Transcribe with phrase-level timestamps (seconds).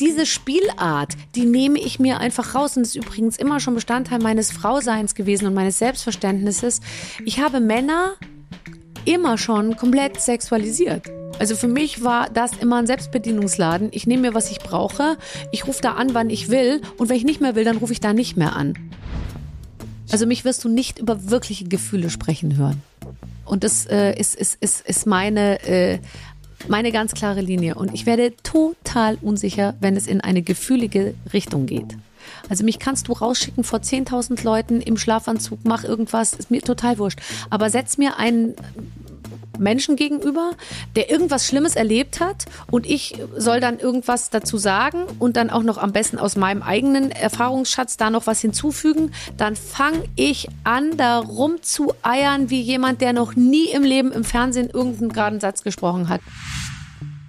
[0.00, 2.76] diese Spielart, die nehme ich mir einfach raus.
[2.76, 6.80] Und ist übrigens immer schon Bestandteil meines Frauseins gewesen und meines Selbstverständnisses.
[7.24, 8.14] Ich habe Männer
[9.04, 11.10] immer schon komplett sexualisiert.
[11.38, 13.88] Also für mich war das immer ein Selbstbedienungsladen.
[13.92, 15.16] Ich nehme mir, was ich brauche.
[15.52, 16.80] Ich rufe da an, wann ich will.
[16.96, 18.74] Und wenn ich nicht mehr will, dann rufe ich da nicht mehr an.
[20.10, 22.82] Also mich wirst du nicht über wirkliche Gefühle sprechen hören.
[23.44, 25.98] Und das äh, ist, ist, ist, ist meine, äh,
[26.68, 27.74] meine ganz klare Linie.
[27.74, 31.96] Und ich werde total unsicher, wenn es in eine gefühlige Richtung geht.
[32.48, 36.98] Also mich kannst du rausschicken vor 10.000 Leuten im Schlafanzug, mach irgendwas, ist mir total
[36.98, 37.20] wurscht.
[37.50, 38.54] Aber setz mir einen
[39.58, 40.52] Menschen gegenüber,
[40.96, 45.62] der irgendwas Schlimmes erlebt hat und ich soll dann irgendwas dazu sagen und dann auch
[45.62, 50.96] noch am besten aus meinem eigenen Erfahrungsschatz da noch was hinzufügen, dann fange ich an,
[50.96, 56.08] da rumzueiern wie jemand, der noch nie im Leben im Fernsehen irgendeinen geraden Satz gesprochen
[56.08, 56.20] hat.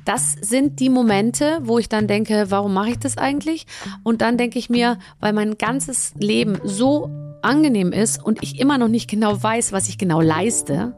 [0.06, 3.66] Das sind die Momente, wo ich dann denke, warum mache ich das eigentlich?
[4.04, 7.10] Und dann denke ich mir, weil mein ganzes Leben so
[7.42, 10.96] angenehm ist und ich immer noch nicht genau weiß, was ich genau leiste,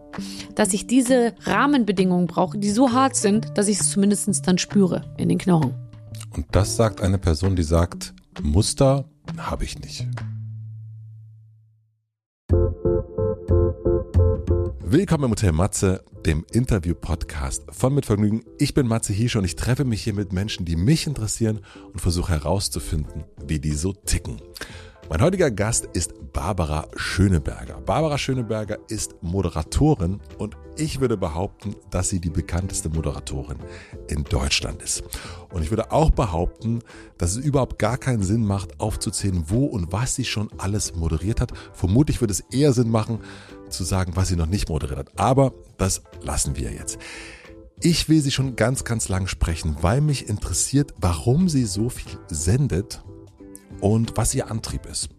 [0.56, 5.04] dass ich diese Rahmenbedingungen brauche, die so hart sind, dass ich es zumindest dann spüre
[5.18, 5.74] in den Knochen.
[6.36, 9.06] Und das sagt eine Person, die sagt, Muster
[9.38, 10.08] habe ich nicht.
[14.90, 18.46] Willkommen im Hotel Matze, dem Interview-Podcast von Mitvergnügen.
[18.58, 21.60] Ich bin Matze Hiesche und ich treffe mich hier mit Menschen, die mich interessieren
[21.92, 24.42] und versuche herauszufinden, wie die so ticken.
[25.10, 27.82] Mein heutiger Gast ist Barbara Schöneberger.
[27.82, 33.58] Barbara Schöneberger ist Moderatorin und ich würde behaupten, dass sie die bekannteste Moderatorin
[34.10, 35.04] in Deutschland ist.
[35.52, 36.82] Und ich würde auch behaupten,
[37.18, 41.42] dass es überhaupt gar keinen Sinn macht, aufzuzählen, wo und was sie schon alles moderiert
[41.42, 41.52] hat.
[41.74, 43.20] Vermutlich würde es eher Sinn machen,
[43.70, 45.20] zu sagen, was sie noch nicht moderiert hat.
[45.20, 46.98] Aber das lassen wir jetzt.
[47.80, 52.18] Ich will sie schon ganz, ganz lang sprechen, weil mich interessiert, warum sie so viel
[52.28, 53.04] sendet
[53.82, 55.10] und was ihr Antrieb ist.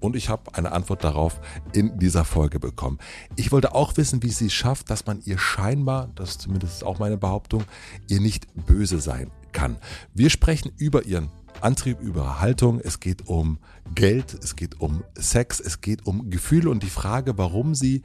[0.00, 1.40] Und ich habe eine Antwort darauf
[1.72, 2.98] in dieser Folge bekommen.
[3.36, 6.84] Ich wollte auch wissen, wie sie es schafft, dass man ihr scheinbar, das ist zumindest
[6.84, 7.64] auch meine Behauptung,
[8.08, 9.76] ihr nicht böse sein kann.
[10.14, 11.30] Wir sprechen über ihren
[11.62, 12.80] Antrieb, über Haltung.
[12.80, 13.58] Es geht um
[13.94, 18.02] Geld, es geht um Sex, es geht um Gefühle und die Frage, warum sie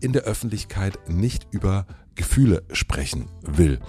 [0.00, 3.80] in der Öffentlichkeit nicht über Gefühle sprechen will.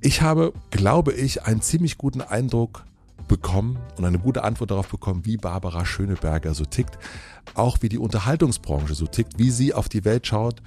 [0.00, 2.84] Ich habe, glaube ich, einen ziemlich guten Eindruck
[3.28, 6.98] bekommen und eine gute Antwort darauf bekommen, wie Barbara Schöneberger so tickt,
[7.54, 10.62] auch wie die Unterhaltungsbranche so tickt, wie sie auf die Welt schaut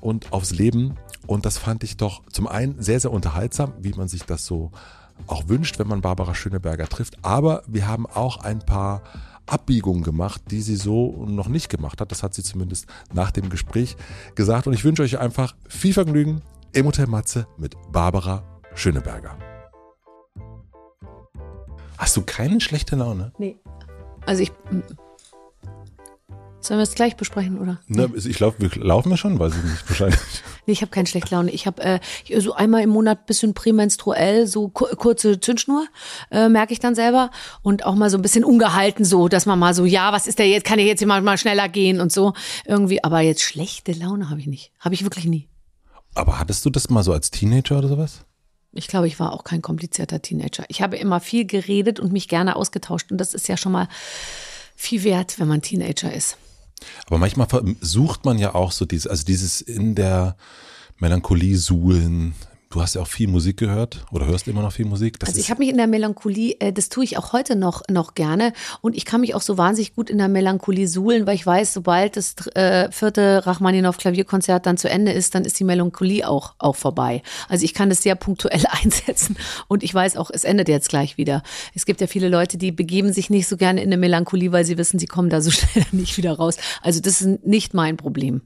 [0.00, 0.94] und aufs Leben.
[1.26, 4.70] Und das fand ich doch zum einen sehr, sehr unterhaltsam, wie man sich das so
[5.26, 7.16] auch wünscht, wenn man Barbara Schöneberger trifft.
[7.22, 9.02] Aber wir haben auch ein paar
[9.46, 12.10] Abbiegungen gemacht, die sie so noch nicht gemacht hat.
[12.10, 13.96] Das hat sie zumindest nach dem Gespräch
[14.34, 14.66] gesagt.
[14.66, 18.42] Und ich wünsche euch einfach viel Vergnügen im Hotel Matze mit Barbara
[18.74, 19.36] Schöneberger.
[21.96, 23.32] Hast du keine schlechte Laune?
[23.38, 23.56] Nee.
[24.26, 24.52] Also ich.
[26.60, 27.80] Sollen wir es gleich besprechen, oder?
[27.86, 30.20] Ne, ich glaub, wir laufen wir schon, weiß ich nicht, wahrscheinlich.
[30.66, 31.50] Nee, ich habe keine schlechte Laune.
[31.50, 32.00] Ich habe äh,
[32.40, 35.86] so einmal im Monat bisschen prämenstruell, so kurze Zündschnur,
[36.30, 37.30] äh, merke ich dann selber.
[37.62, 40.38] Und auch mal so ein bisschen ungehalten so, dass man mal so, ja, was ist
[40.38, 42.34] der jetzt, kann ich jetzt mal, mal schneller gehen und so.
[42.64, 44.72] Irgendwie, aber jetzt schlechte Laune habe ich nicht.
[44.80, 45.48] Habe ich wirklich nie.
[46.14, 48.24] Aber hattest du das mal so als Teenager oder sowas?
[48.72, 50.64] Ich glaube, ich war auch kein komplizierter Teenager.
[50.68, 53.10] Ich habe immer viel geredet und mich gerne ausgetauscht.
[53.10, 53.88] Und das ist ja schon mal
[54.74, 56.36] viel wert, wenn man Teenager ist.
[57.06, 57.48] Aber manchmal
[57.80, 60.36] sucht man ja auch so dieses, also dieses in der
[60.98, 62.34] Melancholie suhlen,
[62.70, 65.20] Du hast ja auch viel Musik gehört oder hörst immer noch viel Musik.
[65.20, 67.82] Das also ich habe mich in der Melancholie, äh, das tue ich auch heute noch,
[67.88, 71.36] noch gerne und ich kann mich auch so wahnsinnig gut in der Melancholie suhlen, weil
[71.36, 75.64] ich weiß, sobald das äh, vierte Rachmaninoff Klavierkonzert dann zu Ende ist, dann ist die
[75.64, 77.22] Melancholie auch, auch vorbei.
[77.48, 79.36] Also ich kann das sehr punktuell einsetzen
[79.68, 81.44] und ich weiß auch, es endet jetzt gleich wieder.
[81.72, 84.64] Es gibt ja viele Leute, die begeben sich nicht so gerne in eine Melancholie, weil
[84.64, 86.56] sie wissen, sie kommen da so schnell nicht wieder raus.
[86.82, 88.40] Also das ist nicht mein Problem.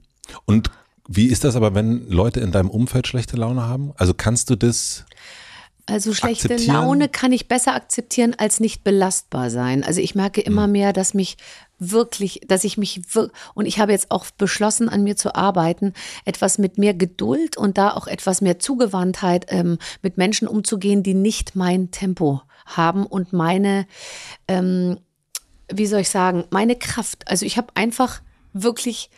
[0.45, 0.69] Und
[1.15, 3.93] wie ist das aber, wenn Leute in deinem Umfeld schlechte Laune haben?
[3.97, 5.05] Also kannst du das
[5.87, 9.83] also schlechte Laune kann ich besser akzeptieren als nicht belastbar sein.
[9.83, 10.71] Also ich merke immer hm.
[10.71, 11.37] mehr, dass mich
[11.79, 13.01] wirklich, dass ich mich
[13.55, 15.93] und ich habe jetzt auch beschlossen, an mir zu arbeiten,
[16.23, 21.15] etwas mit mehr Geduld und da auch etwas mehr Zugewandtheit ähm, mit Menschen umzugehen, die
[21.15, 23.87] nicht mein Tempo haben und meine,
[24.47, 24.99] ähm,
[25.73, 27.27] wie soll ich sagen, meine Kraft.
[27.27, 28.21] Also ich habe einfach
[28.53, 29.09] wirklich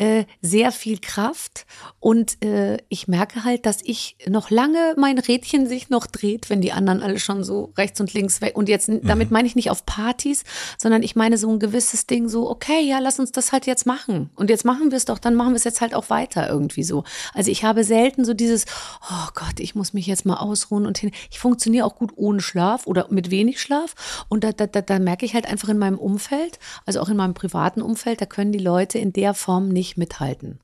[0.00, 1.66] äh, sehr viel Kraft
[1.98, 6.62] und äh, ich merke halt, dass ich noch lange mein Rädchen sich noch dreht, wenn
[6.62, 8.56] die anderen alle schon so rechts und links weg.
[8.56, 9.02] Und jetzt, Mhm.
[9.06, 10.44] damit meine ich nicht auf Partys,
[10.78, 13.84] sondern ich meine so ein gewisses Ding so, okay, ja, lass uns das halt jetzt
[13.84, 14.30] machen.
[14.36, 16.82] Und jetzt machen wir es doch, dann machen wir es jetzt halt auch weiter irgendwie
[16.82, 17.04] so.
[17.34, 18.64] Also ich habe selten so dieses,
[19.10, 21.10] oh Gott, ich muss mich jetzt mal ausruhen und hin.
[21.30, 24.24] Ich funktioniere auch gut ohne Schlaf oder mit wenig Schlaf.
[24.30, 27.18] Und da, da, da, da merke ich halt einfach in meinem Umfeld, also auch in
[27.18, 30.60] meinem privaten Umfeld, da können die Leute in der Form nicht mithalten.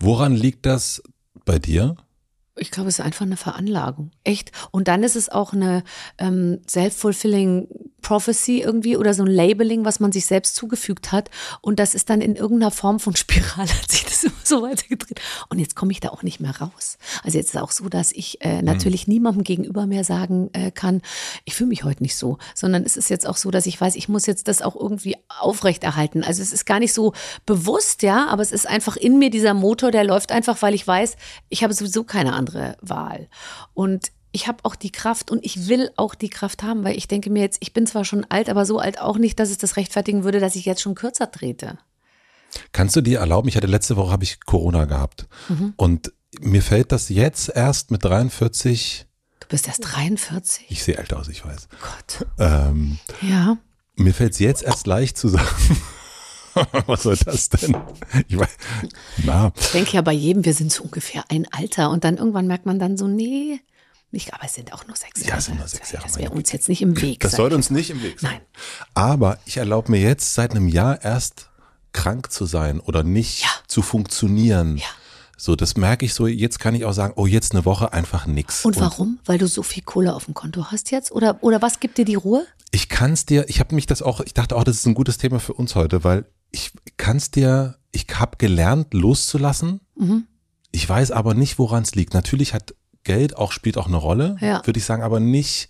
[0.00, 1.02] Woran liegt das
[1.44, 1.96] bei dir?
[2.56, 4.10] Ich glaube, es ist einfach eine Veranlagung.
[4.22, 4.52] Echt.
[4.70, 5.82] Und dann ist es auch eine
[6.18, 7.68] ähm, self-fulfilling
[8.04, 11.30] Prophecy irgendwie oder so ein Labeling, was man sich selbst zugefügt hat.
[11.60, 15.20] Und das ist dann in irgendeiner Form von Spirale, hat sich das immer so weitergedreht.
[15.48, 16.98] Und jetzt komme ich da auch nicht mehr raus.
[17.24, 21.02] Also jetzt ist auch so, dass ich äh, natürlich niemandem gegenüber mehr sagen äh, kann,
[21.44, 23.96] ich fühle mich heute nicht so, sondern es ist jetzt auch so, dass ich weiß,
[23.96, 26.22] ich muss jetzt das auch irgendwie aufrechterhalten.
[26.22, 27.14] Also es ist gar nicht so
[27.46, 30.86] bewusst, ja, aber es ist einfach in mir dieser Motor, der läuft einfach, weil ich
[30.86, 31.16] weiß,
[31.48, 33.28] ich habe sowieso keine andere Wahl.
[33.74, 37.06] Und ich habe auch die Kraft und ich will auch die Kraft haben, weil ich
[37.08, 39.58] denke mir jetzt, ich bin zwar schon alt, aber so alt auch nicht, dass es
[39.58, 41.78] das rechtfertigen würde, dass ich jetzt schon kürzer trete.
[42.72, 45.26] Kannst du dir erlauben, ich hatte letzte Woche habe ich Corona gehabt
[45.76, 49.06] und mir fällt das jetzt erst mit 43,
[49.40, 50.66] Du bist erst 43.
[50.68, 51.68] ich sehe älter aus, ich weiß.
[51.80, 52.26] Gott.
[52.38, 53.56] Ähm, Ja.
[53.96, 55.46] mir fällt es jetzt erst leicht zu sagen.
[56.86, 57.76] Was soll das denn?
[58.28, 58.48] Ich weiß,
[59.24, 62.46] na, Ich denke ja bei jedem, wir sind so ungefähr ein Alter und dann irgendwann
[62.46, 63.60] merkt man dann so, nee,
[64.10, 65.38] nicht, aber es sind auch nur sechs Ja, Jahre.
[65.38, 67.20] es sind nur sechs Jahre, Das wäre uns jetzt nicht im Weg.
[67.20, 68.30] das sollte uns nicht im Weg sein.
[68.32, 68.40] Nein.
[68.94, 71.48] Aber ich erlaube mir jetzt seit einem Jahr erst
[71.92, 73.48] krank zu sein oder nicht Ja.
[73.66, 74.76] zu funktionieren.
[74.76, 74.84] Ja.
[75.36, 76.26] So, das merke ich so.
[76.26, 78.64] Jetzt kann ich auch sagen, oh, jetzt eine Woche einfach nix.
[78.64, 79.18] Und warum?
[79.24, 81.12] Weil du so viel Kohle auf dem Konto hast jetzt?
[81.12, 82.46] Oder, oder was gibt dir die Ruhe?
[82.70, 84.94] Ich kann es dir, ich habe mich das auch, ich dachte auch, das ist ein
[84.94, 89.80] gutes Thema für uns heute, weil ich kann es dir, ich habe gelernt, loszulassen.
[89.96, 90.26] Mhm.
[90.72, 92.14] Ich weiß aber nicht, woran es liegt.
[92.14, 94.64] Natürlich hat Geld auch, spielt auch eine Rolle, Ja.
[94.66, 95.68] würde ich sagen, aber nicht,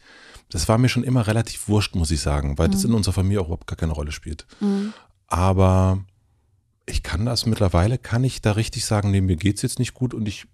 [0.51, 2.73] das war mir schon immer relativ wurscht, muss ich sagen, weil Mhm.
[2.73, 4.47] das in unserer Familie auch überhaupt gar keine Rolle spielt.
[5.27, 6.05] Aber
[6.87, 10.15] ich kann das mittlerweile, kann ich da richtig sagen, nee, mir geht's jetzt nicht gut
[10.15, 10.47] und ich,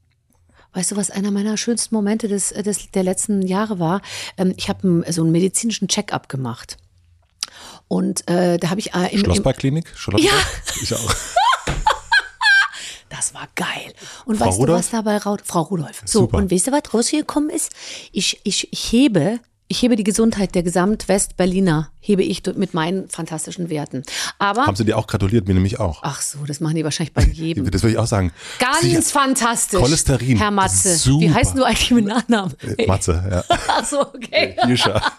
[0.73, 4.03] Weißt du, was einer meiner schönsten Momente des, des, der letzten Jahre war?
[4.37, 6.77] Ähm, ich habe so einen medizinischen Check-up gemacht.
[7.89, 10.25] Und äh, da habe ich äh, im, Schlossparkklinik, Charlotte?
[10.25, 10.33] Ja.
[10.81, 11.15] Ich auch.
[13.09, 13.93] Das war geil.
[14.25, 14.77] Und Frau weißt Rudolph?
[14.77, 15.41] du, was dabei raus?
[15.45, 16.03] Frau Rudolph.
[16.07, 16.39] So, Super.
[16.39, 17.73] und weißt du, was rausgekommen ist?
[18.13, 19.41] Ich, ich, ich hebe,
[19.71, 24.03] ich hebe die Gesundheit der Gesamt-West-Berliner, hebe ich mit meinen fantastischen Werten.
[24.41, 26.01] Aber, Haben sie dir auch gratuliert, mir nämlich auch.
[26.03, 27.65] ach so, das machen die wahrscheinlich bei jedem.
[27.71, 28.33] Das würde ich auch sagen.
[28.59, 29.79] Ganz Sicher- fantastisch.
[29.81, 30.97] Cholesterin, Herr Matze.
[30.97, 31.21] super.
[31.21, 32.53] Wie heißt du eigentlich mit Nachnamen?
[32.79, 33.45] Äh, Matze, ja.
[33.69, 34.57] Ach so, okay.
[34.67, 35.01] Jischa.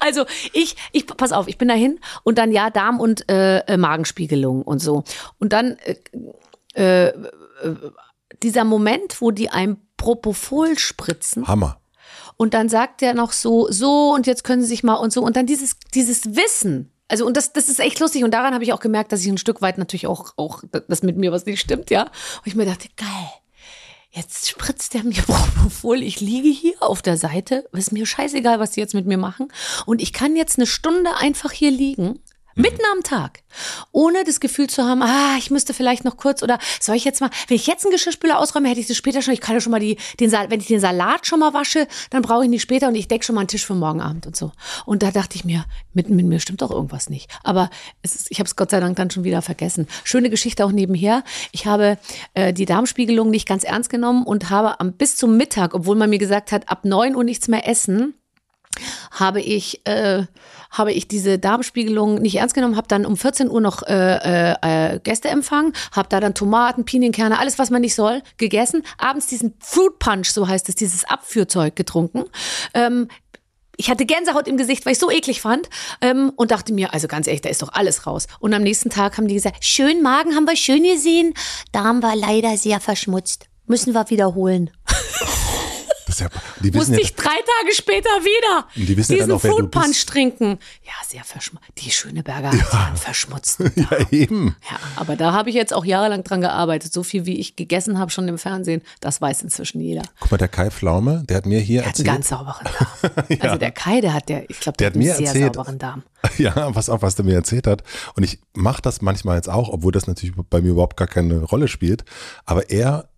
[0.00, 3.76] Also ich, ich, pass auf, ich bin dahin und dann ja Darm- und äh, äh,
[3.76, 5.04] Magenspiegelung und so.
[5.38, 5.96] Und dann äh,
[6.74, 7.12] äh, äh,
[8.42, 11.78] dieser Moment, wo die einem Propofol spritzen Hammer.
[12.36, 15.22] Und dann sagt er noch so, so und jetzt können Sie sich mal und so
[15.22, 16.92] und dann dieses, dieses Wissen.
[17.08, 19.28] Also und das, das ist echt lustig und daran habe ich auch gemerkt, dass ich
[19.28, 22.02] ein Stück weit natürlich auch, auch, dass mit mir was nicht stimmt, ja.
[22.04, 23.30] Und ich mir dachte, geil.
[24.14, 26.02] Jetzt spritzt der mir Propofol.
[26.02, 27.66] Ich liege hier auf der Seite.
[27.72, 29.48] Ist mir scheißegal, was die jetzt mit mir machen.
[29.86, 32.18] Und ich kann jetzt eine Stunde einfach hier liegen.
[32.54, 33.40] Mitten am Tag.
[33.92, 37.20] Ohne das Gefühl zu haben, ah, ich müsste vielleicht noch kurz oder soll ich jetzt
[37.20, 39.60] mal, wenn ich jetzt einen Geschirrspüler ausräume, hätte ich das später schon, ich kann ja
[39.60, 42.44] schon mal die, den Salat, wenn ich den Salat schon mal wasche, dann brauche ich
[42.46, 44.52] ihn nicht später und ich decke schon mal einen Tisch für morgen Abend und so.
[44.86, 47.30] Und da dachte ich mir, mit, mit mir stimmt doch irgendwas nicht.
[47.42, 47.70] Aber
[48.02, 49.86] ist, ich habe es Gott sei Dank dann schon wieder vergessen.
[50.04, 51.24] Schöne Geschichte auch nebenher.
[51.52, 51.98] Ich habe
[52.34, 56.10] äh, die Darmspiegelung nicht ganz ernst genommen und habe am, bis zum Mittag, obwohl man
[56.10, 58.14] mir gesagt hat, ab neun Uhr nichts mehr essen,
[59.12, 60.24] habe ich äh,
[60.72, 64.94] habe ich diese Darmspiegelung nicht ernst genommen, habe dann um 14 Uhr noch äh, äh,
[64.94, 69.26] äh, Gäste empfangen, habe da dann Tomaten, Pinienkerne, alles was man nicht soll, gegessen, abends
[69.26, 72.24] diesen Fruit Punch, so heißt es, dieses Abführzeug getrunken.
[72.74, 73.08] Ähm,
[73.76, 75.68] ich hatte Gänsehaut im Gesicht, weil ich so eklig fand
[76.00, 78.26] ähm, und dachte mir, also ganz ehrlich, da ist doch alles raus.
[78.38, 81.34] Und am nächsten Tag haben die gesagt, schön Magen haben wir schön gesehen,
[81.72, 83.46] Darm war leider sehr verschmutzt.
[83.66, 84.70] Müssen wir wiederholen.
[86.12, 89.28] Das ist ja, die Musste ja, ich drei Tage später wieder die wissen ja diesen
[89.30, 90.58] dann auch, Fruit Punch trinken.
[90.84, 91.64] Ja, sehr verschmutzt.
[91.78, 94.54] Die Schöneberger hat ja einen verschmutzten ja, eben.
[94.70, 96.92] Ja, aber da habe ich jetzt auch jahrelang dran gearbeitet.
[96.92, 100.02] So viel, wie ich gegessen habe schon im Fernsehen, das weiß inzwischen jeder.
[100.20, 102.16] Guck mal, der Kai Pflaume, der hat mir hier Der hat einen erzählt.
[102.16, 103.38] ganz sauberen Darm.
[103.40, 105.26] Also der Kai, der hat der, ich glaube, Der der, hat hat mir einen sehr
[105.28, 106.02] erzählt- sauberen Darm.
[106.38, 107.82] Ja, pass auf, was der mir erzählt hat.
[108.14, 111.38] Und ich mache das manchmal jetzt auch, obwohl das natürlich bei mir überhaupt gar keine
[111.42, 112.04] Rolle spielt.
[112.44, 113.08] Aber er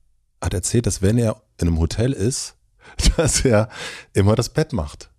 [0.41, 2.55] hat erzählt, dass wenn er in einem Hotel ist,
[3.17, 3.69] dass er
[4.13, 5.11] immer das Bett macht,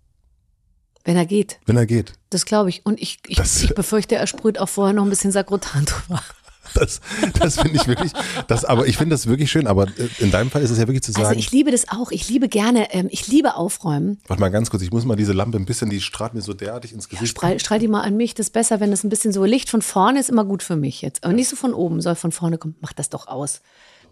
[1.04, 1.58] Wenn er geht.
[1.66, 2.14] wenn er geht.
[2.30, 2.84] Das glaube ich.
[2.84, 6.22] Und ich, ich, Das- ich befürchte, er sprüht auch vorher noch ein bisschen Sakrotan drüber.
[6.74, 7.00] Das,
[7.38, 8.12] das finde ich wirklich,
[8.48, 10.86] das, aber ich finde das wirklich schön, aber äh, in deinem Fall ist es ja
[10.88, 11.24] wirklich zu sagen.
[11.26, 12.10] Also ich liebe das auch.
[12.10, 14.18] Ich liebe gerne, ähm, ich liebe Aufräumen.
[14.26, 16.52] Warte mal ganz kurz, ich muss mal diese Lampe ein bisschen, die strahlt mir so
[16.52, 17.22] derartig ins Gesicht.
[17.34, 18.34] Ja, strahl, strahl die mal an mich.
[18.34, 20.76] Das ist besser, wenn das ein bisschen so Licht von vorne ist, immer gut für
[20.76, 21.24] mich jetzt.
[21.24, 22.74] Aber nicht so von oben, soll von vorne kommen.
[22.80, 23.62] Mach das doch aus.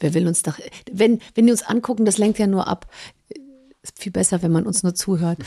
[0.00, 0.58] Wer will uns doch,
[0.90, 2.86] wenn, wenn die uns angucken, das lenkt ja nur ab.
[3.84, 5.38] Ist viel besser, wenn man uns nur zuhört.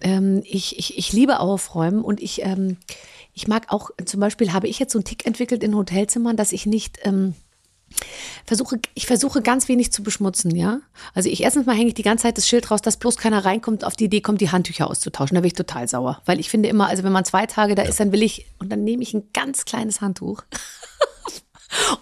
[0.00, 2.76] Ähm, ich, ich, ich liebe Aufräumen und ich, ähm,
[3.34, 6.52] ich mag auch, zum Beispiel habe ich jetzt so einen Tick entwickelt in Hotelzimmern, dass
[6.52, 7.34] ich nicht, ähm,
[8.44, 10.80] versuche, ich versuche ganz wenig zu beschmutzen, ja.
[11.14, 13.44] Also ich erstens mal hänge ich die ganze Zeit das Schild raus, dass bloß keiner
[13.44, 15.34] reinkommt, auf die Idee kommt, die Handtücher auszutauschen.
[15.36, 16.20] Da bin ich total sauer.
[16.26, 17.88] Weil ich finde immer, also wenn man zwei Tage da ja.
[17.88, 20.42] ist, dann will ich, und dann nehme ich ein ganz kleines Handtuch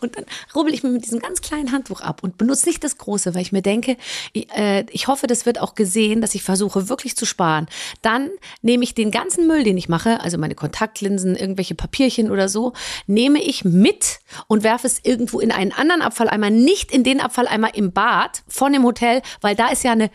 [0.00, 2.98] Und dann rubbel ich mir mit diesem ganz kleinen Handtuch ab und benutze nicht das
[2.98, 3.96] große, weil ich mir denke,
[4.32, 7.66] ich, äh, ich hoffe, das wird auch gesehen, dass ich versuche wirklich zu sparen.
[8.02, 8.30] Dann
[8.62, 12.72] nehme ich den ganzen Müll, den ich mache, also meine Kontaktlinsen, irgendwelche Papierchen oder so,
[13.06, 17.74] nehme ich mit und werfe es irgendwo in einen anderen Abfalleimer, nicht in den Abfalleimer
[17.74, 20.10] im Bad von dem Hotel, weil da ist ja eine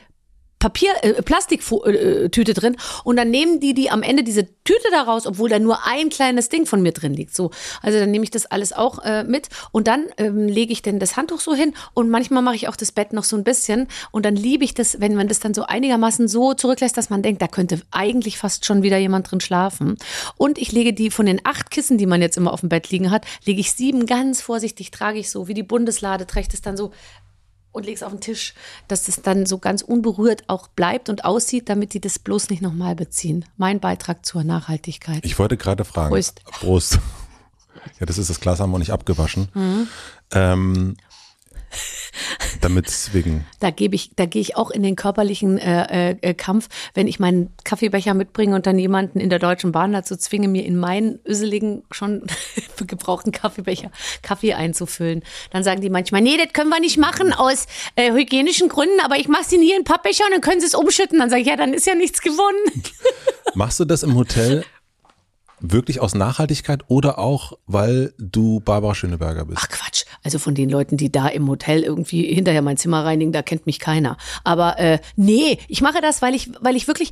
[0.61, 5.49] Papier, äh, Plastiktüte drin und dann nehmen die die am Ende diese Tüte daraus, obwohl
[5.49, 7.35] da nur ein kleines Ding von mir drin liegt.
[7.35, 7.49] So,
[7.81, 10.99] also dann nehme ich das alles auch äh, mit und dann ähm, lege ich denn
[10.99, 13.87] das Handtuch so hin und manchmal mache ich auch das Bett noch so ein bisschen
[14.11, 17.23] und dann liebe ich das, wenn man das dann so einigermaßen so zurücklässt, dass man
[17.23, 19.97] denkt, da könnte eigentlich fast schon wieder jemand drin schlafen.
[20.37, 22.91] Und ich lege die von den acht Kissen, die man jetzt immer auf dem Bett
[22.91, 26.61] liegen hat, lege ich sieben ganz vorsichtig, trage ich so wie die Bundeslade, trägt es
[26.61, 26.91] dann so
[27.71, 28.53] und leg's auf den Tisch,
[28.87, 32.61] dass es dann so ganz unberührt auch bleibt und aussieht, damit die das bloß nicht
[32.61, 33.45] nochmal beziehen.
[33.57, 35.25] Mein Beitrag zur Nachhaltigkeit.
[35.25, 36.09] Ich wollte gerade fragen.
[36.09, 36.43] Prost.
[36.45, 36.99] Prost.
[37.99, 39.47] Ja, das ist das Glas haben wir nicht abgewaschen.
[39.55, 39.87] Mhm.
[40.31, 40.97] Ähm,
[42.61, 43.45] damit wegen.
[43.59, 47.19] Da gebe ich, da gehe ich auch in den körperlichen äh, äh, Kampf, wenn ich
[47.19, 51.19] meinen Kaffeebecher mitbringe und dann jemanden in der Deutschen Bahn dazu zwinge, mir in meinen
[51.25, 52.23] öseligen, schon
[52.87, 55.23] gebrauchten Kaffeebecher Kaffee einzufüllen.
[55.51, 59.17] Dann sagen die manchmal, nee, das können wir nicht machen aus äh, hygienischen Gründen, aber
[59.17, 61.19] ich mache sie nie in Pappbecher und dann können sie es umschütten.
[61.19, 62.83] Dann sage ich, ja, dann ist ja nichts gewonnen.
[63.55, 64.65] Machst du das im Hotel
[65.61, 69.59] wirklich aus Nachhaltigkeit oder auch, weil du Barbara Schöneberger bist?
[69.61, 70.05] Ach Quatsch.
[70.23, 73.65] Also von den Leuten, die da im Hotel irgendwie hinterher mein Zimmer reinigen, da kennt
[73.65, 74.17] mich keiner.
[74.43, 77.11] Aber äh, nee, ich mache das, weil ich, weil ich wirklich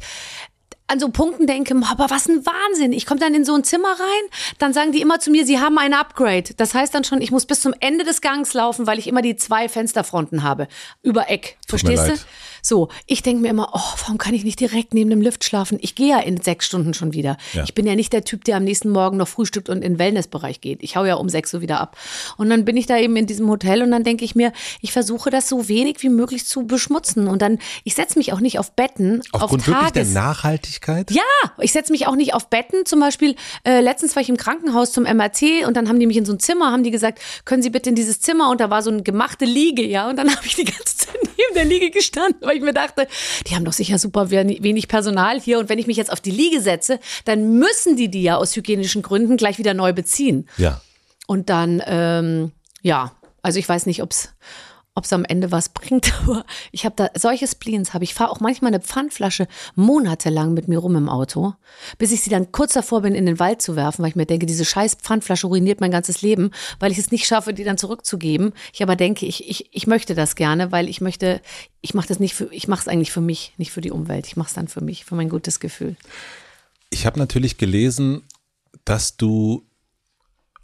[0.89, 2.93] an so Punkten denke, aber was ein Wahnsinn.
[2.93, 5.59] Ich komme dann in so ein Zimmer rein, dann sagen die immer zu mir, sie
[5.59, 6.55] haben ein Upgrade.
[6.57, 9.21] Das heißt dann schon, ich muss bis zum Ende des Gangs laufen, weil ich immer
[9.21, 10.67] die zwei Fensterfronten habe.
[11.03, 11.57] Über Eck.
[11.67, 12.13] Verstehst du?
[12.61, 15.77] So, ich denke mir immer, oh, warum kann ich nicht direkt neben dem Lift schlafen?
[15.81, 17.37] Ich gehe ja in sechs Stunden schon wieder.
[17.53, 17.63] Ja.
[17.63, 19.99] Ich bin ja nicht der Typ, der am nächsten Morgen noch frühstückt und in den
[19.99, 20.83] Wellnessbereich geht.
[20.83, 21.97] Ich hau ja um sechs so wieder ab.
[22.37, 24.51] Und dann bin ich da eben in diesem Hotel und dann denke ich mir,
[24.81, 27.27] ich versuche das so wenig wie möglich zu beschmutzen.
[27.27, 29.21] Und dann, ich setze mich auch nicht auf Betten.
[29.31, 31.11] Aufgrund auf wirklich der Nachhaltigkeit?
[31.11, 31.21] Ja,
[31.59, 32.85] ich setze mich auch nicht auf Betten.
[32.85, 36.17] Zum Beispiel, äh, letztens war ich im Krankenhaus zum MRT und dann haben die mich
[36.17, 38.49] in so ein Zimmer, haben die gesagt, können Sie bitte in dieses Zimmer?
[38.49, 40.09] Und da war so eine gemachte Liege, ja.
[40.09, 43.07] Und dann habe ich die ganze Zeit neben der Liege gestanden, weil ich mir dachte,
[43.47, 46.31] die haben doch sicher super wenig Personal hier und wenn ich mich jetzt auf die
[46.31, 50.49] Liege setze, dann müssen die die ja aus hygienischen Gründen gleich wieder neu beziehen.
[50.57, 50.81] Ja.
[51.27, 52.51] Und dann, ähm,
[52.81, 53.11] ja,
[53.43, 54.33] also ich weiß nicht, ob es
[54.96, 56.13] ob es am Ende was bringt.
[56.22, 60.67] Aber ich habe da solche Spleens habe ich fahre auch manchmal eine Pfandflasche monatelang mit
[60.67, 61.53] mir rum im Auto,
[61.98, 64.25] bis ich sie dann kurz davor bin in den Wald zu werfen, weil ich mir
[64.25, 67.77] denke, diese scheiß Pfandflasche ruiniert mein ganzes Leben, weil ich es nicht schaffe, die dann
[67.77, 68.53] zurückzugeben.
[68.74, 71.41] Ich aber denke, ich ich, ich möchte das gerne, weil ich möchte,
[71.81, 74.27] ich mache das nicht für, ich mache es eigentlich für mich, nicht für die Umwelt.
[74.27, 75.96] Ich mache es dann für mich, für mein gutes Gefühl.
[76.89, 78.24] Ich habe natürlich gelesen,
[78.86, 79.68] dass du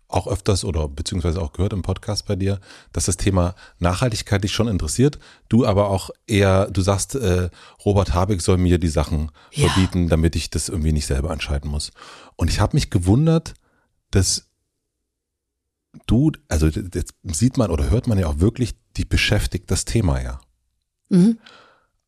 [0.07, 2.59] auch öfters oder beziehungsweise auch gehört im Podcast bei dir,
[2.93, 5.19] dass das Thema Nachhaltigkeit dich schon interessiert.
[5.49, 7.49] Du aber auch eher, du sagst, äh,
[7.83, 9.67] Robert Habeck soll mir die Sachen ja.
[9.67, 11.91] verbieten, damit ich das irgendwie nicht selber entscheiden muss.
[12.35, 13.55] Und ich habe mich gewundert,
[14.11, 14.47] dass
[16.07, 20.21] du, also jetzt sieht man oder hört man ja auch wirklich, die beschäftigt das Thema
[20.21, 20.39] ja.
[21.09, 21.39] Mhm.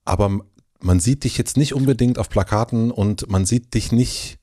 [0.06, 0.40] Aber
[0.80, 4.40] man sieht dich jetzt nicht unbedingt auf Plakaten und man sieht dich nicht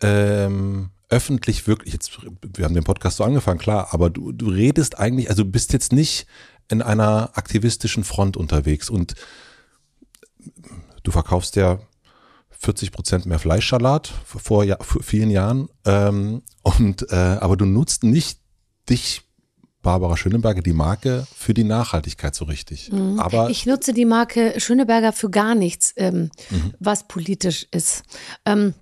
[0.00, 4.98] ähm, öffentlich wirklich, jetzt, wir haben den Podcast so angefangen, klar, aber du, du redest
[4.98, 6.26] eigentlich, also du bist jetzt nicht
[6.68, 9.14] in einer aktivistischen Front unterwegs und
[11.04, 11.78] du verkaufst ja
[12.58, 18.02] 40 Prozent mehr Fleischsalat vor, ja, vor vielen Jahren ähm, und äh, aber du nutzt
[18.02, 18.40] nicht
[18.88, 19.22] dich
[19.82, 22.90] Barbara Schöneberger die Marke für die Nachhaltigkeit so richtig.
[22.90, 23.20] Mhm.
[23.20, 26.74] Aber ich nutze die Marke Schöneberger für gar nichts, ähm, mhm.
[26.80, 28.02] was politisch ist.
[28.44, 28.74] Ähm,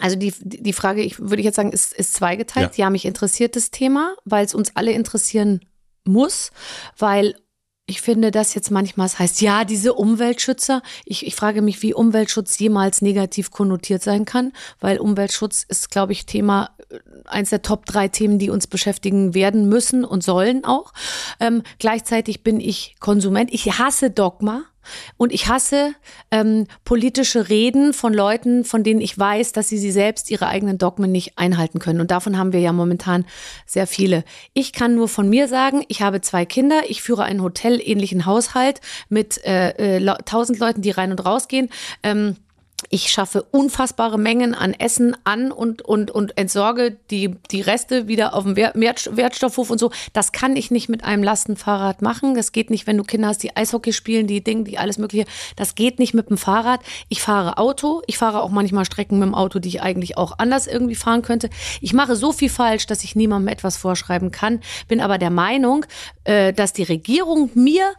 [0.00, 2.76] also die, die Frage, ich würde jetzt sagen, ist, ist zweigeteilt.
[2.76, 2.86] Ja.
[2.86, 5.60] ja, mich interessiert das Thema, weil es uns alle interessieren
[6.04, 6.50] muss,
[6.98, 7.34] weil
[7.86, 10.82] Ich finde das jetzt manchmal, es heißt, ja, diese Umweltschützer.
[11.04, 16.12] Ich, ich frage mich, wie Umweltschutz jemals negativ konnotiert sein kann, weil Umweltschutz ist, glaube
[16.12, 20.64] ich, Thema, äh, eins der Top drei Themen, die uns beschäftigen werden müssen und sollen
[20.64, 20.92] auch.
[21.40, 23.52] Ähm, gleichzeitig bin ich Konsument.
[23.52, 24.62] Ich hasse Dogma.
[25.16, 25.94] Und ich hasse
[26.30, 30.78] ähm, politische Reden von Leuten, von denen ich weiß, dass sie sie selbst ihre eigenen
[30.78, 32.00] Dogmen nicht einhalten können.
[32.00, 33.24] Und davon haben wir ja momentan
[33.66, 34.24] sehr viele.
[34.52, 38.80] Ich kann nur von mir sagen, ich habe zwei Kinder, ich führe einen hotelähnlichen Haushalt
[39.08, 41.68] mit äh, äh, tausend Leuten, die rein und rausgehen.
[42.02, 42.36] Ähm,
[42.92, 48.34] ich schaffe unfassbare Mengen an Essen an und, und, und entsorge die, die Reste wieder
[48.34, 49.90] auf dem Wertstoffhof und so.
[50.12, 52.34] Das kann ich nicht mit einem Lastenfahrrad machen.
[52.34, 55.24] Das geht nicht, wenn du Kinder hast, die Eishockey spielen, die Dinge, die alles Mögliche.
[55.56, 56.80] Das geht nicht mit dem Fahrrad.
[57.08, 58.02] Ich fahre Auto.
[58.06, 61.22] Ich fahre auch manchmal Strecken mit dem Auto, die ich eigentlich auch anders irgendwie fahren
[61.22, 61.48] könnte.
[61.80, 64.60] Ich mache so viel falsch, dass ich niemandem etwas vorschreiben kann.
[64.86, 65.86] Bin aber der Meinung,
[66.24, 67.94] äh, dass die Regierung mir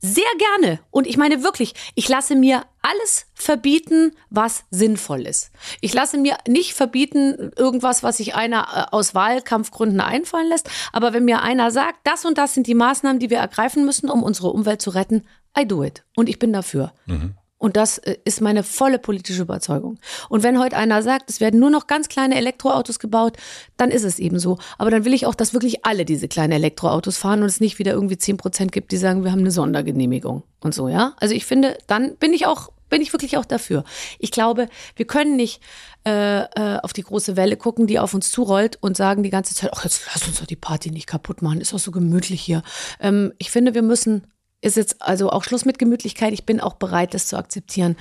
[0.00, 0.80] sehr gerne.
[0.90, 5.50] Und ich meine wirklich, ich lasse mir alles verbieten, was sinnvoll ist.
[5.80, 10.70] Ich lasse mir nicht verbieten irgendwas, was sich einer äh, aus Wahlkampfgründen einfallen lässt.
[10.92, 14.08] Aber wenn mir einer sagt, das und das sind die Maßnahmen, die wir ergreifen müssen,
[14.08, 15.26] um unsere Umwelt zu retten,
[15.58, 16.04] I do it.
[16.16, 16.92] Und ich bin dafür.
[17.06, 17.34] Mhm.
[17.58, 19.98] Und das äh, ist meine volle politische Überzeugung.
[20.28, 23.36] Und wenn heute einer sagt, es werden nur noch ganz kleine Elektroautos gebaut,
[23.76, 24.58] dann ist es eben so.
[24.78, 27.78] Aber dann will ich auch, dass wirklich alle diese kleinen Elektroautos fahren und es nicht
[27.78, 31.14] wieder irgendwie zehn Prozent gibt, die sagen, wir haben eine Sondergenehmigung und so, ja.
[31.18, 33.84] Also ich finde, dann bin ich auch, bin ich wirklich auch dafür.
[34.18, 35.60] Ich glaube, wir können nicht
[36.06, 39.54] äh, äh, auf die große Welle gucken, die auf uns zurollt und sagen die ganze
[39.54, 42.40] Zeit, ach, jetzt lass uns doch die Party nicht kaputt machen, ist doch so gemütlich
[42.40, 42.62] hier.
[43.00, 44.26] Ähm, ich finde, wir müssen
[44.60, 46.32] ist jetzt also auch Schluss mit Gemütlichkeit.
[46.32, 47.96] Ich bin auch bereit, das zu akzeptieren.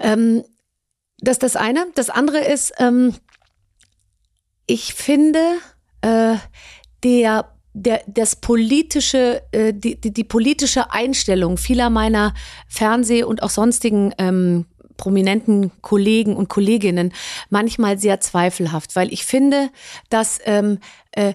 [0.00, 0.44] Ähm,
[1.18, 1.86] das ist das eine.
[1.94, 3.14] Das andere ist, ähm,
[4.66, 5.40] ich finde,
[6.02, 6.36] äh,
[7.02, 12.32] der der, das politische, äh, die, die, die politische Einstellung vieler meiner
[12.68, 17.12] Fernseh- und auch sonstigen ähm, prominenten Kollegen und Kolleginnen
[17.50, 19.70] manchmal sehr zweifelhaft, weil ich finde,
[20.08, 20.78] dass ähm,
[21.10, 21.34] äh,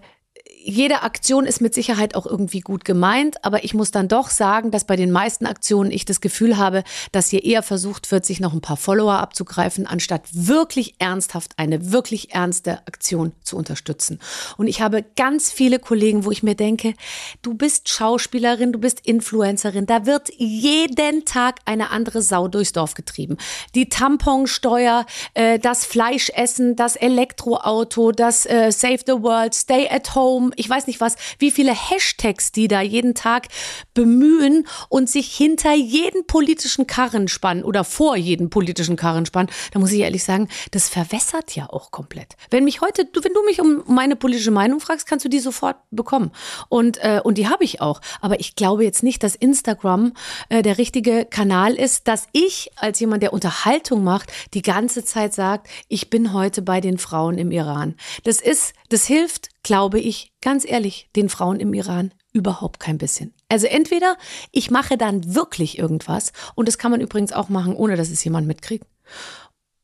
[0.62, 4.72] jede Aktion ist mit Sicherheit auch irgendwie gut gemeint, aber ich muss dann doch sagen,
[4.72, 8.42] dass bei den meisten Aktionen ich das Gefühl habe, dass hier eher versucht wird, sich
[8.42, 14.20] noch ein paar Follower abzugreifen, anstatt wirklich ernsthaft eine wirklich ernste Aktion zu unterstützen.
[14.58, 16.94] Und ich habe ganz viele Kollegen, wo ich mir denke,
[17.42, 22.96] du bist Schauspielerin, du bist Influencerin, da wird jeden Tag eine andere Sau durchs Dorf
[22.96, 23.38] getrieben.
[23.76, 30.49] Die Tamponsteuer, äh, das Fleischessen, das Elektroauto, das äh, Save the World, Stay at Home,
[30.56, 33.48] ich weiß nicht was, wie viele Hashtags die da jeden Tag
[33.94, 39.80] bemühen und sich hinter jeden politischen Karren spannen oder vor jeden politischen Karren spannen, da
[39.80, 42.36] muss ich ehrlich sagen, das verwässert ja auch komplett.
[42.50, 45.78] Wenn mich heute, wenn du mich um meine politische Meinung fragst, kannst du die sofort
[45.92, 46.32] bekommen.
[46.70, 48.02] Und, äh, und die habe ich auch.
[48.22, 50.14] Aber ich glaube jetzt nicht, dass Instagram
[50.50, 55.34] äh, der richtige Kanal ist, dass ich als jemand, der Unterhaltung macht, die ganze Zeit
[55.34, 57.96] sagt, ich bin heute bei den Frauen im Iran.
[58.24, 63.36] Das ist, das hilft glaube ich, ganz ehrlich, den Frauen im Iran überhaupt kein bisschen.
[63.50, 64.18] Also entweder
[64.52, 68.24] ich mache dann wirklich irgendwas, und das kann man übrigens auch machen, ohne dass es
[68.24, 68.88] jemand mitkriegt.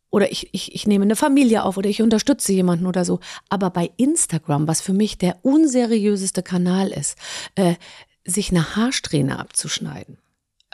[0.10, 3.20] Oder ich, ich, ich nehme eine Familie auf oder ich unterstütze jemanden oder so.
[3.48, 7.16] Aber bei Instagram, was für mich der unseriöseste Kanal ist,
[7.54, 7.76] äh,
[8.24, 10.18] sich eine Haarsträhne abzuschneiden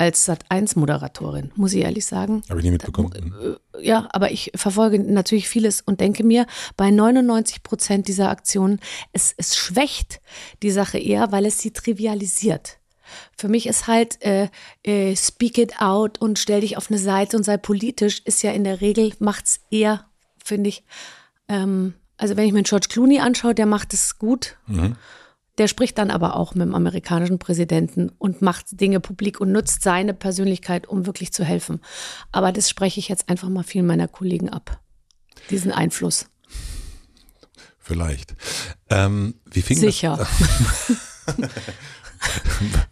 [0.02, 2.42] als Sat1-Moderatorin, muss ich ehrlich sagen.
[2.50, 3.36] Habe ich nie mitbekommen.
[3.76, 8.80] Äh, ja, aber ich verfolge natürlich vieles und denke mir, bei 99 Prozent dieser Aktionen,
[9.14, 10.20] es, es schwächt
[10.64, 12.80] die Sache eher, weil es sie trivialisiert.
[13.38, 14.50] Für mich ist halt äh,
[14.82, 18.52] äh, speak it out und stell dich auf eine Seite und sei politisch, ist ja
[18.54, 20.06] in der Regel, macht's eher,
[20.44, 20.84] finde ich,
[21.48, 24.58] ähm, also wenn ich mir George Clooney anschaue, der macht es gut.
[24.66, 24.96] Mhm.
[25.58, 29.84] Der spricht dann aber auch mit dem amerikanischen Präsidenten und macht Dinge publik und nutzt
[29.84, 31.82] seine Persönlichkeit, um wirklich zu helfen.
[32.32, 34.80] Aber das spreche ich jetzt einfach mal vielen meiner Kollegen ab.
[35.50, 36.28] Diesen Einfluss.
[37.80, 38.36] Vielleicht.
[38.90, 40.18] Ähm, wie fing Sicher.
[40.18, 41.48] Das?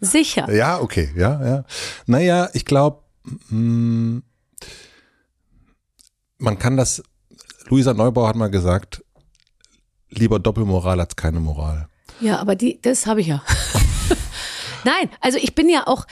[0.00, 0.52] Sicher.
[0.52, 1.64] Ja, okay, ja, ja.
[2.06, 3.02] Naja, ich glaube,
[3.48, 4.18] mm,
[6.38, 7.02] man kann das,
[7.66, 9.04] Luisa Neubauer hat mal gesagt,
[10.08, 11.88] lieber Doppelmoral als keine Moral.
[12.20, 13.42] Ja, aber die, das habe ich ja.
[14.84, 16.06] Nein, also ich bin ja auch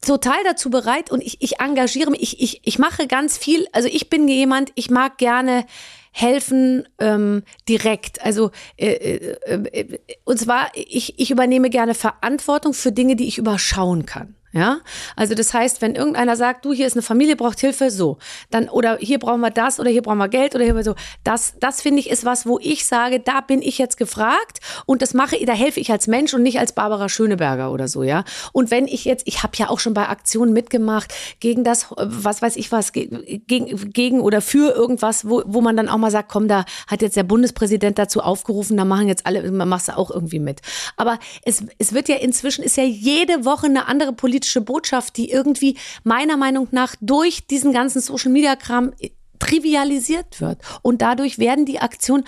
[0.00, 3.88] total dazu bereit und ich, ich engagiere mich, ich, ich, ich mache ganz viel, also
[3.88, 5.66] ich bin jemand, ich mag gerne
[6.12, 8.22] helfen ähm, direkt.
[8.24, 13.38] Also äh, äh, äh, und zwar, ich, ich übernehme gerne Verantwortung für Dinge, die ich
[13.38, 14.34] überschauen kann.
[14.52, 14.80] Ja,
[15.14, 18.18] also das heißt, wenn irgendeiner sagt, du, hier ist eine Familie, braucht Hilfe, so,
[18.50, 21.54] dann, oder hier brauchen wir das, oder hier brauchen wir Geld, oder hier so, das,
[21.60, 25.14] das finde ich ist was, wo ich sage, da bin ich jetzt gefragt und das
[25.14, 28.24] mache, da helfe ich als Mensch und nicht als Barbara Schöneberger oder so, ja.
[28.52, 32.42] Und wenn ich jetzt, ich habe ja auch schon bei Aktionen mitgemacht gegen das, was
[32.42, 36.28] weiß ich was, gegen, gegen oder für irgendwas, wo, wo man dann auch mal sagt,
[36.28, 40.10] komm, da hat jetzt der Bundespräsident dazu aufgerufen, da machen jetzt alle, machst du auch
[40.10, 40.60] irgendwie mit.
[40.96, 45.16] Aber es, es wird ja inzwischen, ist ja jede Woche eine andere politische politische Botschaft,
[45.16, 48.92] die irgendwie meiner Meinung nach durch diesen ganzen Social-Media-Kram
[49.38, 50.58] trivialisiert wird.
[50.82, 52.24] Und dadurch werden die Aktionen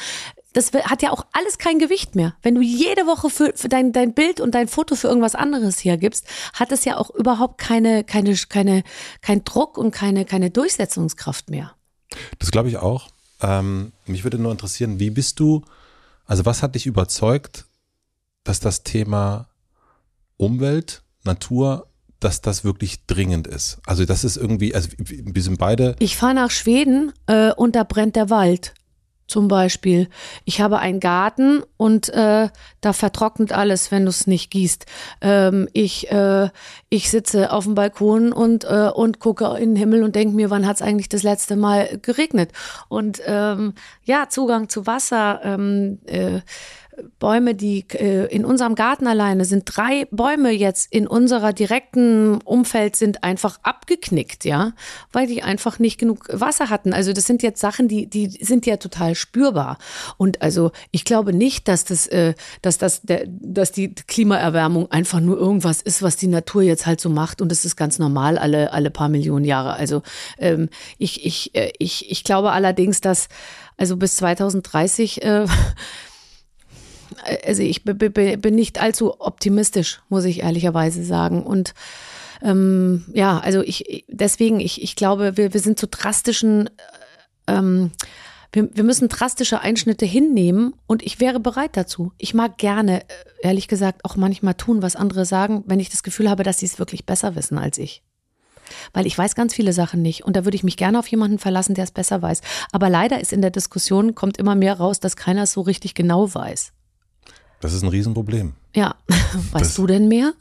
[0.54, 2.34] das hat ja auch alles kein Gewicht mehr.
[2.42, 5.82] Wenn du jede Woche für, für dein, dein Bild und dein Foto für irgendwas anderes
[5.82, 8.82] hergibst, hat es ja auch überhaupt keine, keine, keine,
[9.22, 11.72] kein Druck und keine, keine Durchsetzungskraft mehr.
[12.38, 13.08] Das glaube ich auch.
[13.40, 15.62] Ähm, mich würde nur interessieren, wie bist du,
[16.26, 17.64] also was hat dich überzeugt,
[18.44, 19.48] dass das Thema
[20.36, 21.86] Umwelt, Natur
[22.24, 23.78] dass das wirklich dringend ist.
[23.86, 25.96] Also das ist irgendwie, also wir sind beide.
[25.98, 28.74] Ich fahre nach Schweden äh, und da brennt der Wald.
[29.28, 30.08] Zum Beispiel.
[30.44, 32.50] Ich habe einen Garten und äh,
[32.82, 34.84] da vertrocknet alles, wenn du es nicht gießt.
[35.22, 36.50] Ähm, ich, äh,
[36.90, 40.50] ich sitze auf dem Balkon und, äh, und gucke in den Himmel und denke mir,
[40.50, 42.50] wann hat es eigentlich das letzte Mal geregnet?
[42.88, 43.72] Und ähm,
[44.04, 45.40] ja, Zugang zu Wasser.
[45.44, 46.40] Ähm, äh,
[47.18, 52.96] Bäume, die äh, in unserem Garten alleine sind drei Bäume jetzt in unserer direkten Umfeld
[52.96, 54.72] sind einfach abgeknickt, ja,
[55.10, 56.92] weil die einfach nicht genug Wasser hatten.
[56.92, 59.78] Also das sind jetzt Sachen, die die sind ja total spürbar.
[60.18, 65.38] Und also ich glaube nicht, dass das, äh, dass das, dass die Klimaerwärmung einfach nur
[65.38, 67.40] irgendwas ist, was die Natur jetzt halt so macht.
[67.40, 69.74] Und das ist ganz normal alle alle paar Millionen Jahre.
[69.74, 70.02] Also
[70.38, 73.28] ähm, ich ich äh, ich ich glaube allerdings, dass
[73.78, 75.46] also bis 2030 äh,
[77.46, 81.42] also ich bin nicht allzu optimistisch, muss ich ehrlicherweise sagen.
[81.42, 81.74] Und
[82.42, 86.70] ähm, ja, also ich deswegen, ich, ich glaube, wir, wir sind zu drastischen,
[87.46, 87.92] ähm,
[88.52, 92.12] wir, wir müssen drastische Einschnitte hinnehmen und ich wäre bereit dazu.
[92.18, 93.06] Ich mag gerne, äh,
[93.42, 96.66] ehrlich gesagt, auch manchmal tun, was andere sagen, wenn ich das Gefühl habe, dass sie
[96.66, 98.02] es wirklich besser wissen als ich
[98.92, 101.38] weil ich weiß ganz viele Sachen nicht und da würde ich mich gerne auf jemanden
[101.38, 102.40] verlassen, der es besser weiß.
[102.72, 105.94] Aber leider ist in der Diskussion kommt immer mehr raus, dass keiner es so richtig
[105.94, 106.72] genau weiß.
[107.62, 108.54] Das ist ein Riesenproblem.
[108.74, 108.96] Ja,
[109.52, 110.34] weißt das, du denn mehr?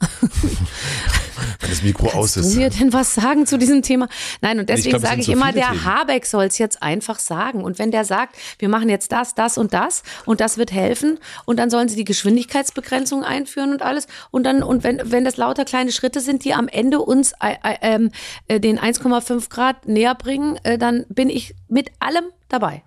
[1.60, 2.42] Wenn das Mikro Kannst aus ist.
[2.42, 4.08] Kannst du mir denn was sagen zu diesem Thema?
[4.40, 5.84] Nein, und deswegen sage ich so immer, der Themen.
[5.84, 7.62] Habeck soll es jetzt einfach sagen.
[7.62, 11.20] Und wenn der sagt, wir machen jetzt das, das und das und das wird helfen
[11.44, 15.36] und dann sollen sie die Geschwindigkeitsbegrenzung einführen und alles und dann und wenn wenn das
[15.36, 18.08] lauter kleine Schritte sind, die am Ende uns äh, äh,
[18.48, 22.82] äh, den 1,5 Grad näher bringen, äh, dann bin ich mit allem dabei.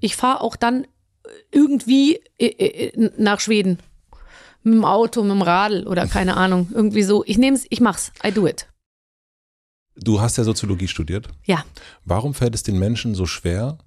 [0.00, 0.86] Ich fahre auch dann
[1.50, 3.78] irgendwie äh, äh, nach Schweden.
[4.62, 6.70] Mit dem Auto, mit dem Radl oder keine Ahnung.
[6.72, 7.24] Irgendwie so.
[7.26, 8.12] Ich nehme es, ich mach's.
[8.24, 8.66] I do it.
[9.96, 11.28] Du hast ja Soziologie studiert.
[11.44, 11.64] Ja.
[12.04, 13.78] Warum fällt es den Menschen so schwer,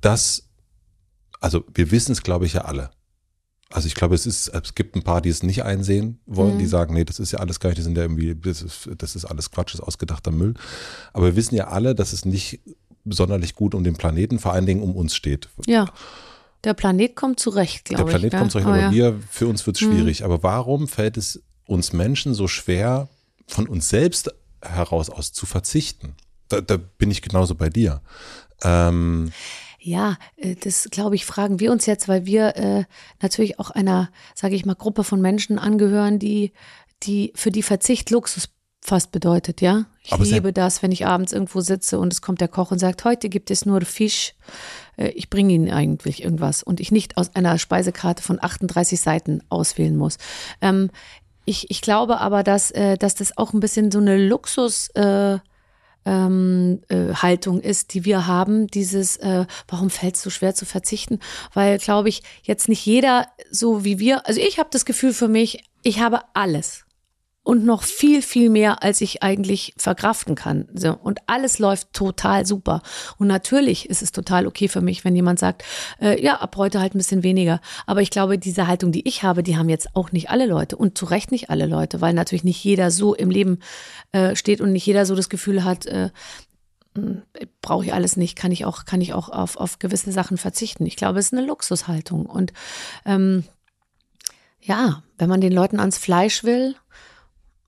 [0.00, 0.48] dass,
[1.40, 2.90] also wir wissen es, glaube ich, ja alle.
[3.70, 6.58] Also ich glaube, es ist, es gibt ein paar, die es nicht einsehen wollen, mhm.
[6.58, 8.90] die sagen, nee, das ist ja alles gar nicht, die sind ja irgendwie, das ist,
[8.98, 10.54] das ist alles Quatsch, das ist ausgedachter Müll.
[11.12, 12.60] Aber wir wissen ja alle, dass es nicht
[13.04, 15.48] sonderlich gut um den Planeten, vor allen Dingen um uns steht.
[15.66, 15.86] Ja.
[16.64, 18.06] Der Planet kommt zurecht, glaube ich.
[18.06, 18.90] Der Planet ich, kommt zurecht, aber ja.
[18.92, 19.92] wir, für uns wird es hm.
[19.92, 20.20] schwierig.
[20.20, 20.26] Mhm.
[20.26, 23.08] Aber warum fällt es uns Menschen so schwer,
[23.48, 26.14] von uns selbst heraus aus zu verzichten?
[26.48, 28.00] Da, da bin ich genauso bei dir.
[28.62, 29.32] Ähm,
[29.80, 32.84] ja, äh, das glaube ich, fragen wir uns jetzt, weil wir äh,
[33.20, 36.52] natürlich auch einer, sage ich mal, Gruppe von Menschen angehören, die,
[37.02, 38.48] die für die Verzicht Luxus
[38.82, 39.86] fast bedeutet, ja.
[40.02, 42.80] Ich Aber liebe das, wenn ich abends irgendwo sitze und es kommt der Koch und
[42.80, 44.34] sagt, heute gibt es nur Fisch.
[44.96, 49.40] Äh, ich bringe Ihnen eigentlich irgendwas und ich nicht aus einer Speisekarte von 38 Seiten
[49.48, 50.18] auswählen muss.
[50.60, 50.90] Ähm,
[51.44, 55.38] ich, ich glaube aber, dass, äh, dass das auch ein bisschen so eine Luxus äh,
[56.04, 60.66] ähm, äh, Haltung ist, die wir haben, dieses, äh, warum fällt es so schwer zu
[60.66, 61.20] verzichten?
[61.54, 65.28] Weil, glaube ich, jetzt nicht jeder so wie wir, also ich habe das Gefühl für
[65.28, 66.84] mich, ich habe alles
[67.44, 70.68] und noch viel, viel mehr, als ich eigentlich verkraften kann.
[70.74, 72.82] So, und alles läuft total super.
[73.18, 75.64] Und natürlich ist es total okay für mich, wenn jemand sagt,
[76.00, 77.60] äh, ja, ab heute halt ein bisschen weniger.
[77.86, 80.76] Aber ich glaube, diese Haltung, die ich habe, die haben jetzt auch nicht alle Leute
[80.76, 83.58] und zu Recht nicht alle Leute, weil natürlich nicht jeder so im Leben
[84.12, 86.10] äh, steht und nicht jeder so das Gefühl hat, äh,
[86.94, 87.22] hm,
[87.60, 90.86] brauche ich alles nicht, kann ich auch, kann ich auch auf, auf gewisse Sachen verzichten.
[90.86, 92.26] Ich glaube, es ist eine Luxushaltung.
[92.26, 92.52] Und
[93.04, 93.42] ähm,
[94.60, 96.76] ja, wenn man den Leuten ans Fleisch will,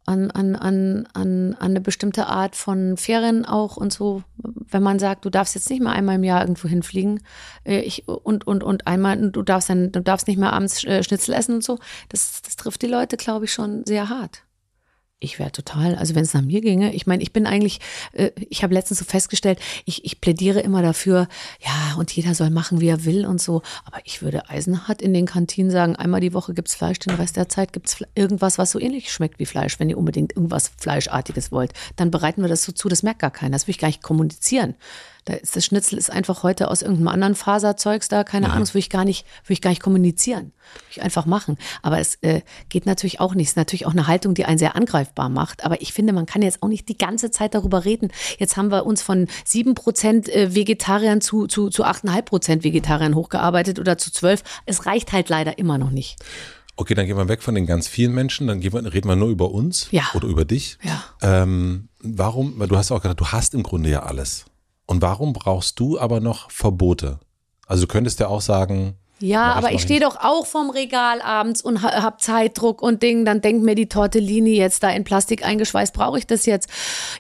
[0.07, 4.99] an, an, an, an, an eine bestimmte Art von Ferien auch und so, wenn man
[4.99, 7.21] sagt, du darfst jetzt nicht mehr einmal im Jahr irgendwo hinfliegen
[7.65, 11.03] äh, ich, und, und, und einmal, du darfst dann, du darfst nicht mehr abends äh,
[11.03, 14.43] Schnitzel essen und so, das, das trifft die Leute, glaube ich, schon sehr hart.
[15.25, 17.81] Ich wäre total, also wenn es nach mir ginge, ich meine, ich bin eigentlich,
[18.13, 21.29] äh, ich habe letztens so festgestellt, ich, ich plädiere immer dafür,
[21.61, 23.63] ja, und jeder soll machen, wie er will und so.
[23.87, 27.37] Aber ich würde eisenhart in den Kantinen sagen, einmal die Woche gibt's Fleisch, den Rest
[27.37, 29.81] der Zeit gibt's irgendwas, was so ähnlich schmeckt wie Fleisch.
[29.81, 33.31] Wenn ihr unbedingt irgendwas Fleischartiges wollt, dann bereiten wir das so zu, das merkt gar
[33.31, 33.53] keiner.
[33.53, 34.75] Das will ich gar nicht kommunizieren.
[35.27, 38.75] Da ist das Schnitzel ist einfach heute aus irgendeinem anderen Faserzeugs da, keine Ahnung, das
[38.75, 40.47] will ich gar nicht, will ich gar nicht kommunizieren.
[40.47, 41.57] Will ich einfach machen.
[41.83, 43.47] Aber es äh, geht natürlich auch nicht.
[43.47, 45.65] Es ist natürlich auch eine Haltung, die einen sehr angreifbar macht.
[45.65, 48.11] Aber ich finde, man kann jetzt auch nicht die ganze Zeit darüber reden.
[48.39, 53.15] Jetzt haben wir uns von sieben Prozent äh, Vegetariern zu, zu, zu achteinhalb Prozent Vegetariern
[53.15, 54.43] hochgearbeitet oder zu zwölf.
[54.67, 56.17] Es reicht halt leider immer noch nicht.
[56.77, 59.29] Okay, dann gehen wir weg von den ganz vielen Menschen, dann wir, reden wir nur
[59.29, 60.03] über uns Ja.
[60.15, 60.77] oder über dich.
[60.83, 61.05] Ja.
[61.23, 64.47] Ähm, warum, weil du hast auch gesagt, du hast im Grunde ja alles.
[64.87, 67.19] Und warum brauchst du aber noch Verbote?
[67.67, 71.63] Also du könntest ja auch sagen, Ja, aber ich stehe doch auch vorm Regal abends
[71.63, 73.25] und ha hab Zeitdruck und Ding.
[73.25, 76.69] Dann denkt mir die Tortellini jetzt da in Plastik eingeschweißt, brauche ich das jetzt?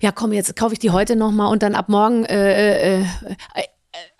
[0.02, 3.04] Ja, komm, jetzt kaufe ich die heute nochmal und dann ab morgen, äh, äh, äh,
[3.54, 3.62] äh,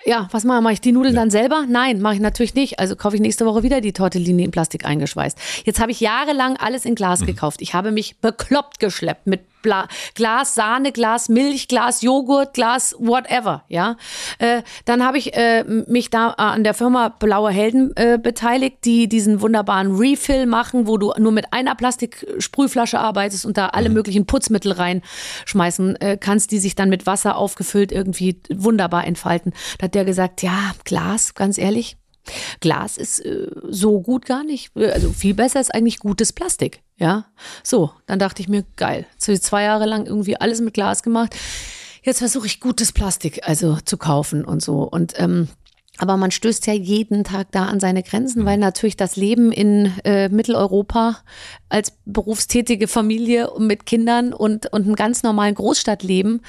[0.05, 0.81] ja, was mache mach ich?
[0.81, 1.65] Die Nudeln dann selber?
[1.69, 2.79] Nein, mache ich natürlich nicht.
[2.79, 5.39] Also kaufe ich nächste Woche wieder die Tortellini in Plastik eingeschweißt.
[5.65, 7.63] Jetzt habe ich jahrelang alles in Glas gekauft.
[7.63, 13.65] Ich habe mich bekloppt geschleppt mit Bla Glas Sahne, Glas Milch, Glas Joghurt, Glas whatever,
[13.69, 13.97] ja.
[14.39, 18.85] Äh, dann habe ich äh, mich da äh, an der Firma Blaue Helden äh, beteiligt,
[18.85, 23.89] die diesen wunderbaren Refill machen, wo du nur mit einer Plastiksprühflasche arbeitest und da alle
[23.89, 29.55] möglichen Putzmittel reinschmeißen äh, kannst, die sich dann mit Wasser aufgefüllt irgendwie wunderbar entfalten.
[29.79, 31.97] Da der gesagt, ja, Glas, ganz ehrlich,
[32.61, 34.77] Glas ist äh, so gut gar nicht.
[34.77, 36.83] Also viel besser ist eigentlich gutes Plastik.
[36.97, 37.27] Ja,
[37.63, 39.07] so, dann dachte ich mir, geil.
[39.19, 41.35] Zwei Jahre lang irgendwie alles mit Glas gemacht.
[42.03, 44.83] Jetzt versuche ich gutes Plastik also zu kaufen und so.
[44.83, 45.49] Und ähm,
[45.99, 49.93] aber man stößt ja jeden Tag da an seine Grenzen, weil natürlich das Leben in
[50.05, 51.19] äh, Mitteleuropa
[51.69, 56.41] als berufstätige Familie mit Kindern und, und einem ganz normalen Großstadtleben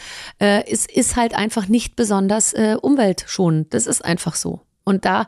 [0.41, 3.73] äh, ist, ist halt einfach nicht besonders äh, umweltschonend.
[3.73, 4.61] Das ist einfach so.
[4.83, 5.25] Und da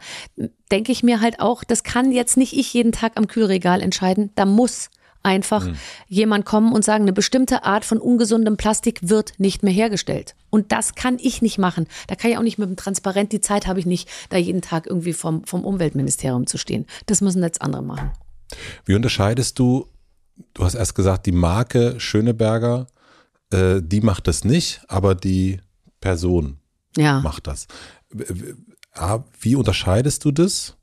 [0.71, 4.31] denke ich mir halt auch, das kann jetzt nicht ich jeden Tag am Kühlregal entscheiden.
[4.35, 4.89] Da muss
[5.27, 5.67] einfach
[6.07, 10.35] jemand kommen und sagen, eine bestimmte Art von ungesundem Plastik wird nicht mehr hergestellt.
[10.49, 11.87] Und das kann ich nicht machen.
[12.07, 14.61] Da kann ich auch nicht mit dem Transparent, die Zeit habe ich nicht, da jeden
[14.61, 16.85] Tag irgendwie vom, vom Umweltministerium zu stehen.
[17.05, 18.11] Das müssen jetzt andere machen.
[18.85, 19.87] wie unterscheidest du,
[20.53, 22.87] du hast erst gesagt, die Marke Schöneberger,
[23.51, 25.59] äh, die macht das nicht, aber die
[25.99, 26.57] Person
[26.97, 27.19] Ja.
[27.21, 27.67] macht das.
[29.39, 30.75] Wie unterscheidest du das?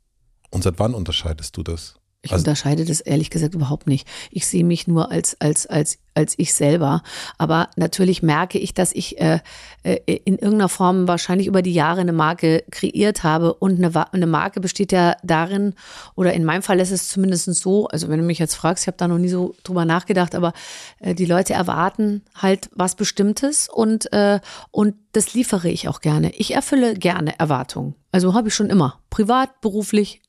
[0.50, 1.96] Und seit wann unterscheidest du das?
[2.24, 4.08] Ich Also- unterscheide das ehrlich gesagt überhaupt nicht.
[4.30, 7.02] Ich sehe mich nur als, als, als, als ich selber.
[7.36, 9.40] Aber natürlich merke ich, dass ich äh,
[9.82, 13.52] äh, in irgendeiner Form wahrscheinlich über die Jahre eine Marke kreiert habe.
[13.52, 15.74] Und eine, eine Marke besteht ja darin,
[16.14, 18.86] oder in meinem Fall ist es zumindest so, also wenn du mich jetzt fragst, ich
[18.86, 20.54] habe da noch nie so drüber nachgedacht, aber
[21.00, 26.30] äh, die Leute erwarten halt was Bestimmtes und, äh, und das liefere ich auch gerne.
[26.36, 27.94] Ich erfülle gerne Erwartungen.
[28.12, 28.98] Also habe ich schon immer.
[29.10, 30.22] Privat, beruflich,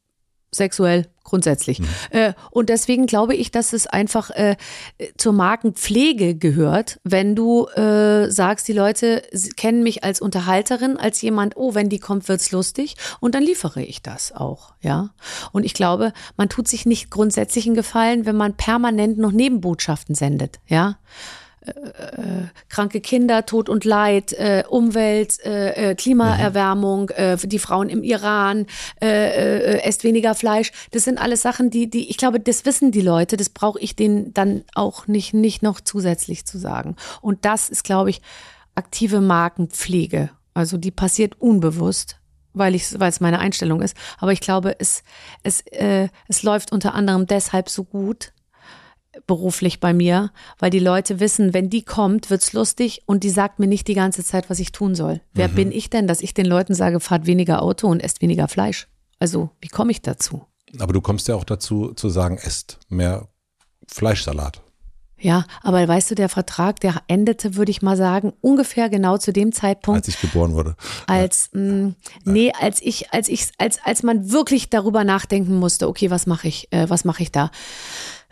[0.52, 1.82] sexuell grundsätzlich.
[2.12, 4.56] Äh, und deswegen glaube ich, dass es einfach äh,
[5.18, 9.24] zur Markenpflege gehört, wenn du äh, sagst, die Leute
[9.58, 13.82] kennen mich als Unterhalterin, als jemand, oh, wenn die kommt, wird's lustig und dann liefere
[13.82, 15.10] ich das auch, ja.
[15.52, 20.16] Und ich glaube, man tut sich nicht grundsätzlich einen Gefallen, wenn man permanent noch Nebenbotschaften
[20.16, 20.98] sendet, ja
[22.70, 28.66] kranke Kinder, Tod und Leid, äh, Umwelt, äh, äh, Klimaerwärmung, äh, die Frauen im Iran,
[29.02, 30.72] äh, äh, esst weniger Fleisch.
[30.92, 33.38] Das sind alles Sachen, die, die, ich glaube, das wissen die Leute.
[33.38, 36.96] Das brauche ich denen dann auch nicht, nicht noch zusätzlich zu sagen.
[37.22, 38.22] Und das ist, glaube ich,
[38.76, 40.30] aktive Markenpflege.
[40.54, 42.18] Also die passiert unbewusst
[42.56, 43.96] weil ich, weil es meine Einstellung ist.
[44.18, 45.04] Aber ich glaube, es,
[45.44, 48.32] es, äh, es läuft unter anderem deshalb so gut,
[49.28, 53.60] beruflich bei mir, weil die Leute wissen, wenn die kommt, wird's lustig und die sagt
[53.60, 55.22] mir nicht die ganze Zeit, was ich tun soll.
[55.34, 58.48] Wer bin ich denn, dass ich den Leuten sage, fahrt weniger Auto und esst weniger
[58.48, 58.88] Fleisch?
[59.20, 60.46] Also, wie komme ich dazu?
[60.80, 63.28] Aber du kommst ja auch dazu zu sagen, esst mehr
[63.88, 64.62] Fleischsalat.
[65.18, 69.32] Ja, aber weißt du, der Vertrag, der endete, würde ich mal sagen, ungefähr genau zu
[69.32, 70.76] dem Zeitpunkt, als ich geboren wurde.
[71.08, 71.94] als mh,
[72.26, 76.50] nee, als ich, als ich, als als man wirklich darüber nachdenken musste, okay, was mache
[76.50, 77.50] ich, äh, was mache ich da?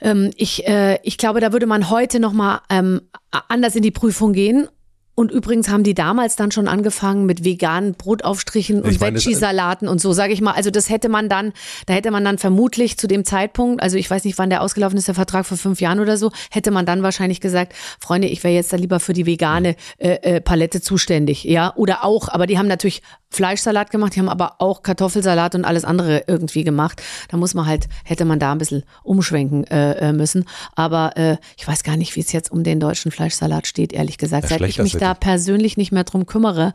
[0.04, 3.92] Ähm, ich, äh, ich glaube, da würde man heute noch mal ähm, anders in die
[3.92, 4.68] Prüfung gehen.
[5.16, 10.12] Und übrigens haben die damals dann schon angefangen mit veganen Brotaufstrichen und Veggie-Salaten und so,
[10.12, 10.54] sage ich mal.
[10.54, 11.54] Also das hätte man dann,
[11.86, 14.98] da hätte man dann vermutlich zu dem Zeitpunkt, also ich weiß nicht, wann der ausgelaufen
[14.98, 18.44] ist, der Vertrag vor fünf Jahren oder so, hätte man dann wahrscheinlich gesagt, Freunde, ich
[18.44, 21.74] wäre jetzt da lieber für die vegane äh, äh, Palette zuständig, ja.
[21.76, 25.86] Oder auch, aber die haben natürlich Fleischsalat gemacht, die haben aber auch Kartoffelsalat und alles
[25.86, 27.02] andere irgendwie gemacht.
[27.30, 30.46] Da muss man halt, hätte man da ein bisschen umschwenken äh, äh, müssen.
[30.76, 34.18] Aber äh, ich weiß gar nicht, wie es jetzt um den deutschen Fleischsalat steht, ehrlich
[34.18, 34.44] gesagt.
[34.44, 36.74] Ja, Seit ich mich da persönlich nicht mehr drum kümmere,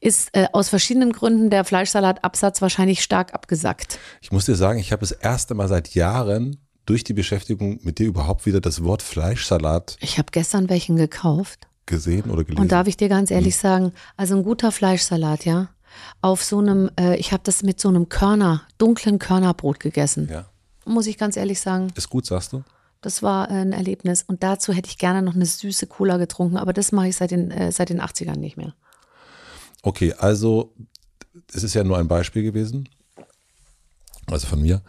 [0.00, 3.98] ist äh, aus verschiedenen Gründen der Fleischsalatabsatz wahrscheinlich stark abgesackt.
[4.22, 6.56] Ich muss dir sagen, ich habe das erste Mal seit Jahren
[6.86, 11.66] durch die Beschäftigung mit dir überhaupt wieder das Wort Fleischsalat Ich habe gestern welchen gekauft.
[11.86, 12.62] gesehen oder gelesen.
[12.62, 15.68] Und darf ich dir ganz ehrlich sagen, also ein guter Fleischsalat, ja,
[16.20, 20.28] auf so einem, äh, ich habe das mit so einem Körner, dunklen Körnerbrot gegessen.
[20.30, 20.44] ja.
[20.86, 22.62] Muss ich ganz ehrlich sagen, Ist gut, sagst du?
[23.04, 24.22] Das war äh, ein Erlebnis.
[24.22, 27.30] Und dazu hätte ich gerne noch eine süße Cola getrunken, aber das mache ich seit
[27.30, 28.74] den, äh, seit den 80ern nicht mehr.
[29.82, 30.72] Okay, also
[31.52, 32.88] es ist ja nur ein Beispiel gewesen,
[34.26, 34.80] also von mir,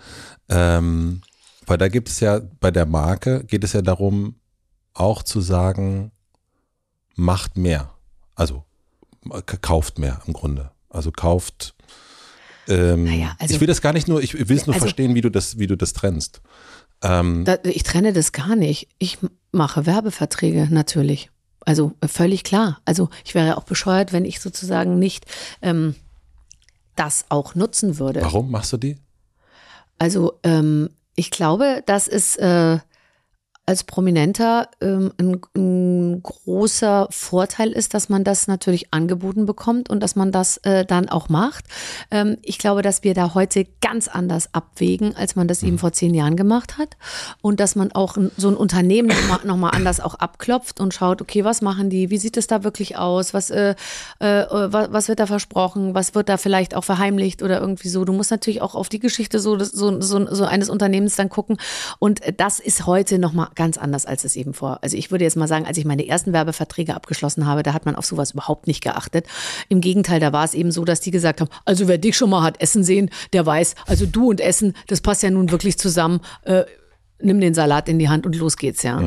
[0.48, 1.22] ähm,
[1.66, 4.36] weil da gibt es ja bei der Marke geht es ja darum,
[4.94, 6.12] auch zu sagen,
[7.16, 7.94] macht mehr,
[8.36, 8.64] also
[9.62, 11.76] kauft mehr im Grunde, also kauft.
[12.68, 15.14] Ähm, Naja, also- ich will das gar nicht nur, ich will es nur Also- verstehen,
[15.16, 16.42] wie du das, wie du das trennst.
[17.02, 18.88] Ähm, Da, ich trenne das gar nicht.
[18.98, 19.18] Ich
[19.52, 21.30] mache Werbeverträge natürlich.
[21.62, 22.80] Also äh, völlig klar.
[22.86, 25.26] Also ich wäre auch bescheuert, wenn ich sozusagen nicht
[25.62, 25.96] ähm,
[26.96, 28.22] das auch nutzen würde.
[28.22, 28.98] warum machst du die?
[29.98, 32.80] Also ähm, ich glaube, dass es äh,
[33.68, 40.02] als Prominenter ähm, ein, ein großer Vorteil ist, dass man das natürlich angeboten bekommt und
[40.02, 41.66] dass man das äh, dann auch macht.
[42.12, 45.94] Ähm, ich glaube, dass wir da heute ganz anders abwägen, als man das eben vor
[45.94, 46.96] zehn Jahren gemacht hat.
[47.42, 51.22] Und dass man auch so ein Unternehmen nochmal noch mal anders auch abklopft und schaut,
[51.22, 52.12] okay, was machen die?
[52.12, 53.34] Wie sieht es da wirklich aus?
[53.34, 53.76] Was, äh,
[54.20, 55.96] äh, was, was wird da versprochen?
[55.96, 58.06] Was wird da vielleicht auch verheimlicht oder irgendwie so?
[58.06, 61.58] Du musst natürlich auch auf die Geschichte so, so, so, so eines Unternehmens dann gucken.
[61.98, 64.80] Und das ist heute nochmal ganz anders, als es eben vor.
[64.82, 67.86] Also ich würde jetzt mal sagen, als ich meine ersten Werbeverträge abgeschlossen habe, da hat
[67.86, 69.28] man auf sowas überhaupt nicht geachtet.
[69.70, 72.30] Im Gegenteil, da war es eben so, dass die gesagt haben, also wer dich schon
[72.30, 75.78] mal hat Essen sehen, der weiß, also du und Essen, das passt ja nun wirklich
[75.78, 76.22] zusammen.
[76.44, 76.64] Äh,
[77.20, 78.98] nimm den Salat in die Hand und los geht's, ja.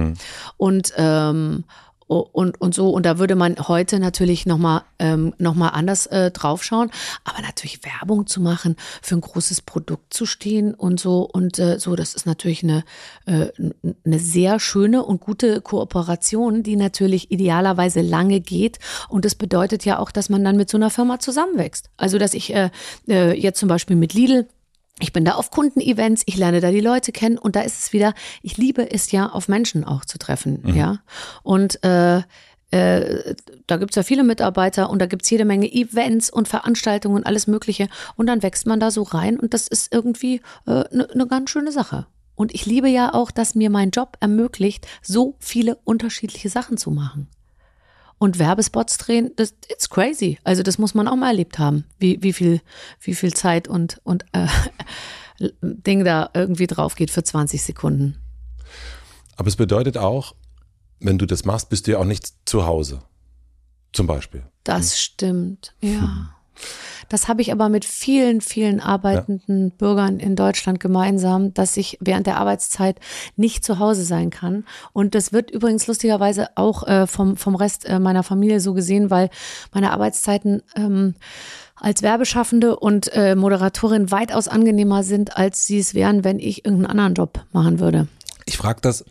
[0.56, 1.64] Und, ähm,
[2.08, 6.90] und, und so, und da würde man heute natürlich nochmal ähm, noch anders äh, draufschauen,
[7.24, 11.28] aber natürlich Werbung zu machen, für ein großes Produkt zu stehen und so.
[11.30, 12.84] Und äh, so, das ist natürlich eine,
[13.26, 13.48] äh,
[14.04, 18.78] eine sehr schöne und gute Kooperation, die natürlich idealerweise lange geht.
[19.08, 21.90] Und das bedeutet ja auch, dass man dann mit so einer Firma zusammenwächst.
[21.96, 22.70] Also, dass ich äh,
[23.06, 24.48] äh, jetzt zum Beispiel mit Lidl
[25.00, 27.92] ich bin da auf Kundenevents, ich lerne da die Leute kennen und da ist es
[27.92, 30.98] wieder, ich liebe es ja, auf Menschen auch zu treffen, ja.
[31.42, 32.22] Und äh,
[32.70, 33.34] äh,
[33.66, 37.46] da gibt's ja viele Mitarbeiter und da gibt's jede Menge Events und Veranstaltungen und alles
[37.46, 37.88] Mögliche.
[38.16, 41.26] Und dann wächst man da so rein und das ist irgendwie eine äh, ne- ne
[41.26, 42.06] ganz schöne Sache.
[42.34, 46.90] Und ich liebe ja auch, dass mir mein Job ermöglicht, so viele unterschiedliche Sachen zu
[46.90, 47.28] machen.
[48.18, 50.38] Und Werbespots drehen, das it's crazy.
[50.44, 52.60] Also das muss man auch mal erlebt haben, wie, wie viel,
[53.00, 54.48] wie viel Zeit und, und äh,
[55.62, 58.16] Ding da irgendwie drauf geht für 20 Sekunden.
[59.36, 60.34] Aber es bedeutet auch,
[61.00, 63.02] wenn du das machst, bist du ja auch nicht zu Hause.
[63.92, 64.42] Zum Beispiel.
[64.64, 66.34] Das stimmt, ja.
[67.08, 72.26] Das habe ich aber mit vielen, vielen arbeitenden Bürgern in Deutschland gemeinsam, dass ich während
[72.26, 73.00] der Arbeitszeit
[73.36, 74.64] nicht zu Hause sein kann.
[74.92, 79.10] Und das wird übrigens lustigerweise auch äh, vom, vom Rest äh, meiner Familie so gesehen,
[79.10, 79.30] weil
[79.72, 81.14] meine Arbeitszeiten ähm,
[81.76, 86.90] als Werbeschaffende und äh, Moderatorin weitaus angenehmer sind, als sie es wären, wenn ich irgendeinen
[86.90, 88.08] anderen Job machen würde.
[88.46, 89.04] Ich frage das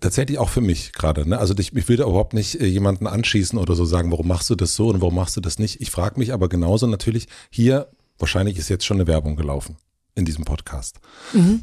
[0.00, 1.28] tatsächlich auch für mich gerade.
[1.28, 1.38] Ne?
[1.38, 4.50] Also ich, ich will da überhaupt nicht äh, jemanden anschießen oder so sagen, warum machst
[4.50, 5.80] du das so und warum machst du das nicht.
[5.80, 9.76] Ich frage mich aber genauso natürlich, hier, wahrscheinlich ist jetzt schon eine Werbung gelaufen
[10.14, 10.98] in diesem Podcast.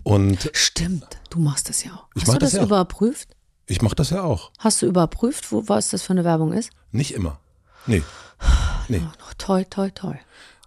[0.03, 2.07] Und Stimmt, du machst das ja auch.
[2.15, 2.67] Hast du das das ja auch.
[2.67, 3.35] überprüft?
[3.65, 4.51] ich mache das ja auch.
[4.59, 6.69] Hast du überprüft, wo, was das für eine Werbung ist?
[6.91, 7.39] Nicht immer.
[7.85, 8.03] Nee.
[8.89, 9.01] Nee.
[9.37, 10.15] Toi, toi, toi.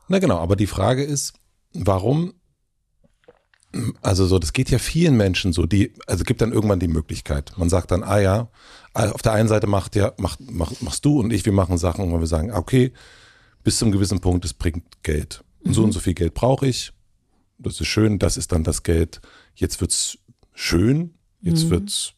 [0.09, 1.35] Na genau, aber die Frage ist,
[1.75, 2.33] warum,
[4.03, 7.53] also so, das geht ja vielen Menschen so, die, also gibt dann irgendwann die Möglichkeit.
[7.57, 8.49] Man sagt dann, ah ja,
[8.95, 12.11] auf der einen Seite macht ja, macht, mach, machst du und ich, wir machen Sachen,
[12.11, 12.93] wo wir sagen, okay,
[13.65, 15.43] bis zum gewissen Punkt, es bringt Geld.
[15.65, 16.93] Und so und so viel Geld brauche ich.
[17.59, 19.21] Das ist schön, das ist dann das Geld.
[19.55, 20.19] Jetzt wird's
[20.55, 22.13] schön, jetzt wird's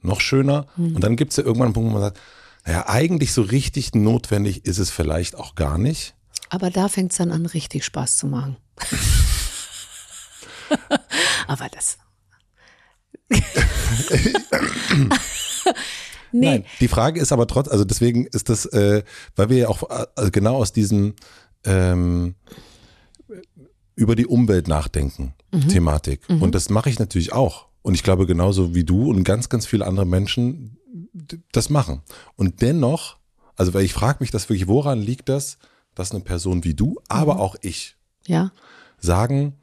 [0.00, 0.66] noch schöner.
[0.76, 2.20] Und dann gibt's ja irgendwann einen Punkt, wo man sagt,
[2.66, 6.14] naja, eigentlich so richtig notwendig ist es vielleicht auch gar nicht.
[6.50, 8.56] Aber da fängt es dann an, richtig Spaß zu machen.
[11.46, 11.98] Aber das.
[16.36, 16.46] Nee.
[16.46, 19.04] Nein, die Frage ist aber trotz, also deswegen ist das, äh,
[19.36, 19.84] weil wir ja auch
[20.16, 21.14] äh, genau aus diesem
[21.64, 22.34] ähm,
[23.94, 25.34] über die Umwelt nachdenken,
[25.68, 26.22] Thematik.
[26.28, 27.68] Und das mache ich natürlich auch.
[27.82, 30.76] Und ich glaube genauso wie du und ganz, ganz viele andere Menschen
[31.52, 32.02] das machen.
[32.34, 33.18] Und dennoch,
[33.54, 35.58] also weil ich frage mich das wirklich, woran liegt das,
[35.94, 37.96] dass eine Person wie du, aber auch ich
[38.26, 38.50] Ja.
[38.98, 39.54] sagen,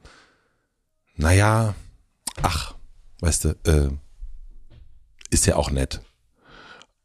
[1.16, 1.74] naja,
[2.42, 2.74] ach,
[3.20, 3.90] weißt du, äh,
[5.30, 6.00] ist ja auch nett.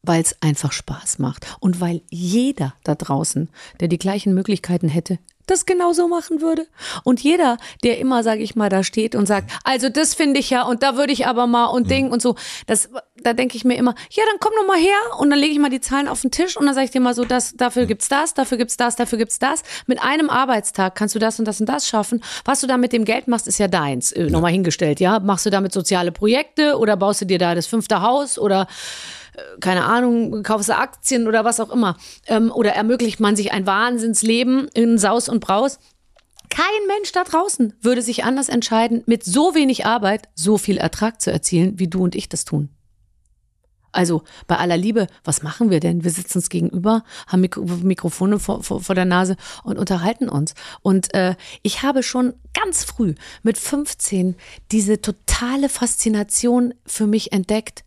[0.08, 1.46] Weil es einfach Spaß macht.
[1.60, 3.50] Und weil jeder da draußen,
[3.80, 6.68] der die gleichen Möglichkeiten hätte, das genauso machen würde.
[7.04, 10.50] Und jeder, der immer, sage ich mal, da steht und sagt, also das finde ich
[10.50, 12.36] ja und da würde ich aber mal und Ding und so,
[12.68, 15.54] das, da denke ich mir immer, ja, dann komm doch mal her und dann lege
[15.54, 17.56] ich mal die Zahlen auf den Tisch und dann sage ich dir mal so, das,
[17.56, 19.64] dafür gibt's das, dafür gibt's das, dafür gibt's das.
[19.88, 22.22] Mit einem Arbeitstag kannst du das und das und das schaffen.
[22.44, 24.12] Was du da mit dem Geld machst, ist ja deins.
[24.12, 25.20] Äh, Nochmal hingestellt, ja.
[25.20, 28.68] Machst du damit soziale Projekte oder baust du dir da das fünfte Haus oder
[29.60, 31.98] keine Ahnung, kaufst du Aktien oder was auch immer.
[32.28, 35.80] Ähm, oder ermöglicht man sich ein Wahnsinnsleben in Saus und Braus.
[36.50, 41.22] Kein Mensch da draußen würde sich anders entscheiden, mit so wenig Arbeit so viel Ertrag
[41.22, 42.70] zu erzielen, wie du und ich das tun.
[43.92, 46.04] Also bei aller Liebe, was machen wir denn?
[46.04, 50.54] Wir sitzen uns gegenüber, haben Mikro Mikrofone vor, vor, vor der Nase und unterhalten uns.
[50.82, 54.36] Und äh, ich habe schon ganz früh mit 15
[54.72, 57.86] diese totale Faszination für mich entdeckt.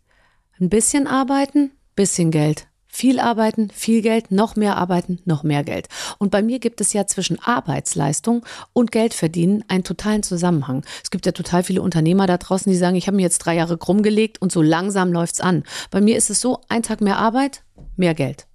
[0.61, 2.67] Ein bisschen arbeiten, bisschen Geld.
[2.85, 5.87] Viel arbeiten, viel Geld, noch mehr arbeiten, noch mehr Geld.
[6.19, 10.85] Und bei mir gibt es ja zwischen Arbeitsleistung und Geld verdienen einen totalen Zusammenhang.
[11.03, 13.55] Es gibt ja total viele Unternehmer da draußen, die sagen, ich habe mir jetzt drei
[13.55, 15.63] Jahre krumm gelegt und so langsam läuft's an.
[15.89, 17.63] Bei mir ist es so, ein Tag mehr Arbeit,
[17.95, 18.45] mehr Geld.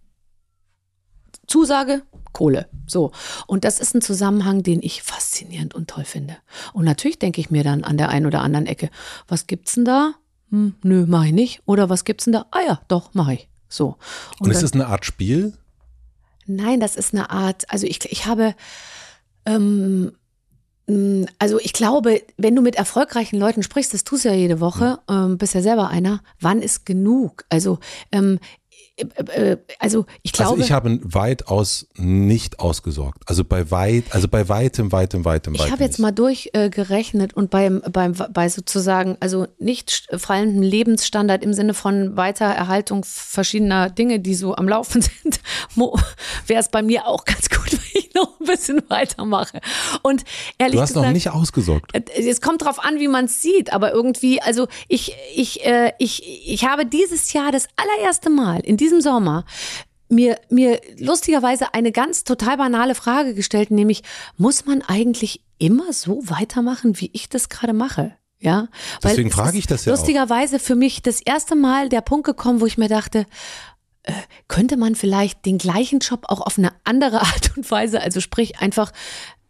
[1.49, 2.03] Zusage,
[2.33, 2.69] Kohle.
[2.87, 3.11] So.
[3.49, 6.37] Und das ist ein Zusammenhang, den ich faszinierend und toll finde.
[6.73, 8.91] Und natürlich denke ich mir dann an der einen oder anderen Ecke,
[9.27, 10.15] was gibt's denn da?
[10.51, 11.63] Hm, nö, mach ich nicht.
[11.67, 12.47] Oder was gibt's denn da?
[12.51, 13.49] Ah ja, doch, mach ich.
[13.69, 13.97] So.
[14.39, 15.55] Und ist dann- das eine Art Spiel?
[16.47, 18.55] Nein, das ist eine Art, also ich, ich habe,
[19.45, 20.13] ähm,
[20.87, 24.61] mh, also ich glaube, wenn du mit erfolgreichen Leuten sprichst, das tust du ja jede
[24.61, 27.45] Woche, ähm, bist ja selber einer, wann ist genug?
[27.49, 27.79] Also,
[28.13, 28.66] ähm, äh, äh,
[29.79, 33.23] also ich glaube, also ich habe weitaus nicht ausgesorgt.
[33.27, 35.73] Also bei weit, also bei weitem, weitem, weitem, Ich weitem.
[35.73, 41.75] habe jetzt mal durchgerechnet und beim, beim, bei sozusagen, also nicht fallenden Lebensstandard im Sinne
[41.75, 45.41] von Weitererhaltung verschiedener Dinge, die so am Laufen sind,
[46.47, 49.61] wäre es bei mir auch ganz gut, wenn ich noch ein bisschen weitermache.
[50.03, 50.25] Und
[50.59, 51.95] ehrlich Du hast gesagt, noch nicht ausgesorgt.
[51.95, 55.93] äh, es kommt drauf an, wie man es sieht, aber irgendwie, also ich, ich, äh,
[55.99, 59.45] ich, ich habe dieses Jahr das allererste Mal in diesem Sommer
[60.09, 64.03] mir, mir lustigerweise eine ganz total banale Frage gestellt, nämlich,
[64.37, 68.17] muss man eigentlich immer so weitermachen, wie ich das gerade mache?
[68.39, 68.69] Ja,
[69.03, 69.97] Deswegen es frage ich das ja auch.
[69.97, 73.25] Lustigerweise für mich das erste Mal der Punkt gekommen, wo ich mir dachte,
[74.03, 74.13] äh,
[74.47, 78.59] könnte man vielleicht den gleichen Job auch auf eine andere Art und Weise, also sprich
[78.61, 78.93] einfach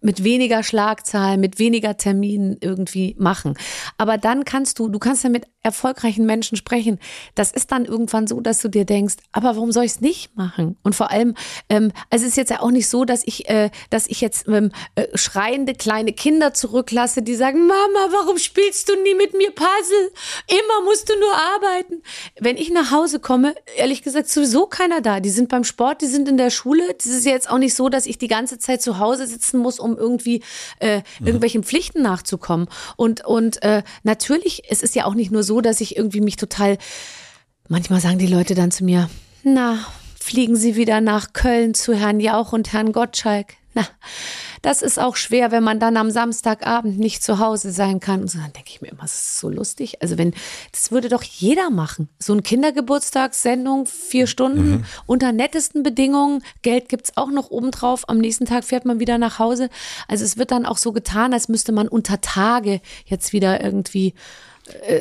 [0.01, 3.55] mit weniger Schlagzahlen, mit weniger Terminen irgendwie machen.
[3.99, 7.00] Aber dann kannst du, du kannst ja mit erfolgreichen Menschen sprechen.
[7.34, 10.36] Das ist dann irgendwann so, dass du dir denkst, aber warum soll ich es nicht
[10.36, 10.76] machen?
[10.84, 11.34] Und vor allem,
[11.68, 14.70] ähm, es ist jetzt ja auch nicht so, dass ich, äh, dass ich jetzt ähm,
[14.94, 20.12] äh, schreiende kleine Kinder zurücklasse, die sagen, Mama, warum spielst du nie mit mir Puzzle?
[20.46, 22.02] Immer musst du nur arbeiten.
[22.38, 25.18] Wenn ich nach Hause komme, ehrlich gesagt, sowieso keiner da.
[25.18, 26.94] Die sind beim Sport, die sind in der Schule.
[26.96, 29.80] Das ist jetzt auch nicht so, dass ich die ganze Zeit zu Hause sitzen muss,
[29.80, 30.44] um irgendwie
[30.78, 32.68] äh, irgendwelchen Pflichten nachzukommen.
[32.96, 36.36] Und, und äh, natürlich, es ist ja auch nicht nur so, dass ich irgendwie mich
[36.36, 36.78] total,
[37.68, 39.09] manchmal sagen die Leute dann zu mir,
[39.42, 39.78] na,
[40.20, 43.54] fliegen Sie wieder nach Köln zu Herrn Jauch und Herrn Gottschalk.
[43.74, 43.86] Na,
[44.62, 48.22] das ist auch schwer, wenn man dann am Samstagabend nicht zu Hause sein kann.
[48.22, 50.02] Und so, dann denke ich mir immer, das ist so lustig.
[50.02, 50.34] Also wenn,
[50.72, 52.09] das würde doch jeder machen.
[52.18, 56.42] So eine Kindergeburtstagssendung, vier Stunden, unter nettesten Bedingungen.
[56.62, 58.09] Geld gibt's auch noch obendrauf.
[58.09, 59.68] Am nächsten Tag fährt man wieder nach Hause.
[60.09, 64.14] Also es wird dann auch so getan, als müsste man unter Tage jetzt wieder irgendwie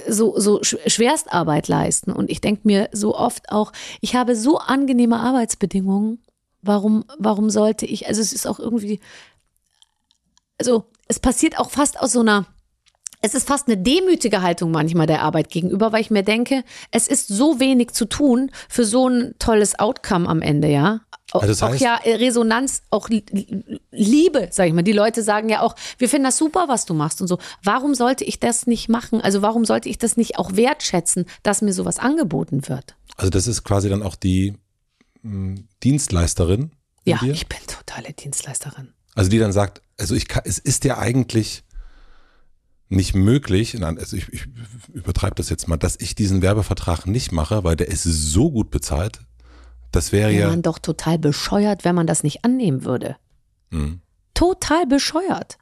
[0.07, 2.11] so, so Sch- Schwerstarbeit leisten.
[2.11, 6.19] Und ich denke mir so oft auch, ich habe so angenehme Arbeitsbedingungen.
[6.61, 8.99] Warum, warum sollte ich, also es ist auch irgendwie,
[10.59, 12.47] also es passiert auch fast aus so einer,
[13.21, 17.07] es ist fast eine demütige Haltung manchmal der Arbeit gegenüber, weil ich mir denke, es
[17.07, 21.01] ist so wenig zu tun für so ein tolles Outcome am Ende, ja.
[21.35, 23.09] Auch, Also das auch heißt- ja äh, Resonanz, auch
[23.91, 24.81] Liebe, sag ich mal.
[24.83, 27.37] Die Leute sagen ja auch, wir finden das super, was du machst und so.
[27.63, 29.21] Warum sollte ich das nicht machen?
[29.21, 32.95] Also warum sollte ich das nicht auch wertschätzen, dass mir sowas angeboten wird?
[33.17, 34.53] Also das ist quasi dann auch die
[35.21, 36.71] mh, Dienstleisterin.
[37.03, 37.33] in Ja, dir?
[37.33, 38.93] ich bin totale Dienstleisterin.
[39.13, 41.63] Also die dann sagt, also ich kann, es ist ja eigentlich,
[42.87, 44.45] nicht möglich, also ich, ich
[44.93, 48.69] übertreibe das jetzt mal, dass ich diesen Werbevertrag nicht mache, weil der ist so gut
[48.69, 49.21] bezahlt.
[49.91, 50.47] Das wäre ja.
[50.49, 53.17] man doch total bescheuert, wenn man das nicht annehmen würde.
[53.69, 54.01] Mhm.
[54.33, 55.57] Total bescheuert.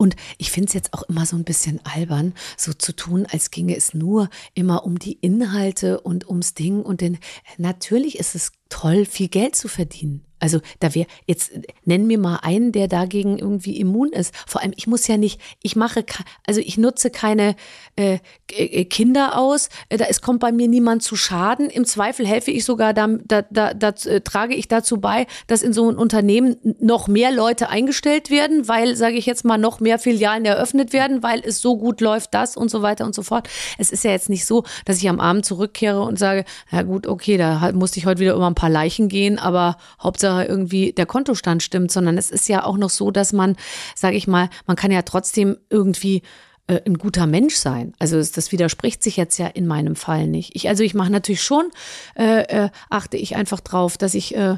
[0.00, 3.50] Und ich finde es jetzt auch immer so ein bisschen albern, so zu tun, als
[3.50, 6.82] ginge es nur immer um die Inhalte und ums Ding.
[6.82, 7.18] Und denn
[7.58, 10.24] natürlich ist es toll, viel Geld zu verdienen.
[10.40, 11.52] Also da wäre jetzt
[11.84, 14.34] nenn mir mal einen, der dagegen irgendwie immun ist.
[14.46, 16.04] Vor allem ich muss ja nicht, ich mache
[16.46, 17.54] also ich nutze keine
[17.96, 18.18] äh,
[18.48, 19.68] äh, Kinder aus.
[19.88, 21.70] Äh, da es kommt bei mir niemand zu Schaden.
[21.70, 25.62] Im Zweifel helfe ich sogar da, da, da, da äh, trage ich dazu bei, dass
[25.62, 29.80] in so einem Unternehmen noch mehr Leute eingestellt werden, weil sage ich jetzt mal noch
[29.80, 33.22] mehr Filialen eröffnet werden, weil es so gut läuft, das und so weiter und so
[33.22, 33.48] fort.
[33.78, 37.06] Es ist ja jetzt nicht so, dass ich am Abend zurückkehre und sage, na gut,
[37.06, 40.92] okay, da musste ich heute wieder über ein paar Leichen gehen, aber Hauptsache Hauptsache irgendwie
[40.92, 43.56] der Kontostand stimmt, sondern es ist ja auch noch so, dass man,
[43.94, 46.22] sage ich mal, man kann ja trotzdem irgendwie
[46.66, 47.94] äh, ein guter Mensch sein.
[47.98, 50.54] Also das widerspricht sich jetzt ja in meinem Fall nicht.
[50.54, 51.70] Ich, also ich mache natürlich schon,
[52.16, 54.56] äh, äh, achte ich einfach drauf, dass ich, äh,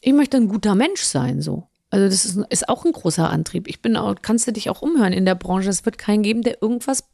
[0.00, 1.68] ich möchte ein guter Mensch sein, so.
[1.88, 3.68] Also das ist, ist auch ein großer Antrieb.
[3.68, 5.70] Ich bin auch, kannst du dich auch umhören in der Branche.
[5.70, 7.04] Es wird keinen geben, der irgendwas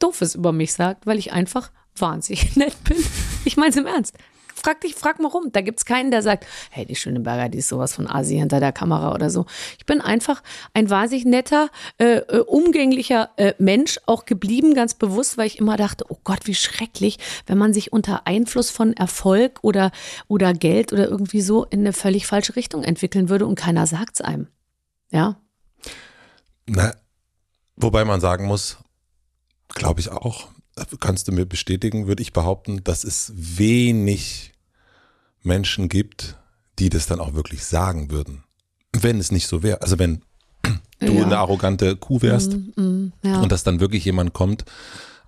[0.00, 2.96] Doofes über mich sagt, weil ich einfach wahnsinnig nett bin.
[3.44, 4.16] Ich meine es im Ernst
[4.60, 5.50] frag dich, frag mal rum.
[5.52, 8.72] Da gibt's keinen, der sagt, hey, die Schöneberger, die ist sowas von Asi hinter der
[8.72, 9.46] Kamera oder so.
[9.78, 10.42] Ich bin einfach
[10.74, 15.76] ein wahnsinnig netter, äh, äh, umgänglicher äh, Mensch, auch geblieben, ganz bewusst, weil ich immer
[15.76, 19.90] dachte, oh Gott, wie schrecklich, wenn man sich unter Einfluss von Erfolg oder,
[20.28, 24.20] oder Geld oder irgendwie so in eine völlig falsche Richtung entwickeln würde und keiner sagt's
[24.20, 24.48] einem.
[25.10, 25.40] Ja.
[26.66, 26.94] Na,
[27.76, 28.78] wobei man sagen muss,
[29.68, 30.48] glaube ich auch,
[31.00, 34.49] kannst du mir bestätigen, würde ich behaupten, dass es wenig
[35.42, 36.36] Menschen gibt,
[36.78, 38.44] die das dann auch wirklich sagen würden.
[38.92, 39.82] Wenn es nicht so wäre.
[39.82, 40.22] Also wenn
[41.00, 41.24] du ja.
[41.24, 43.40] eine arrogante Kuh wärst mm, mm, ja.
[43.40, 44.64] und dass dann wirklich jemand kommt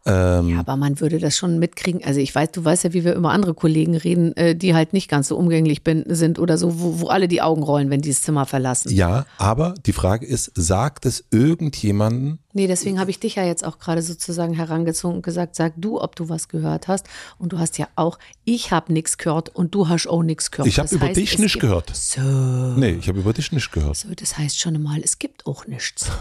[0.04, 2.02] ähm, ja, aber man würde das schon mitkriegen.
[2.04, 4.92] Also ich weiß, du weißt ja, wie wir über andere Kollegen reden, äh, die halt
[4.92, 8.00] nicht ganz so umgänglich bin, sind oder so, wo, wo alle die Augen rollen, wenn
[8.00, 8.90] die das Zimmer verlassen.
[8.90, 12.40] Ja, aber die Frage ist, sagt es irgendjemanden?
[12.52, 16.00] Nee, deswegen habe ich dich ja jetzt auch gerade sozusagen herangezogen und gesagt, sag du,
[16.00, 17.06] ob du was gehört hast.
[17.38, 20.66] Und du hast ja auch, ich habe nichts gehört und du hast auch nichts gehört.
[20.66, 21.94] Ich habe über heißt, dich nichts gehört.
[21.94, 22.20] So.
[22.20, 23.96] Nee, ich habe über dich nichts gehört.
[23.96, 26.10] So, das heißt schon mal, es gibt auch nichts.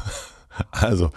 [0.72, 1.12] Also,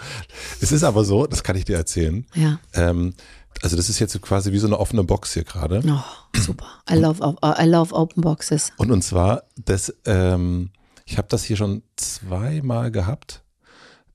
[0.61, 2.27] es ist aber so, das kann ich dir erzählen.
[2.35, 2.61] Ja.
[2.73, 3.15] Ähm,
[3.63, 5.83] also das ist jetzt quasi wie so eine offene Box hier gerade.
[5.87, 6.67] Oh, super.
[6.91, 8.73] I love, I love open boxes.
[8.77, 10.71] Und und zwar, das, ähm,
[11.05, 13.43] ich habe das hier schon zweimal gehabt,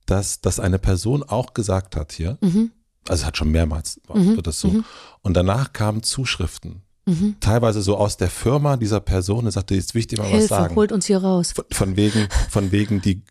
[0.06, 2.72] dass, dass eine Person auch gesagt hat hier, mhm.
[3.08, 4.36] also es hat schon mehrmals, mhm.
[4.36, 4.70] wird das so.
[4.70, 4.86] Mhm.
[5.22, 6.84] Und danach kamen Zuschriften.
[7.06, 7.38] Mhm.
[7.40, 10.76] Teilweise so aus der Firma dieser Person, er sagte, ist wichtig mal Hilfe, was sagen.
[10.76, 11.54] holt uns hier raus.
[11.54, 13.24] Von, von wegen, von wegen die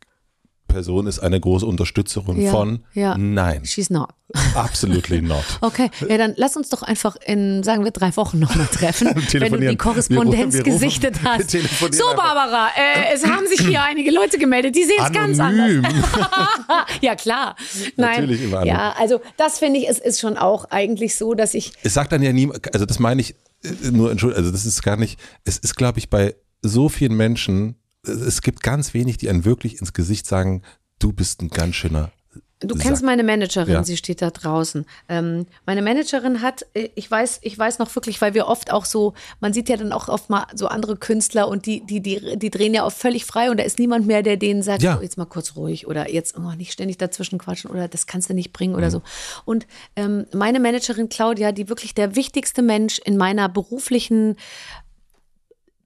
[0.68, 2.84] Person ist eine große Unterstützerin ja, von.
[2.94, 3.16] Ja.
[3.18, 3.64] Nein.
[3.64, 4.10] She's not.
[4.54, 5.42] Absolutely not.
[5.62, 9.52] Okay, ja, dann lass uns doch einfach in, sagen wir, drei Wochen nochmal treffen, wenn
[9.52, 11.50] du die Korrespondenz wir, wir gesichtet hast.
[11.50, 15.70] So, Barbara, äh, es haben sich hier einige Leute gemeldet, die sehen es ganz anders.
[17.00, 17.56] ja, klar.
[17.96, 18.20] Nein.
[18.20, 21.72] Natürlich immer Ja, also das finde ich, es ist schon auch eigentlich so, dass ich.
[21.82, 24.82] Es sagt dann ja niemand, also das meine ich äh, nur, Entschuldigung, also das ist
[24.82, 29.28] gar nicht, es ist, glaube ich, bei so vielen Menschen es gibt ganz wenig, die
[29.28, 30.62] einen wirklich ins Gesicht sagen,
[30.98, 32.12] du bist ein ganz schöner
[32.60, 33.84] Du kennst meine Managerin, ja.
[33.84, 34.84] sie steht da draußen.
[35.08, 38.84] Ähm, meine Managerin hat, äh, ich weiß, ich weiß noch wirklich, weil wir oft auch
[38.84, 42.36] so, man sieht ja dann auch oft mal so andere Künstler und die, die, die,
[42.36, 44.98] die drehen ja oft völlig frei und da ist niemand mehr, der denen sagt, ja.
[44.98, 48.28] oh, jetzt mal kurz ruhig oder jetzt oh, nicht ständig dazwischen quatschen oder das kannst
[48.28, 48.92] du nicht bringen oder mhm.
[48.92, 49.02] so.
[49.44, 54.34] Und ähm, meine Managerin Claudia, die wirklich der wichtigste Mensch in meiner beruflichen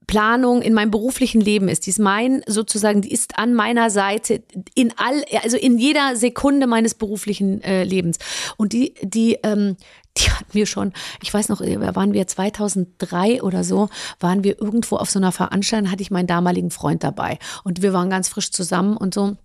[0.07, 1.85] Planung in meinem beruflichen Leben ist.
[1.85, 4.43] Die ist mein sozusagen, die ist an meiner Seite
[4.75, 8.17] in all, also in jeder Sekunde meines beruflichen äh, Lebens.
[8.57, 9.77] Und die, die, ähm,
[10.17, 13.89] die hat mir schon, ich weiß noch, äh, waren wir 2003 oder so,
[14.19, 17.93] waren wir irgendwo auf so einer Veranstaltung, hatte ich meinen damaligen Freund dabei und wir
[17.93, 19.37] waren ganz frisch zusammen und so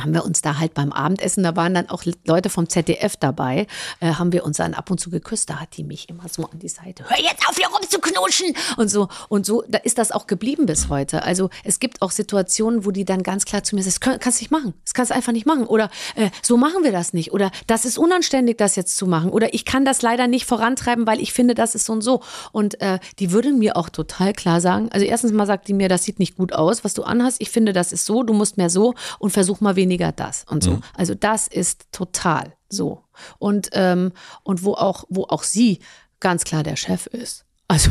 [0.00, 3.66] haben wir uns da halt beim Abendessen, da waren dann auch Leute vom ZDF dabei,
[4.00, 5.48] äh, haben wir uns dann ab und zu geküsst.
[5.48, 8.88] Da hat die mich immer so an die Seite, hör jetzt auf, hier rumzuknutschen und
[8.88, 9.08] so.
[9.28, 11.22] Und so, da ist das auch geblieben bis heute.
[11.22, 14.40] Also es gibt auch Situationen, wo die dann ganz klar zu mir sagt, das kannst
[14.40, 15.66] du nicht machen, das kannst du einfach nicht machen.
[15.66, 17.32] Oder äh, so machen wir das nicht.
[17.32, 19.30] Oder das ist unanständig, das jetzt zu machen.
[19.30, 22.22] Oder ich kann das leider nicht vorantreiben, weil ich finde, das ist so und so.
[22.50, 25.88] Und äh, die würde mir auch total klar sagen, also erstens mal sagt die mir,
[25.88, 27.40] das sieht nicht gut aus, was du anhast.
[27.40, 30.62] Ich finde, das ist so, du musst mehr so und versuch mal weniger das und
[30.62, 30.72] so.
[30.72, 30.82] Mhm.
[30.94, 33.02] Also das ist total so.
[33.38, 34.12] Und, ähm,
[34.42, 35.78] und wo auch, wo auch sie
[36.20, 37.44] ganz klar der Chef ist.
[37.68, 37.90] Also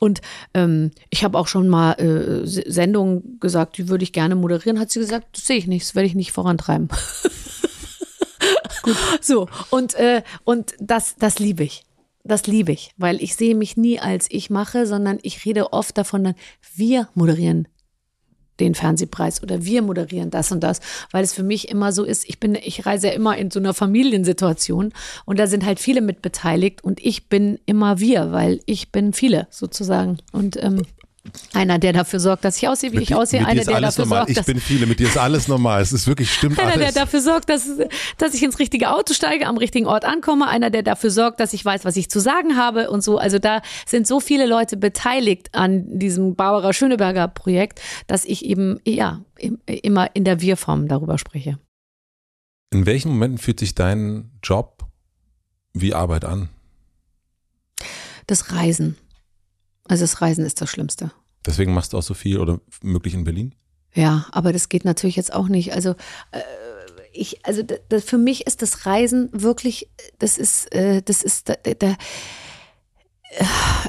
[0.00, 0.22] und
[0.54, 4.80] ähm, ich habe auch schon mal äh, Sendungen gesagt, die würde ich gerne moderieren.
[4.80, 6.88] Hat sie gesagt, das sehe ich nicht, das werde ich nicht vorantreiben.
[8.82, 8.96] Gut.
[9.20, 11.84] So und äh, und das das liebe ich.
[12.24, 15.96] Das liebe ich, weil ich sehe mich nie als ich mache, sondern ich rede oft
[15.96, 16.34] davon,
[16.74, 17.68] wir moderieren
[18.62, 22.28] den Fernsehpreis oder wir moderieren das und das, weil es für mich immer so ist,
[22.28, 24.92] ich bin, ich reise ja immer in so einer Familiensituation
[25.24, 29.12] und da sind halt viele mit beteiligt und ich bin immer wir, weil ich bin
[29.12, 30.18] viele sozusagen.
[30.32, 30.82] Und ähm,
[31.52, 33.46] einer, der dafür sorgt, dass ich aussehe, wie mit ich aussehe.
[33.46, 34.26] Einer, der dafür normal.
[34.26, 35.80] sorgt, ich bin viele, mit dir ist alles normal.
[35.80, 36.94] Es ist wirklich, stimmt einer, alles.
[36.94, 37.68] der dafür sorgt, dass,
[38.18, 40.48] dass ich ins richtige Auto steige, am richtigen Ort ankomme.
[40.48, 43.18] Einer, der dafür sorgt, dass ich weiß, was ich zu sagen habe und so.
[43.18, 48.80] Also da sind so viele Leute beteiligt an diesem Bauerer Schöneberger Projekt, dass ich eben,
[48.84, 49.20] ja,
[49.66, 51.58] immer in der Wir-Form darüber spreche.
[52.72, 54.84] In welchen Momenten fühlt sich dein Job
[55.72, 56.48] wie Arbeit an?
[58.26, 58.96] Das Reisen.
[59.88, 61.10] Also das Reisen ist das Schlimmste.
[61.44, 63.54] Deswegen machst du auch so viel oder möglich in Berlin?
[63.94, 65.74] Ja, aber das geht natürlich jetzt auch nicht.
[65.74, 65.90] Also
[66.30, 66.40] äh,
[67.12, 71.54] ich, also das, für mich ist das Reisen wirklich, das ist, äh, das ist, da,
[71.78, 71.96] da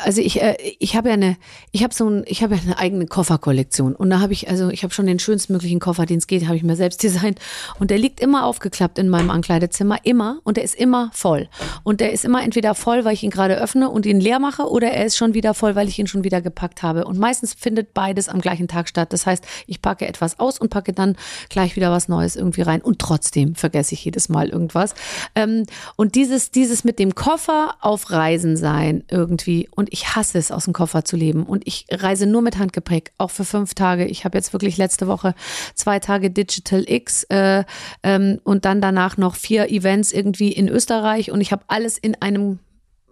[0.03, 1.37] also ich, äh, ich habe ja eine,
[1.71, 3.95] ich habe so ein, ich habe ja eine eigene Kofferkollektion.
[3.95, 6.45] Und da habe ich, also ich habe schon den schönsten möglichen Koffer, den es geht,
[6.45, 7.39] habe ich mir selbst designt.
[7.79, 10.39] Und der liegt immer aufgeklappt in meinem Ankleidezimmer, immer.
[10.43, 11.49] Und der ist immer voll.
[11.83, 14.69] Und der ist immer entweder voll, weil ich ihn gerade öffne und ihn leer mache
[14.69, 17.05] oder er ist schon wieder voll, weil ich ihn schon wieder gepackt habe.
[17.05, 19.11] Und meistens findet beides am gleichen Tag statt.
[19.11, 21.17] Das heißt, ich packe etwas aus und packe dann
[21.49, 22.81] gleich wieder was Neues irgendwie rein.
[22.81, 24.95] Und trotzdem vergesse ich jedes Mal irgendwas.
[25.35, 25.65] Ähm,
[25.95, 30.51] und dieses, dieses mit dem Koffer auf Reisen sein irgendwie irgendwie und ich hasse es,
[30.51, 31.43] aus dem Koffer zu leben.
[31.43, 34.05] Und ich reise nur mit Handgepäck, auch für fünf Tage.
[34.05, 35.33] Ich habe jetzt wirklich letzte Woche
[35.73, 37.63] zwei Tage Digital X äh,
[38.03, 42.21] ähm, und dann danach noch vier Events irgendwie in Österreich und ich habe alles in
[42.21, 42.59] einem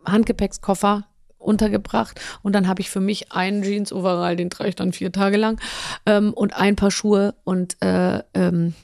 [0.06, 1.06] Handgepäckskoffer
[1.38, 5.12] untergebracht und dann habe ich für mich einen Jeans Overall, den trage ich dann vier
[5.12, 5.60] Tage lang
[6.06, 8.76] ähm, und ein paar Schuhe und äh, ähm,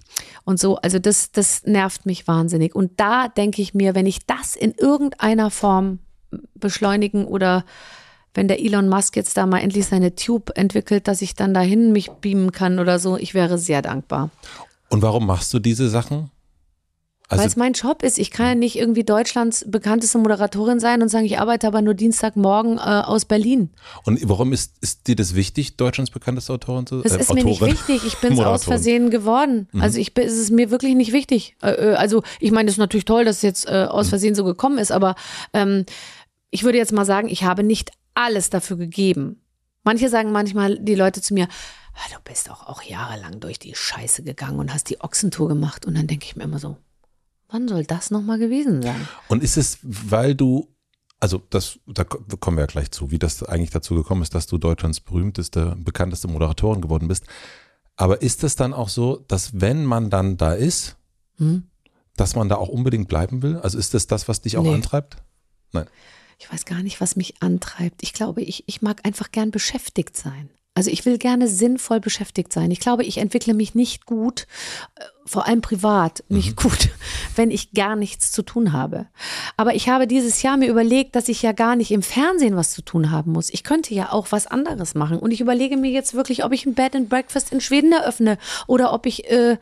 [0.43, 0.77] und so.
[0.77, 4.73] Also das das nervt mich wahnsinnig und da denke ich mir, wenn ich das in
[4.73, 5.99] irgendeiner Form
[6.55, 7.65] beschleunigen oder
[8.33, 11.91] wenn der Elon Musk jetzt da mal endlich seine Tube entwickelt, dass ich dann dahin
[11.91, 14.29] mich beamen kann oder so, ich wäre sehr dankbar.
[14.89, 16.29] Und warum machst du diese Sachen?
[17.29, 18.19] Also Weil es mein Job ist.
[18.19, 21.93] Ich kann ja nicht irgendwie Deutschlands bekannteste Moderatorin sein und sagen, ich arbeite aber nur
[21.93, 23.69] Dienstagmorgen äh, aus Berlin.
[24.05, 27.03] Und warum ist, ist dir das wichtig, Deutschlands bekannteste Autorin zu sein?
[27.03, 27.43] Das äh, ist Autorin.
[27.43, 28.05] mir nicht wichtig.
[28.05, 29.67] Ich bin es aus Versehen geworden.
[29.73, 29.81] Mhm.
[29.81, 31.57] Also ich bin, es ist mir wirklich nicht wichtig.
[31.61, 34.09] Äh, äh also ich meine, es ist natürlich toll, dass es jetzt äh, aus mhm.
[34.09, 35.15] Versehen so gekommen ist, aber
[35.51, 35.85] ähm,
[36.49, 39.41] ich würde jetzt mal sagen, ich habe nicht alles dafür gegeben.
[39.83, 41.47] Manche sagen manchmal die Leute zu mir,
[41.93, 45.85] ah, du bist auch, auch jahrelang durch die Scheiße gegangen und hast die Ochsentour gemacht.
[45.85, 46.77] Und dann denke ich mir immer so,
[47.49, 49.07] wann soll das nochmal gewesen sein?
[49.27, 50.67] Und ist es, weil du,
[51.19, 54.47] also das, da kommen wir ja gleich zu, wie das eigentlich dazu gekommen ist, dass
[54.47, 57.25] du Deutschlands berühmteste, bekannteste Moderatorin geworden bist.
[57.95, 60.97] Aber ist es dann auch so, dass wenn man dann da ist,
[61.37, 61.63] hm?
[62.15, 63.57] dass man da auch unbedingt bleiben will?
[63.57, 64.73] Also ist das das, was dich auch nee.
[64.73, 65.17] antreibt?
[65.71, 65.87] Nein
[66.37, 68.03] ich weiß gar nicht, was mich antreibt.
[68.03, 70.49] Ich glaube, ich, ich mag einfach gern beschäftigt sein.
[70.77, 72.69] Also ich will gerne sinnvoll beschäftigt sein.
[72.69, 74.45] Ich glaube, ich entwickle mich nicht gut,
[74.95, 76.69] äh, vor allem privat nicht mhm.
[76.69, 76.89] gut,
[77.35, 79.07] wenn ich gar nichts zu tun habe.
[79.57, 82.73] Aber ich habe dieses Jahr mir überlegt, dass ich ja gar nicht im Fernsehen was
[82.73, 83.49] zu tun haben muss.
[83.49, 85.17] Ich könnte ja auch was anderes machen.
[85.17, 88.37] Und ich überlege mir jetzt wirklich, ob ich ein Bed and Breakfast in Schweden eröffne
[88.67, 89.57] oder ob ich äh,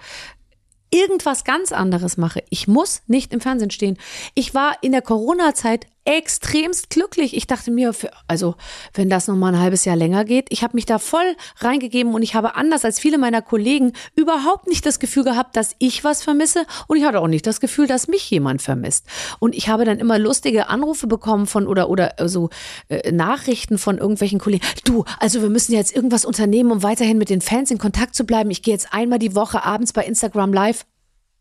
[0.91, 2.43] irgendwas ganz anderes mache.
[2.49, 3.97] Ich muss nicht im Fernsehen stehen.
[4.33, 7.35] Ich war in der Corona-Zeit extremst glücklich.
[7.35, 7.93] Ich dachte mir,
[8.27, 8.55] also
[8.93, 12.13] wenn das noch mal ein halbes Jahr länger geht, ich habe mich da voll reingegeben
[12.13, 16.03] und ich habe anders als viele meiner Kollegen überhaupt nicht das Gefühl gehabt, dass ich
[16.03, 19.07] was vermisse und ich hatte auch nicht das Gefühl, dass mich jemand vermisst.
[19.39, 22.49] Und ich habe dann immer lustige Anrufe bekommen von oder oder so
[22.87, 24.65] äh, Nachrichten von irgendwelchen Kollegen.
[24.83, 28.25] Du, also wir müssen jetzt irgendwas unternehmen, um weiterhin mit den Fans in Kontakt zu
[28.25, 28.51] bleiben.
[28.51, 30.85] Ich gehe jetzt einmal die Woche abends bei Instagram live.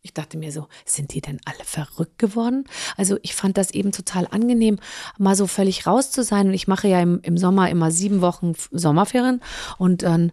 [0.06, 2.66] Ich dachte mir so, sind die denn alle verrückt geworden?
[2.98, 4.78] Also ich fand das eben total angenehm,
[5.16, 6.48] mal so völlig raus zu sein.
[6.48, 9.40] Und ich mache ja im, im Sommer immer sieben Wochen Sommerferien
[9.78, 10.30] und dann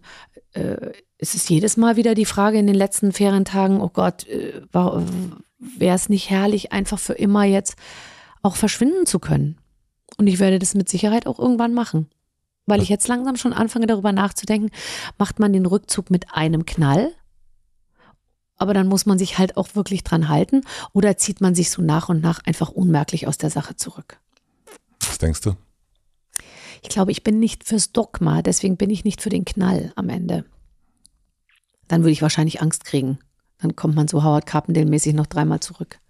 [0.52, 4.60] äh, ist es jedes Mal wieder die Frage in den letzten Ferientagen, oh Gott, äh,
[4.70, 7.76] wäre es nicht herrlich, einfach für immer jetzt
[8.42, 9.56] auch verschwinden zu können?
[10.18, 12.10] Und ich werde das mit Sicherheit auch irgendwann machen.
[12.66, 14.70] Weil ich jetzt langsam schon anfange darüber nachzudenken,
[15.16, 17.14] macht man den Rückzug mit einem Knall
[18.62, 21.82] aber dann muss man sich halt auch wirklich dran halten oder zieht man sich so
[21.82, 24.18] nach und nach einfach unmerklich aus der Sache zurück.
[25.00, 25.56] Was denkst du?
[26.82, 30.08] Ich glaube, ich bin nicht fürs Dogma, deswegen bin ich nicht für den Knall am
[30.08, 30.44] Ende.
[31.88, 33.18] Dann würde ich wahrscheinlich Angst kriegen.
[33.58, 36.00] Dann kommt man so Howard Carpendale-mäßig noch dreimal zurück.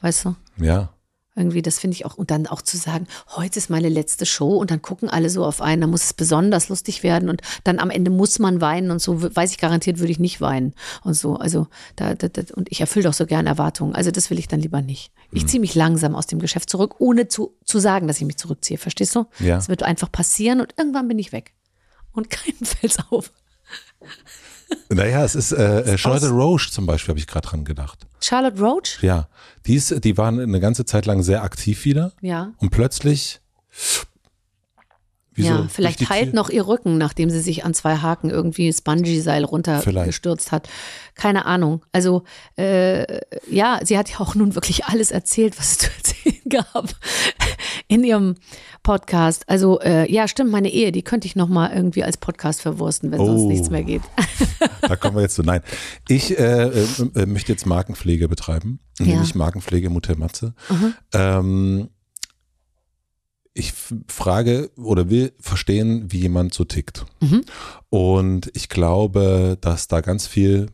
[0.00, 0.36] Weißt du?
[0.56, 0.93] Ja.
[1.36, 2.14] Irgendwie, das finde ich auch.
[2.14, 5.44] Und dann auch zu sagen, heute ist meine letzte Show und dann gucken alle so
[5.44, 8.92] auf einen, da muss es besonders lustig werden und dann am Ende muss man weinen
[8.92, 11.36] und so, weiß ich garantiert, würde ich nicht weinen und so.
[11.36, 11.66] Also,
[11.96, 13.94] da, da, da und ich erfülle doch so gern Erwartungen.
[13.94, 15.12] Also, das will ich dann lieber nicht.
[15.32, 15.48] Ich mhm.
[15.48, 18.78] ziehe mich langsam aus dem Geschäft zurück, ohne zu, zu sagen, dass ich mich zurückziehe.
[18.78, 19.26] Verstehst du?
[19.40, 19.58] Ja.
[19.58, 21.54] Es wird einfach passieren und irgendwann bin ich weg.
[22.12, 23.32] Und keinem fällt's auf.
[24.88, 28.06] Naja, es ist äh, äh Charlotte Roche zum Beispiel, habe ich gerade dran gedacht.
[28.20, 29.02] Charlotte Roach?
[29.02, 29.28] Ja,
[29.66, 32.12] die, ist, die waren eine ganze Zeit lang sehr aktiv wieder.
[32.20, 32.52] Ja.
[32.58, 33.40] Und plötzlich.
[35.34, 35.48] Wieso?
[35.48, 39.44] Ja, vielleicht heilt noch ihr Rücken, nachdem sie sich an zwei Haken irgendwie das Bungee-Seil
[39.44, 40.68] runtergestürzt hat.
[41.14, 41.82] Keine Ahnung.
[41.92, 42.22] Also,
[42.56, 43.20] äh,
[43.50, 46.88] ja, sie hat ja auch nun wirklich alles erzählt, was es zu erzählen gab
[47.88, 48.36] in ihrem
[48.82, 49.48] Podcast.
[49.48, 53.10] Also äh, ja, stimmt, meine Ehe, die könnte ich noch mal irgendwie als Podcast verwursten,
[53.10, 54.02] wenn oh, sonst nichts mehr geht.
[54.82, 55.42] da kommen wir jetzt zu.
[55.42, 55.62] Nein,
[56.08, 59.06] ich äh, äh, äh möchte jetzt Markenpflege betreiben, ja.
[59.06, 60.54] nämlich Markenpflege Mutter Matze.
[61.12, 61.88] Ähm,
[63.54, 63.72] ich
[64.08, 67.06] frage oder will verstehen, wie jemand so tickt.
[67.20, 67.44] Mhm.
[67.88, 70.66] Und ich glaube, dass da ganz viel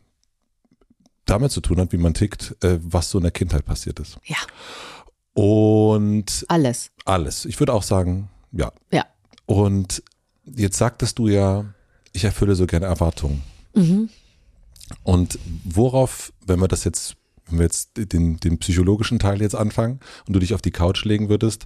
[1.25, 4.17] damit zu tun hat, wie man tickt, äh, was so in der Kindheit passiert ist.
[4.25, 4.37] Ja.
[5.33, 6.91] Und alles.
[7.05, 7.45] Alles.
[7.45, 8.71] Ich würde auch sagen, ja.
[8.91, 9.05] Ja.
[9.45, 10.03] Und
[10.45, 11.65] jetzt sagtest du ja,
[12.13, 13.43] ich erfülle so gerne Erwartungen.
[13.73, 14.09] Mhm.
[15.03, 17.15] Und worauf, wenn wir das jetzt,
[17.51, 21.05] wenn wir jetzt den, den psychologischen Teil jetzt anfangen und du dich auf die Couch
[21.05, 21.65] legen würdest,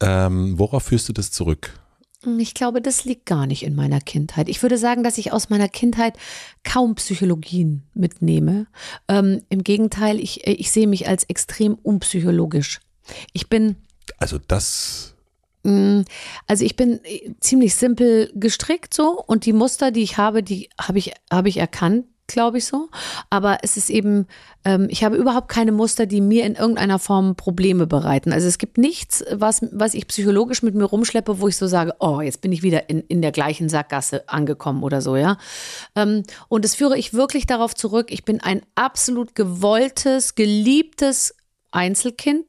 [0.00, 1.72] ähm, worauf führst du das zurück?
[2.38, 4.48] Ich glaube, das liegt gar nicht in meiner Kindheit.
[4.48, 6.16] Ich würde sagen, dass ich aus meiner Kindheit
[6.62, 8.66] kaum Psychologien mitnehme.
[9.08, 12.80] Ähm, Im Gegenteil, ich, ich sehe mich als extrem unpsychologisch.
[13.32, 13.76] Ich bin.
[14.18, 15.14] Also das.
[15.64, 16.02] Mm,
[16.46, 20.70] also ich bin äh, ziemlich simpel gestrickt so und die Muster, die ich habe, die
[20.80, 22.88] habe ich, habe ich erkannt glaube ich so.
[23.30, 24.26] Aber es ist eben,
[24.64, 28.32] ähm, ich habe überhaupt keine Muster, die mir in irgendeiner Form Probleme bereiten.
[28.32, 31.94] Also es gibt nichts, was, was ich psychologisch mit mir rumschleppe, wo ich so sage,
[32.00, 35.36] oh, jetzt bin ich wieder in, in der gleichen Sackgasse angekommen oder so, ja.
[35.94, 41.34] Ähm, und das führe ich wirklich darauf zurück, ich bin ein absolut gewolltes, geliebtes
[41.70, 42.46] Einzelkind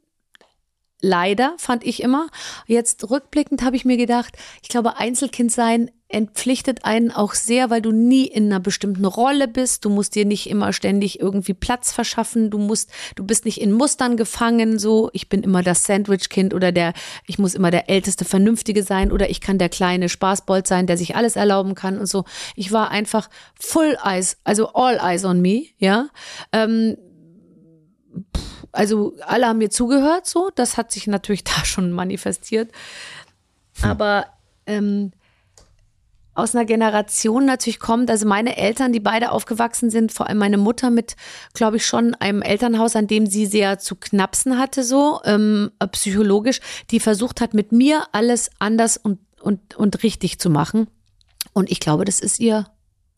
[1.02, 2.30] Leider, fand ich immer.
[2.66, 7.82] Jetzt rückblickend habe ich mir gedacht, ich glaube, Einzelkind sein entpflichtet einen auch sehr, weil
[7.82, 9.84] du nie in einer bestimmten Rolle bist.
[9.84, 12.50] Du musst dir nicht immer ständig irgendwie Platz verschaffen.
[12.50, 14.80] Du musst, du bist nicht in Mustern gefangen.
[14.80, 16.94] So, ich bin immer das Sandwich-Kind oder der,
[17.28, 20.98] ich muss immer der älteste Vernünftige sein oder ich kann der kleine Spaßbold sein, der
[20.98, 22.24] sich alles erlauben kann und so.
[22.56, 26.08] Ich war einfach full eyes, also all eyes on me, ja.
[26.54, 26.96] Ähm,
[28.72, 30.50] also alle haben mir zugehört, so.
[30.56, 32.72] Das hat sich natürlich da schon manifestiert.
[33.82, 33.90] Hm.
[33.90, 34.28] Aber
[34.66, 35.12] ähm,
[36.36, 40.58] aus einer Generation natürlich kommt, also meine Eltern, die beide aufgewachsen sind, vor allem meine
[40.58, 41.16] Mutter mit,
[41.54, 46.60] glaube ich, schon einem Elternhaus, an dem sie sehr zu knapsen hatte, so ähm, psychologisch,
[46.92, 50.88] die versucht hat, mit mir alles anders und, und, und richtig zu machen.
[51.54, 52.66] Und ich glaube, das ist ihr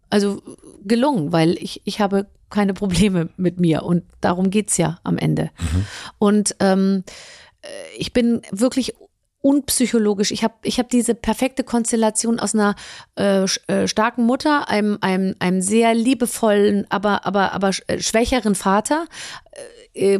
[0.09, 0.41] also
[0.83, 5.49] gelungen, weil ich, ich habe keine Probleme mit mir und darum geht's ja am Ende.
[5.59, 5.85] Mhm.
[6.17, 7.03] Und ähm,
[7.61, 8.93] äh, ich bin wirklich
[9.47, 10.31] unpsychologisch.
[10.31, 12.75] Ich habe ich hab diese perfekte Konstellation aus einer
[13.17, 19.05] äh, äh, starken Mutter, einem, einem, einem sehr liebevollen, aber, aber, aber äh, schwächeren Vater.
[19.93, 20.17] Äh,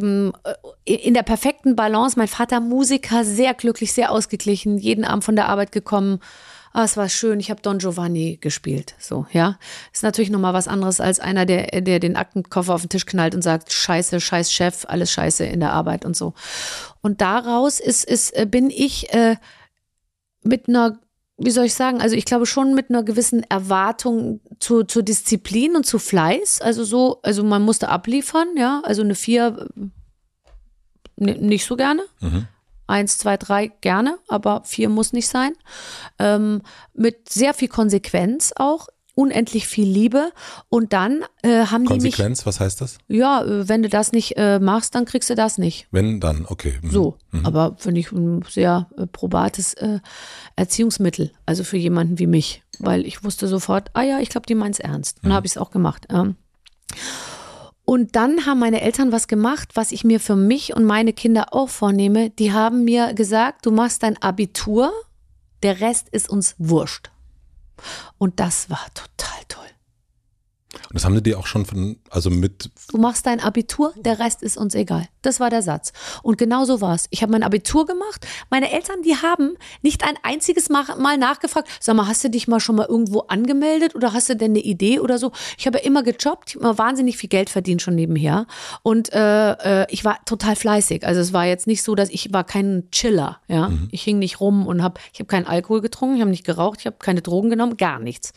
[0.84, 2.18] in der perfekten Balance.
[2.18, 6.20] Mein Vater Musiker, sehr glücklich, sehr ausgeglichen, jeden Abend von der Arbeit gekommen
[6.72, 8.94] ah, es war schön, ich habe Don Giovanni gespielt.
[8.98, 9.58] So, ja.
[9.92, 13.34] Ist natürlich nochmal was anderes als einer, der, der den Aktenkoffer auf den Tisch knallt
[13.34, 16.34] und sagt, scheiße, scheiß Chef, alles scheiße in der Arbeit und so.
[17.00, 19.36] Und daraus ist, ist, äh, bin ich äh,
[20.42, 20.98] mit einer
[21.38, 25.76] wie soll ich sagen, also ich glaube schon mit einer gewissen Erwartung zu, zur Disziplin
[25.76, 26.60] und zu Fleiß.
[26.60, 28.82] Also so, also man musste abliefern, ja.
[28.84, 29.68] Also eine vier
[31.16, 32.02] äh, nicht so gerne.
[32.20, 32.48] Mhm.
[32.88, 35.52] Eins, zwei, drei gerne, aber vier muss nicht sein.
[36.18, 36.62] Ähm,
[36.94, 40.30] mit sehr viel Konsequenz auch unendlich viel Liebe
[40.68, 42.98] und dann äh, haben Konsequenz, die mich Konsequenz, was heißt das?
[43.08, 45.88] Ja, äh, wenn du das nicht äh, machst, dann kriegst du das nicht.
[45.90, 46.78] Wenn dann, okay.
[46.82, 46.90] Mhm.
[46.90, 47.44] So, mhm.
[47.44, 49.98] aber finde ich ein sehr äh, probates äh,
[50.54, 54.54] Erziehungsmittel, also für jemanden wie mich, weil ich wusste sofort, ah ja, ich glaube, die
[54.54, 55.34] meint's ernst und mhm.
[55.34, 56.06] habe ich es auch gemacht.
[56.10, 56.36] Ähm.
[57.88, 61.54] Und dann haben meine Eltern was gemacht, was ich mir für mich und meine Kinder
[61.54, 62.28] auch vornehme.
[62.28, 64.92] Die haben mir gesagt, du machst dein Abitur,
[65.62, 67.10] der Rest ist uns wurscht.
[68.18, 69.64] Und das war total toll.
[70.90, 72.70] Und das haben die dir auch schon von, also mit.
[72.90, 75.06] Du machst dein Abitur, der Rest ist uns egal.
[75.20, 75.92] Das war der Satz.
[76.22, 77.06] Und genau so war es.
[77.10, 78.26] Ich habe mein Abitur gemacht.
[78.48, 82.58] Meine Eltern, die haben nicht ein einziges Mal nachgefragt, sag mal, hast du dich mal
[82.58, 85.32] schon mal irgendwo angemeldet oder hast du denn eine Idee oder so?
[85.58, 88.46] Ich habe immer gejobbt, ich habe immer wahnsinnig viel Geld verdient schon nebenher.
[88.82, 91.06] Und äh, äh, ich war total fleißig.
[91.06, 93.40] Also es war jetzt nicht so, dass ich war kein Chiller.
[93.46, 93.88] Ja, mhm.
[93.92, 96.80] ich hing nicht rum und habe, ich habe keinen Alkohol getrunken, ich habe nicht geraucht,
[96.80, 98.32] ich habe keine Drogen genommen, gar nichts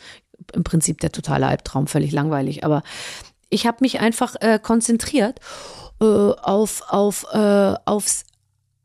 [0.52, 2.64] im Prinzip der totale Albtraum, völlig langweilig.
[2.64, 2.82] Aber
[3.48, 5.40] ich habe mich einfach äh, konzentriert
[6.00, 8.24] äh, auf, auf, äh, aufs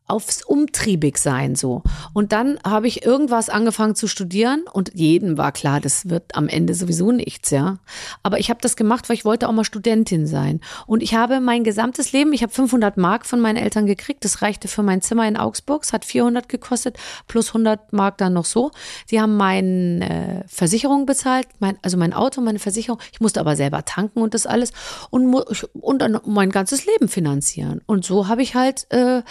[0.08, 1.82] aufs umtriebig sein so.
[2.14, 6.48] Und dann habe ich irgendwas angefangen zu studieren und jedem war klar, das wird am
[6.48, 7.78] Ende sowieso nichts, ja.
[8.22, 10.60] Aber ich habe das gemacht, weil ich wollte auch mal Studentin sein.
[10.86, 14.40] Und ich habe mein gesamtes Leben, ich habe 500 Mark von meinen Eltern gekriegt, das
[14.40, 16.96] reichte für mein Zimmer in Augsburg, es hat 400 gekostet,
[17.26, 18.70] plus 100 Mark dann noch so.
[19.06, 22.98] Sie haben meine äh, Versicherung bezahlt, mein, also mein Auto, meine Versicherung.
[23.12, 24.72] Ich musste aber selber tanken und das alles
[25.10, 25.34] und,
[25.74, 27.82] und dann mein ganzes Leben finanzieren.
[27.86, 29.22] Und so habe ich halt äh,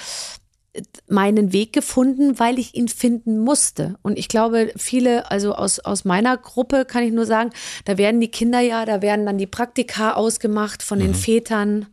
[1.07, 3.97] meinen Weg gefunden, weil ich ihn finden musste.
[4.01, 7.51] Und ich glaube, viele, also aus, aus meiner Gruppe kann ich nur sagen,
[7.85, 11.15] da werden die Kinder ja, da werden dann die Praktika ausgemacht von den mhm.
[11.15, 11.85] Vätern,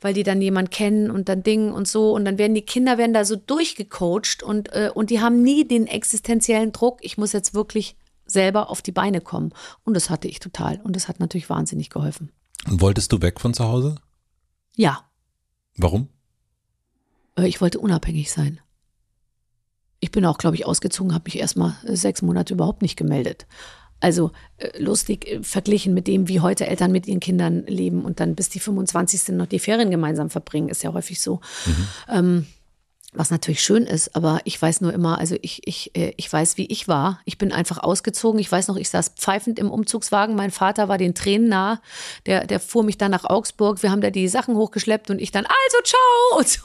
[0.00, 2.12] weil die dann jemand kennen und dann Dingen und so.
[2.12, 5.66] Und dann werden die Kinder werden da so durchgecoacht und, äh, und die haben nie
[5.66, 7.96] den existenziellen Druck, ich muss jetzt wirklich
[8.26, 9.52] selber auf die Beine kommen.
[9.84, 10.80] Und das hatte ich total.
[10.82, 12.32] Und das hat natürlich wahnsinnig geholfen.
[12.68, 13.96] Und wolltest du weg von zu Hause?
[14.74, 15.04] Ja.
[15.76, 16.08] Warum?
[17.36, 18.60] Äh, ich wollte unabhängig sein.
[20.00, 23.46] Ich bin auch, glaube ich, ausgezogen, habe mich erstmal sechs Monate überhaupt nicht gemeldet.
[23.98, 28.20] Also äh, lustig äh, verglichen mit dem, wie heute Eltern mit ihren Kindern leben und
[28.20, 29.28] dann bis die 25.
[29.34, 31.40] noch die Ferien gemeinsam verbringen, ist ja häufig so.
[31.64, 31.88] Mhm.
[32.08, 32.46] Ähm,
[33.18, 36.56] was natürlich schön ist, aber ich weiß nur immer, also ich, ich, äh, ich weiß,
[36.56, 37.20] wie ich war.
[37.24, 38.38] Ich bin einfach ausgezogen.
[38.40, 40.36] Ich weiß noch, ich saß pfeifend im Umzugswagen.
[40.36, 41.80] Mein Vater war den Tränen nah.
[42.26, 43.82] Der, der fuhr mich dann nach Augsburg.
[43.82, 46.00] Wir haben da die Sachen hochgeschleppt und ich dann, also ciao.
[46.36, 46.60] Und, so.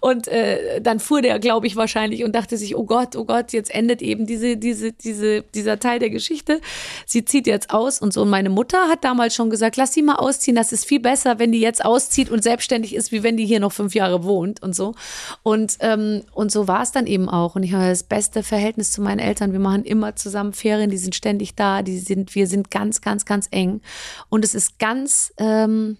[0.00, 3.52] und äh, dann fuhr der, glaube ich, wahrscheinlich und dachte sich, oh Gott, oh Gott,
[3.52, 6.60] jetzt endet eben diese, diese, diese, dieser Teil der Geschichte.
[7.06, 8.22] Sie zieht jetzt aus und so.
[8.22, 10.56] Und meine Mutter hat damals schon gesagt, lass sie mal ausziehen.
[10.56, 13.60] Das ist viel besser, wenn die jetzt auszieht und selbstständig ist, wie wenn die hier
[13.60, 14.94] noch fünf Jahre wohnt und so.
[15.42, 17.56] Und, ähm, und so war es dann eben auch.
[17.56, 19.52] Und ich habe das beste Verhältnis zu meinen Eltern.
[19.52, 23.24] Wir machen immer zusammen Ferien, die sind ständig da, die sind, wir sind ganz, ganz,
[23.24, 23.80] ganz eng.
[24.28, 25.96] Und es ist ganz, ähm,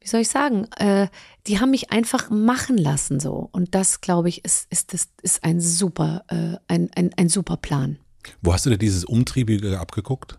[0.00, 1.08] wie soll ich sagen, äh,
[1.46, 3.48] die haben mich einfach machen lassen so.
[3.52, 7.56] Und das, glaube ich, ist, ist, das ist ein super, äh, ein, ein, ein super
[7.56, 7.98] Plan.
[8.42, 10.38] Wo hast du dir dieses Umtriebige abgeguckt?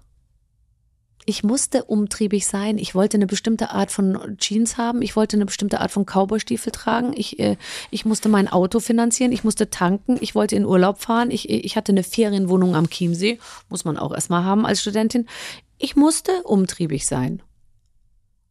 [1.29, 2.79] Ich musste umtriebig sein.
[2.79, 5.03] Ich wollte eine bestimmte Art von Jeans haben.
[5.03, 7.13] Ich wollte eine bestimmte Art von Cowboystiefel tragen.
[7.15, 7.55] Ich, äh,
[7.91, 9.31] ich musste mein Auto finanzieren.
[9.31, 10.17] Ich musste tanken.
[10.21, 11.29] Ich wollte in Urlaub fahren.
[11.29, 13.37] Ich, ich hatte eine Ferienwohnung am Chiemsee.
[13.69, 15.27] Muss man auch erstmal haben als Studentin.
[15.77, 17.43] Ich musste umtriebig sein.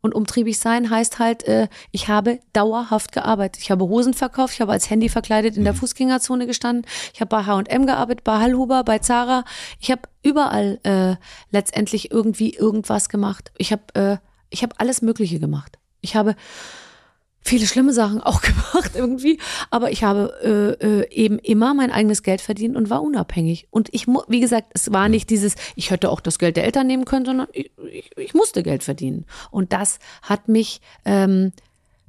[0.01, 3.63] Und umtriebig sein heißt halt, äh, ich habe dauerhaft gearbeitet.
[3.63, 5.79] Ich habe Hosen verkauft, ich habe als Handy verkleidet in der mhm.
[5.79, 9.45] Fußgängerzone gestanden, ich habe bei H&M gearbeitet, bei Hallhuber, bei Zara.
[9.81, 11.17] Ich habe überall äh,
[11.51, 13.51] letztendlich irgendwie irgendwas gemacht.
[13.59, 14.17] Ich habe äh,
[14.51, 15.79] ich habe alles Mögliche gemacht.
[16.01, 16.35] Ich habe
[17.49, 19.39] viele schlimme Sachen auch gemacht irgendwie,
[19.71, 23.67] aber ich habe äh, äh, eben immer mein eigenes Geld verdient und war unabhängig.
[23.71, 26.87] Und ich, wie gesagt, es war nicht dieses, ich hätte auch das Geld der Eltern
[26.87, 29.27] nehmen können, sondern ich, ich, ich musste Geld verdienen.
[29.51, 31.53] Und das hat mich ähm,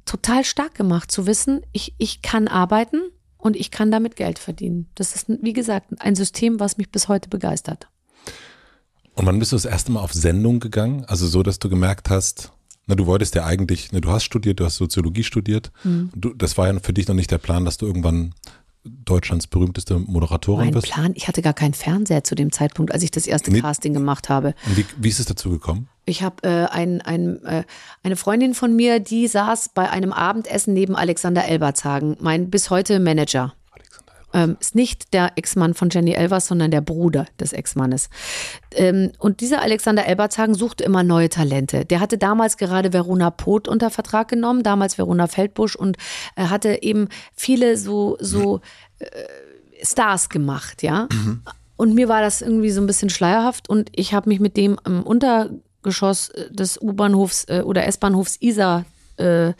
[0.04, 3.00] total stark gemacht, zu wissen, ich, ich kann arbeiten
[3.38, 4.88] und ich kann damit Geld verdienen.
[4.94, 7.88] Das ist, wie gesagt, ein System, was mich bis heute begeistert.
[9.14, 11.04] Und wann bist du das erste Mal auf Sendung gegangen?
[11.06, 12.52] Also so, dass du gemerkt hast,
[12.90, 15.70] na, du wolltest ja eigentlich, ne, du hast studiert, du hast Soziologie studiert.
[15.84, 16.10] Mhm.
[16.14, 18.34] Du, das war ja für dich noch nicht der Plan, dass du irgendwann
[18.82, 20.86] Deutschlands berühmteste Moderatorin mein bist?
[20.86, 23.60] Plan, ich hatte gar keinen Fernseher zu dem Zeitpunkt, als ich das erste nee.
[23.60, 24.54] Casting gemacht habe.
[24.66, 25.88] Und wie, wie ist es dazu gekommen?
[26.06, 27.64] Ich habe äh, ein, ein, äh,
[28.02, 32.98] eine Freundin von mir, die saß bei einem Abendessen neben Alexander Elbertshagen, mein bis heute
[32.98, 33.54] Manager
[34.32, 38.08] ähm, ist nicht der Ex-Mann von Jenny Elvers, sondern der Bruder des Ex-Mannes.
[38.72, 41.84] Ähm, und dieser Alexander Elbertshagen suchte immer neue Talente.
[41.84, 45.96] Der hatte damals gerade Verona Poth unter Vertrag genommen, damals Verona Feldbusch und
[46.36, 48.60] er hatte eben viele so, so
[48.98, 49.06] äh,
[49.82, 51.08] Stars gemacht, ja.
[51.12, 51.42] Mhm.
[51.76, 54.78] Und mir war das irgendwie so ein bisschen schleierhaft und ich habe mich mit dem
[54.84, 58.84] im Untergeschoss des U-Bahnhofs äh, oder S-Bahnhofs Isar
[59.16, 59.54] äh,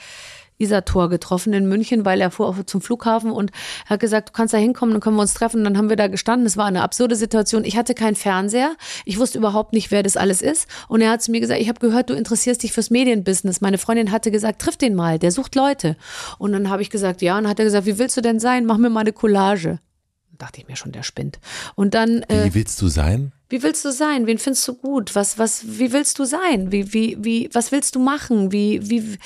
[0.61, 3.51] Isar-Tor getroffen in München, weil er fuhr zum Flughafen und
[3.87, 5.59] hat gesagt, du kannst da hinkommen, dann können wir uns treffen.
[5.59, 6.47] Und dann haben wir da gestanden.
[6.47, 7.65] Es war eine absurde Situation.
[7.65, 8.77] Ich hatte keinen Fernseher.
[9.05, 10.69] Ich wusste überhaupt nicht, wer das alles ist.
[10.89, 13.61] Und er hat zu mir gesagt, ich habe gehört, du interessierst dich fürs Medienbusiness.
[13.61, 15.97] Meine Freundin hatte gesagt, triff den mal, der sucht Leute.
[16.39, 17.37] Und dann habe ich gesagt, ja.
[17.37, 18.67] Und dann hat er gesagt, wie willst du denn sein?
[18.67, 19.79] Mach mir mal eine Collage.
[20.39, 21.39] dachte ich mir schon, der spinnt.
[21.75, 22.23] Und dann.
[22.25, 23.33] Äh, wie willst du sein?
[23.51, 24.29] Wie willst du sein?
[24.29, 25.17] Wen findest du gut?
[25.17, 26.71] Was, was, wie willst du sein?
[26.71, 28.53] Wie, wie, wie, was willst du machen?
[28.53, 29.19] Wie, wie,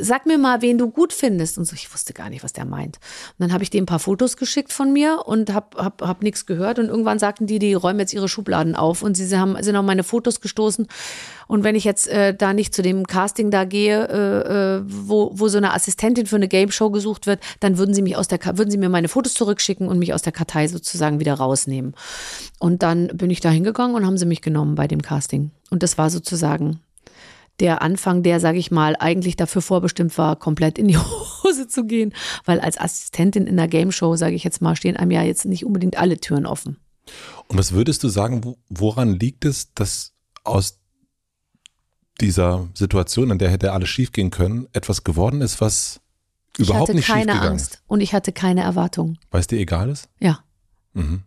[0.00, 1.58] sag mir mal, wen du gut findest.
[1.58, 2.96] Und so, ich wusste gar nicht, was der meint.
[2.96, 6.22] Und dann habe ich dem ein paar Fotos geschickt von mir und hab, hab, hab
[6.22, 6.78] nichts gehört.
[6.78, 9.02] Und irgendwann sagten die, die räumen jetzt ihre Schubladen auf.
[9.02, 10.86] Und sie haben, sind auf meine Fotos gestoßen.
[11.48, 15.30] Und wenn ich jetzt äh, da nicht zu dem Casting da gehe, äh, äh, wo,
[15.34, 18.28] wo so eine Assistentin für eine Game Show gesucht wird, dann würden sie mich aus
[18.28, 21.94] der, würden sie mir meine Fotos zurückschicken und mich aus der Kartei sozusagen wieder rausnehmen.
[22.58, 25.50] Und dann bin ich da hingegangen und haben sie mich genommen bei dem Casting.
[25.70, 26.80] Und das war sozusagen
[27.60, 30.98] der Anfang, der, sage ich mal, eigentlich dafür vorbestimmt war, komplett in die
[31.42, 32.14] Hose zu gehen.
[32.44, 35.44] Weil als Assistentin in der Game Show, sage ich jetzt mal, stehen einem ja jetzt
[35.44, 36.78] nicht unbedingt alle Türen offen.
[37.48, 40.12] Und was würdest du sagen, woran liegt es, dass
[40.44, 40.78] aus
[42.20, 46.00] dieser Situation, in der hätte alles schiefgehen können, etwas geworden ist, was
[46.58, 47.34] überhaupt nicht schiefgegangen ist?
[47.34, 49.18] Ich hatte keine Angst und ich hatte keine Erwartungen.
[49.30, 50.08] Weil es dir egal ist?
[50.18, 50.40] Ja.
[50.94, 51.22] Mhm.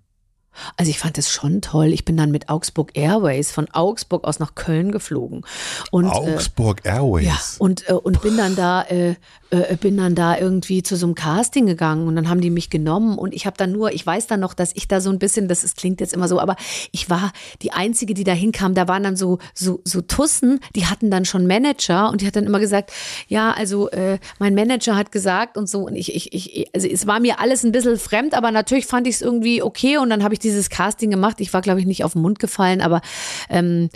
[0.78, 1.88] Also ich fand es schon toll.
[1.88, 5.46] Ich bin dann mit Augsburg Airways von Augsburg aus nach Köln geflogen.
[5.92, 7.26] Und, äh, Augsburg äh, Airways.
[7.26, 9.16] Ja, und, äh, und bin dann da, äh,
[9.52, 12.70] äh, bin dann da irgendwie zu so einem Casting gegangen und dann haben die mich
[12.70, 15.20] genommen und ich habe dann nur, ich weiß dann noch, dass ich da so ein
[15.20, 16.56] bisschen, das ist, klingt jetzt immer so, aber
[16.92, 17.32] ich war
[17.62, 18.76] die einzige, die da hinkam.
[18.76, 22.36] Da waren dann so so so Tussen, die hatten dann schon Manager und die hat
[22.36, 22.92] dann immer gesagt,
[23.28, 27.08] ja, also äh, mein Manager hat gesagt und so und ich ich ich also es
[27.08, 30.24] war mir alles ein bisschen fremd, aber natürlich fand ich es irgendwie okay und dann
[30.24, 31.42] habe ich dieses Casting gemacht.
[31.42, 33.02] Ich war glaube ich nicht auf den Mund gefallen, aber
[33.50, 33.90] ähm,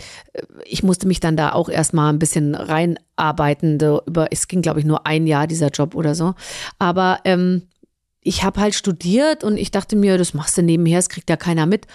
[0.64, 3.78] ich musste mich dann da auch erstmal ein bisschen reinarbeiten.
[4.06, 6.34] Über, es ging, glaube ich, nur ein Jahr dieser Job oder so.
[6.78, 7.62] Aber ähm,
[8.20, 11.36] ich habe halt studiert und ich dachte mir, das machst du nebenher, das kriegt ja
[11.36, 11.86] keiner mit.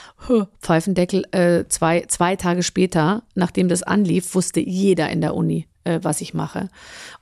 [0.62, 6.00] Pfeifendeckel, äh, zwei, zwei Tage später, nachdem das anlief, wusste jeder in der Uni, äh,
[6.04, 6.70] was ich mache.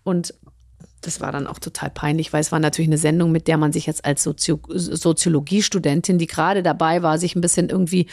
[0.04, 0.34] Und
[1.02, 3.72] das war dann auch total peinlich, weil es war natürlich eine Sendung, mit der man
[3.72, 8.08] sich jetzt als Sozio Soziologiestudentin, die gerade dabei war, sich ein bisschen irgendwie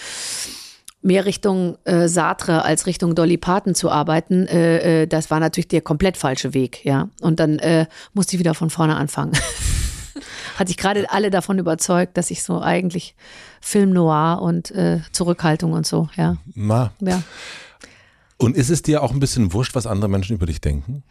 [1.05, 5.69] mehr Richtung äh, Sartre als Richtung Dolly Parton zu arbeiten, äh, äh, das war natürlich
[5.69, 7.09] der komplett falsche Weg, ja.
[7.21, 9.33] Und dann äh, musste ich wieder von vorne anfangen.
[10.59, 13.15] Hatte ich gerade alle davon überzeugt, dass ich so eigentlich
[13.61, 16.37] Film Noir und äh, Zurückhaltung und so, ja.
[16.55, 16.93] Na.
[17.01, 17.23] Ja.
[18.39, 21.03] Und ist es dir auch ein bisschen wurscht, was andere Menschen über dich denken?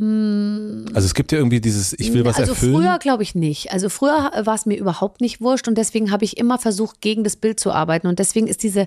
[0.00, 2.74] Also es gibt ja irgendwie dieses, ich will was also erfüllen.
[2.74, 3.70] Also früher glaube ich nicht.
[3.70, 7.22] Also früher war es mir überhaupt nicht wurscht und deswegen habe ich immer versucht, gegen
[7.22, 8.06] das Bild zu arbeiten.
[8.06, 8.86] Und deswegen ist diese,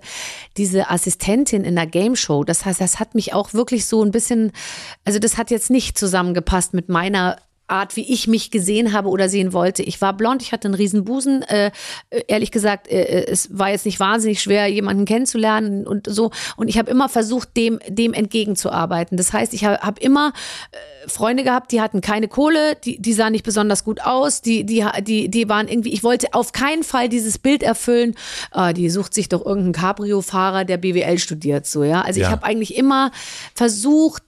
[0.58, 4.10] diese Assistentin in der Game Show, das heißt, das hat mich auch wirklich so ein
[4.10, 4.52] bisschen,
[5.06, 7.38] also das hat jetzt nicht zusammengepasst mit meiner
[7.74, 9.82] Art, wie ich mich gesehen habe oder sehen wollte.
[9.82, 11.42] Ich war blond, ich hatte einen riesen Busen.
[11.42, 11.72] Äh,
[12.28, 16.32] ehrlich gesagt, äh, äh, es war jetzt nicht wahnsinnig schwer, jemanden kennenzulernen und so.
[16.56, 19.18] Und ich habe immer versucht, dem, dem entgegenzuarbeiten.
[19.18, 20.34] Das heißt, ich habe hab immer
[20.72, 24.64] äh, Freunde gehabt, die hatten keine Kohle, die, die sahen nicht besonders gut aus, die,
[24.64, 28.16] die, die, die waren irgendwie, ich wollte auf keinen Fall dieses Bild erfüllen.
[28.54, 32.02] Äh, die sucht sich doch irgendeinen Cabrio-Fahrer, der BWL studiert, so, ja.
[32.02, 32.28] Also ja.
[32.28, 33.12] ich habe eigentlich immer
[33.56, 34.24] versucht,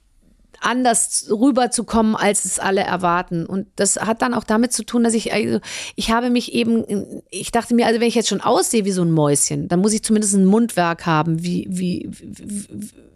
[0.66, 3.46] anders rüberzukommen, als es alle erwarten.
[3.46, 5.60] Und das hat dann auch damit zu tun, dass ich, also,
[5.94, 6.84] ich habe mich eben,
[7.30, 9.92] ich dachte mir, also wenn ich jetzt schon aussehe wie so ein Mäuschen, dann muss
[9.92, 13.15] ich zumindest ein Mundwerk haben, wie, wie, wie wie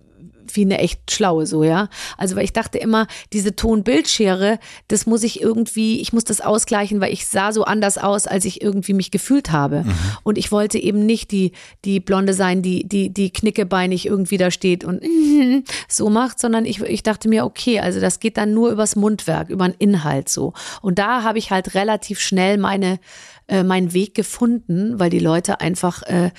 [0.58, 1.88] eine echt schlaue so, ja.
[2.16, 7.00] Also weil ich dachte immer, diese Ton-Bildschere, das muss ich irgendwie, ich muss das ausgleichen,
[7.00, 9.84] weil ich sah so anders aus, als ich irgendwie mich gefühlt habe.
[9.84, 9.94] Mhm.
[10.22, 11.52] Und ich wollte eben nicht die,
[11.84, 15.02] die Blonde sein, die, die, die knickebeinig irgendwie da steht und
[15.88, 19.48] so macht, sondern ich, ich dachte mir, okay, also das geht dann nur übers Mundwerk,
[19.50, 20.52] über den Inhalt so.
[20.82, 22.98] Und da habe ich halt relativ schnell meine,
[23.48, 26.30] äh, meinen Weg gefunden, weil die Leute einfach, äh,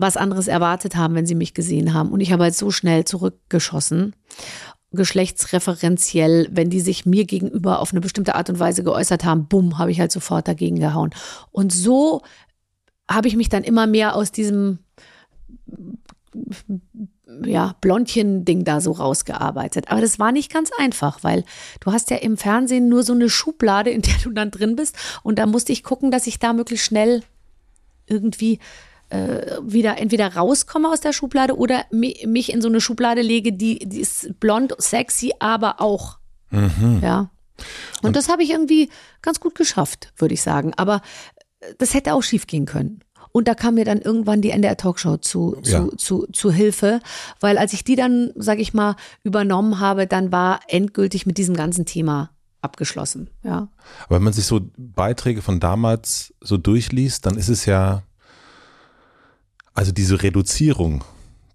[0.00, 2.10] was anderes erwartet haben, wenn sie mich gesehen haben.
[2.10, 4.14] Und ich habe halt so schnell zurückgeschossen.
[4.92, 9.78] Geschlechtsreferenziell, wenn die sich mir gegenüber auf eine bestimmte Art und Weise geäußert haben, bumm,
[9.78, 11.10] habe ich halt sofort dagegen gehauen.
[11.52, 12.22] Und so
[13.08, 14.78] habe ich mich dann immer mehr aus diesem
[17.44, 19.90] ja, Blondchen-Ding da so rausgearbeitet.
[19.90, 21.44] Aber das war nicht ganz einfach, weil
[21.80, 24.96] du hast ja im Fernsehen nur so eine Schublade, in der du dann drin bist.
[25.22, 27.22] Und da musste ich gucken, dass ich da möglichst schnell
[28.06, 28.58] irgendwie
[29.10, 33.78] äh, wieder entweder rauskomme aus der Schublade oder mich in so eine Schublade lege, die,
[33.80, 36.18] die ist blond, sexy, aber auch.
[36.50, 37.00] Mhm.
[37.02, 37.30] Ja.
[38.00, 38.88] Und, Und das habe ich irgendwie
[39.22, 40.72] ganz gut geschafft, würde ich sagen.
[40.76, 41.02] Aber
[41.60, 43.00] äh, das hätte auch schief gehen können.
[43.32, 45.88] Und da kam mir dann irgendwann die NDR Talkshow zu, zu, ja.
[45.96, 47.00] zu, zu Hilfe,
[47.38, 51.54] weil als ich die dann, sage ich mal, übernommen habe, dann war endgültig mit diesem
[51.54, 52.30] ganzen Thema
[52.60, 53.30] abgeschlossen.
[53.44, 53.68] Ja.
[54.06, 58.02] Aber wenn man sich so Beiträge von damals so durchliest, dann ist es ja
[59.80, 61.04] also diese Reduzierung,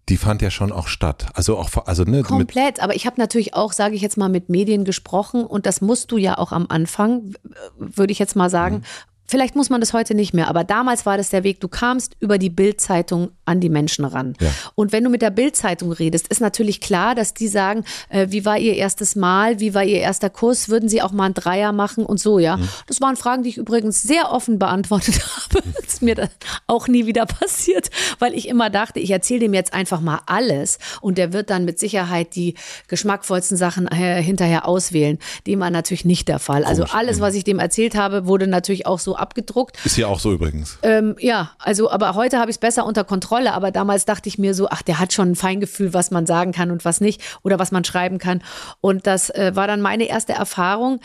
[0.10, 1.28] die fand ja schon auch statt.
[1.36, 2.82] Also auch also ne, komplett.
[2.82, 6.12] Aber ich habe natürlich auch, sage ich jetzt mal, mit Medien gesprochen und das musst
[6.12, 7.36] du ja auch am Anfang,
[7.78, 8.78] würde ich jetzt mal sagen.
[8.78, 8.84] Mhm.
[9.28, 11.60] Vielleicht muss man das heute nicht mehr, aber damals war das der Weg.
[11.60, 14.36] Du kamst über die Bildzeitung an die Menschen ran.
[14.40, 14.50] Ja.
[14.76, 18.46] Und wenn du mit der Bildzeitung redest, ist natürlich klar, dass die sagen, äh, wie
[18.46, 21.72] war ihr erstes Mal, wie war ihr erster Kurs, würden sie auch mal einen Dreier
[21.72, 22.60] machen und so, ja.
[22.88, 25.64] Das waren Fragen, die ich übrigens sehr offen beantwortet habe.
[25.76, 26.30] Das ist mir
[26.68, 30.78] auch nie wieder passiert, weil ich immer dachte, ich erzähle dem jetzt einfach mal alles
[31.02, 32.56] und der wird dann mit Sicherheit die
[32.88, 35.18] geschmackvollsten Sachen äh, hinterher auswählen.
[35.48, 36.64] Dem war natürlich nicht der Fall.
[36.64, 39.78] Also alles, was ich dem erzählt habe, wurde natürlich auch so abgedruckt.
[39.86, 40.78] Ist hier auch so übrigens.
[40.84, 43.54] Ähm, ja, also, aber heute habe ich es besser unter Kontrolle.
[43.54, 46.52] Aber damals dachte ich mir so, ach, der hat schon ein Feingefühl, was man sagen
[46.52, 48.44] kann und was nicht oder was man schreiben kann.
[48.82, 51.00] Und das äh, war dann meine erste Erfahrung.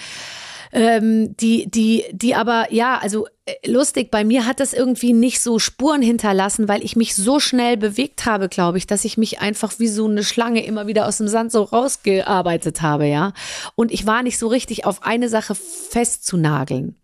[0.72, 5.40] Ähm, die, die, die aber, ja, also äh, lustig, bei mir hat das irgendwie nicht
[5.40, 9.40] so Spuren hinterlassen, weil ich mich so schnell bewegt habe, glaube ich, dass ich mich
[9.40, 13.32] einfach wie so eine Schlange immer wieder aus dem Sand so rausgearbeitet habe, ja.
[13.74, 16.99] Und ich war nicht so richtig auf eine Sache festzunageln.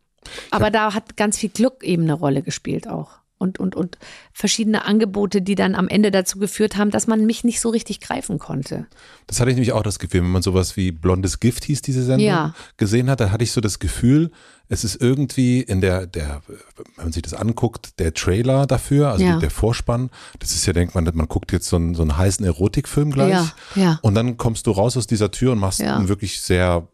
[0.51, 3.11] Aber da hat ganz viel Glück eben eine Rolle gespielt auch.
[3.39, 3.99] Und, und, und
[4.33, 8.01] verschiedene Angebote, die dann am Ende dazu geführt haben, dass man mich nicht so richtig
[8.01, 8.87] greifen konnte.
[9.27, 12.03] Das hatte ich nämlich auch das Gefühl, wenn man sowas wie Blondes Gift hieß, diese
[12.03, 12.55] Sendung, Ja.
[12.79, 14.31] gesehen hat, da hatte ich so das Gefühl,
[14.71, 19.23] es ist irgendwie in der, der, wenn man sich das anguckt, der Trailer dafür, also
[19.27, 19.39] Ja.
[19.39, 20.09] der Vorspann,
[20.39, 23.33] das ist ja, denkt man, man guckt jetzt so einen, so einen heißen Erotikfilm gleich.
[23.33, 23.99] Ja, ja.
[24.01, 26.89] Und dann kommst du raus aus dieser Tür und machst einen wirklich sehr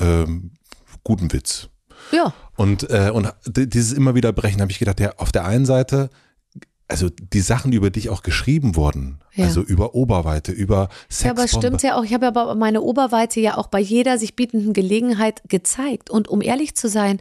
[0.00, 0.54] ähm,
[1.04, 1.68] guten Witz.
[2.10, 2.34] Ja.
[2.56, 6.10] Und, äh, und dieses immer wieder brechen, habe ich gedacht, ja, auf der einen Seite,
[6.86, 9.46] also die Sachen, die über dich auch geschrieben wurden, Ja.
[9.46, 11.40] also über Oberweite, über Ja, Sexbombe.
[11.40, 12.04] aber stimmt ja auch.
[12.04, 16.10] Ich habe aber meine Oberweite ja auch bei jeder sich bietenden Gelegenheit gezeigt.
[16.10, 17.20] Und um ehrlich zu sein,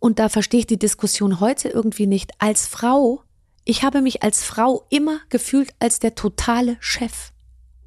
[0.00, 3.22] und da verstehe ich die Diskussion heute irgendwie nicht, als Frau,
[3.64, 7.32] ich habe mich als Frau immer gefühlt als der totale Chef.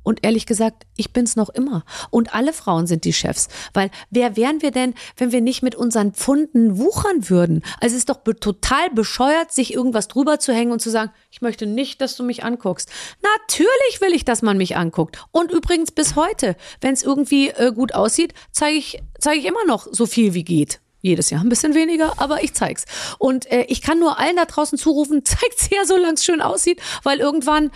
[0.04, 1.84] Und ehrlich gesagt, ich bin's noch immer.
[2.10, 3.48] Und alle Frauen sind die Chefs.
[3.74, 7.64] Weil wer wären wir denn, wenn wir nicht mit unseren Pfunden wuchern würden?
[7.80, 11.12] Also es ist doch be total bescheuert, sich irgendwas drüber zu hängen und zu sagen,
[11.30, 12.90] ich möchte nicht, dass du mich anguckst.
[13.22, 15.24] Natürlich will ich, dass man mich anguckt.
[15.32, 19.66] Und übrigens bis heute, wenn es irgendwie äh, gut aussieht, zeige ich, zeige ich immer
[19.66, 20.80] noch so viel wie geht.
[21.02, 22.86] Jedes Jahr ein bisschen weniger, aber ich zeig's.
[23.18, 26.80] Und äh, ich kann nur allen da draußen zurufen, zeigt's her, solange es schön aussieht,
[27.04, 27.72] weil irgendwann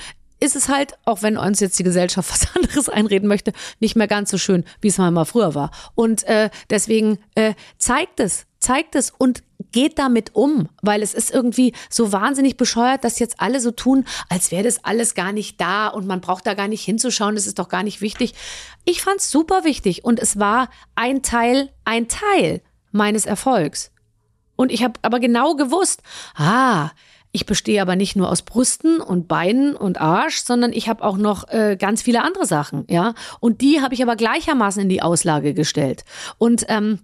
[0.45, 4.07] ist es halt, auch wenn uns jetzt die Gesellschaft was anderes einreden möchte, nicht mehr
[4.07, 5.71] ganz so schön, wie es mal früher war.
[5.95, 11.31] Und äh, deswegen äh, zeigt es, zeigt es und geht damit um, weil es ist
[11.31, 15.59] irgendwie so wahnsinnig bescheuert, dass jetzt alle so tun, als wäre das alles gar nicht
[15.59, 18.33] da und man braucht da gar nicht hinzuschauen, das ist doch gar nicht wichtig.
[18.85, 23.91] Ich fand's super wichtig und es war ein Teil, ein Teil meines Erfolgs.
[24.55, 26.01] Und ich habe aber genau gewusst,
[26.35, 26.91] ah,
[27.35, 31.17] ich bestehe aber nicht nur aus Brüsten und Beinen und Arsch, sondern ich habe auch
[31.17, 33.13] noch äh, ganz viele andere Sachen, ja.
[33.41, 36.05] Und die habe ich aber gleichermaßen in die Auslage gestellt.
[36.37, 36.99] Und ähm,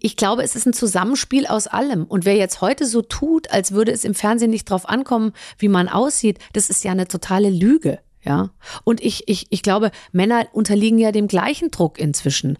[0.00, 2.04] ich glaube, es ist ein Zusammenspiel aus allem.
[2.04, 5.68] Und wer jetzt heute so tut, als würde es im Fernsehen nicht drauf ankommen, wie
[5.68, 8.00] man aussieht, das ist ja eine totale Lüge.
[8.22, 8.50] Ja.
[8.84, 12.58] Und ich, ich, ich glaube, Männer unterliegen ja dem gleichen Druck inzwischen.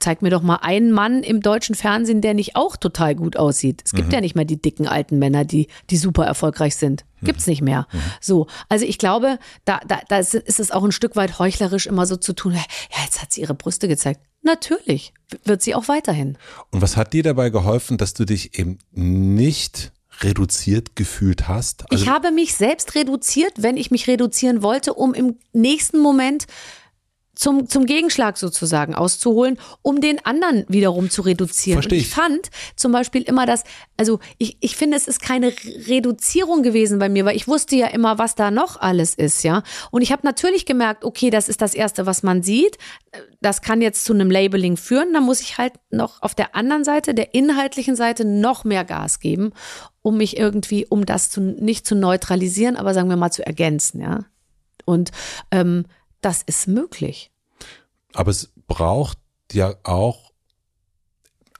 [0.00, 3.82] Zeig mir doch mal einen Mann im deutschen Fernsehen, der nicht auch total gut aussieht.
[3.84, 7.04] Es gibt ja nicht mehr die dicken alten Männer, die, die super erfolgreich sind.
[7.22, 7.86] Gibt's nicht mehr.
[8.20, 8.46] So.
[8.68, 12.06] Also ich glaube, da, da, da ist ist es auch ein Stück weit heuchlerisch, immer
[12.06, 12.64] so zu tun, ja,
[13.04, 14.20] jetzt hat sie ihre Brüste gezeigt.
[14.42, 15.12] Natürlich.
[15.44, 16.38] Wird sie auch weiterhin.
[16.70, 19.92] Und was hat dir dabei geholfen, dass du dich eben nicht
[20.22, 21.90] reduziert gefühlt hast?
[21.90, 26.46] Also ich habe mich selbst reduziert, wenn ich mich reduzieren wollte, um im nächsten Moment
[27.34, 31.76] zum, zum Gegenschlag sozusagen auszuholen, um den anderen wiederum zu reduzieren.
[31.76, 32.08] Versteh Und ich.
[32.08, 33.64] ich fand zum Beispiel immer das,
[33.96, 35.52] also ich, ich finde, es ist keine
[35.86, 39.62] Reduzierung gewesen bei mir, weil ich wusste ja immer, was da noch alles ist, ja.
[39.90, 42.78] Und ich habe natürlich gemerkt, okay, das ist das Erste, was man sieht.
[43.40, 45.12] Das kann jetzt zu einem Labeling führen.
[45.12, 49.20] Da muss ich halt noch auf der anderen Seite, der inhaltlichen Seite, noch mehr Gas
[49.20, 49.52] geben,
[50.02, 54.00] um mich irgendwie, um das zu, nicht zu neutralisieren, aber sagen wir mal zu ergänzen,
[54.00, 54.24] ja.
[54.84, 55.12] Und
[55.52, 55.84] ähm,
[56.20, 57.30] das ist möglich.
[58.12, 59.18] Aber es braucht
[59.52, 60.32] ja auch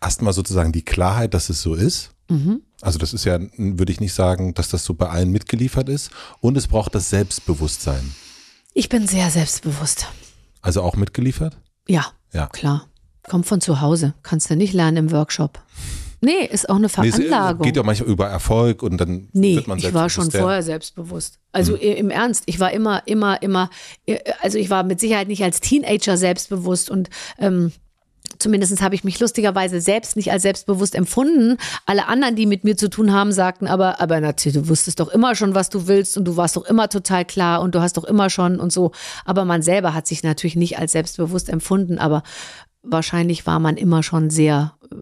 [0.01, 2.11] erstmal sozusagen die Klarheit, dass es so ist.
[2.29, 2.63] Mhm.
[2.81, 6.11] Also das ist ja, würde ich nicht sagen, dass das so bei allen mitgeliefert ist.
[6.41, 8.15] Und es braucht das Selbstbewusstsein.
[8.73, 10.07] Ich bin sehr selbstbewusst.
[10.63, 11.57] Also auch mitgeliefert?
[11.89, 12.47] Ja, Ja.
[12.47, 12.87] klar.
[13.29, 14.15] Kommt von zu Hause.
[14.23, 15.61] Kannst du nicht lernen im Workshop.
[16.23, 17.65] Nee, ist auch eine Nee, es Veranlagung.
[17.67, 21.39] geht ja manchmal über Erfolg und dann Nee, wird man ich war schon vorher selbstbewusst.
[21.53, 23.71] Also i- im Ernst, ich war immer, immer, immer,
[24.43, 27.09] also ich war mit Sicherheit nicht als Teenager selbstbewusst und
[27.39, 27.73] ähm,
[28.39, 31.57] zumindest habe ich mich lustigerweise selbst nicht als selbstbewusst empfunden.
[31.87, 35.09] Alle anderen, die mit mir zu tun haben, sagten aber, aber natürlich, du wusstest doch
[35.09, 37.97] immer schon, was du willst und du warst doch immer total klar und du hast
[37.97, 38.93] doch immer schon und so.
[39.25, 42.23] Aber man selber hat sich natürlich nicht als selbstbewusst empfunden, aber
[42.83, 44.97] wahrscheinlich war man immer schon sehr äh,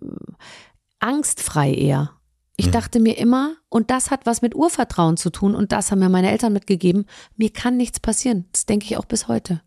[1.00, 2.12] angstfrei eher.
[2.56, 2.72] Ich mhm.
[2.72, 6.08] dachte mir immer, und das hat was mit Urvertrauen zu tun, und das haben mir
[6.08, 8.46] meine Eltern mitgegeben, mir kann nichts passieren.
[8.52, 9.62] Das denke ich auch bis heute.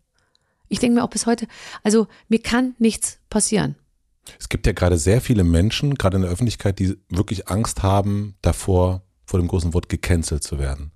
[0.68, 1.46] Ich denke mir auch bis heute,
[1.82, 3.76] also mir kann nichts passieren.
[4.38, 8.36] Es gibt ja gerade sehr viele Menschen, gerade in der Öffentlichkeit, die wirklich Angst haben
[8.42, 10.92] davor, vor dem großen Wort gecancelt zu werden.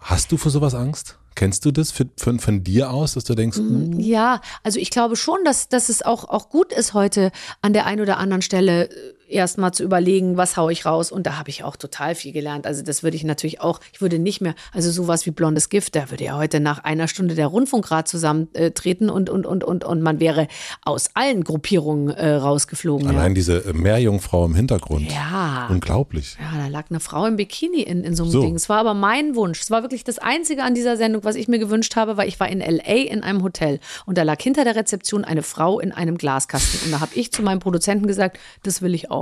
[0.00, 1.18] Hast du vor sowas Angst?
[1.36, 3.58] Kennst du das von, von, von dir aus, dass du denkst?
[3.58, 3.92] Uh.
[3.98, 7.30] Ja, also ich glaube schon, dass, dass es auch, auch gut ist, heute
[7.60, 11.12] an der einen oder anderen Stelle äh, erstmal zu überlegen, was haue ich raus.
[11.12, 12.66] Und da habe ich auch total viel gelernt.
[12.66, 15.96] Also das würde ich natürlich auch, ich würde nicht mehr, also sowas wie blondes Gift,
[15.96, 20.02] da würde ja heute nach einer Stunde der Rundfunkrat zusammentreten und, und, und, und, und
[20.02, 20.48] man wäre
[20.82, 23.08] aus allen Gruppierungen äh, rausgeflogen.
[23.08, 23.34] Allein ja.
[23.34, 25.10] diese äh, Meerjungfrau im Hintergrund.
[25.10, 25.68] Ja.
[25.70, 26.36] Unglaublich.
[26.40, 28.40] Ja, da lag eine Frau im Bikini in, in so einem so.
[28.42, 28.54] Ding.
[28.54, 29.60] Es war aber mein Wunsch.
[29.60, 32.38] Es war wirklich das Einzige an dieser Sendung, was ich mir gewünscht habe, weil ich
[32.40, 32.94] war in L.A.
[32.94, 36.86] in einem Hotel und da lag hinter der Rezeption eine Frau in einem Glaskasten.
[36.86, 39.15] Und da habe ich zu meinem Produzenten gesagt, das will ich auch.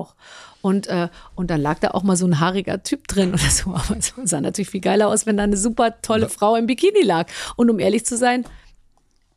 [0.62, 3.71] Und, äh, und dann lag da auch mal so ein haariger Typ drin oder so.
[3.75, 7.03] Aber es sah natürlich viel geiler aus, wenn da eine super tolle Frau im Bikini
[7.03, 7.27] lag.
[7.57, 8.45] Und um ehrlich zu sein,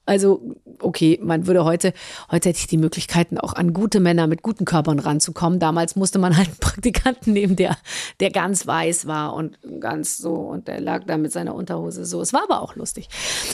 [0.07, 1.93] also, okay, man würde heute,
[2.31, 5.59] heute hätte ich die Möglichkeiten, auch an gute Männer mit guten Körpern ranzukommen.
[5.59, 7.77] Damals musste man halt einen Praktikanten nehmen, der,
[8.21, 12.21] der ganz weiß war und ganz so, und der lag da mit seiner Unterhose so.
[12.21, 13.09] Es war aber auch lustig.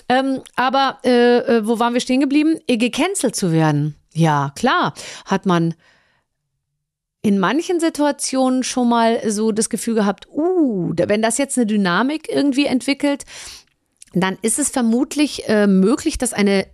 [0.07, 2.59] Ähm, aber äh, äh wo waren wir stehen geblieben?
[2.67, 3.95] Gecancelt zu werden.
[4.13, 4.93] Ja, klar,
[5.25, 5.73] hat man
[7.23, 12.29] in manchen Situationen schon mal so das Gefühl gehabt, uh, wenn das jetzt eine Dynamik
[12.29, 13.23] irgendwie entwickelt,
[14.13, 16.67] dann ist es vermutlich äh, möglich, dass eine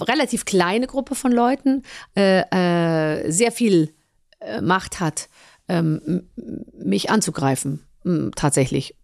[0.00, 1.82] relativ kleine Gruppe von Leuten
[2.16, 3.92] äh, äh, sehr viel
[4.38, 5.28] äh, Macht hat,
[5.68, 6.30] ähm,
[6.72, 7.84] mich anzugreifen,
[8.34, 8.96] tatsächlich.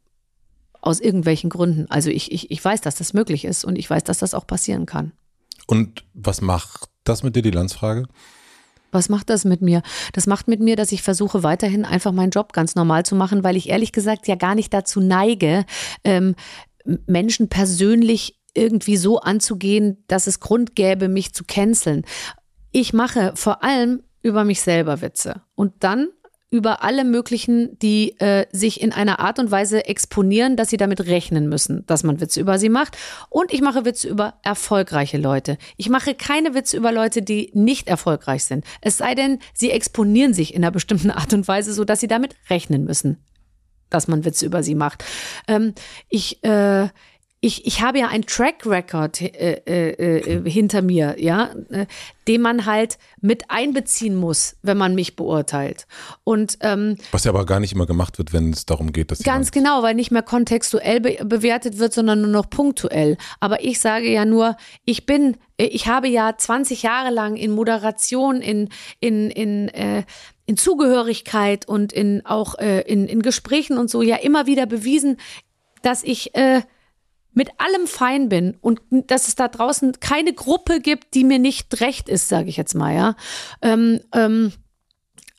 [0.81, 1.91] Aus irgendwelchen Gründen.
[1.91, 4.47] Also ich, ich, ich weiß, dass das möglich ist und ich weiß, dass das auch
[4.47, 5.13] passieren kann.
[5.67, 8.07] Und was macht das mit dir, die Landsfrage?
[8.97, 9.83] Was macht das mit mir?
[10.15, 13.45] Das macht mit mir, dass ich versuche, weiterhin einfach meinen Job ganz normal zu machen,
[13.45, 15.67] weil ich ehrlich gesagt ja gar nicht dazu neige,
[16.03, 16.35] ähm,
[17.07, 22.07] Menschen persönlich irgendwie so anzugehen, dass es Grund gäbe, mich zu canceln.
[22.73, 25.43] Ich mache vor allem über mich selber Witze.
[25.55, 26.09] Und dann
[26.57, 31.07] über alle möglichen, die äh, sich in einer Art und Weise exponieren, dass sie damit
[31.07, 32.97] rechnen müssen, dass man Witze über sie macht.
[33.29, 35.59] Und ich mache Witze über erfolgreiche Leute.
[35.77, 38.65] Ich mache keine Witze über Leute, die nicht erfolgreich sind.
[38.81, 42.09] Es sei denn, sie exponieren sich in einer bestimmten Art und Weise, so dass sie
[42.09, 43.19] damit rechnen müssen,
[43.91, 45.05] dass man Witze über sie macht.
[45.49, 45.75] Ähm,
[46.09, 46.89] ich äh,
[47.47, 51.87] ich, ich habe ja einen Track Record äh, äh, äh, hinter mir, ja, äh,
[52.27, 55.87] den man halt mit einbeziehen muss, wenn man mich beurteilt.
[56.25, 59.23] Und ähm, was ja aber gar nicht immer gemacht wird, wenn es darum geht, dass
[59.23, 63.17] ganz genau, weil nicht mehr kontextuell be bewertet wird, sondern nur noch punktuell.
[63.39, 67.53] Aber ich sage ja nur, ich bin, äh, ich habe ja 20 Jahre lang in
[67.53, 70.03] Moderation, in in in äh,
[70.47, 75.19] in Zugehörigkeit und in auch äh, in, in Gesprächen und so ja immer wieder bewiesen,
[75.83, 76.63] dass ich äh,
[77.37, 81.81] mit allem fein bin und dass es da draußen keine Gruppe gibt, die mir nicht
[81.83, 83.15] recht ist, sage ich jetzt mal, ja.
[83.61, 84.53] Ähm, ähm,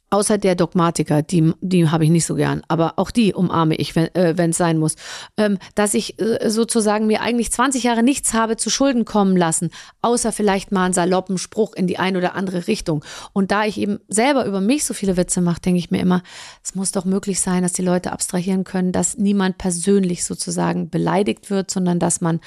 [0.10, 3.94] Außer der Dogmatiker, die, die habe ich nicht so gern, aber auch die umarme ich,
[3.96, 4.96] wenn äh, es sein muss.
[5.36, 9.70] Ähm, dass ich äh, sozusagen mir eigentlich 20 Jahre nichts habe zu Schulden kommen lassen,
[10.02, 13.04] außer vielleicht mal einen saloppen Spruch in die eine oder andere Richtung.
[13.34, 16.24] Und da ich eben selber über mich so viele Witze mache, denke ich mir immer,
[16.64, 21.50] es muss doch möglich sein, dass die Leute abstrahieren können, dass niemand persönlich sozusagen beleidigt
[21.50, 22.40] wird, sondern dass man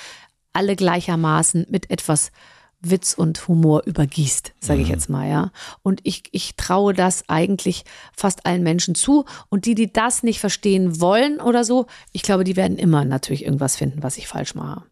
[0.54, 2.32] alle gleichermaßen mit etwas
[2.80, 4.92] Witz und Humor übergießt, sage ich mhm.
[4.92, 5.52] jetzt mal, ja.
[5.82, 7.84] Und ich, ich traue das eigentlich
[8.16, 9.24] fast allen Menschen zu.
[9.48, 13.44] Und die, die das nicht verstehen wollen oder so, ich glaube, die werden immer natürlich
[13.44, 14.84] irgendwas finden, was ich falsch mache.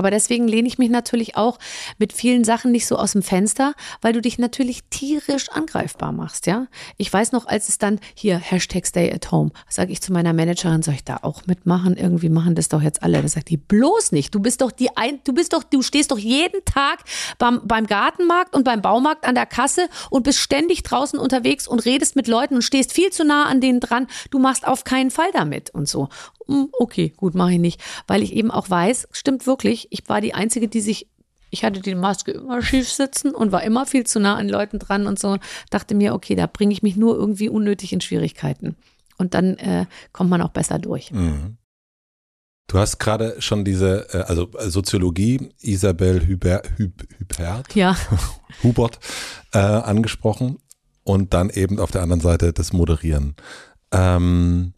[0.00, 1.58] Aber deswegen lehne ich mich natürlich auch
[1.98, 6.46] mit vielen Sachen nicht so aus dem Fenster, weil du dich natürlich tierisch angreifbar machst,
[6.46, 6.68] ja.
[6.96, 10.32] Ich weiß noch, als es dann hier Hashtag Stay at Home, sage ich zu meiner
[10.32, 11.98] Managerin, soll ich da auch mitmachen?
[11.98, 13.20] Irgendwie machen das doch jetzt alle.
[13.20, 14.34] Da sagt die bloß nicht.
[14.34, 17.00] Du bist doch die ein, du bist doch, du stehst doch jeden Tag
[17.36, 21.84] beim, beim Gartenmarkt und beim Baumarkt an der Kasse und bist ständig draußen unterwegs und
[21.84, 24.06] redest mit Leuten und stehst viel zu nah an denen dran.
[24.30, 26.08] Du machst auf keinen Fall damit und so.
[26.50, 30.20] Hm, okay, gut, mache ich nicht, weil ich eben auch weiß, stimmt wirklich, ich war
[30.20, 31.06] die Einzige, die sich
[31.52, 34.78] ich hatte die Maske immer schief sitzen und war immer viel zu nah an Leuten
[34.78, 35.36] dran und so.
[35.70, 38.76] Dachte mir, okay, da bringe ich mich nur irgendwie unnötig in Schwierigkeiten.
[39.18, 41.10] Und dann äh, kommt man auch besser durch.
[41.10, 41.56] Mhm.
[42.68, 47.96] Du hast gerade schon diese, äh, also Soziologie, Isabel Hubert, Hubert ja.
[48.62, 49.00] Hubert
[49.52, 50.58] äh, angesprochen
[51.02, 53.34] und dann eben auf der anderen Seite das Moderieren.
[53.90, 54.72] Ähm,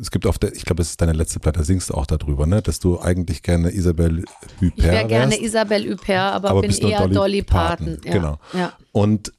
[0.00, 2.06] es gibt auf der, ich glaube, es ist deine letzte Platte, da singst du auch
[2.06, 2.62] darüber, ne?
[2.62, 4.24] Dass du eigentlich gerne Isabelle
[4.60, 7.86] Huppert Ich wäre gerne Isabelle Huppert, aber, aber bin eher Dolly, Dolly Parton.
[7.86, 8.00] Parton.
[8.04, 8.12] Ja.
[8.12, 8.38] Genau.
[8.52, 8.72] Ja.
[8.92, 9.32] Und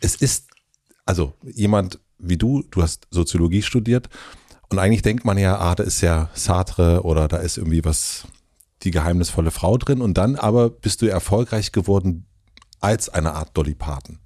[0.00, 0.48] es ist,
[1.06, 4.08] also jemand wie du, du hast Soziologie studiert
[4.68, 8.24] und eigentlich denkt man ja, ah, da ist ja Sartre oder da ist irgendwie was,
[8.82, 12.26] die geheimnisvolle Frau drin und dann aber bist du erfolgreich geworden
[12.80, 14.18] als eine Art Dolly Parton,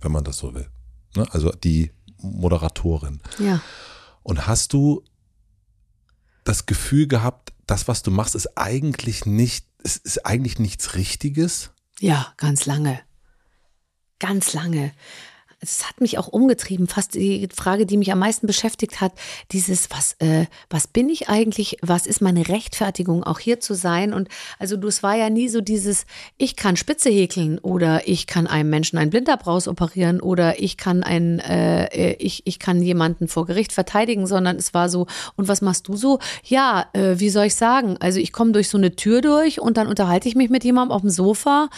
[0.00, 0.68] wenn man das so will.
[1.16, 1.26] Ne?
[1.30, 3.20] Also die Moderatorin.
[3.38, 3.60] Ja.
[4.22, 5.04] Und hast du
[6.44, 11.70] das Gefühl gehabt, das, was du machst, ist eigentlich nicht, ist, ist eigentlich nichts Richtiges?
[12.00, 13.00] Ja, ganz lange.
[14.18, 14.92] Ganz lange
[15.62, 19.12] es hat mich auch umgetrieben, fast die Frage, die mich am meisten beschäftigt hat,
[19.52, 24.12] dieses, was, äh, was bin ich eigentlich, was ist meine Rechtfertigung, auch hier zu sein?
[24.12, 24.28] Und
[24.58, 26.04] also du, es war ja nie so dieses,
[26.36, 31.04] ich kann Spitze häkeln oder ich kann einem Menschen einen Blinderbraus operieren oder ich kann
[31.04, 35.06] ein, äh, äh, ich, ich kann jemanden vor Gericht verteidigen, sondern es war so,
[35.36, 36.18] und was machst du so?
[36.44, 37.96] Ja, äh, wie soll ich sagen?
[38.00, 40.92] Also ich komme durch so eine Tür durch und dann unterhalte ich mich mit jemandem
[40.92, 41.68] auf dem Sofa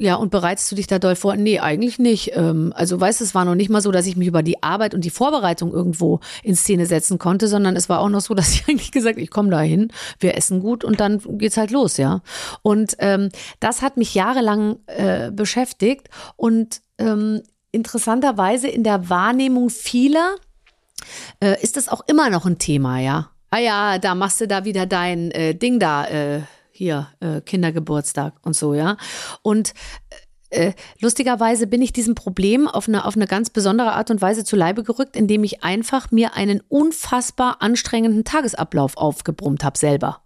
[0.00, 1.36] ja, und bereitest du dich da doll vor?
[1.36, 2.32] Nee, eigentlich nicht.
[2.34, 4.62] Ähm, also, weißt du, es war noch nicht mal so, dass ich mich über die
[4.62, 8.32] Arbeit und die Vorbereitung irgendwo in Szene setzen konnte, sondern es war auch noch so,
[8.40, 11.70] dass ich eigentlich gesagt ich komme da hin, wir essen gut und dann geht's halt
[11.70, 12.22] los, ja.
[12.62, 13.28] Und ähm,
[13.60, 20.36] das hat mich jahrelang äh, beschäftigt und ähm, interessanterweise in der Wahrnehmung vieler
[21.40, 23.28] äh, ist das auch immer noch ein Thema, ja.
[23.50, 26.40] Ah ja, da machst du da wieder dein äh, Ding da, äh,
[26.80, 28.96] hier äh, Kindergeburtstag und so, ja.
[29.42, 29.74] Und
[30.48, 34.44] äh, lustigerweise bin ich diesem Problem auf eine, auf eine ganz besondere Art und Weise
[34.44, 40.22] zu Leibe gerückt, indem ich einfach mir einen unfassbar anstrengenden Tagesablauf aufgebrummt habe selber.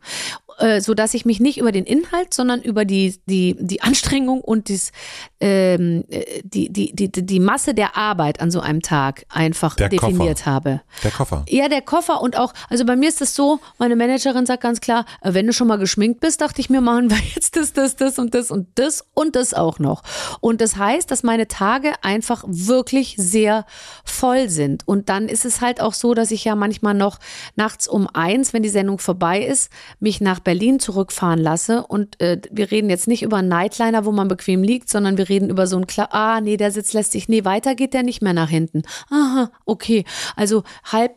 [0.59, 4.41] Äh, so dass ich mich nicht über den Inhalt, sondern über die, die, die Anstrengung
[4.41, 4.93] und dies,
[5.41, 9.89] ähm, äh, die, die, die, die Masse der Arbeit an so einem Tag einfach Der
[9.89, 10.51] definiert Koffer.
[10.51, 10.81] habe.
[11.03, 11.45] Der Koffer.
[11.49, 14.81] Ja, der Koffer und auch, also bei mir ist es so, meine Managerin sagt ganz
[14.81, 17.73] klar, äh, wenn du schon mal geschminkt bist, dachte ich mir, machen wir jetzt das,
[17.73, 20.03] das, das und das und das und das auch noch.
[20.41, 23.67] Und das heißt, dass meine Tage einfach wirklich sehr
[24.05, 24.87] voll sind.
[24.87, 27.19] Und dann ist es halt auch so, dass ich ja manchmal noch
[27.57, 31.87] nachts um eins, wenn die Sendung vorbei ist, mich nach Berlin zurückfahren lasse.
[31.87, 35.29] Und äh, wir reden jetzt nicht über einen Nightliner, wo man bequem liegt, sondern wir
[35.29, 38.03] reden über so einen, Kla ah, nee, der Sitz lässt sich, nee, weiter geht der
[38.03, 38.83] nicht mehr nach hinten.
[39.11, 40.05] Aha, okay.
[40.37, 41.13] Also halb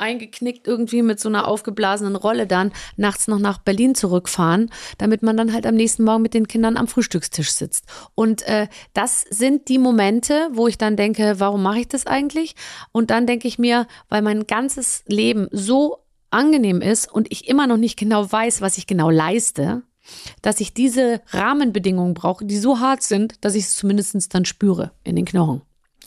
[0.00, 5.36] eingeknickt irgendwie mit so einer aufgeblasenen Rolle dann nachts noch nach Berlin zurückfahren, damit man
[5.36, 7.84] dann halt am nächsten Morgen mit den Kindern am Frühstückstisch sitzt.
[8.14, 12.56] Und äh, das sind die Momente, wo ich dann denke, warum mache ich das eigentlich?
[12.92, 15.98] Und dann denke ich mir, weil mein ganzes Leben so
[16.30, 19.82] angenehm ist und ich immer noch nicht genau weiß, was ich genau leiste,
[20.42, 24.92] dass ich diese Rahmenbedingungen brauche, die so hart sind, dass ich es zumindest dann spüre
[25.04, 25.62] in den Knochen.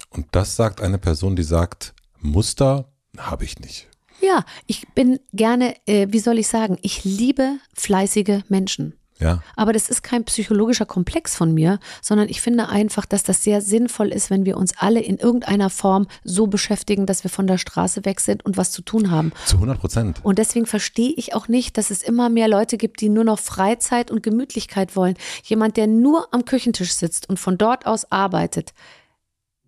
[0.09, 3.87] Und das sagt eine Person, die sagt, Muster habe ich nicht.
[4.21, 8.93] Ja, ich bin gerne, äh, wie soll ich sagen, ich liebe fleißige Menschen.
[9.23, 9.43] Ja.
[9.55, 13.61] Aber das ist kein psychologischer Komplex von mir, sondern ich finde einfach, dass das sehr
[13.61, 17.57] sinnvoll ist, wenn wir uns alle in irgendeiner Form so beschäftigen, dass wir von der
[17.57, 19.31] Straße weg sind und was zu tun haben.
[19.45, 20.19] Zu 100 Prozent.
[20.23, 23.39] Und deswegen verstehe ich auch nicht, dass es immer mehr Leute gibt, die nur noch
[23.39, 25.15] Freizeit und Gemütlichkeit wollen.
[25.43, 28.73] Jemand, der nur am Küchentisch sitzt und von dort aus arbeitet,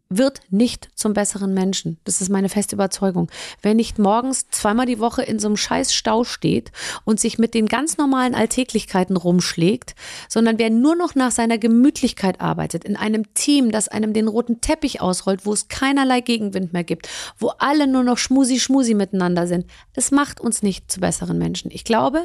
[0.09, 1.97] wird nicht zum besseren Menschen.
[2.03, 3.29] Das ist meine feste Überzeugung.
[3.61, 6.71] Wer nicht morgens zweimal die Woche in so einem scheiß Stau steht
[7.05, 9.95] und sich mit den ganz normalen Alltäglichkeiten rumschlägt,
[10.29, 14.61] sondern wer nur noch nach seiner Gemütlichkeit arbeitet, in einem Team, das einem den roten
[14.61, 17.09] Teppich ausrollt, wo es keinerlei Gegenwind mehr gibt,
[17.39, 21.71] wo alle nur noch schmusi schmusi miteinander sind, es macht uns nicht zu besseren Menschen.
[21.71, 22.23] Ich glaube,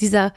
[0.00, 0.32] dieser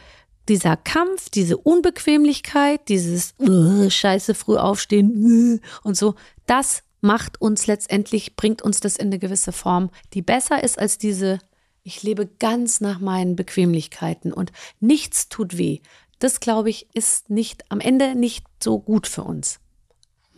[0.48, 6.16] dieser Kampf, diese Unbequemlichkeit, dieses uh, Scheiße früh aufstehen uh, und so,
[6.46, 10.98] das macht uns letztendlich, bringt uns das in eine gewisse Form, die besser ist als
[10.98, 11.40] diese,
[11.84, 15.80] ich lebe ganz nach meinen Bequemlichkeiten und nichts tut weh.
[16.20, 19.60] Das, glaube ich, ist nicht am Ende nicht so gut für uns.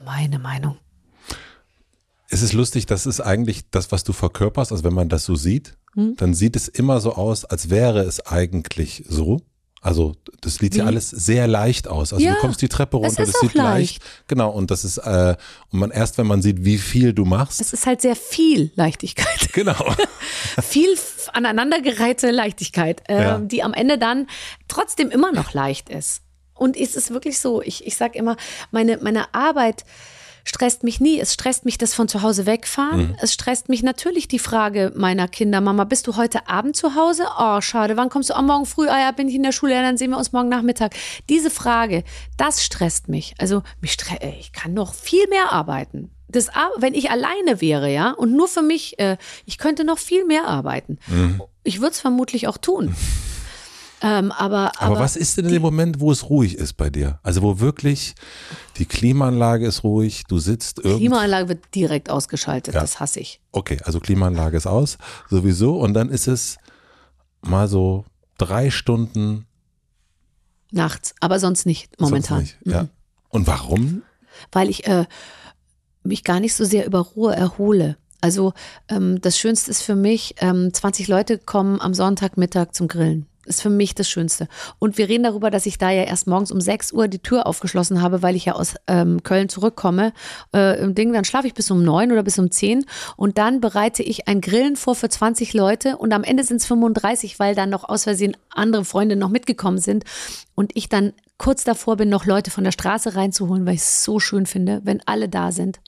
[0.03, 0.77] Meine Meinung.
[2.29, 4.71] Es ist lustig, das ist eigentlich das, was du verkörperst.
[4.71, 6.15] Also wenn man das so sieht, hm?
[6.17, 9.41] dann sieht es immer so aus, als wäre es eigentlich so.
[9.81, 12.11] Also das sieht ja alles sehr leicht aus.
[12.11, 14.01] Also Ja, du kommst die Treppe es runter, das sieht leicht.
[14.03, 14.27] leicht.
[14.27, 15.35] Genau, und das ist, äh,
[15.71, 17.61] und man erst, wenn man sieht, wie viel du machst.
[17.61, 19.49] Es ist halt sehr viel Leichtigkeit.
[19.53, 19.75] Genau.
[20.61, 20.89] viel
[21.33, 23.39] aneinandergereihte Leichtigkeit, ähm, Ja.
[23.39, 24.27] die am Ende dann
[24.67, 26.21] trotzdem immer noch leicht ist.
[26.53, 28.35] Und es ist wirklich so, ich, ich sage immer,
[28.71, 29.83] meine, meine Arbeit
[30.47, 31.19] stresst mich nie.
[31.19, 33.17] Es stresst mich das von zu Hause wegfahren.
[33.21, 37.25] Es stresst mich natürlich die Frage meiner Kinder, Mama, bist du heute Abend zu Hause?
[37.37, 38.33] Oh, schade, wann kommst du?
[38.37, 40.31] Oh, morgen früh, ah ja, bin ich in der Schule, ja, dann sehen wir uns
[40.31, 40.95] morgen Nachmittag.
[41.29, 42.03] Diese Frage,
[42.37, 43.35] das stresst mich.
[43.39, 46.11] Also mich stre ey, ich kann noch viel mehr arbeiten.
[46.29, 50.25] Das, wenn ich alleine wäre, ja, und nur für mich, äh, ich könnte noch viel
[50.25, 50.99] mehr arbeiten.
[51.63, 52.93] Ich würde es vermutlich auch tun.
[54.01, 56.89] Ähm, aber, Aber, aber, was ist denn in dem Moment, wo es ruhig ist bei
[56.89, 57.19] dir?
[57.23, 58.13] Also wo wirklich
[58.77, 60.97] die Klimaanlage ist ruhig, du sitzt irgendwo.
[60.99, 62.81] Klimaanlage wird direkt ausgeschaltet, Ja.
[62.81, 63.41] das hasse ich.
[63.51, 64.97] Okay, also Klimaanlage ist aus,
[65.29, 65.79] sowieso.
[65.79, 66.57] Und dann ist es
[67.41, 68.05] mal so
[68.37, 69.45] drei Stunden
[70.71, 72.39] Nachts, aber sonst nicht momentan.
[72.39, 72.75] Sonst nicht.
[72.75, 72.83] Ja.
[72.83, 72.89] Mhm.
[73.29, 74.01] Und warum?
[74.51, 75.05] Weil ich äh,
[76.03, 77.97] mich gar nicht so sehr über Ruhe erhole.
[78.21, 78.53] Also
[78.89, 83.27] ähm, das Schönste ist für mich, ähm, 20 Leute kommen am Sonntagmittag zum Grillen.
[83.47, 84.47] Ist für mich das Schönste.
[84.79, 87.47] Und wir reden darüber, dass ich da ja erst morgens um 6 Uhr die Tür
[87.47, 90.13] aufgeschlossen habe, weil ich ja aus ähm, Köln zurückkomme.
[90.53, 93.61] Äh, Im Ding, dann schlafe ich bis um 9 oder bis um 10 und dann
[93.61, 97.55] bereite ich ein Grillen vor für 20 Leute und am Ende sind es 35, weil
[97.55, 100.03] dann noch aus Versehen andere Freunde noch mitgekommen sind
[100.55, 104.03] und ich dann kurz davor bin, noch Leute von der Straße reinzuholen, weil ich es
[104.03, 105.79] so schön finde, wenn alle da sind.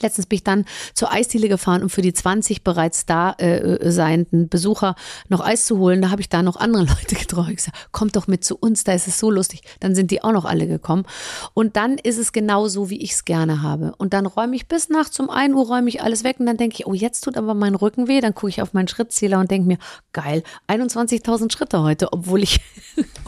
[0.00, 3.90] Letztens bin ich dann zur Eisdiele gefahren, um für die 20 bereits da äh, äh,
[3.90, 4.96] seienden Besucher
[5.28, 6.02] noch Eis zu holen.
[6.02, 7.50] Da habe ich da noch andere Leute getroffen.
[7.50, 9.62] Ich gesagt, kommt doch mit zu uns, da ist es so lustig.
[9.80, 11.04] Dann sind die auch noch alle gekommen.
[11.54, 13.94] Und dann ist es genau so, wie ich es gerne habe.
[13.98, 16.56] Und dann räume ich bis nachts um 1 Uhr räume ich alles weg und dann
[16.56, 18.20] denke ich, oh, jetzt tut aber mein Rücken weh.
[18.20, 19.78] Dann gucke ich auf meinen Schrittzähler und denke mir,
[20.12, 22.60] geil, 21.000 Schritte heute, obwohl ich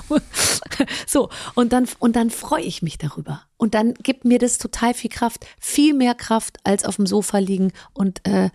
[1.06, 4.94] so und dann und dann freue ich mich darüber und dann gibt mir das total
[4.94, 8.50] viel Kraft, viel mehr Kraft als auf dem Sofa liegen und äh,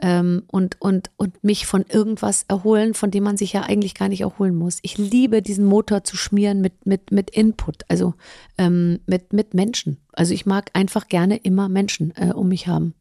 [0.00, 4.08] ähm, und und und mich von irgendwas erholen, von dem man sich ja eigentlich gar
[4.08, 4.78] nicht erholen muss.
[4.82, 8.14] Ich liebe diesen Motor zu schmieren mit mit mit Input, also
[8.56, 9.98] ähm, mit mit Menschen.
[10.12, 12.94] Also ich mag einfach gerne immer Menschen äh, um mich haben.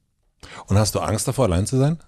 [0.67, 1.99] Und hast du Angst davor, allein zu sein?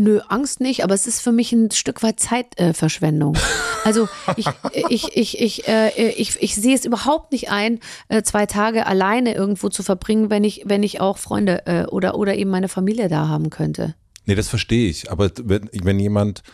[0.00, 3.34] Nö, Angst nicht, aber es ist für mich ein Stück weit Zeitverschwendung.
[3.34, 3.38] Äh,
[3.84, 4.08] also
[4.38, 4.46] ich,
[4.88, 9.34] ich, ich, ich, äh, ich, ich sehe es überhaupt nicht ein, äh, zwei Tage alleine
[9.34, 13.10] irgendwo zu verbringen, wenn ich, wenn ich auch Freunde äh, oder, oder eben meine Familie
[13.10, 13.94] da haben könnte.
[14.24, 15.12] Nee, das verstehe ich.
[15.12, 16.44] Aber wenn, wenn jemand,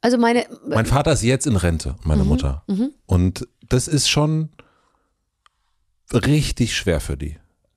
[0.00, 2.64] Also meine, mein Vater ist jetzt in Rente, meine Mutter.
[2.66, 2.90] mhm.
[3.06, 4.48] Und das ist schon
[6.12, 7.36] richtig schwer für die.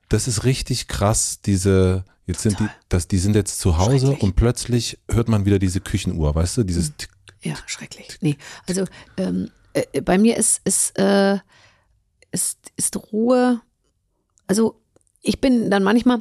[0.09, 4.35] Das ist richtig krass, diese, jetzt sind die, das, die sind jetzt zu Hause und
[4.35, 7.09] plötzlich hört man wieder diese Küchenuhr, weißt du, dieses Tick,
[7.41, 8.17] Ja, schrecklich.
[8.21, 8.37] Nee,
[8.67, 8.85] also
[9.17, 11.37] ähm, äh, bei mir ist, ist, äh,
[12.31, 13.61] ist, ist Ruhe.
[14.47, 14.81] Also
[15.21, 16.19] ich bin dann manchmal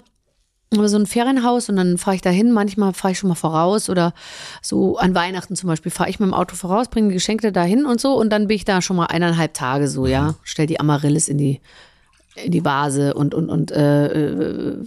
[0.71, 2.53] so ein Ferienhaus und dann fahre ich dahin.
[2.53, 4.13] Manchmal fahre ich schon mal voraus oder
[4.61, 7.87] so an Weihnachten zum Beispiel fahre ich mit dem Auto voraus, bringe die Geschenke dahin
[7.87, 10.35] und so und dann bin ich da schon mal eineinhalb Tage so, ja.
[10.43, 11.61] Stell die Amaryllis in die
[12.45, 14.85] in die Vase und und und äh, äh,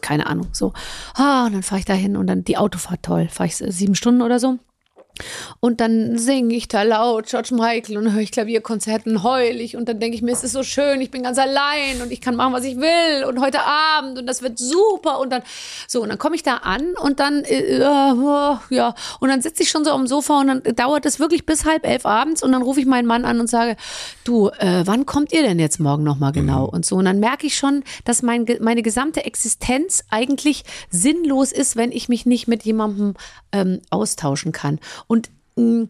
[0.00, 0.72] keine Ahnung so.
[1.14, 4.22] Ah, und dann fahre ich dahin und dann die Autofahrt toll, fahre ich sieben Stunden
[4.22, 4.58] oder so.
[5.60, 9.76] Und dann singe ich da laut George Michael und höre ich Klavierkonzerten, heul ich.
[9.76, 12.20] Und dann denke ich mir, es ist so schön, ich bin ganz allein und ich
[12.20, 13.24] kann machen, was ich will.
[13.24, 15.20] Und heute Abend und das wird super.
[15.20, 15.42] Und dann
[15.86, 19.62] so und dann komme ich da an und dann äh, äh, ja und dann sitze
[19.62, 22.52] ich schon so am Sofa und dann dauert es wirklich bis halb elf abends und
[22.52, 23.76] dann rufe ich meinen Mann an und sage,
[24.24, 26.64] du, äh, wann kommt ihr denn jetzt morgen nochmal genau?
[26.64, 26.96] Und so.
[26.96, 32.08] Und dann merke ich schon, dass mein, meine gesamte Existenz eigentlich sinnlos ist, wenn ich
[32.08, 33.14] mich nicht mit jemandem
[33.52, 34.80] ähm, austauschen kann.
[35.06, 35.88] Und mh,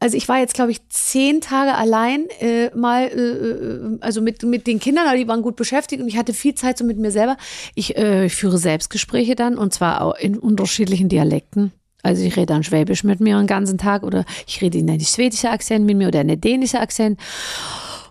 [0.00, 4.42] also ich war jetzt, glaube ich, zehn Tage allein äh, mal, äh, äh, also mit,
[4.42, 6.98] mit den Kindern, aber die waren gut beschäftigt und ich hatte viel Zeit so mit
[6.98, 7.36] mir selber.
[7.76, 11.70] Ich, äh, führe Selbstgespräche dann und zwar auch in unterschiedlichen Dialekten.
[12.02, 14.98] Also ich rede dann Schwäbisch mit mir den ganzen Tag oder ich rede in einen
[14.98, 17.20] schwedischen Akzent mit mir oder einen dänischen Akzent.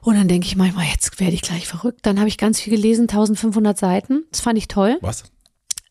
[0.01, 1.99] Und dann denke ich manchmal, jetzt werde ich gleich verrückt.
[2.03, 4.23] Dann habe ich ganz viel gelesen, 1500 Seiten.
[4.31, 4.97] Das fand ich toll.
[5.01, 5.25] was?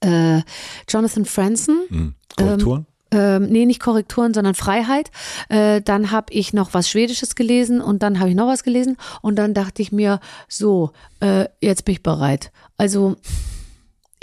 [0.00, 0.40] Äh,
[0.88, 2.14] Jonathan Franzen, Hm.
[2.38, 2.80] Korrekturen?
[2.80, 2.86] ähm,
[3.38, 5.10] nee, nicht Korrekturen, sondern Freiheit.
[5.48, 8.96] Äh, dann habe ich noch was Schwedisches gelesen und dann habe ich noch was gelesen
[9.22, 12.52] und dann dachte ich mir, so, äh, jetzt bin ich bereit.
[12.76, 13.16] Also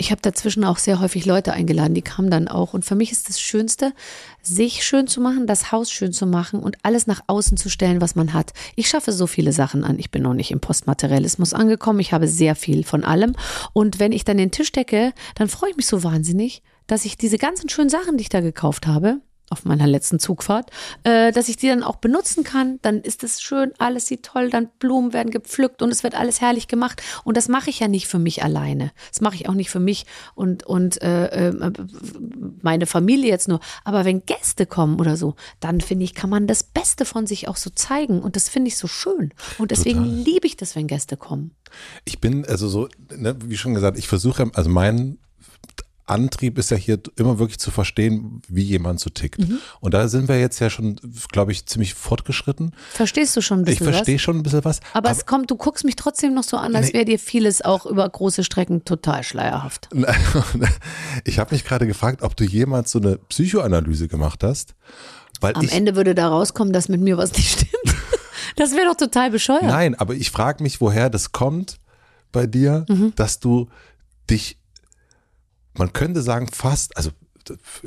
[0.00, 2.72] ich habe dazwischen auch sehr häufig Leute eingeladen, die kamen dann auch.
[2.72, 3.92] Und für mich ist das Schönste,
[4.40, 8.00] sich schön zu machen, das Haus schön zu machen und alles nach außen zu stellen,
[8.00, 8.52] was man hat.
[8.76, 9.98] Ich schaffe so viele Sachen an.
[9.98, 11.98] Ich bin noch nicht im Postmaterialismus angekommen.
[11.98, 13.34] Ich habe sehr viel von allem.
[13.72, 17.16] Und wenn ich dann den Tisch decke, dann freue ich mich so wahnsinnig, dass ich
[17.16, 19.20] diese ganzen schönen Sachen, die ich da gekauft habe,
[19.50, 20.70] auf meiner letzten Zugfahrt,
[21.04, 22.78] äh, dass ich die dann auch benutzen kann.
[22.82, 26.40] Dann ist es schön, alles sieht toll, dann Blumen werden gepflückt und es wird alles
[26.40, 27.02] herrlich gemacht.
[27.24, 28.92] Und das mache ich ja nicht für mich alleine.
[29.10, 31.72] Das mache ich auch nicht für mich und, und äh, äh,
[32.62, 33.60] meine Familie jetzt nur.
[33.84, 37.48] Aber wenn Gäste kommen oder so, dann finde ich, kann man das Beste von sich
[37.48, 38.20] auch so zeigen.
[38.20, 39.32] Und das finde ich so schön.
[39.56, 40.18] Und deswegen Total.
[40.24, 41.52] liebe ich das, wenn Gäste kommen.
[42.04, 45.18] Ich bin also so, ne, wie schon gesagt, ich versuche, also mein
[46.08, 49.38] Antrieb ist ja hier immer wirklich zu verstehen, wie jemand so tickt.
[49.40, 49.58] Mhm.
[49.80, 50.96] Und da sind wir jetzt ja schon,
[51.30, 52.74] glaube ich, ziemlich fortgeschritten.
[52.92, 53.96] Verstehst du schon ein Ich bisschen was?
[53.96, 54.80] verstehe schon ein bisschen was.
[54.92, 56.92] Aber, es kommt, du guckst mich trotzdem noch so an, als Nee.
[56.94, 59.88] wäre dir vieles auch über große Strecken total schleierhaft.
[61.24, 64.74] Ich habe mich gerade gefragt, ob du jemals so eine Psychoanalyse gemacht hast.
[65.40, 67.72] Weil Am ich, Ende würde da rauskommen, dass mit mir was nicht stimmt.
[68.56, 69.62] Das wäre doch total bescheuert.
[69.62, 71.78] Nein, aber ich frage mich, woher das kommt
[72.32, 73.12] bei dir, Mhm.
[73.14, 73.68] dass du
[74.30, 74.58] dich,
[75.78, 77.10] man könnte sagen, fast, also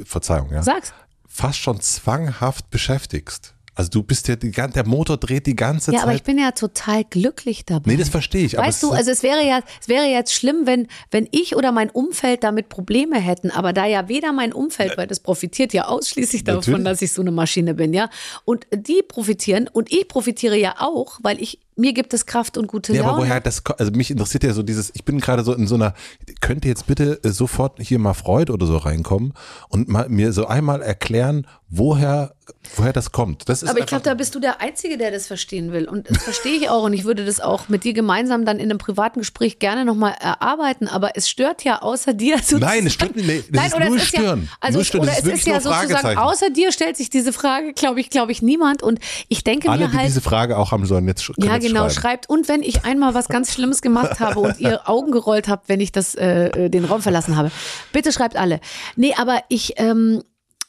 [0.06, 0.94] Verzeihung, ja, Sag's.
[1.28, 3.54] fast schon zwanghaft beschäftigst.
[3.74, 6.04] Also du bist ja, die, der Motor dreht die ganze Ja, Zeit.
[6.08, 7.90] aber ich bin ja total glücklich dabei.
[7.92, 8.58] nee, das verstehe ich.
[8.58, 11.90] Weißt du, also es wäre ja, es wäre jetzt schlimm, wenn, wenn ich oder mein
[11.90, 13.50] Umfeld damit Probleme hätten.
[13.50, 16.84] Aber da ja weder mein Umfeld, weil das profitiert ja ausschließlich davon, Natürlich.
[16.84, 18.10] dass ich so eine Maschine bin, ja.
[18.44, 22.68] Und die profitieren und ich profitiere ja auch, weil ich, mir gibt es Kraft und
[22.68, 23.14] gute Ja, Laune.
[23.14, 25.76] aber woher das also mich interessiert ja so dieses, ich bin gerade so in so
[25.76, 25.94] einer,
[26.40, 29.34] könnte jetzt bitte äh, sofort hier mal Freud oder so reinkommen
[29.70, 32.34] und mal, mir so einmal erklären, woher,
[32.76, 33.48] woher das kommt.
[33.48, 35.86] Das ist Aber ich glaube, da bist du der Einzige, der das verstehen will.
[35.88, 36.84] Und das verstehe ich auch.
[36.84, 40.16] Und ich würde das auch mit dir gemeinsam dann in einem privaten Gespräch gerne nochmal
[40.20, 40.90] erarbeiten.
[40.90, 42.62] Aber es stört ja außer dir sozusagen.
[42.66, 43.52] Nein, es stört nicht.
[43.52, 44.50] Nee, oder nur es ist ja, stören.
[44.60, 45.04] also Nur es, stören.
[45.04, 48.34] oder ist es ist ja sozusagen, außer dir stellt sich diese Frage, glaube ich, glaube
[48.34, 48.84] ich, niemand.
[48.84, 49.00] Und
[49.30, 50.08] ich denke Alle, mir die halt.
[50.10, 52.02] diese Frage auch haben sollen, jetzt können Ja, jetzt genau, schreiben.
[52.02, 52.30] schreibt.
[52.30, 55.80] Und wenn ich einmal was ganz Schlimmes gemacht habe und ihr Augen gerollt habt, wenn
[55.80, 57.52] ich das, äh, den Raum verlassen habe,
[57.92, 58.60] bitte schreibt alle.
[58.96, 60.24] Nee, aber ich, ähm,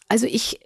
[0.09, 0.61] also ich,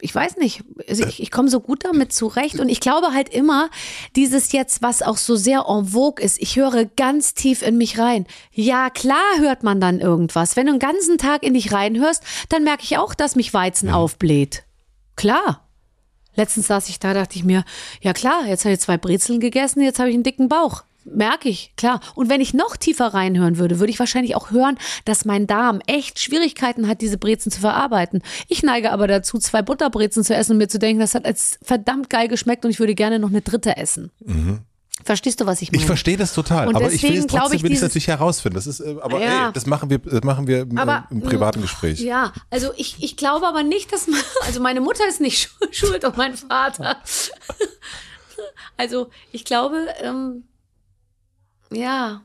[0.00, 3.28] ich weiß nicht, also ich, ich komme so gut damit zurecht und ich glaube halt
[3.28, 3.70] immer,
[4.16, 7.98] dieses jetzt, was auch so sehr en vogue ist, ich höre ganz tief in mich
[7.98, 8.26] rein.
[8.52, 10.56] Ja, klar hört man dann irgendwas.
[10.56, 13.90] Wenn du den ganzen Tag in dich reinhörst, dann merke ich auch, dass mich Weizen
[13.90, 14.64] aufbläht.
[15.16, 15.67] Klar.
[16.38, 17.64] Letztens saß ich da, dachte ich mir,
[18.00, 20.84] ja klar, jetzt habe ich zwei Brezeln gegessen, jetzt habe ich einen dicken Bauch.
[21.04, 22.00] Merke ich, klar.
[22.14, 25.80] Und wenn ich noch tiefer reinhören würde, würde ich wahrscheinlich auch hören, dass mein Darm
[25.86, 28.22] echt Schwierigkeiten hat, diese Brezen zu verarbeiten.
[28.46, 31.58] Ich neige aber dazu, zwei Butterbrezen zu essen und mir zu denken, das hat als
[31.62, 34.12] verdammt geil geschmeckt und ich würde gerne noch eine dritte essen.
[35.04, 35.80] Verstehst du, was ich meine?
[35.80, 38.08] Ich verstehe das total, Und aber ich will deswegen es trotzdem ich, will ich natürlich
[38.08, 38.56] herausfinden.
[38.56, 39.46] Das ist, äh, aber Ja.
[39.46, 42.00] ey, das machen wir, das machen wir im, Aber, im privaten Gespräch.
[42.00, 45.74] Ja, also ich, ich glaube aber nicht, dass man, also meine Mutter ist nicht schuld,
[45.76, 47.00] schuld und mein Vater.
[48.76, 50.44] Also ich glaube, ähm,
[51.72, 52.22] ja,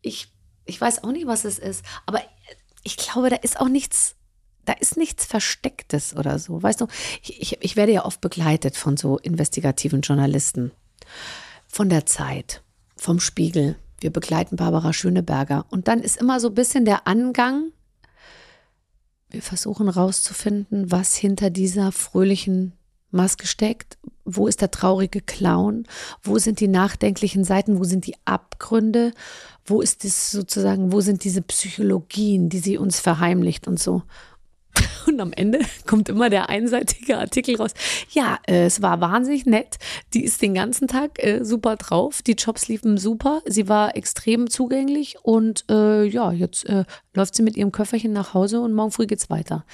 [0.00, 0.28] ich,
[0.64, 2.22] ich weiß auch nicht, was es ist, aber
[2.82, 4.16] ich glaube, da ist auch nichts,
[4.64, 6.62] da ist nichts Verstecktes oder so.
[6.62, 6.86] Weißt du,
[7.22, 10.72] ich, ich, ich werde ja oft begleitet von so investigativen Journalisten,
[11.66, 12.62] von der Zeit,
[12.96, 13.76] vom Spiegel.
[14.00, 15.66] Wir begleiten Barbara Schöneberger.
[15.70, 17.72] Und dann ist immer so ein bisschen der Angang.
[19.30, 22.72] Wir versuchen rauszufinden, was hinter dieser fröhlichen
[23.10, 23.98] Maske steckt.
[24.24, 25.86] Wo ist der traurige Clown?
[26.22, 27.78] Wo sind die nachdenklichen Seiten?
[27.78, 29.12] Wo sind die Abgründe?
[29.64, 34.02] Wo ist das sozusagen, wo sind diese Psychologien, die sie uns verheimlicht und so?
[35.06, 37.72] Und am Ende kommt immer der einseitige Artikel raus.
[38.10, 39.76] Ja, äh, es war wahnsinnig nett.
[40.14, 42.22] Die ist den ganzen Tag äh, super drauf.
[42.22, 43.42] Die Jobs liefen super.
[43.46, 46.84] Sie war extrem zugänglich und äh, ja, jetzt äh,
[47.14, 49.64] läuft sie mit ihrem Köfferchen nach Hause und morgen früh geht's weiter.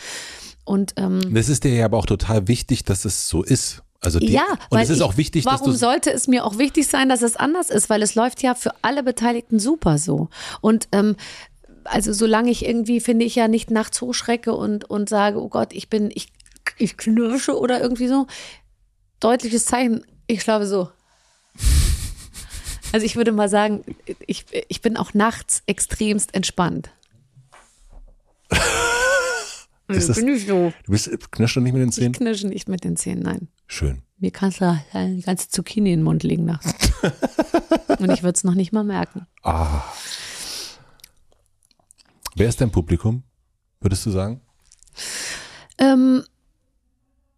[0.65, 3.83] Und ähm, Das ist dir ja aber auch total wichtig, dass es so ist.
[4.05, 6.45] Also die, ja, und es ist ich, auch wichtig, dass warum du sollte es mir
[6.45, 9.97] auch wichtig sein, dass es anders ist, weil es läuft ja für alle Beteiligten super
[9.97, 10.29] so.
[10.61, 11.15] Und ähm,
[11.85, 15.73] also solange ich irgendwie, finde ich ja nicht nachts hochschrecke und, und sage, oh Gott,
[15.73, 16.29] ich bin, ich,
[16.79, 18.27] ich knirsche oder irgendwie so,
[19.21, 20.89] deutliches Zeichen, ich schlafe so.
[22.93, 23.85] Also ich würde mal sagen,
[24.27, 26.91] ich, ich bin auch nachts extremst entspannt.
[29.89, 30.73] Ist das- bin ich so.
[30.85, 32.13] du bist knirscht du nicht mit den Ich Zähnen.
[32.13, 33.49] knirsche nicht mit den Zähnen, nein.
[33.67, 34.03] Schön.
[34.19, 36.73] Mir kannst du eine ganze Zucchini in den Mund legen nachts.
[37.99, 39.27] Und ich würde es noch nicht mal merken.
[39.43, 39.83] Ah.
[42.35, 43.25] Wer ist dein Publikum?
[43.81, 44.41] Würdest du sagen?
[45.79, 46.25] Ähm,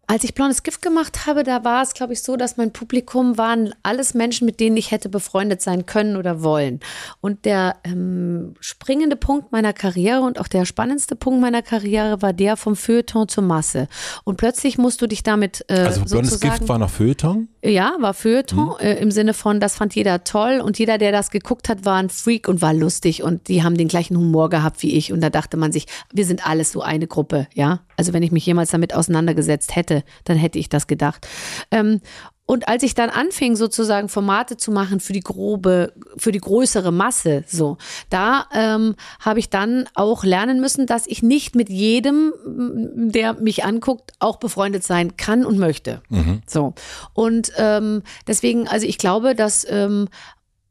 [0.07, 3.37] als ich blondes Gift gemacht habe, da war es, glaube ich, so, dass mein Publikum
[3.37, 6.79] waren alles Menschen, mit denen ich hätte befreundet sein können oder wollen.
[7.21, 12.33] Und der ähm, springende Punkt meiner Karriere und auch der spannendste Punkt meiner Karriere war
[12.33, 13.87] der vom Feuilleton zur Masse.
[14.23, 17.47] Und plötzlich musst du dich damit äh, Also blondes Gift war noch Feuilleton.
[17.63, 18.75] Ja, war Feuilleton Mhm.
[18.79, 21.95] äh, im Sinne von, das fand jeder toll und jeder, der das geguckt hat, war
[21.95, 25.21] ein Freak und war lustig und die haben den gleichen Humor gehabt wie ich und
[25.21, 27.79] da dachte man sich, wir sind alles so eine Gruppe, ja.
[27.97, 31.27] Also wenn ich mich jemals damit auseinandergesetzt hätte, dann hätte ich das gedacht.
[31.71, 32.01] Ähm,
[32.47, 36.91] und als ich dann anfing, sozusagen Formate zu machen für die grobe, für die größere
[36.91, 37.77] Masse, so,
[38.11, 43.33] da ähm, habe ich dann auch lernen müssen, dass ich nicht mit jedem, m, der
[43.33, 46.03] mich anguckt, auch befreundet sein kann und möchte.
[46.45, 46.75] So.
[47.13, 50.07] Und ähm, deswegen, also ich glaube, dass ähm,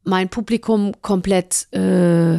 [0.04, 2.38] mein Publikum komplett äh,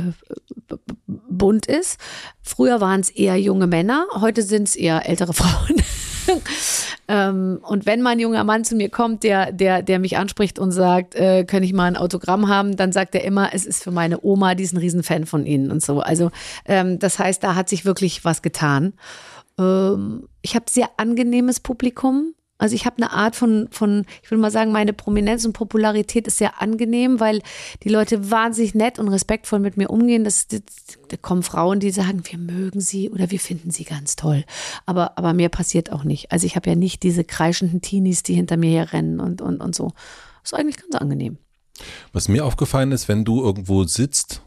[1.07, 1.99] bunt ist.
[2.41, 5.81] Früher waren es eher junge Männer, heute sind es eher ältere Frauen.
[7.07, 10.57] ähm, und wenn mal ein junger Mann zu mir kommt, der, der, der mich anspricht
[10.57, 13.83] und sagt, äh, kann ich mal ein Autogramm haben, dann sagt er immer, es ist
[13.83, 15.99] für meine Oma, die ist ein Riesenfan von Ihnen und so.
[15.99, 16.31] Also
[16.65, 18.93] ähm, das heißt, da hat sich wirklich was getan.
[19.59, 22.33] Ähm, ich habe sehr angenehmes Publikum.
[22.57, 26.25] Also ich habe eine Art von, von, ich würde mal sagen, meine Prominenz und Popularität
[26.27, 27.41] ist sehr angenehm, weil
[27.83, 30.23] die Leute wahnsinnig nett und respektvoll mit mir umgehen.
[30.23, 30.61] Das, das,
[31.09, 34.45] da kommen Frauen, die sagen, wir mögen sie oder wir finden sie ganz toll.
[34.85, 36.31] Aber, aber mir passiert auch nicht.
[36.31, 39.75] Also ich habe ja nicht diese kreischenden Teenies, die hinter mir herrennen und, und, und
[39.75, 39.91] so.
[40.41, 41.37] Das ist eigentlich ganz angenehm.
[42.13, 44.43] Was mir aufgefallen ist, wenn du irgendwo sitzt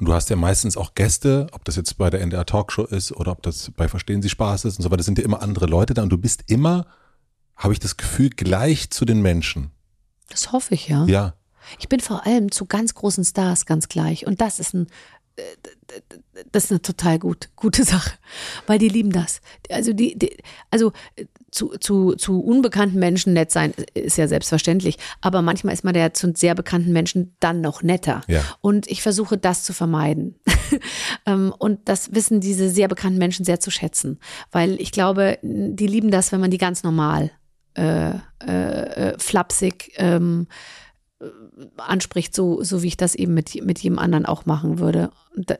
[0.00, 3.12] und du hast ja meistens auch Gäste, ob das jetzt bei der NDR Talkshow ist
[3.12, 5.66] oder ob das bei Verstehen Sie Spaß ist und so weiter, sind ja immer andere
[5.66, 6.86] Leute da und du bist immer
[7.62, 9.70] habe ich das Gefühl, gleich zu den Menschen.
[10.28, 11.04] Das hoffe ich, ja.
[11.06, 11.34] Ja.
[11.78, 14.26] Ich bin vor allem zu ganz großen Stars ganz gleich.
[14.26, 14.88] Und das ist ein,
[15.36, 15.42] äh,
[16.50, 18.12] das ist eine total gut, gute Sache,
[18.66, 19.40] weil die lieben das.
[19.70, 20.36] Also die, die
[20.70, 25.84] also äh, zu, zu, zu unbekannten Menschen nett sein ist ja selbstverständlich, aber manchmal ist
[25.84, 28.22] man ja zu sehr bekannten Menschen dann noch netter.
[28.26, 28.42] Ja.
[28.60, 30.36] Und ich versuche das zu vermeiden.
[31.26, 34.18] Ähm, und das wissen diese sehr bekannten Menschen sehr zu schätzen,
[34.50, 37.30] weil ich glaube, die lieben das, wenn man die ganz normal
[37.74, 38.10] äh,
[38.46, 40.46] äh, äh, flapsig ähm,
[41.20, 41.26] äh,
[41.76, 45.10] anspricht, so, so wie ich das eben mit, mit jedem anderen auch machen würde.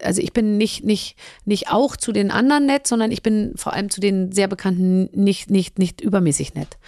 [0.03, 3.73] Also ich bin nicht, nicht, nicht auch zu den anderen nett, sondern ich bin vor
[3.73, 6.79] allem zu den sehr bekannten nicht, nicht, nicht übermäßig nett.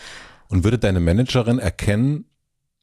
[0.49, 2.27] Und würde deine Managerin erkennen,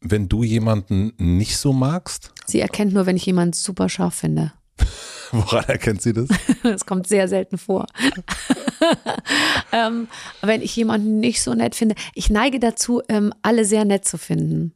[0.01, 2.33] wenn du jemanden nicht so magst?
[2.45, 4.51] Sie erkennt nur, wenn ich jemanden super scharf finde.
[5.31, 6.29] Woran erkennt sie das?
[6.63, 7.87] Das kommt sehr selten vor.
[9.71, 10.07] ähm,
[10.41, 14.17] wenn ich jemanden nicht so nett finde, ich neige dazu, ähm, alle sehr nett zu
[14.17, 14.73] finden.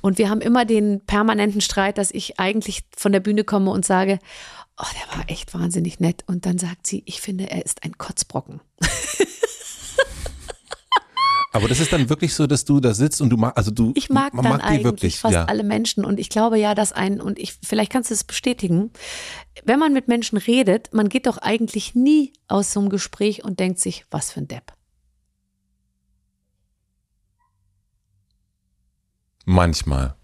[0.00, 3.84] Und wir haben immer den permanenten Streit, dass ich eigentlich von der Bühne komme und
[3.84, 4.18] sage,
[4.78, 6.24] oh, der war echt wahnsinnig nett.
[6.26, 8.60] Und dann sagt sie, ich finde, er ist ein Kotzbrocken.
[11.52, 13.92] Aber das ist dann wirklich so, dass du da sitzt und du magst, also du
[13.94, 15.44] ich mag dann mag eigentlich wirklich, fast ja.
[15.46, 18.90] alle Menschen und ich glaube ja, dass ein und ich vielleicht kannst du es bestätigen,
[19.64, 23.60] wenn man mit Menschen redet, man geht doch eigentlich nie aus so einem Gespräch und
[23.60, 24.72] denkt sich, was für ein Depp.
[29.46, 30.14] Manchmal.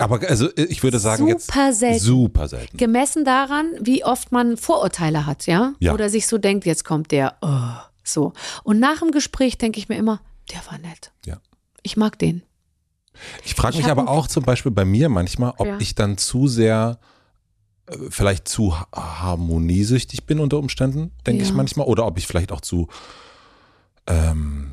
[0.00, 1.98] Aber also ich würde sagen Super jetzt selten.
[2.00, 2.76] super selten.
[2.76, 5.74] Gemessen daran, wie oft man Vorurteile hat, ja?
[5.78, 5.92] Ja.
[5.92, 8.32] Oder sich so denkt, jetzt kommt der, oh, so.
[8.64, 10.20] Und nach dem Gespräch denke ich mir immer,
[10.52, 11.12] der war nett.
[11.26, 11.38] Ja.
[11.82, 12.42] Ich mag den.
[13.44, 15.78] Ich frage Ich mich aber auch zum Beispiel bei mir manchmal, ob Ja.
[15.78, 16.98] ich dann zu sehr
[17.86, 21.54] äh, vielleicht zu ha- harmoniesüchtig bin unter Umständen, denke ich Ja.
[21.54, 22.88] manchmal, oder ob ich vielleicht auch zu
[24.06, 24.72] ähm,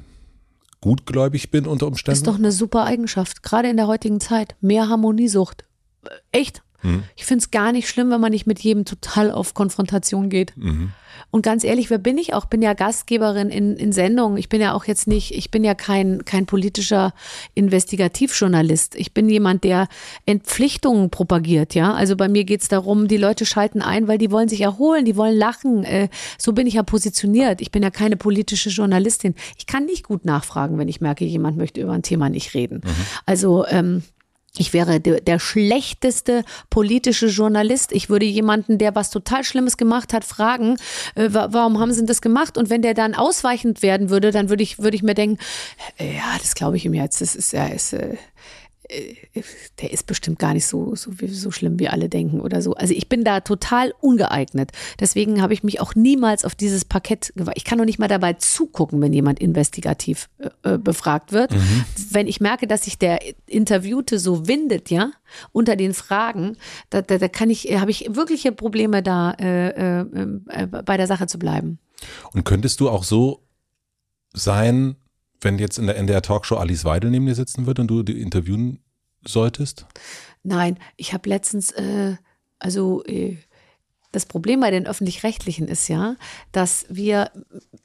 [0.81, 2.17] gutgläubig bin unter Umständen.
[2.17, 4.55] Ist doch eine super Eigenschaft, gerade in der heutigen Zeit.
[4.61, 5.65] Mehr Harmoniesucht.
[6.05, 6.63] Äh, Echt?
[6.83, 7.03] Mhm.
[7.15, 10.53] Ich finde es gar nicht schlimm, wenn man nicht mit jedem total auf Konfrontation geht.
[10.55, 10.91] Mhm.
[11.31, 12.45] Und ganz ehrlich, wer bin ich auch?
[12.45, 14.37] Bin ja Gastgeberin in, in Sendungen.
[14.37, 17.13] Ich bin ja auch jetzt nicht, ich bin ja kein, kein politischer
[17.55, 18.95] Investigativjournalist.
[18.95, 19.87] Ich bin jemand, der
[20.25, 21.93] Entpflichtungen propagiert, ja.
[21.93, 25.05] Also bei mir geht es darum, die Leute schalten ein, weil die wollen sich erholen,
[25.05, 25.83] die wollen lachen.
[25.83, 27.61] Äh, so bin ich ja positioniert.
[27.61, 29.35] Ich bin ja keine politische Journalistin.
[29.57, 32.81] Ich kann nicht gut nachfragen, wenn ich merke, jemand möchte über ein Thema nicht reden.
[33.25, 34.03] Also ähm,
[34.59, 37.91] ich wäre der, der schlechteste politische Journalist.
[37.91, 40.77] Ich würde jemanden, der was total Schlimmes gemacht hat, fragen,
[41.15, 42.57] äh, wa- warum haben sie das gemacht?
[42.57, 45.37] Und wenn der dann ausweichend werden würde, dann würde ich, würde ich mir denken,
[45.97, 47.21] äh, ja, das glaube ich ihm jetzt.
[47.21, 48.17] Das ist ja, ist, äh,
[49.81, 52.73] der ist bestimmt gar nicht so, so, so schlimm, wie alle denken oder so.
[52.73, 54.71] Also ich bin da total ungeeignet.
[54.99, 57.57] Deswegen habe ich mich auch niemals auf dieses Parkett gewagt.
[57.57, 61.53] Ich kann noch nicht mal dabei zugucken, wenn jemand investigativ äh, äh, befragt wird.
[62.11, 65.11] Wenn ich merke, dass sich der Interviewte so windet, ja,
[65.51, 66.57] unter den Fragen,
[66.89, 70.05] da, da, da kann ich, habe ich wirkliche Probleme da äh, äh,
[70.47, 71.79] äh, bei der Sache zu bleiben.
[72.33, 73.43] Und könntest du auch so
[74.33, 74.95] sein,
[75.41, 78.21] wenn jetzt in der NDR Talkshow Alice Weidel neben dir sitzen würde und du die
[78.21, 78.79] interviewen
[79.25, 79.85] solltest?
[80.43, 82.15] Nein, ich habe letztens, äh,
[82.59, 83.37] also äh,
[84.11, 86.15] das Problem bei den öffentlich-rechtlichen ist ja,
[86.51, 87.29] dass wir,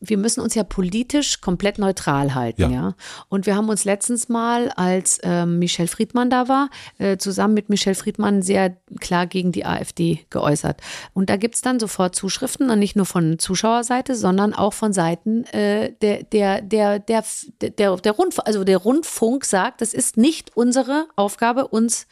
[0.01, 2.71] wir müssen uns ja politisch komplett neutral halten, Ja.
[2.71, 2.95] ja.
[3.29, 7.69] Und wir haben uns letztens mal, als ähm, Michelle Friedmann da war, äh, zusammen mit
[7.69, 10.81] Michelle Friedmann sehr klar gegen die AfD geäußert.
[11.13, 15.45] Und da gibt's dann sofort Zuschriften, und nicht nur von Zuschauerseite, sondern auch von Seiten
[15.47, 17.25] äh, der, der, der, der,
[17.61, 22.07] der, der Rundfunk, also der Rundfunk sagt, das ist nicht unsere Aufgabe, uns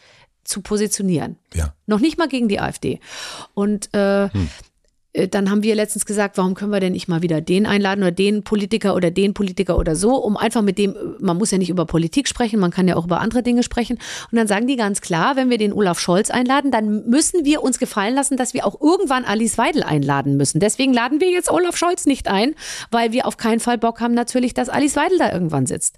[0.50, 1.36] zu positionieren.
[1.54, 1.74] Ja.
[1.86, 3.00] Noch nicht mal gegen die AfD.
[3.54, 4.30] Und äh, äh,
[5.12, 8.12] dann haben wir letztens gesagt, warum können wir denn nicht mal wieder den einladen oder
[8.12, 11.70] den Politiker oder den Politiker oder so, um einfach mit dem, man muss ja nicht
[11.70, 13.98] über Politik sprechen, man kann ja auch über andere Dinge sprechen.
[14.30, 17.62] Und dann sagen die ganz klar, wenn wir den Olaf Scholz einladen, dann müssen wir
[17.62, 20.60] uns gefallen lassen, dass wir auch irgendwann Alice Weidel einladen müssen.
[20.60, 22.54] Deswegen laden wir jetzt Olaf Scholz nicht ein,
[22.92, 25.96] weil wir auf keinen Fall Bock haben natürlich, dass Alice Weidel da irgendwann sitzt.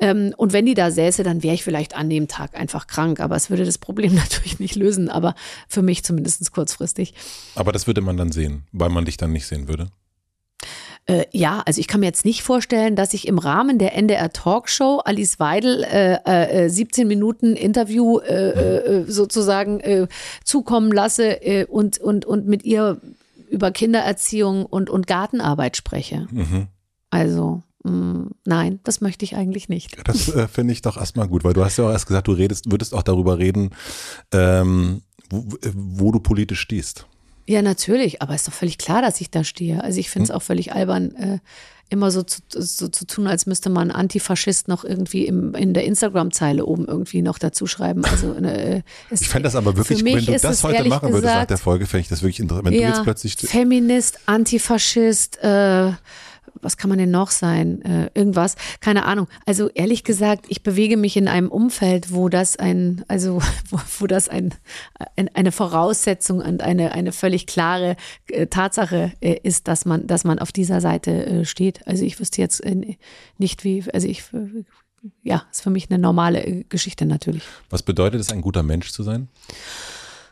[0.00, 3.20] Ähm, und wenn die da säße, dann wäre ich vielleicht an dem Tag einfach krank,
[3.20, 5.34] aber es würde das Problem natürlich nicht lösen, aber
[5.68, 7.12] für mich zumindest kurzfristig.
[7.54, 9.88] Aber das würde man dann sehen, weil man dich dann nicht sehen würde.
[11.08, 14.32] Äh, ja, also ich kann mir jetzt nicht vorstellen, dass ich im Rahmen der NDR
[14.32, 20.08] Talkshow Alice Weidel äh, äh, 17 Minuten Interview äh, äh, sozusagen äh,
[20.42, 23.00] zukommen lasse äh, und, und, und mit ihr
[23.48, 26.26] über Kindererziehung und, und Gartenarbeit spreche.
[26.32, 26.66] Mhm.
[27.10, 29.96] Also, mh, nein, das möchte ich eigentlich nicht.
[30.08, 32.32] Das äh, finde ich doch erstmal gut, weil du hast ja auch erst gesagt, du
[32.32, 33.70] redest, würdest auch darüber reden,
[34.32, 37.06] ähm, wo, wo du politisch stehst.
[37.48, 39.82] Ja, natürlich, aber ist doch völlig klar, dass ich da stehe.
[39.82, 41.38] Also ich finde es auch völlig albern, äh,
[41.88, 45.84] immer so zu, so zu tun, als müsste man Antifaschist noch irgendwie im, in der
[45.84, 48.04] Instagram-Zeile oben irgendwie noch dazu schreiben.
[48.04, 51.32] Also, äh, es, Ich fände das aber wirklich, wenn du das heute machen würdest nach
[51.34, 52.66] gesagt- der Folge, fände ich das wirklich interessant.
[52.66, 55.92] Wenn du jetzt plötzlich Feminist, Antifaschist, äh,
[56.62, 57.82] was kann man denn noch sein?
[57.82, 59.28] Äh, irgendwas, keine Ahnung.
[59.44, 64.06] Also ehrlich gesagt, ich bewege mich in einem Umfeld, wo das ein, also wo, wo
[64.06, 64.54] das ein,
[65.16, 67.96] ein eine Voraussetzung und eine eine völlig klare
[68.28, 71.86] äh, Tatsache äh, ist, dass man dass man auf dieser Seite äh, steht.
[71.86, 72.96] Also ich wüsste jetzt äh,
[73.38, 74.64] nicht wie, also ich äh,
[75.22, 77.42] ja, ist für mich eine normale Geschichte natürlich.
[77.70, 79.28] Was bedeutet es, ein guter Mensch zu sein?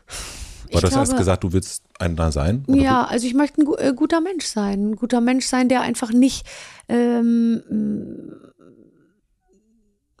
[0.07, 2.63] Weil Ich du hast erst gesagt, du willst einer sein.
[2.67, 4.91] Ja, also ich möchte ein äh, guter Mensch sein.
[4.91, 6.45] Ein guter Mensch sein, der einfach nicht,
[6.89, 7.63] ähm,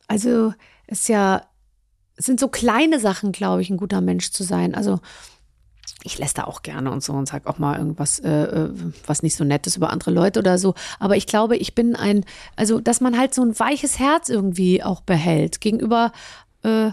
[0.07, 0.53] also
[0.87, 1.41] es ist ja,
[2.15, 4.73] es sind so kleine Sachen, glaube ich, ein guter Mensch zu sein.
[4.73, 4.99] Also
[6.03, 8.69] ich lässt da auch gerne und so und sag auch mal irgendwas, äh, äh,
[9.05, 10.75] was nicht so nett ist über andere Leute oder so.
[10.99, 12.23] Aber ich glaube, ich bin ein,
[12.55, 16.11] also dass man halt so ein weiches Herz irgendwie auch behält gegenüber
[16.63, 16.91] äh,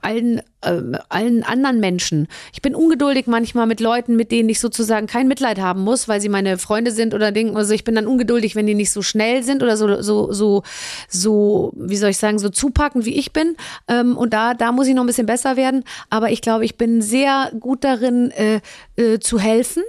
[0.00, 2.28] allen, äh, allen anderen Menschen.
[2.52, 6.20] Ich bin ungeduldig manchmal mit Leuten, mit denen ich sozusagen kein Mitleid haben muss, weil
[6.20, 7.56] sie meine Freunde sind oder Dinge.
[7.56, 10.62] Also ich bin dann ungeduldig, wenn die nicht so schnell sind oder so, so, so,
[11.08, 13.56] so, wie soll ich sagen, so zupackend wie ich bin.
[13.88, 15.84] Ähm, und da, da muss ich noch ein bisschen besser werden.
[16.10, 18.60] Aber ich glaube, ich bin sehr gut darin, äh,
[18.96, 19.82] äh, zu helfen.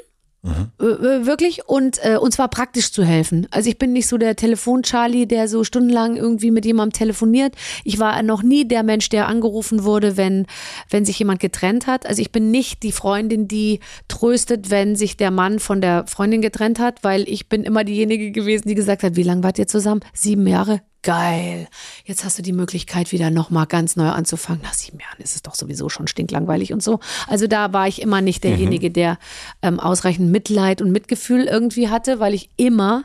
[0.45, 3.47] Äh, wirklich und äh, und zwar praktisch zu helfen.
[3.51, 7.55] Also ich bin nicht so der Telefon-Charlie, der so stundenlang irgendwie mit jemandem telefoniert.
[7.85, 10.45] Ich war noch nie der Mensch, der angerufen wurde, wenn
[10.89, 12.05] wenn sich jemand getrennt hat.
[12.05, 13.79] Also ich bin nicht die Freundin, die
[14.09, 18.31] tröstet, wenn sich der Mann von der Freundin getrennt hat, weil ich bin immer diejenige
[18.31, 20.01] gewesen, die gesagt hat, wie lange wart ihr zusammen?
[20.13, 20.81] Sieben Jahre.
[21.03, 21.67] Geil.
[22.05, 24.61] Jetzt hast du die Möglichkeit, wieder nochmal ganz neu anzufangen.
[24.63, 27.01] Nach sieben Jahren ist es doch sowieso schon stinklangweilig und so.
[27.27, 29.19] Also da war ich immer nicht derjenige, der
[29.61, 33.03] ähm, ausreichend Mitleid und Mitgefühl irgendwie hatte, weil ich immer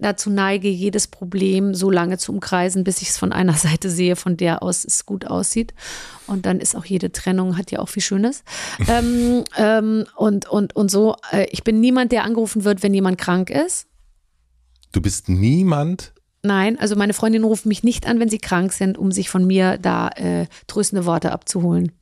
[0.00, 4.16] dazu neige, jedes Problem so lange zu umkreisen, bis ich es von einer Seite sehe,
[4.16, 5.74] von der aus es gut aussieht.
[6.26, 8.42] Und dann ist auch jede Trennung, hat ja auch viel Schönes.
[8.88, 13.18] ähm, ähm, und, und, und so, äh, ich bin niemand, der angerufen wird, wenn jemand
[13.18, 13.86] krank ist.
[14.92, 16.11] Du bist niemand,
[16.42, 19.46] Nein, also meine Freundinnen rufen mich nicht an, wenn sie krank sind, um sich von
[19.46, 21.92] mir da äh, tröstende Worte abzuholen.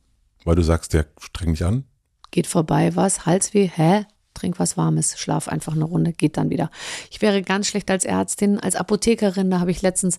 [0.43, 1.83] weil du sagst, der streng dich an.
[2.31, 3.25] Geht vorbei, was?
[3.25, 3.67] Halsweh?
[3.67, 4.05] Hä?
[4.33, 6.71] Trink was Warmes, schlaf einfach eine Runde, geht dann wieder.
[7.11, 10.17] Ich wäre ganz schlecht als Ärztin, als Apothekerin, da habe ich letztens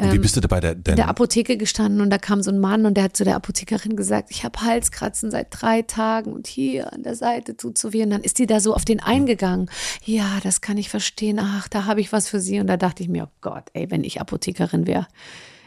[0.00, 0.60] Und wie bist du dabei?
[0.60, 3.16] Der, der, in der Apotheke gestanden und da kam so ein Mann und der hat
[3.16, 7.56] zu der Apothekerin gesagt, ich habe Halskratzen seit drei Tagen und hier an der Seite
[7.56, 8.02] tut so weh.
[8.02, 9.70] Und dann ist die da so auf den eingegangen.
[10.04, 11.38] Ja, das kann ich verstehen.
[11.40, 12.60] Ach, da habe ich was für sie.
[12.60, 15.06] Und da dachte ich mir, oh Gott, ey, wenn ich Apothekerin wäre,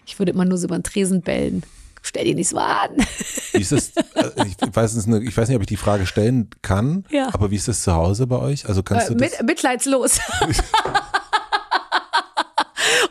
[0.06, 1.64] ich würde immer nur so über den Tresen bellen.
[2.04, 2.90] Stell dir nicht so an.
[3.54, 6.50] wie ist das, äh, ich, weiß, eine- ich weiß nicht, ob ich die Frage stellen
[6.64, 7.30] kann, Ja.
[7.32, 8.68] aber wie ist das zu Hause bei euch?
[8.68, 9.40] Also kannst du Äh, das?
[9.40, 10.20] mit, mitleidslos.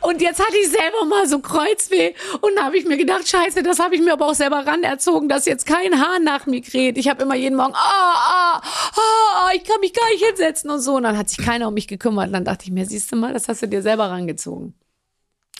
[0.00, 3.62] Und jetzt hatte ich selber mal so Kreuzweh und da habe ich mir gedacht, scheiße,
[3.62, 6.98] das habe ich mir aber auch selber ranerzogen, dass jetzt kein Haar nach mir kräht.
[6.98, 10.80] Ich habe immer jeden Morgen, ah, ah, ah, ich kann mich gar nicht hinsetzen und
[10.80, 10.96] so.
[10.96, 12.28] Und dann hat sich keiner um mich gekümmert.
[12.28, 14.74] Und dann dachte ich mir, siehst du mal, das hast du dir selber rangezogen.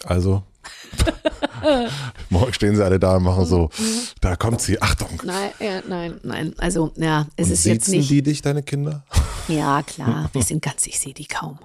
[0.04, 0.42] Also,
[2.30, 3.68] morgen stehen sie alle da und machen so,
[4.20, 5.20] da kommt sie, Achtung.
[5.24, 6.54] Nein, ja, nein, nein.
[6.58, 8.08] Also, ja, es ist jetzt nicht.
[8.10, 9.04] die dich, deine Kinder?
[9.48, 11.58] Ja, klar, wir sind ganz, ich sehe die kaum.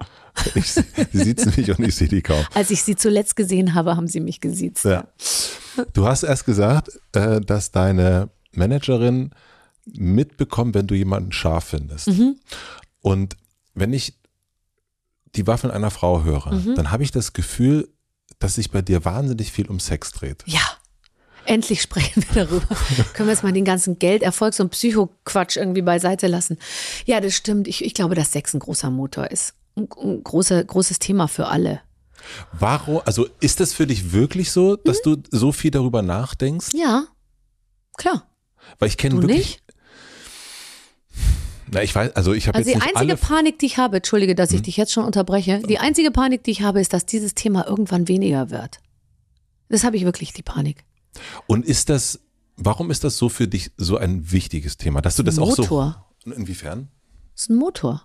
[0.54, 2.44] Ich, sie siezen mich und ich sehe die kaum.
[2.54, 4.84] Als ich sie zuletzt gesehen habe, haben sie mich gesiezt.
[4.84, 5.06] Ja.
[5.92, 9.30] Du hast erst gesagt, äh, dass deine Managerin
[9.86, 12.08] mitbekommt, wenn du jemanden scharf findest.
[12.08, 12.36] Mhm.
[13.02, 13.36] Und
[13.74, 14.14] wenn ich
[15.34, 16.74] die Waffen einer Frau höre, Mhm.
[16.76, 17.88] dann habe ich das Gefühl,
[18.38, 20.42] dass sich bei dir wahnsinnig viel um Sex dreht.
[20.46, 20.60] Ja.
[21.44, 22.66] Endlich sprechen wir darüber.
[23.14, 26.58] Können wir jetzt mal den ganzen Geld, Erfolgs- und Psychoquatsch irgendwie beiseite lassen?
[27.04, 27.68] Ja, das stimmt.
[27.68, 29.54] Ich, ich glaube, dass Sex ein großer Motor ist.
[29.76, 31.80] Ein, ein großer, großes Thema für alle.
[32.52, 35.22] Warum, also ist das für dich wirklich so, dass Mhm.
[35.22, 36.68] du so viel darüber nachdenkst?
[36.74, 37.04] Ja,
[37.96, 38.26] klar.
[38.78, 39.38] Weil ich kenne Du wirklich.
[39.38, 39.62] nicht?
[41.70, 43.16] Na, ich weiß, also ich habe Also jetzt die einzige?
[43.16, 46.52] Panik, die ich habe, entschuldige, dass ich dich jetzt schon unterbreche, die einzige Panik, die
[46.52, 48.78] ich habe, ist, dass dieses Thema irgendwann weniger wird.
[49.68, 50.84] Das habe ich wirklich, die Panik.
[51.48, 52.20] Und ist das,
[52.56, 56.06] warum ist das so für dich so ein wichtiges Thema, dass du das auch Motor.
[56.24, 56.30] so.
[56.32, 56.88] Inwiefern?
[57.34, 58.04] Das ist ein Motor.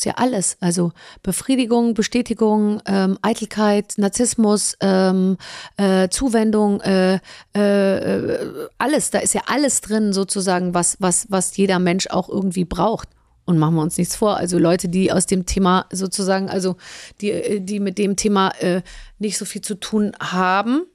[0.00, 0.56] Ist ja alles.
[0.60, 5.36] Also Befriedigung, Bestätigung, ähm, Eitelkeit, Narzissmus, ähm,
[5.76, 7.20] äh, Zuwendung, äh,
[7.52, 9.10] äh, alles.
[9.10, 13.10] Da ist ja alles drin, sozusagen, was, was, was jeder Mensch auch irgendwie braucht.
[13.44, 14.38] Und machen wir uns nichts vor.
[14.38, 16.76] Also Leute, die aus dem Thema sozusagen, also
[17.20, 18.80] die, die mit dem Thema äh,
[19.18, 20.86] nicht so viel zu tun haben,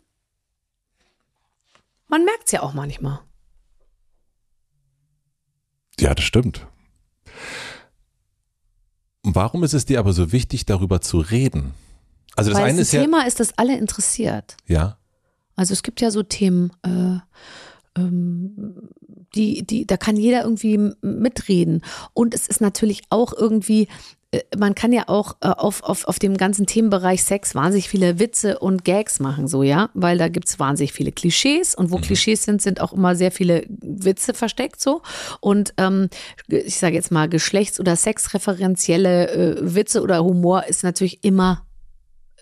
[2.08, 3.20] man merkt es ja auch manchmal.
[6.00, 6.66] Ja, das stimmt.
[9.34, 11.74] Warum ist es dir aber so wichtig, darüber zu reden?
[12.36, 14.58] Also das Weil eine es ist ein ja, Thema ist, das alle interessiert.
[14.68, 14.98] ja,
[15.56, 17.18] Also es gibt ja so Themen, äh,
[18.00, 18.90] ähm,
[19.36, 21.82] die, die, da kann jeder irgendwie mitreden.
[22.14, 23.88] Und es ist natürlich auch irgendwie,
[24.58, 28.60] man kann ja auch äh, auf, auf, auf dem ganzen Themenbereich Sex wahnsinnig viele Witze
[28.60, 32.62] und Gags machen, so, ja, weil da gibt's wahnsinnig viele Klischees und wo Klischees sind,
[32.62, 35.02] sind auch immer sehr viele Witze versteckt, so.
[35.42, 36.10] Und ähm,
[36.48, 41.66] ich sage jetzt mal, geschlechts- oder sexreferenzielle äh, Witze oder Humor ist natürlich immer,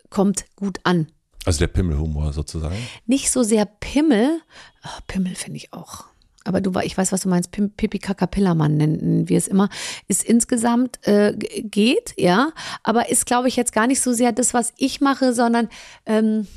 [0.10, 1.07] kommt gut an.
[1.45, 2.77] also der Pimmelhumor sozusagen.
[3.05, 4.41] Nicht so sehr Pimmel.
[4.85, 6.05] Oh, Pimmel finde ich auch.
[6.45, 7.52] Aber du, ich weiß, was du meinst.
[7.52, 9.70] Pipi Kaka Pillermann nennen wir es immer.
[10.07, 12.49] Ist insgesamt äh, geht, ja.
[12.84, 15.70] Aber ist, glaube ich, jetzt gar nicht so sehr das, was ich mache, sondern
[16.06, 16.48] ähm,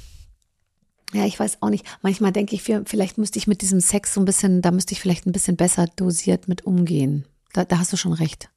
[1.12, 1.86] ja, ich weiß auch nicht.
[2.02, 5.00] Manchmal denke ich, vielleicht müsste ich mit diesem Sex so ein bisschen, da müsste ich
[5.00, 7.24] vielleicht ein bisschen besser dosiert mit umgehen.
[7.52, 8.48] Da, da hast du schon recht.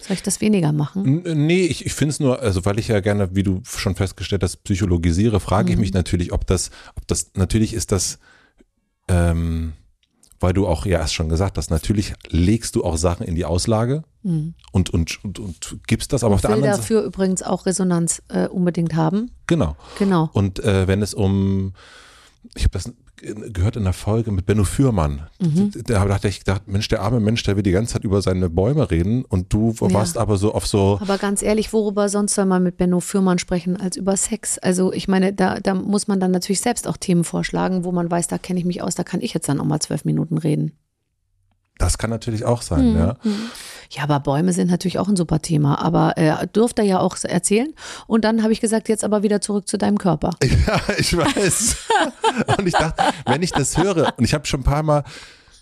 [0.00, 1.22] Soll ich das weniger machen?
[1.26, 3.96] N- Nee, ich, ich finde es nur, also weil ich ja gerne, wie du schon
[3.96, 5.82] festgestellt hast, psychologisiere, frage ich Mhm.
[5.82, 8.18] mich natürlich, ob das, ob das, natürlich ist das,
[9.08, 9.74] ähm,
[10.40, 13.44] weil du auch ja erst schon gesagt hast, natürlich legst du auch Sachen in die
[13.44, 14.02] Auslage
[14.72, 18.22] und, und, und, und gibst das, aber auf der anderen Seite, dafür übrigens auch Resonanz
[18.28, 19.30] äh, unbedingt haben.
[19.46, 19.76] genau.
[19.98, 20.30] Genau.
[20.32, 21.74] Und äh, wenn es um,
[22.54, 22.92] ich habe das
[23.52, 25.70] gehört in der Folge mit Benno Fürmann, Mhm.
[25.84, 28.48] da dachte ich, gedacht, Mensch, der arme Mensch, der will die ganze Zeit über seine
[28.50, 32.46] Bäume reden und du warst aber so auf so, Aber ganz ehrlich, worüber sonst soll
[32.46, 34.58] man mit Benno Fürmann sprechen als über Sex?
[34.58, 38.10] Also ich meine, da, da muss man dann natürlich selbst auch Themen vorschlagen, wo man
[38.10, 40.38] weiß, da kenne ich mich aus, da kann ich jetzt dann auch mal zwölf Minuten
[40.38, 40.72] reden.
[41.78, 42.66] das kann natürlich auch Mhm.
[42.66, 43.16] sein, ja.
[43.92, 47.16] Ja, aber Bäume sind natürlich auch ein super Thema, aber äh, durfte er ja auch
[47.24, 47.74] erzählen.
[48.06, 50.30] Und dann habe ich gesagt, jetzt aber wieder zurück zu deinem Körper.
[50.66, 51.76] Ja, ich weiß.
[52.58, 55.02] und ich dachte, wenn ich das höre, und ich habe schon ein paar Mal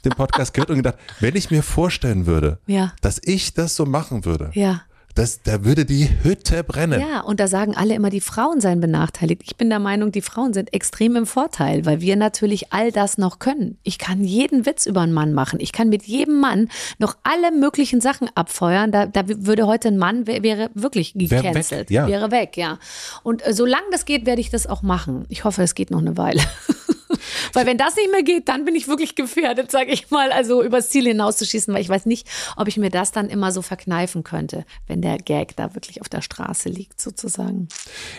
[0.05, 2.93] den Podcast gehört und gedacht, wenn ich mir vorstellen würde, Ja.
[3.01, 4.83] dass ich das so machen würde, Ja.
[5.19, 7.01] Das, da würde die Hütte brennen.
[7.01, 9.43] Ja, und da sagen alle immer, die Frauen seien benachteiligt.
[9.45, 13.19] Ich bin der Meinung, die Frauen sind extrem im Vorteil, weil wir natürlich all das
[13.19, 13.79] noch können.
[13.83, 15.59] Ich kann jeden Witz über einen Mann machen.
[15.61, 16.69] Ich kann mit jedem Mann
[16.99, 18.93] noch alle möglichen Sachen abfeuern.
[18.93, 21.91] Da, da würde heute ein Mann, wär, wäre wirklich Wär weg, gecancelt.
[21.91, 22.07] ja.
[22.07, 22.79] Wäre weg, ja.
[23.25, 25.27] Und äh, solange das geht, werde ich das auch machen.
[25.29, 26.43] Ich hoffe, es geht noch eine Weile.
[27.53, 30.63] Weil wenn das nicht mehr geht, dann bin ich wirklich gefährdet, sage ich mal, also
[30.63, 34.25] übers Ziel hinauszuschießen, weil ich weiß nicht, ob ich mir das dann immer so verkneifen
[34.25, 37.69] könnte, wenn der Gag da wirklich auf der Straße liegt, sozusagen.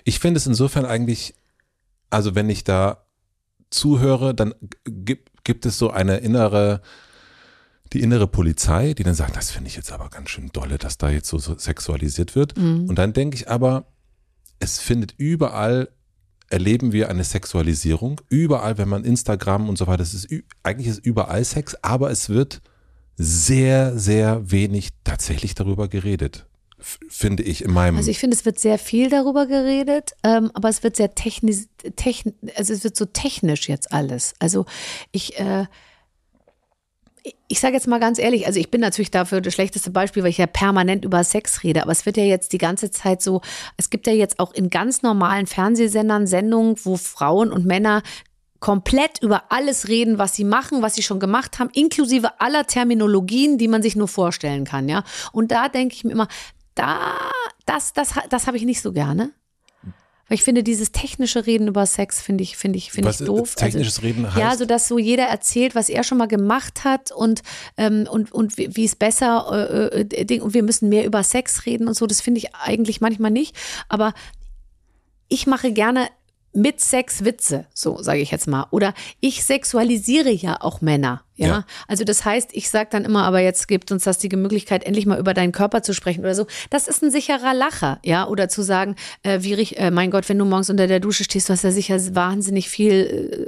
[0.03, 1.35] Ich finde es insofern eigentlich,
[2.09, 3.05] also wenn ich da
[3.69, 4.55] zuhöre, dann
[4.85, 6.81] gibt, gibt es so eine innere,
[7.93, 10.97] die innere Polizei, die dann sagt, das finde ich jetzt aber ganz schön dolle, dass
[10.97, 12.57] da jetzt so, so sexualisiert wird.
[12.57, 13.85] Und dann denke ich aber,
[14.59, 15.89] es findet überall,
[16.49, 18.21] erleben wir eine Sexualisierung.
[18.29, 20.27] Überall, wenn man Instagram und so weiter, es ist,
[20.63, 22.61] eigentlich ist überall Sex, aber es wird
[23.17, 26.45] sehr, sehr wenig tatsächlich darüber geredet.
[26.81, 27.97] Finde ich in meinem.
[27.97, 31.65] Also ich finde, es wird sehr viel darüber geredet, ähm, aber es wird sehr technisch,
[31.97, 34.33] techn, also es wird so technisch jetzt alles.
[34.39, 34.65] Also
[35.11, 35.65] ich, äh,
[37.47, 40.29] ich- sage jetzt mal ganz ehrlich, also ich bin natürlich dafür das schlechteste Beispiel, weil
[40.29, 43.41] ich ja permanent über Sex rede, aber es wird ja jetzt die ganze Zeit so,
[43.77, 48.01] es gibt ja jetzt auch in ganz normalen Fernsehsendern Sendungen, wo Frauen und Männer
[48.59, 53.57] komplett über alles reden, was sie machen, was sie schon gemacht haben, inklusive aller Terminologien,
[53.57, 55.03] die man sich nur vorstellen kann, ja.
[55.31, 56.27] Und da denke ich mir immer,
[56.75, 57.15] da,
[57.65, 59.31] das, das, das habe ich nicht so gerne.
[60.29, 63.55] Weil ich finde, dieses technische Reden über Sex finde ich, finde ich, finde ich doof.
[63.55, 64.59] technisches Reden Ja, heißt?
[64.59, 67.41] so dass so jeder erzählt, was er schon mal gemacht hat und,
[67.77, 71.87] ähm, und, und wie es besser, äh, äh, und wir müssen mehr über Sex reden
[71.87, 72.05] und so.
[72.05, 73.55] Das finde ich eigentlich manchmal nicht.
[73.89, 74.13] Aber
[75.27, 76.07] ich mache gerne
[76.53, 78.67] mit Sex Witze, so sage ich jetzt mal.
[78.71, 81.23] Oder ich sexualisiere ja auch Männer.
[81.39, 81.65] Ja, Ja.
[81.87, 85.05] also das heißt, ich sage dann immer, aber jetzt gibt uns das die Möglichkeit, endlich
[85.05, 86.47] mal über deinen Körper zu sprechen oder so.
[86.69, 88.27] Das ist ein sicherer Lacher, ja.
[88.27, 91.47] Oder zu sagen, äh, wie äh, mein Gott, wenn du morgens unter der Dusche stehst,
[91.47, 93.47] du hast ja sicher wahnsinnig viel,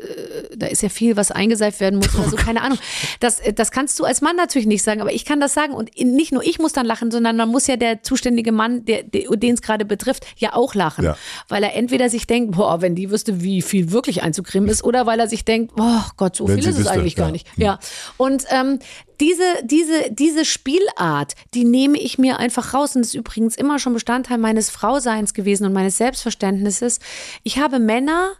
[0.51, 2.79] äh, da ist ja viel, was eingeseift werden muss oder so, keine Ahnung.
[3.19, 5.73] Das, äh, das kannst du als Mann natürlich nicht sagen, aber ich kann das sagen.
[5.73, 9.03] Und nicht nur ich muss dann lachen, sondern dann muss ja der zuständige Mann, der,
[9.03, 11.03] den es gerade betrifft, ja auch lachen.
[11.03, 11.17] Ja.
[11.49, 15.05] Weil er entweder sich denkt, boah, wenn die wüsste, wie viel wirklich einzucremen ist, oder
[15.05, 17.31] weil er sich denkt, boah Gott, so Wenn viel ist es eigentlich gar ja.
[17.31, 17.47] nicht.
[17.57, 17.79] Ja,
[18.17, 18.79] Und ähm,
[19.19, 22.95] diese, diese, diese Spielart, die nehme ich mir einfach raus.
[22.95, 26.99] Und ist übrigens immer schon Bestandteil meines Frauseins gewesen und meines Selbstverständnisses.
[27.43, 28.33] Ich habe Männer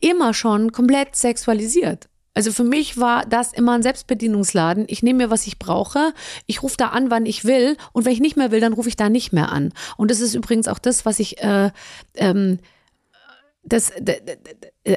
[0.00, 2.08] immer schon komplett sexualisiert.
[2.38, 4.84] Also für mich war das immer ein Selbstbedienungsladen.
[4.86, 6.14] Ich nehme mir, was ich brauche.
[6.46, 7.76] Ich rufe da an, wann ich will.
[7.92, 9.72] Und wenn ich nicht mehr will, dann rufe ich da nicht mehr an.
[9.96, 11.72] Und das ist übrigens auch das, was ich, äh,
[12.14, 12.60] ähm,
[13.64, 13.92] das,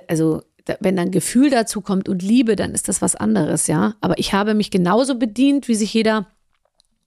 [0.08, 0.44] also
[0.80, 3.96] wenn dann Gefühl dazu kommt und Liebe, dann ist das was anderes, ja.
[4.02, 6.28] Aber ich habe mich genauso bedient, wie sich jeder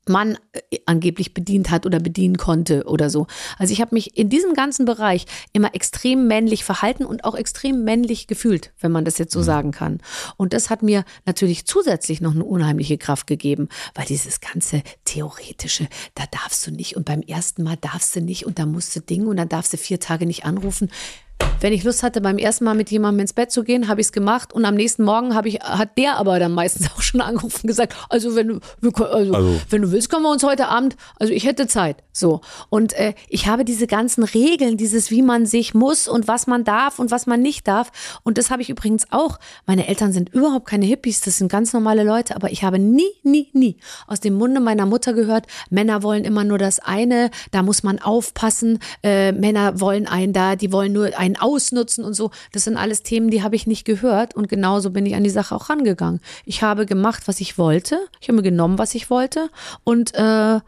[0.08, 3.26] Mann äh, angeblich bedient hat oder bedienen konnte oder so.
[3.58, 7.84] Also ich habe mich in diesem ganzen Bereich immer extrem männlich verhalten und auch extrem
[7.84, 9.44] männlich gefühlt, wenn man das jetzt so mhm.
[9.44, 10.00] sagen kann.
[10.36, 15.88] Und das hat mir natürlich zusätzlich noch eine unheimliche Kraft gegeben, weil dieses ganze theoretische,
[16.14, 19.00] da darfst du nicht und beim ersten Mal darfst du nicht und da musst du
[19.00, 20.90] Ding und dann darfst du vier Tage nicht anrufen.
[21.60, 24.08] Wenn ich Lust hatte, beim ersten Mal mit jemandem ins Bett zu gehen, habe ich
[24.08, 27.22] es gemacht und am nächsten Morgen habe ich, hat der aber dann meistens auch schon
[27.22, 28.60] angerufen und gesagt, also wenn du,
[29.04, 29.60] also, also.
[29.70, 32.04] wenn du willst, können wir uns heute Abend, also ich hätte Zeit.
[32.12, 32.42] So.
[32.68, 36.64] Und äh, ich habe diese ganzen Regeln, dieses, wie man sich muss und was man
[36.64, 37.90] darf und was man nicht darf.
[38.22, 39.38] Und das habe ich übrigens auch.
[39.66, 43.02] Meine Eltern sind überhaupt keine Hippies, das sind ganz normale Leute, aber ich habe nie,
[43.22, 47.62] nie, nie aus dem Munde meiner Mutter gehört, Männer wollen immer nur das eine, da
[47.62, 52.30] muss man aufpassen, äh, Männer wollen einen da, die wollen nur einen ausnutzen und so.
[52.52, 55.30] Das sind alles Themen, die habe ich nicht gehört und genauso bin ich an die
[55.30, 56.20] Sache auch rangegangen.
[56.44, 57.98] Ich habe gemacht, was ich wollte.
[58.20, 59.50] Ich habe mir genommen, was ich wollte
[59.84, 60.60] und äh,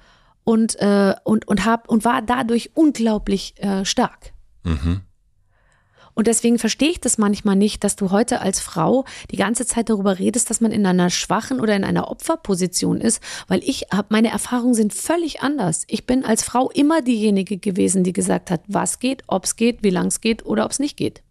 [0.45, 4.33] und äh, und und hab und war dadurch unglaublich äh, stark.
[4.63, 5.03] Mhm.
[6.17, 9.91] Und deswegen verstehe ich das manchmal nicht, dass du heute als Frau die ganze Zeit
[9.91, 14.09] darüber redest, dass man in einer schwachen oder in einer Opferposition ist, weil ich habe
[14.09, 15.85] meine Erfahrungen sind völlig anders.
[15.89, 19.83] Ich bin als Frau immer diejenige gewesen, die gesagt hat, was geht, ob es geht,
[19.83, 21.23] wie lang es geht oder ob es nicht geht.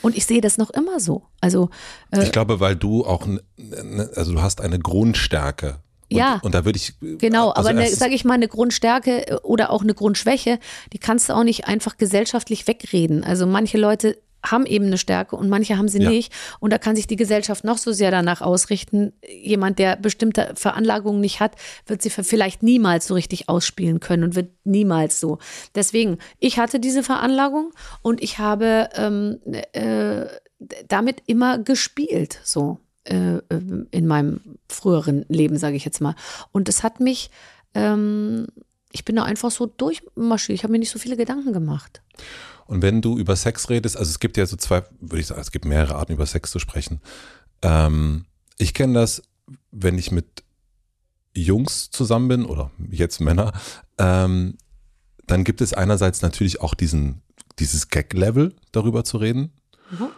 [0.00, 1.24] Und ich sehe das noch immer so.
[1.42, 1.68] Also
[2.12, 3.28] äh, ich glaube, weil du auch,
[4.14, 5.80] also du hast eine Grundstärke
[6.10, 6.40] und, ja.
[6.42, 6.94] Und da würde ich.
[7.00, 10.58] Genau, also aber sage ich mal, eine Grundstärke äh, oder auch eine Grundschwäche,
[10.92, 13.24] die kannst du auch nicht einfach gesellschaftlich wegreden.
[13.24, 16.08] Also manche Leute haben eben eine Stärke und manche haben sie ja.
[16.08, 16.32] nicht.
[16.60, 19.12] Und da kann sich die Gesellschaft noch so sehr danach ausrichten.
[19.28, 21.52] Jemand, der bestimmte Veranlagungen nicht hat,
[21.86, 25.38] wird sie vielleicht niemals so richtig ausspielen können und wird niemals so.
[25.74, 27.72] Deswegen, ich hatte diese Veranlagung
[28.02, 29.40] und ich habe ähm,
[29.72, 30.26] äh,
[30.88, 32.40] damit immer gespielt.
[32.42, 32.78] So.
[33.10, 33.60] Äh, äh,
[33.90, 36.14] in meinem früheren Leben, sage ich jetzt mal.
[36.52, 37.28] Und es hat mich,
[37.74, 38.46] ähm,
[38.92, 40.56] ich bin da einfach so durchmarschiert.
[40.56, 42.02] Ich habe mir nicht so viele Gedanken gemacht.
[42.66, 45.40] Und wenn du über Sex redest, also es gibt ja so zwei, würde ich sagen,
[45.40, 47.00] es gibt mehrere Arten über Sex zu sprechen.
[47.62, 48.26] Ähm,
[48.58, 49.22] ich kenne das,
[49.72, 50.44] wenn ich mit
[51.34, 53.52] Jungs zusammen bin oder jetzt Männer,
[53.98, 54.56] ähm,
[55.26, 57.22] dann gibt es einerseits natürlich auch diesen,
[57.58, 59.52] dieses Gag-Level darüber zu reden.
[59.90, 60.10] Mhm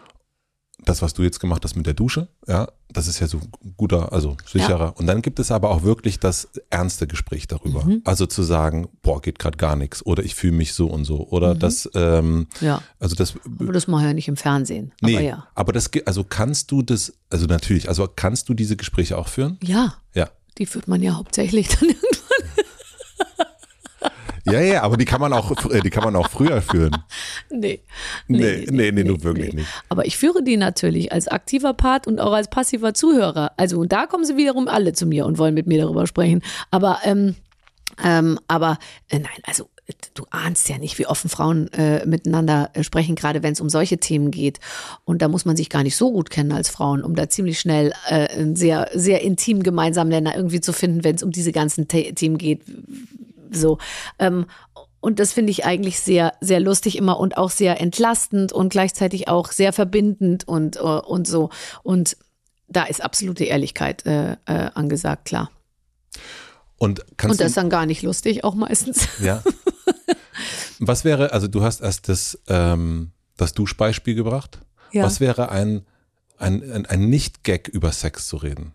[0.85, 3.39] das, was du jetzt gemacht hast mit der Dusche, ja, das ist ja so
[3.77, 4.85] guter, also sicherer.
[4.85, 4.89] Ja.
[4.89, 7.83] Und dann gibt es aber auch wirklich das ernste Gespräch darüber.
[7.83, 8.01] Mhm.
[8.05, 11.27] Also zu sagen, boah, geht gerade gar nichts oder ich fühle mich so und so
[11.29, 11.59] oder mhm.
[11.59, 12.81] das, ähm, ja.
[12.99, 13.33] also das.
[13.59, 14.91] Aber das mache ich ja nicht im Fernsehen.
[15.01, 15.47] Nee, aber ja.
[15.55, 19.57] Aber das, also kannst du das, also natürlich, also kannst du diese Gespräche auch führen?
[19.63, 19.95] Ja.
[20.13, 20.29] Ja.
[20.57, 22.13] Die führt man ja hauptsächlich dann irgendwann.
[24.45, 26.97] Ja, ja, aber die kann man auch, äh, die kann man auch früher führen.
[27.49, 27.81] Nee.
[28.27, 29.67] Nee, nee, nee, nee, nee wirklich nicht.
[29.89, 33.51] Aber ich führe die natürlich als aktiver Part und auch als passiver Zuhörer.
[33.57, 36.41] Also, und da kommen sie wiederum alle zu mir und wollen mit mir darüber sprechen.
[36.71, 37.35] Aber, ähm,
[38.03, 38.79] ähm, aber
[39.09, 39.69] äh, nein, also
[40.13, 43.69] du ahnst ja nicht, wie offen Frauen äh, miteinander äh, sprechen, gerade wenn es um
[43.69, 44.59] solche Themen geht.
[45.05, 47.59] Und da muss man sich gar nicht so gut kennen als Frauen, um da ziemlich
[47.59, 51.51] schnell äh, einen sehr, sehr intimen gemeinsamen Nenner irgendwie zu finden, wenn es um diese
[51.51, 52.61] ganzen Themen geht,
[53.55, 53.77] so.
[54.19, 54.45] Ähm,
[54.99, 59.27] und das finde ich eigentlich sehr, sehr lustig immer und auch sehr entlastend und gleichzeitig
[59.27, 61.49] auch sehr verbindend und, äh, und so.
[61.83, 62.15] Und
[62.69, 65.51] da ist absolute Ehrlichkeit äh, äh, angesagt, klar.
[66.77, 69.07] Und, und das ist dann gar nicht lustig, auch meistens.
[69.19, 69.43] Ja.
[70.79, 74.59] Was wäre, also du hast erst das, ähm, das Duschbeispiel gebracht.
[74.91, 75.03] Ja.
[75.03, 75.85] Was wäre ein,
[76.37, 78.73] ein, ein, ein Nicht-Gag über Sex zu reden?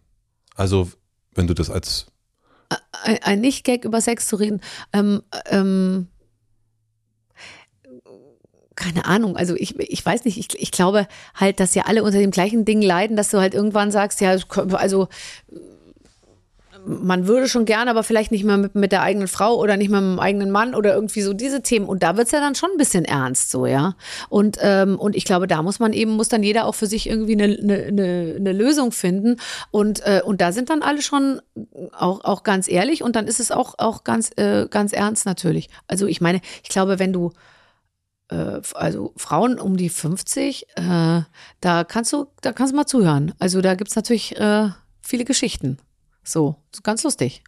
[0.55, 0.91] Also,
[1.35, 2.07] wenn du das als
[3.05, 4.61] ein, ein Nicht-Gag über Sex zu reden.
[4.93, 6.09] Ähm, ähm,
[8.77, 12.21] keine Ahnung, also ich, ich weiß nicht, ich, ich glaube halt, dass ja alle unter
[12.21, 14.37] dem gleichen Ding leiden, dass du halt irgendwann sagst, ja,
[14.71, 15.09] also
[16.87, 19.91] man würde schon gerne, aber vielleicht nicht mehr mit, mit der eigenen Frau oder nicht
[19.91, 21.87] mehr mit dem eigenen Mann oder irgendwie so diese Themen.
[21.87, 23.95] Und da wird es ja dann schon ein bisschen ernst, so, ja.
[24.29, 27.09] Und, ähm, und ich glaube, da muss man eben, muss dann jeder auch für sich
[27.09, 29.37] irgendwie eine, eine, eine Lösung finden.
[29.71, 31.41] Und, äh, und da sind dann alle schon
[31.93, 35.69] auch, auch ganz ehrlich und dann ist es auch, auch ganz, äh, ganz ernst natürlich.
[35.87, 37.33] Also ich meine, ich glaube, wenn du
[38.31, 41.23] äh, also Frauen um die 50, äh,
[41.61, 43.35] da kannst du, da kannst du mal zuhören.
[43.39, 44.69] Also da gibt's natürlich äh,
[45.01, 45.79] viele Geschichten.
[46.29, 47.43] So, ganz lustig.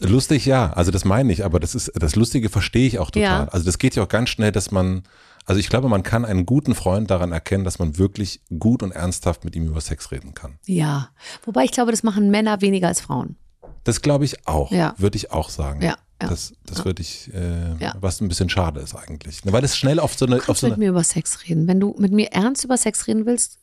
[0.00, 0.72] Lustig, ja.
[0.72, 3.46] Also das meine ich, aber das ist, das Lustige verstehe ich auch total.
[3.46, 3.48] Ja.
[3.48, 5.02] Also das geht ja auch ganz schnell, dass man,
[5.44, 8.92] also ich glaube, man kann einen guten Freund daran erkennen, dass man wirklich gut und
[8.92, 10.58] ernsthaft mit ihm über Sex reden kann.
[10.64, 11.10] Ja.
[11.44, 13.36] Wobei ich glaube, das machen Männer weniger als Frauen.
[13.84, 14.94] Das glaube ich auch, Ja.
[14.96, 15.82] würde ich auch sagen.
[15.82, 16.28] Ja, ja.
[16.28, 17.94] Das, das würde ich, äh, Ja.
[18.00, 19.40] was ein bisschen schade ist eigentlich.
[19.44, 21.44] Weil das schnell auf so eine, auf Kannst so du mit eine, mir über Sex
[21.46, 21.66] reden?
[21.66, 23.58] Wenn du mit mir ernst über Sex reden willst,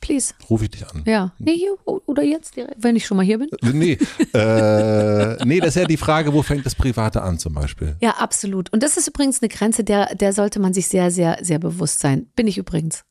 [0.00, 0.34] please.
[0.48, 1.02] rufe ich dich an.
[1.06, 1.32] Ja.
[1.38, 3.48] Nee, hier oder jetzt direkt, wenn ich schon mal hier bin.
[3.62, 3.98] Nee,
[4.32, 7.96] äh, nee, das ist ja die Frage, wo fängt das Private an zum Beispiel?
[8.00, 8.72] Ja, absolut.
[8.72, 12.00] Und das ist übrigens eine Grenze, der, der sollte man sich sehr, sehr, sehr bewusst
[12.00, 12.26] sein.
[12.36, 13.02] Bin ich übrigens.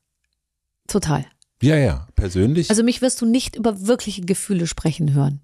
[0.87, 1.25] Total.
[1.61, 2.69] Ja, ja, persönlich.
[2.69, 5.41] Also mich wirst du nicht über wirkliche Gefühle sprechen hören.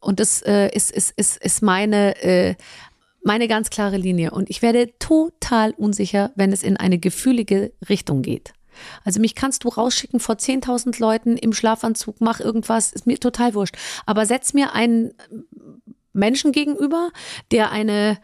[0.00, 2.54] Und das äh, ist, ist, ist, ist meine, äh,
[3.24, 4.30] meine ganz klare Linie.
[4.30, 8.52] Und ich werde total unsicher, wenn es in eine gefühlige Richtung geht.
[9.04, 13.54] Also mich kannst du rausschicken vor 10.000 Leuten im Schlafanzug, mach irgendwas, ist mir total
[13.54, 13.76] wurscht.
[14.06, 15.12] Aber setz mir einen
[16.12, 17.10] Menschen gegenüber,
[17.50, 18.18] der eine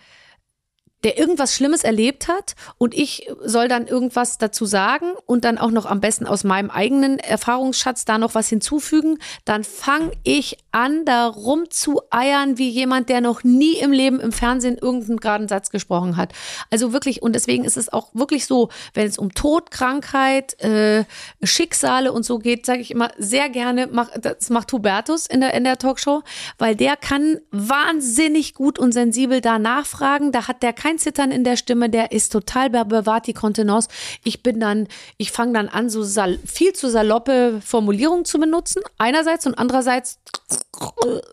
[1.04, 5.70] der irgendwas Schlimmes erlebt hat und ich soll dann irgendwas dazu sagen und dann auch
[5.70, 11.04] noch am besten aus meinem eigenen Erfahrungsschatz da noch was hinzufügen, dann fange ich an,
[11.04, 16.16] da rumzueiern wie jemand, der noch nie im Leben im Fernsehen irgendeinen geraden Satz gesprochen
[16.16, 16.32] hat.
[16.70, 21.04] Also wirklich, und deswegen ist es auch wirklich so, wenn es um Tod, Krankheit, äh,
[21.42, 25.54] Schicksale und so geht, sage ich immer sehr gerne, mach, das macht Hubertus in der,
[25.54, 26.22] in der Talkshow,
[26.58, 30.32] weil der kann wahnsinnig gut und sensibel da nachfragen.
[30.32, 33.89] Da hat der kein Zittern in der Stimme, der ist total be- bewahrt die Kontenance.
[34.24, 36.05] Ich bin dann, ich fange dann an, so
[36.44, 40.19] viel zu saloppe Formulierungen zu benutzen, einerseits und andererseits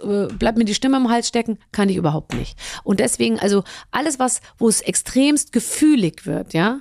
[0.04, 2.58] äh, bleibt mir die Stimme im Hals stecken, kann ich überhaupt nicht.
[2.84, 6.80] Und deswegen, also alles, was, wo es extremst gefühlig wird, ja,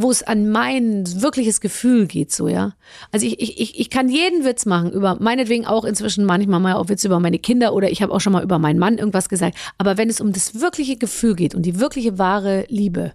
[0.00, 2.74] wo es an mein wirkliches Gefühl geht, so, ja.
[3.12, 6.88] Also ich, ich, ich, kann jeden Witz machen über, meinetwegen auch inzwischen manchmal mal auch
[6.88, 9.56] Witze über meine Kinder oder ich habe auch schon mal über meinen Mann irgendwas gesagt.
[9.78, 13.12] Aber wenn es um das wirkliche Gefühl geht und die wirkliche wahre Liebe,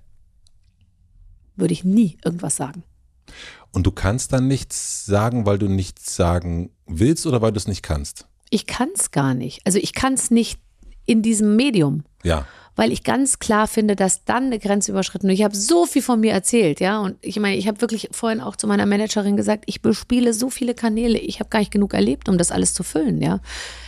[1.55, 2.83] würde ich nie irgendwas sagen.
[3.71, 7.67] Und du kannst dann nichts sagen, weil du nichts sagen willst oder weil du es
[7.67, 8.27] nicht kannst.
[8.49, 9.61] Ich kann es gar nicht.
[9.65, 10.59] Also ich kann es nicht
[11.05, 12.03] in diesem Medium.
[12.23, 12.45] Ja.
[12.75, 15.37] Weil ich ganz klar finde, dass dann eine Grenze überschritten wird.
[15.37, 18.41] Ich habe so viel von mir erzählt, ja, und ich meine, ich habe wirklich vorhin
[18.41, 21.93] auch zu meiner Managerin gesagt, ich bespiele so viele Kanäle, ich habe gar nicht genug
[21.93, 23.39] erlebt, um das alles zu füllen, ja.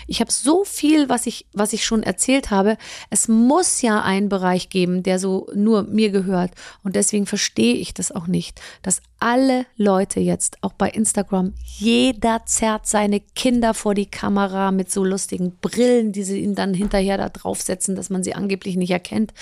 [0.07, 2.77] Ich habe so viel, was ich, was ich schon erzählt habe.
[3.09, 6.51] Es muss ja einen Bereich geben, der so nur mir gehört.
[6.83, 12.45] Und deswegen verstehe ich das auch nicht, dass alle Leute jetzt, auch bei Instagram, jeder
[12.45, 17.17] zerrt seine Kinder vor die Kamera mit so lustigen Brillen, die sie ihnen dann hinterher
[17.17, 19.33] da draufsetzen, dass man sie angeblich nicht erkennt.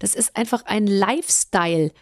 [0.00, 1.92] Das ist einfach ein Lifestyle.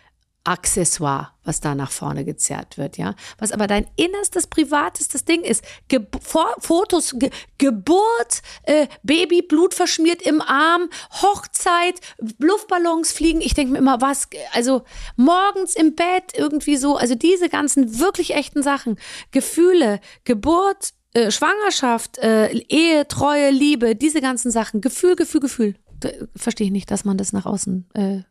[0.49, 3.15] Accessoire, was da nach vorne gezerrt wird, ja.
[3.39, 5.63] Was aber dein innerstes, privatestes Ding ist.
[5.89, 12.01] Ge Fotos, Ge Geburt, äh, Baby, Blut verschmiert im Arm, Hochzeit,
[12.39, 13.43] Luftballons fliegen.
[13.43, 14.85] Ich denke mir immer, was, also
[15.17, 18.99] morgens im Bett irgendwie so, also diese ganzen wirklich echten Sachen.
[19.31, 24.81] Gefühle, Geburt, äh, Schwangerschaft, äh, Ehe, Treue, Liebe, diese ganzen Sachen.
[24.81, 25.75] Gefühl, Gefühl, Gefühl.
[26.35, 28.23] Verstehe ich nicht, dass man das nach außen äh,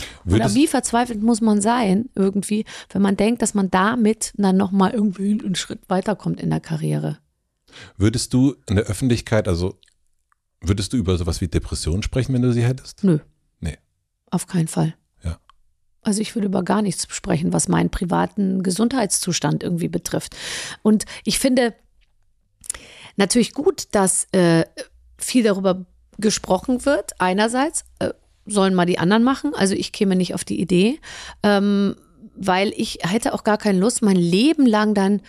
[0.00, 0.26] kehrt.
[0.26, 4.56] Oder Würdest, wie verzweifelt muss man sein, irgendwie, wenn man denkt, dass man damit dann
[4.56, 7.18] nochmal irgendwie einen Schritt weiterkommt in der Karriere.
[7.96, 9.78] würdest du in der Öffentlichkeit, also
[10.60, 13.04] würdest du über sowas wie Depression sprechen, wenn du sie hättest?
[13.04, 13.18] Nö.
[13.60, 13.78] Nee.
[14.30, 14.94] Auf keinen Fall.
[15.24, 15.38] Ja.
[16.02, 20.36] Also ich würde über gar nichts sprechen, was meinen privaten Gesundheitszustand irgendwie betrifft.
[20.82, 21.74] Und ich finde
[23.16, 24.64] natürlich gut, dass äh,
[25.16, 25.86] viel darüber
[26.18, 27.12] gesprochen wird.
[27.18, 27.84] Einerseits
[28.46, 29.52] sollen mal die anderen machen.
[29.54, 30.98] Also ich käme nicht auf die Idee,
[31.42, 31.96] ähm,
[32.34, 35.20] weil ich hätte auch gar keine Lust, mein Leben lang dann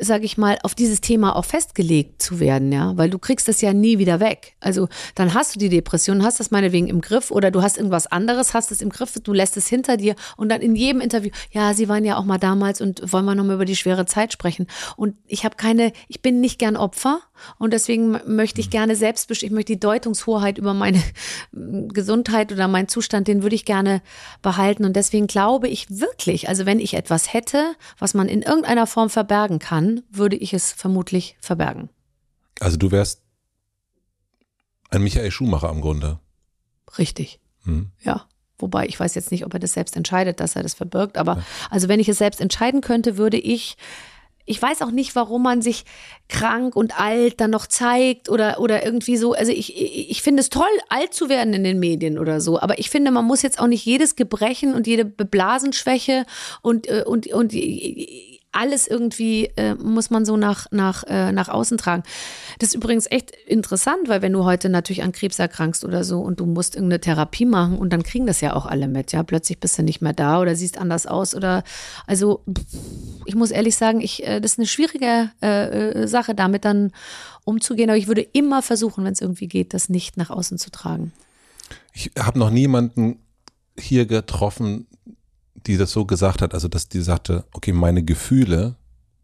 [0.00, 3.60] sage ich mal, auf dieses Thema auch festgelegt zu werden, ja, weil du kriegst das
[3.60, 4.54] ja nie wieder weg.
[4.58, 8.06] Also dann hast du die Depression, hast das meinetwegen im Griff oder du hast irgendwas
[8.06, 11.30] anderes, hast es im Griff, du lässt es hinter dir und dann in jedem Interview,
[11.50, 14.32] ja, sie waren ja auch mal damals und wollen wir nochmal über die schwere Zeit
[14.32, 14.66] sprechen.
[14.96, 17.20] Und ich habe keine, ich bin nicht gern Opfer
[17.58, 21.02] und deswegen möchte ich gerne selbstbestimmt, ich möchte die Deutungshoheit über meine
[21.52, 24.02] Gesundheit oder meinen Zustand, den würde ich gerne
[24.42, 28.86] behalten und deswegen glaube ich wirklich, also wenn ich etwas hätte, was man in irgendeiner
[28.86, 31.88] Form verbergen kann, würde ich es vermutlich verbergen.
[32.60, 33.22] Also du wärst
[34.90, 36.18] ein Michael Schumacher im Grunde.
[36.98, 37.40] Richtig.
[37.64, 37.90] Hm.
[38.02, 38.26] Ja.
[38.58, 41.16] Wobei ich weiß jetzt nicht, ob er das selbst entscheidet, dass er das verbirgt.
[41.16, 43.76] Aber also wenn ich es selbst entscheiden könnte, würde ich
[44.50, 45.84] ich weiß auch nicht, warum man sich
[46.28, 49.32] krank und alt dann noch zeigt oder, oder irgendwie so.
[49.32, 49.76] Also ich,
[50.10, 52.60] ich finde es toll, alt zu werden in den Medien oder so.
[52.60, 56.26] Aber ich finde, man muss jetzt auch nicht jedes Gebrechen und jede Blasenschwäche
[56.62, 57.52] und, äh, und, und
[58.52, 62.02] alles irgendwie äh, muss man so nach, nach, äh, nach außen tragen.
[62.58, 66.20] Das ist übrigens echt interessant, weil wenn du heute natürlich an Krebs erkrankst oder so
[66.20, 69.22] und du musst irgendeine Therapie machen und dann kriegen das ja auch alle mit, ja,
[69.22, 71.62] plötzlich bist du nicht mehr da oder siehst anders aus oder
[72.06, 72.42] also
[73.24, 76.92] ich muss ehrlich sagen, ich, äh, das ist eine schwierige äh, äh Sache, damit dann
[77.44, 80.70] umzugehen, aber ich würde immer versuchen, wenn es irgendwie geht, das nicht nach außen zu
[80.70, 81.12] tragen.
[81.92, 83.20] Ich habe noch niemanden
[83.78, 84.86] hier getroffen,
[85.54, 88.76] die das so gesagt hat, also dass die sagte, okay, meine Gefühle,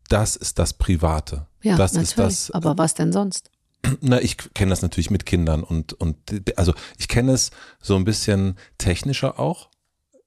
[0.08, 1.46] das ist das Private.
[1.62, 2.10] Ja, das natürlich.
[2.10, 2.50] ist das.
[2.50, 3.50] Aber was denn sonst?
[4.00, 6.16] Na, ich kenne das natürlich mit Kindern und, und
[6.56, 7.50] also ich kenne es
[7.80, 9.70] so ein bisschen technischer auch.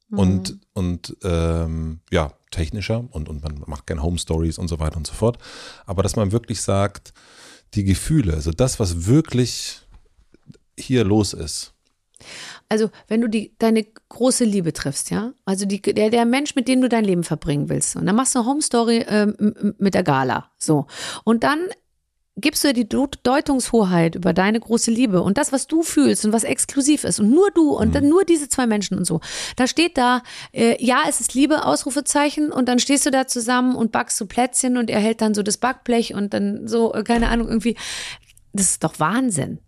[0.10, 0.20] Mhm.
[0.20, 4.98] Und, und ähm, ja, technischer und, und man macht gerne Home Stories und so weiter
[4.98, 5.38] und so fort.
[5.86, 7.14] Aber dass man wirklich sagt,
[7.76, 9.82] die Gefühle, also das, was wirklich
[10.78, 11.74] hier los ist,
[12.70, 16.68] also wenn du die, deine große Liebe triffst, ja, also die, der, der Mensch, mit
[16.68, 19.28] dem du dein Leben verbringen willst, und dann machst du eine Home Story äh,
[19.78, 20.86] mit der Gala, so.
[21.24, 21.60] Und dann
[22.42, 22.90] gibst du dir die
[23.24, 27.32] Deutungshoheit über deine große Liebe und das, was du fühlst und was exklusiv ist und
[27.32, 28.10] nur du und dann mhm.
[28.10, 29.20] nur diese zwei Menschen und so.
[29.56, 30.22] Da steht da,
[30.54, 34.26] äh, ja, es ist Liebe, Ausrufezeichen und dann stehst du da zusammen und backst so
[34.26, 37.76] Plätzchen und er hält dann so das Backblech und dann so, äh, keine Ahnung, irgendwie.
[38.60, 39.60] Das ist doch Wahnsinn.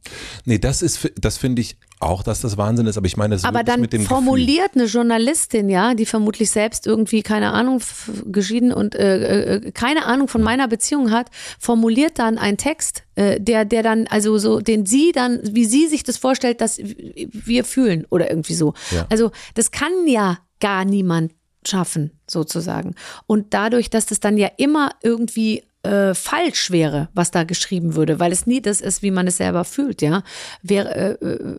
[0.43, 3.45] Nee, das ist, das finde ich auch, dass das Wahnsinn ist, aber ich meine, das
[3.45, 4.81] aber dann mit dem formuliert Gefühl.
[4.81, 7.81] eine Journalistin, ja, die vermutlich selbst irgendwie keine Ahnung
[8.25, 13.39] geschieden und äh, äh, keine Ahnung von meiner Beziehung hat, formuliert dann einen Text, äh,
[13.39, 17.63] der der dann also so den sie dann wie sie sich das vorstellt, dass wir
[17.63, 18.73] fühlen oder irgendwie so.
[18.91, 19.05] Ja.
[19.09, 21.31] Also das kann ja gar niemand
[21.65, 22.95] schaffen sozusagen
[23.25, 28.19] und dadurch, dass das dann ja immer irgendwie äh, falsch wäre, was da geschrieben würde,
[28.19, 30.23] weil es nie das ist, wie man es selber fühlt, ja.
[30.61, 31.57] Wäre, äh, äh,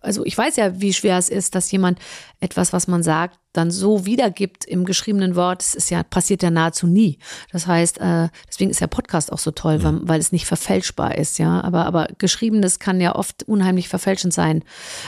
[0.00, 1.98] also ich weiß ja, wie schwer es ist, dass jemand
[2.40, 5.60] etwas, was man sagt, dann so wiedergibt im geschriebenen Wort.
[5.60, 7.18] Das ist ja, passiert ja nahezu nie.
[7.52, 11.16] Das heißt, äh, deswegen ist der Podcast auch so toll, weil, weil es nicht verfälschbar
[11.16, 11.62] ist, ja.
[11.62, 14.64] Aber, aber geschriebenes kann ja oft unheimlich verfälschend sein.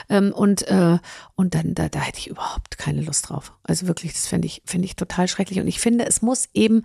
[0.09, 0.98] Ähm, und, äh,
[1.35, 3.52] und dann, da, da hätte ich überhaupt keine Lust drauf.
[3.64, 5.60] Also wirklich, das finde ich, finde ich total schrecklich.
[5.60, 6.85] Und ich finde, es muss eben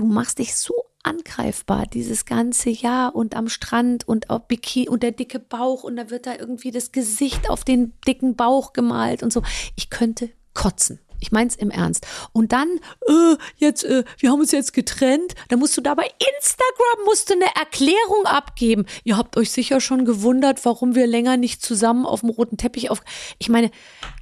[0.00, 5.02] du machst dich so angreifbar dieses ganze Jahr und am Strand und auf Bikini und
[5.02, 9.22] der dicke Bauch und da wird da irgendwie das Gesicht auf den dicken Bauch gemalt
[9.22, 9.42] und so.
[9.76, 11.00] Ich könnte kotzen.
[11.22, 12.06] Ich mein's im Ernst.
[12.32, 15.34] Und dann, äh, jetzt, äh, wir haben uns jetzt getrennt.
[15.48, 18.86] Da musst du da bei Instagram musst du eine Erklärung abgeben.
[19.04, 22.90] Ihr habt euch sicher schon gewundert, warum wir länger nicht zusammen auf dem roten Teppich
[22.90, 23.02] auf.
[23.38, 23.70] Ich meine,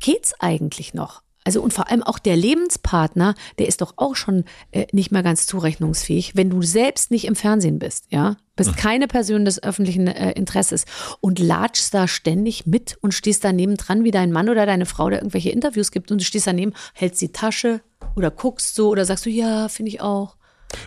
[0.00, 1.22] geht's eigentlich noch?
[1.48, 5.22] Also und vor allem auch der Lebenspartner, der ist doch auch schon äh, nicht mehr
[5.22, 8.36] ganz zurechnungsfähig, wenn du selbst nicht im Fernsehen bist, ja?
[8.54, 10.84] Bist keine Person des öffentlichen äh, Interesses
[11.22, 15.08] und latschst da ständig mit und stehst daneben dran wie dein Mann oder deine Frau,
[15.08, 17.80] der irgendwelche Interviews gibt und du stehst daneben, hältst die Tasche
[18.14, 20.36] oder guckst so oder sagst du, ja, finde ich auch.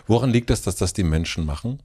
[0.06, 1.82] Woran liegt das, dass das die Menschen machen?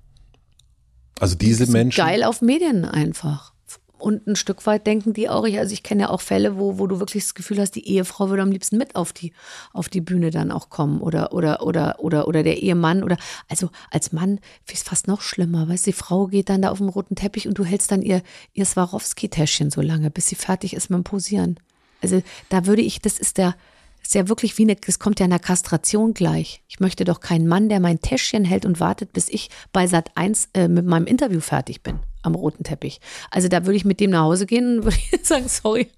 [1.19, 1.97] Also diese Menschen.
[1.97, 3.55] Geil auf Medien einfach.
[3.99, 6.85] Und ein Stück weit denken die auch, also ich kenne ja auch Fälle, wo, wo
[6.85, 9.33] du wirklich das Gefühl hast, die Ehefrau würde am liebsten mit auf die,
[9.73, 13.17] auf die Bühne dann auch kommen oder, oder, oder, oder, oder der Ehemann oder,
[13.49, 16.69] also als Mann ist es fast noch schlimmer, weißt du, die Frau geht dann da
[16.69, 18.21] auf dem roten Teppich und du hältst dann ihr,
[18.53, 21.59] ihr Swarovski-Täschchen so lange, bis sie fertig ist mit dem Posieren.
[22.01, 23.55] Also da würde ich, das ist der,
[24.03, 26.61] ist ja wirklich wie eine, das kommt ja einer Kastration gleich.
[26.67, 30.11] Ich möchte doch keinen Mann, der mein Täschchen hält und wartet, bis ich bei Sat
[30.15, 32.99] 1 äh, mit meinem Interview fertig bin am roten Teppich.
[33.31, 35.89] Also da würde ich mit dem nach Hause gehen und würde sagen, sorry,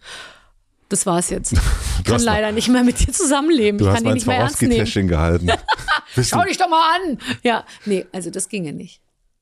[0.88, 1.53] das war's jetzt.
[1.53, 3.77] Ich kann leider nicht mehr mit dir zusammenleben.
[3.77, 5.07] Du ich hast kann dich nicht mehr ernst nehmen.
[5.07, 5.49] gehalten.
[6.23, 7.19] Schau dich doch mal an.
[7.43, 9.01] Ja, nee, also das ginge nicht.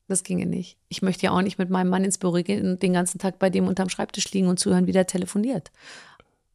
[0.10, 0.78] Das ginge nicht.
[0.90, 3.40] Ich möchte ja auch nicht mit meinem Mann ins Büro gehen und den ganzen Tag
[3.40, 5.72] bei dem unterm Schreibtisch liegen und zuhören, wie der telefoniert.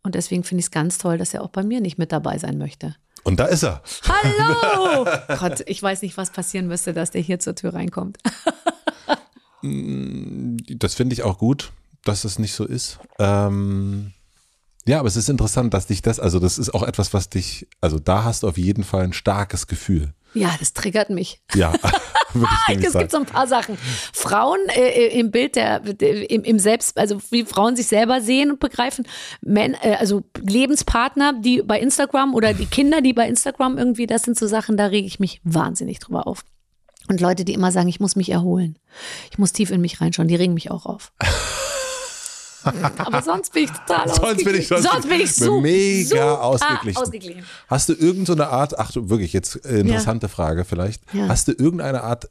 [0.02, 2.38] Und deswegen finde ich es ganz toll, dass er auch bei mir nicht mit dabei
[2.38, 2.96] sein möchte.
[3.24, 3.82] Und da ist er.
[4.08, 5.06] Hallo!
[5.38, 8.18] Gott, ich weiß nicht, was passieren müsste, dass der hier zur Tür reinkommt.
[9.62, 11.72] Mm, das finde ich auch gut,
[12.04, 12.98] dass es nicht so ist.
[13.18, 14.12] Ähm,
[14.84, 17.68] ja, aber es ist interessant, dass dich das, also das ist auch etwas, was dich,
[17.80, 20.12] also da hast du auf jeden Fall ein starkes Gefühl.
[20.34, 21.40] Ja, das triggert mich.
[21.54, 21.72] Ja.
[22.68, 23.76] es gibt so ein paar Sachen.
[24.12, 28.60] Frauen äh, im Bild der, im, im, Selbst, also wie Frauen sich selber sehen und
[28.60, 29.06] begreifen,
[29.40, 34.22] Men, äh, also Lebenspartner, die bei Instagram oder die Kinder, die bei Instagram irgendwie, das
[34.22, 36.44] sind so Sachen, da rege ich mich wahnsinnig drüber auf.
[37.08, 38.78] Und Leute, die immer sagen, ich muss mich erholen.
[39.30, 41.12] Ich muss tief in mich reinschauen, die regen mich auch auf.
[42.64, 46.42] Aber sonst bin ich total Sonst bin ich, sonst, sonst bin ich so, mega super
[46.42, 47.02] ausgeglichen.
[47.02, 47.44] ausgeglichen.
[47.66, 51.26] Hast du irgendeine Art, ach du, wirklich jetzt äh, interessante Frage vielleicht, Ja.
[51.28, 52.30] hast du irgendeine Art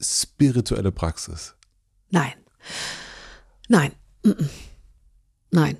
[0.00, 1.54] spirituelle Praxis?
[2.10, 2.32] Nein.
[3.68, 3.92] Nein.
[5.50, 5.78] Nein.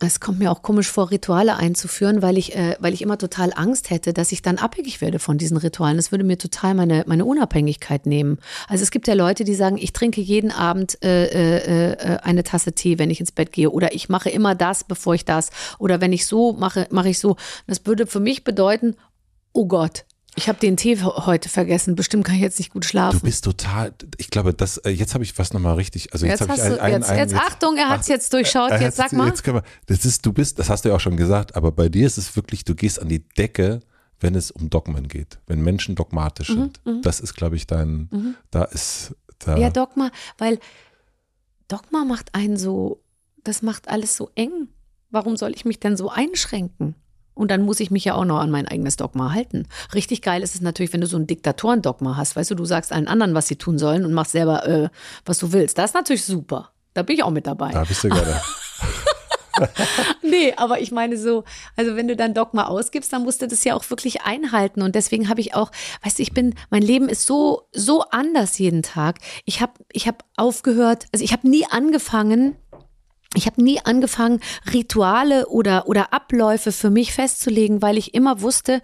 [0.00, 3.52] Es kommt mir auch komisch vor, Rituale einzuführen, weil ich, äh, weil ich immer total
[3.54, 5.96] Angst hätte, dass ich dann abhängig werde von diesen Ritualen.
[5.96, 8.38] Das würde mir total meine, meine Unabhängigkeit nehmen.
[8.66, 12.42] Also es gibt ja Leute, die sagen, ich trinke jeden Abend äh, äh, äh, eine
[12.42, 13.70] Tasse Tee, wenn ich ins Bett gehe.
[13.70, 15.50] Oder ich mache immer das, bevor ich das.
[15.78, 17.36] Oder wenn ich so mache, mache ich so.
[17.68, 18.96] Das würde für mich bedeuten,
[19.52, 20.06] oh Gott,
[20.36, 21.94] ich habe den Tee heute vergessen.
[21.94, 23.18] Bestimmt kann ich jetzt nicht gut schlafen.
[23.18, 26.40] Du bist total, ich glaube, das, äh, jetzt habe ich was nochmal richtig, also jetzt,
[26.40, 28.32] Jetzt habe ich hast ein, du, ein, jetzt, ein, jetzt, Achtung, er hat es jetzt
[28.32, 28.70] durchschaut.
[28.72, 29.28] Äh, Jetzt sag mal.
[29.28, 31.88] Jetzt wir, das ist, du bist, das hast du ja auch schon gesagt, aber bei
[31.88, 33.80] dir ist es wirklich, du gehst an die Decke,
[34.20, 37.06] wenn es um Dogmen geht, wenn Menschen dogmatisch Mhm, sind.
[37.06, 40.58] Das ist, glaube ich, dein, da ist, da, Ja, Dogma, weil
[41.68, 43.02] Dogma macht einen so,
[43.42, 44.68] das macht alles so eng.
[45.10, 46.94] Warum soll ich mich denn so einschränken?
[47.34, 49.66] Und dann muss ich mich ja auch noch an mein eigenes Dogma halten.
[49.94, 52.36] Richtig geil ist es natürlich, wenn du so ein Diktatorendogma hast.
[52.36, 54.88] Weißt du, du sagst allen anderen, was sie tun sollen und machst selber, äh,
[55.24, 55.78] was du willst.
[55.78, 56.70] Das ist natürlich super.
[56.94, 57.72] Da bin ich auch mit dabei.
[57.72, 58.40] da bist du gerade.
[60.22, 61.44] Nee, aber ich meine so,
[61.76, 64.82] also wenn du dann Dogma ausgibst, dann musst du das ja auch wirklich einhalten.
[64.82, 65.70] Und deswegen habe ich auch,
[66.02, 69.18] weißt du, ich bin, mein Leben ist so, so anders jeden Tag.
[69.44, 72.56] Ich habe ich hab aufgehört, also ich habe nie angefangen,
[73.34, 74.40] ich habe nie angefangen,
[74.72, 78.80] Rituale oder, oder Abläufe für mich festzulegen, weil ich immer wusste,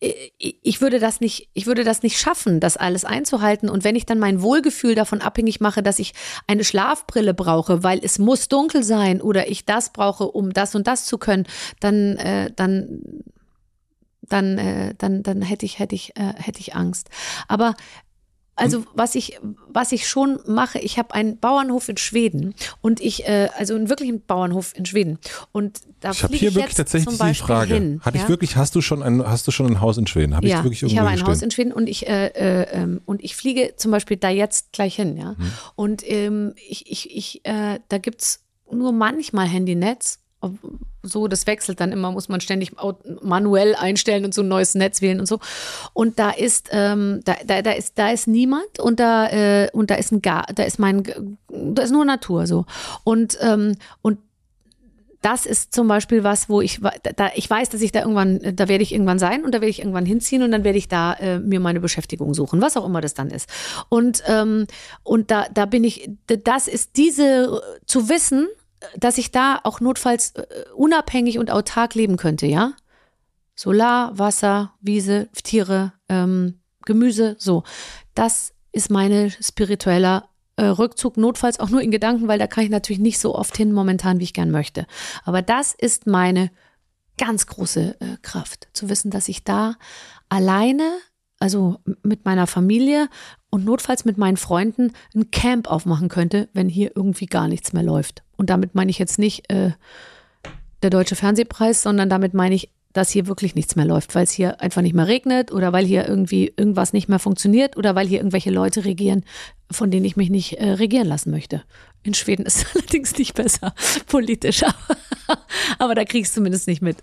[0.00, 3.68] ich würde das nicht, ich würde das nicht schaffen, das alles einzuhalten.
[3.68, 6.14] Und wenn ich dann mein Wohlgefühl davon abhängig mache, dass ich
[6.46, 10.86] eine Schlafbrille brauche, weil es muss dunkel sein oder ich das brauche, um das und
[10.86, 11.46] das zu können,
[11.80, 13.02] dann, äh, dann,
[14.22, 17.10] dann, äh, dann, dann hätte ich, hätte ich, äh, hätte ich Angst.
[17.48, 17.74] Aber
[18.58, 23.26] also was ich, was ich schon mache, ich habe einen Bauernhof in Schweden und ich,
[23.26, 25.18] äh, also einen wirklichen Bauernhof in Schweden.
[25.52, 27.74] Und da Ich habe hier ich wirklich jetzt tatsächlich die Frage.
[27.74, 28.24] Hin, Hatte ja?
[28.24, 30.36] ich wirklich, hast du schon ein, hast du schon ein Haus in Schweden?
[30.42, 33.22] Ich ja, wirklich ich habe ein Haus in Schweden und ich, äh, äh, ähm, und
[33.22, 35.32] ich fliege zum Beispiel da jetzt gleich hin, ja.
[35.32, 35.52] Mhm.
[35.76, 40.20] Und ähm, ich, ich, ich, äh, da gibt's nur manchmal Handynetz.
[41.02, 42.72] So, das wechselt dann immer, muss man ständig
[43.22, 45.38] manuell einstellen und so ein neues Netz wählen und so.
[45.92, 49.90] Und da ist, ähm, da, da, da ist, da ist niemand und da, äh, und
[49.90, 52.66] da ist ein Gar, da ist mein, da ist nur Natur so.
[53.04, 54.18] Und, ähm, und
[55.22, 56.80] das ist zum Beispiel was, wo ich,
[57.16, 59.70] da, ich weiß, dass ich da irgendwann, da werde ich irgendwann sein und da werde
[59.70, 62.86] ich irgendwann hinziehen und dann werde ich da äh, mir meine Beschäftigung suchen, was auch
[62.86, 63.48] immer das dann ist.
[63.88, 64.66] Und, ähm,
[65.02, 68.48] und da, da bin ich, das ist diese, zu wissen,
[68.96, 72.72] dass ich da auch notfalls äh, unabhängig und autark leben könnte, ja?
[73.54, 77.64] Solar, Wasser, Wiese, Tiere, ähm, Gemüse, so.
[78.14, 82.70] Das ist meine spiritueller äh, Rückzug, notfalls auch nur in Gedanken, weil da kann ich
[82.70, 84.86] natürlich nicht so oft hin momentan, wie ich gern möchte.
[85.24, 86.50] Aber das ist meine
[87.16, 89.74] ganz große äh, Kraft, zu wissen, dass ich da
[90.28, 90.98] alleine,
[91.40, 93.08] also mit meiner Familie
[93.50, 97.82] und notfalls mit meinen Freunden ein Camp aufmachen könnte, wenn hier irgendwie gar nichts mehr
[97.82, 98.22] läuft.
[98.36, 99.72] Und damit meine ich jetzt nicht äh,
[100.82, 104.32] der Deutsche Fernsehpreis, sondern damit meine ich, dass hier wirklich nichts mehr läuft, weil es
[104.32, 108.06] hier einfach nicht mehr regnet oder weil hier irgendwie irgendwas nicht mehr funktioniert oder weil
[108.06, 109.24] hier irgendwelche Leute regieren,
[109.70, 111.62] von denen ich mich nicht äh, regieren lassen möchte.
[112.02, 113.74] In Schweden ist es allerdings nicht besser
[114.06, 115.38] politisch, aber,
[115.78, 116.96] aber da kriegst du zumindest nicht mit.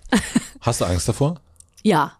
[0.62, 1.40] Hast du Angst davor?
[1.84, 2.14] Ja.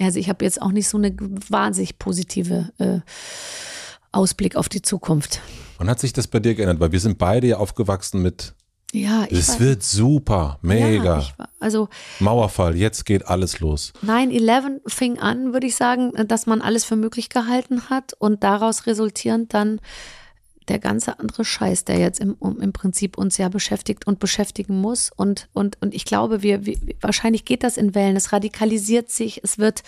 [0.00, 1.14] Also ich habe jetzt auch nicht so eine
[1.48, 3.00] wahnsinnig positive äh,
[4.12, 5.40] Ausblick auf die Zukunft.
[5.78, 6.80] Wann hat sich das bei dir geändert?
[6.80, 8.54] Weil wir sind beide ja aufgewachsen mit,
[8.92, 11.18] Ja, ich es wird super, mega.
[11.20, 11.88] Ja, war- also
[12.20, 13.92] Mauerfall, jetzt geht alles los.
[14.04, 18.86] 9-11 fing an, würde ich sagen, dass man alles für möglich gehalten hat und daraus
[18.86, 19.80] resultierend dann
[20.68, 25.10] der ganze andere Scheiß, der jetzt im, im Prinzip uns ja beschäftigt und beschäftigen muss.
[25.14, 28.16] Und, und, und ich glaube, wir, wir, wahrscheinlich geht das in Wellen.
[28.16, 29.82] Es radikalisiert sich, es wird,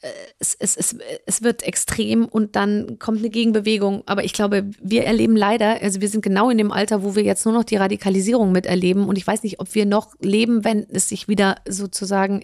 [0.00, 0.08] äh,
[0.38, 0.96] es, es, es,
[1.26, 4.02] es wird extrem und dann kommt eine Gegenbewegung.
[4.06, 7.22] Aber ich glaube, wir erleben leider, also wir sind genau in dem Alter, wo wir
[7.22, 9.06] jetzt nur noch die Radikalisierung miterleben.
[9.08, 12.42] Und ich weiß nicht, ob wir noch leben, wenn es sich wieder sozusagen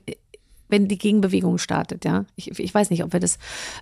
[0.71, 2.25] wenn die Gegenbewegung startet, ja.
[2.37, 3.39] Ich, ich weiß nicht, ob wir das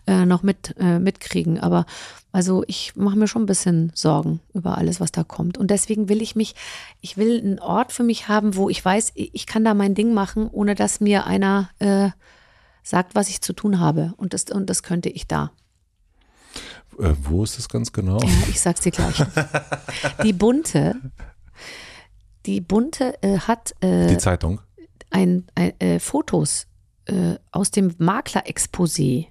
[0.06, 1.86] äh, noch mit, äh, mitkriegen, aber
[2.32, 5.58] also ich mache mir schon ein bisschen Sorgen über alles, was da kommt.
[5.58, 6.54] Und deswegen will ich mich,
[7.00, 10.14] ich will einen Ort für mich haben, wo ich weiß, ich kann da mein Ding
[10.14, 12.10] machen, ohne dass mir einer äh,
[12.82, 14.14] sagt, was ich zu tun habe.
[14.16, 15.52] Und das, und das könnte ich da.
[16.98, 18.20] Äh, wo ist das ganz genau?
[18.20, 19.22] Ja, ich sag's dir gleich.
[20.22, 20.96] Die Bunte,
[22.46, 24.60] die Bunte äh, hat äh, Die Zeitung.
[25.10, 26.67] ein, ein, äh, Fotos
[27.08, 29.26] äh, aus dem Makler-Exposé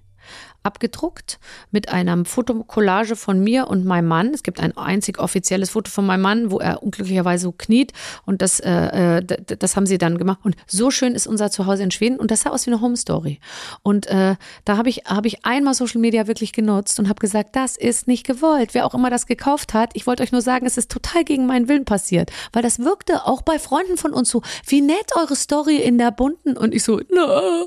[0.67, 1.39] abgedruckt
[1.71, 4.33] mit einer Fotokollage von mir und meinem Mann.
[4.33, 7.93] Es gibt ein einzig offizielles Foto von meinem Mann, wo er unglücklicherweise so kniet
[8.25, 10.39] und das, äh, äh das haben sie dann gemacht.
[10.43, 12.97] Und so schön ist unser Zuhause in Schweden und das sah aus wie eine Home
[12.97, 13.39] Story.
[13.81, 14.35] Und äh,
[14.65, 18.07] da habe ich, hab ich einmal Social Media wirklich genutzt und habe gesagt, das ist
[18.07, 18.73] nicht gewollt.
[18.73, 21.45] Wer auch immer das gekauft hat, ich wollte euch nur sagen, es ist total gegen
[21.45, 25.35] meinen Willen passiert, weil das wirkte auch bei Freunden von uns so, wie nett eure
[25.35, 27.65] Story in der bunten und ich so, na.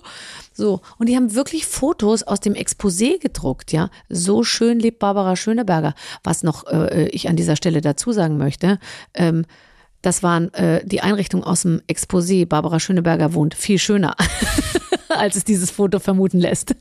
[0.61, 3.89] So, und die haben wirklich Fotos aus dem Exposé gedruckt, ja.
[4.11, 5.95] So schön lebt Barbara Schöneberger.
[6.23, 8.79] Was noch äh, ich an dieser Stelle dazu sagen möchte,
[9.15, 9.47] ähm,
[10.03, 12.45] das waren äh, die Einrichtungen aus dem Exposé.
[12.45, 14.15] Barbara Schöneberger wohnt viel schöner,
[15.09, 16.75] als es dieses Foto vermuten lässt.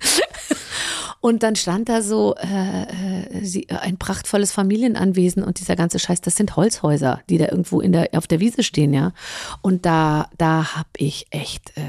[1.22, 6.20] Und dann stand da so äh, äh, sie, ein prachtvolles Familienanwesen und dieser ganze Scheiß,
[6.22, 9.14] das sind Holzhäuser, die da irgendwo in der, auf der Wiese stehen, ja.
[9.62, 11.82] Und da, da habe ich echt, äh,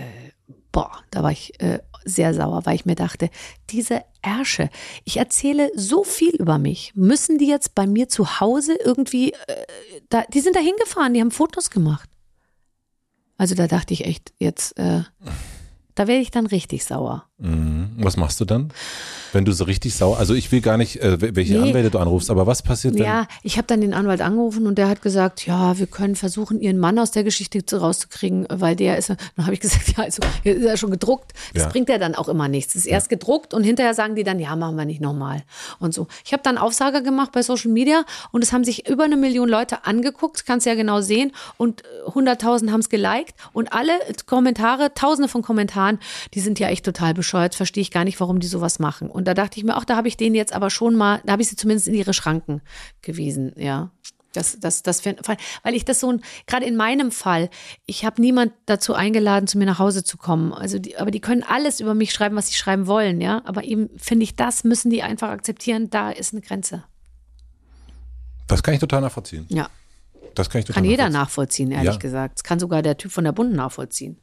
[0.73, 3.31] boah, da war ich äh, sehr sauer, weil ich mir dachte,
[3.71, 4.71] diese Ärsche,
[5.05, 6.93] ich erzähle so viel über mich.
[6.95, 9.67] Müssen die jetzt bei mir zu Hause irgendwie, äh,
[10.09, 12.09] da, die sind da hingefahren, die haben Fotos gemacht.
[13.37, 15.03] Also da dachte ich echt, jetzt, äh,
[15.95, 17.25] da werde ich dann richtig sauer.
[17.39, 17.93] Mhm.
[17.97, 18.73] Was machst du dann?
[19.33, 21.69] Wenn du so richtig sauer, also ich will gar nicht, äh, welche nee.
[21.69, 23.05] Anwälte du anrufst, aber was passiert denn?
[23.05, 26.61] Ja, ich habe dann den Anwalt angerufen und der hat gesagt, ja, wir können versuchen,
[26.61, 30.23] ihren Mann aus der Geschichte rauszukriegen, weil der ist, dann habe ich gesagt, ja, also
[30.45, 31.33] ist er schon gedruckt.
[31.55, 31.69] Das ja.
[31.69, 32.75] bringt ja dann auch immer nichts.
[32.75, 35.43] Es ist erst gedruckt und hinterher sagen die dann, ja, machen wir nicht nochmal
[35.79, 36.07] und so.
[36.25, 39.49] Ich habe dann Aufsage gemacht bei Social Media und es haben sich über eine Million
[39.49, 43.93] Leute angeguckt, kannst du ja genau sehen und 100.000 haben es geliked und alle
[44.27, 45.99] Kommentare, tausende von Kommentaren,
[46.35, 49.11] die sind ja echt total bescheuert, verstehe ich gar nicht, warum die sowas machen.
[49.11, 51.33] Und da dachte ich mir, auch da habe ich denen jetzt aber schon mal, da
[51.33, 52.63] habe ich sie zumindest in ihre Schranken
[53.03, 53.91] gewiesen, ja.
[54.33, 56.17] Das, das, das, weil ich das so,
[56.47, 57.51] gerade in meinem Fall,
[57.87, 60.53] ich habe niemand dazu eingeladen, zu mir nach Hause zu kommen.
[60.53, 63.43] Also, die, aber die können alles über mich schreiben, was sie schreiben wollen, ja.
[63.45, 65.91] Aber eben finde ich, das müssen die einfach akzeptieren.
[65.91, 66.85] Da ist eine Grenze.
[68.47, 69.47] Das kann ich total nachvollziehen.
[69.49, 69.69] Ja.
[70.37, 71.99] Das kann ich total Kann jeder nachvollziehen, ehrlich ja.
[71.99, 72.39] gesagt.
[72.39, 74.21] Das kann sogar der Typ von der Bund nachvollziehen.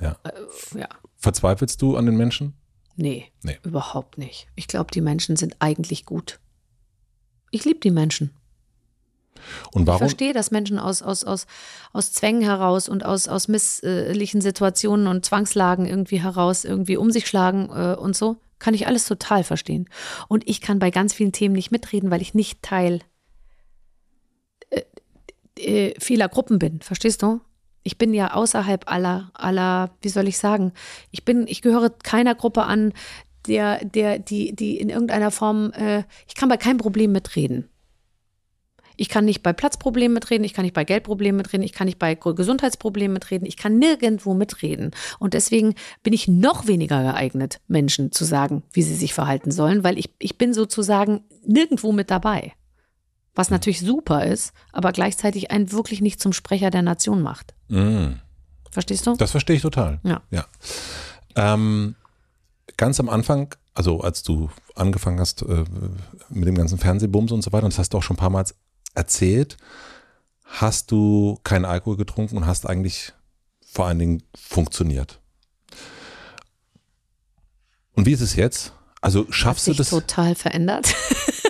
[0.00, 0.16] Ja.
[0.22, 0.88] Äh, ja.
[1.16, 2.54] Verzweifelst du an den Menschen?
[3.00, 3.56] Nee, nee.
[3.62, 4.48] überhaupt nicht.
[4.56, 6.40] Ich glaube, die Menschen sind eigentlich gut.
[7.52, 8.34] Ich liebe die Menschen.
[9.72, 9.98] Und warum?
[9.98, 11.46] Ich verstehe, dass Menschen aus, aus, aus,
[11.92, 17.28] aus Zwängen heraus und aus, aus misslichen Situationen und Zwangslagen irgendwie heraus irgendwie um sich
[17.28, 18.36] schlagen äh, und so.
[18.58, 19.88] Kann ich alles total verstehen.
[20.26, 23.02] Und ich kann bei ganz vielen Themen nicht mitreden, weil ich nicht Teil
[24.70, 24.82] äh,
[25.54, 26.80] äh, vieler Gruppen bin.
[26.80, 27.40] Verstehst du?
[27.88, 30.72] Ich bin ja außerhalb aller, aller, wie soll ich sagen,
[31.10, 32.92] ich bin, ich gehöre keiner Gruppe an,
[33.46, 37.70] der, der, die, die in irgendeiner Form, äh, ich kann bei keinem Problem mitreden.
[38.98, 41.98] Ich kann nicht bei Platzproblemen mitreden, ich kann nicht bei Geldproblemen mitreden, ich kann nicht
[41.98, 44.90] bei Gesundheitsproblemen mitreden, ich kann nirgendwo mitreden.
[45.18, 49.82] Und deswegen bin ich noch weniger geeignet, Menschen zu sagen, wie sie sich verhalten sollen,
[49.82, 52.52] weil ich, ich bin sozusagen nirgendwo mit dabei
[53.38, 57.54] was natürlich super ist, aber gleichzeitig einen wirklich nicht zum Sprecher der Nation macht.
[57.68, 58.14] Mm.
[58.72, 59.14] Verstehst du?
[59.14, 60.00] Das verstehe ich total.
[60.02, 60.22] Ja.
[60.32, 60.44] ja.
[61.36, 61.94] Ähm,
[62.76, 65.64] ganz am Anfang, also als du angefangen hast äh,
[66.30, 68.30] mit dem ganzen Fernsehbums und so weiter, und das hast du auch schon ein paar
[68.30, 68.44] Mal
[68.96, 69.56] erzählt,
[70.44, 73.12] hast du keinen Alkohol getrunken und hast eigentlich
[73.64, 75.20] vor allen Dingen funktioniert.
[77.94, 78.72] Und wie ist es jetzt?
[79.00, 79.90] Also schaffst du das?
[79.90, 80.92] Total verändert.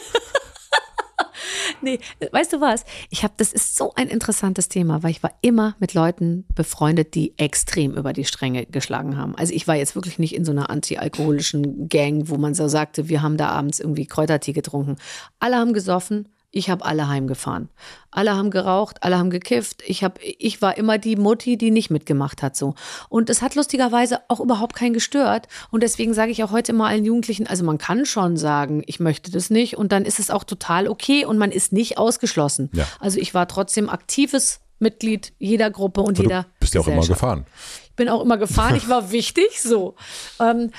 [1.83, 1.99] nee,
[2.31, 2.85] weißt du was?
[3.11, 7.15] Ich habe, das ist so ein interessantes Thema, weil ich war immer mit Leuten befreundet,
[7.15, 9.35] die extrem über die Stränge geschlagen haben.
[9.37, 13.09] Also ich war jetzt wirklich nicht in so einer anti-alkoholischen Gang, wo man so sagte,
[13.09, 14.97] wir haben da abends irgendwie Kräutertee getrunken.
[15.39, 17.69] Alle haben gesoffen, ich habe alle heimgefahren.
[18.11, 19.83] Alle haben geraucht, alle haben gekifft.
[19.87, 22.57] Ich, hab, ich war immer die Mutti, die nicht mitgemacht hat.
[22.57, 22.75] so.
[23.11, 25.47] Und es hat lustigerweise auch überhaupt keinen gestört.
[25.71, 28.99] Und deswegen sage ich auch heute immer allen Jugendlichen, also man kann schon sagen, ich
[28.99, 29.77] möchte das nicht.
[29.77, 32.71] Und dann ist es auch total okay und man ist nicht ausgeschlossen.
[32.73, 32.87] Ja.
[32.99, 36.43] Also ich war trotzdem aktives Mitglied jeder Gruppe und Aber jeder.
[36.45, 37.47] Du bist ja auch immer gefahren.
[37.85, 39.97] Ich bin auch immer gefahren, ich war wichtig, so.
[40.41, 40.71] Ähm,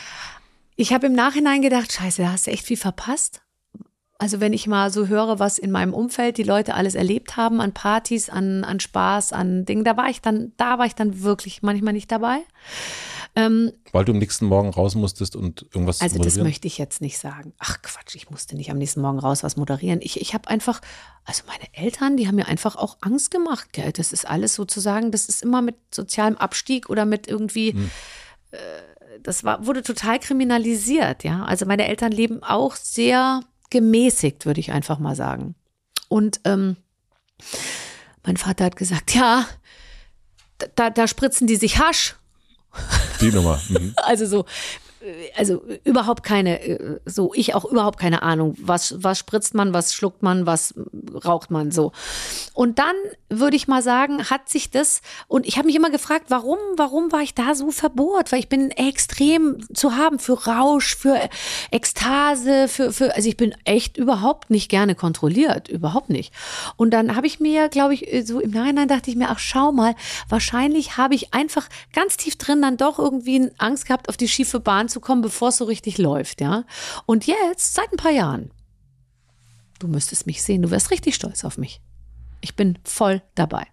[0.75, 3.41] ich habe im Nachhinein gedacht, scheiße, da hast du echt viel verpasst.
[4.21, 7.61] Also wenn ich mal so höre, was in meinem Umfeld die Leute alles erlebt haben
[7.61, 11.23] an Partys, an, an Spaß, an Dingen, da war ich dann, da war ich dann
[11.23, 12.39] wirklich manchmal nicht dabei.
[13.37, 16.99] Ähm, Weil du am nächsten Morgen raus musstest und irgendwas Also das möchte ich jetzt
[16.99, 17.53] nicht sagen.
[17.59, 19.99] Ach Quatsch, ich musste nicht am nächsten Morgen raus was moderieren.
[20.01, 20.81] Ich, ich habe einfach,
[21.23, 23.93] also meine Eltern, die haben mir einfach auch Angst gemacht, gell?
[23.93, 27.71] Das ist alles sozusagen, das ist immer mit sozialem Abstieg oder mit irgendwie.
[27.71, 27.89] Hm.
[28.51, 28.57] Äh,
[29.23, 31.43] das war, wurde total kriminalisiert, ja.
[31.45, 35.55] Also meine Eltern leben auch sehr gemäßigt, würde ich einfach mal sagen.
[36.07, 36.77] Und ähm,
[38.23, 39.45] mein Vater hat gesagt, ja,
[40.75, 42.15] da, da spritzen die sich Hasch.
[43.21, 43.61] Die Nummer.
[43.69, 43.93] Mhm.
[44.03, 44.45] Also so,
[45.35, 49.93] also überhaupt keine, äh, so ich auch überhaupt keine Ahnung, was, was spritzt man, was
[49.93, 50.73] schluckt man, was
[51.25, 51.91] raucht man so.
[52.53, 52.95] Und dann
[53.29, 57.11] würde ich mal sagen, hat sich das, und ich habe mich immer gefragt, warum, warum
[57.11, 58.31] war ich da so verbohrt?
[58.31, 61.17] Weil ich bin extrem zu haben für Rausch, für
[61.71, 66.33] Ekstase, für, für, also ich bin echt überhaupt nicht gerne kontrolliert, überhaupt nicht.
[66.75, 69.71] Und dann habe ich mir, glaube ich, so im Nachhinein dachte ich mir, ach schau
[69.71, 69.95] mal,
[70.27, 74.59] wahrscheinlich habe ich einfach ganz tief drin dann doch irgendwie Angst gehabt, auf die schiefe
[74.59, 76.65] Bahn zu kommen, bevor es so richtig läuft, ja.
[77.05, 78.51] Und jetzt, seit ein paar Jahren,
[79.79, 81.81] du müsstest mich sehen, du wärst richtig stolz auf mich.
[82.41, 83.67] Ich bin voll dabei.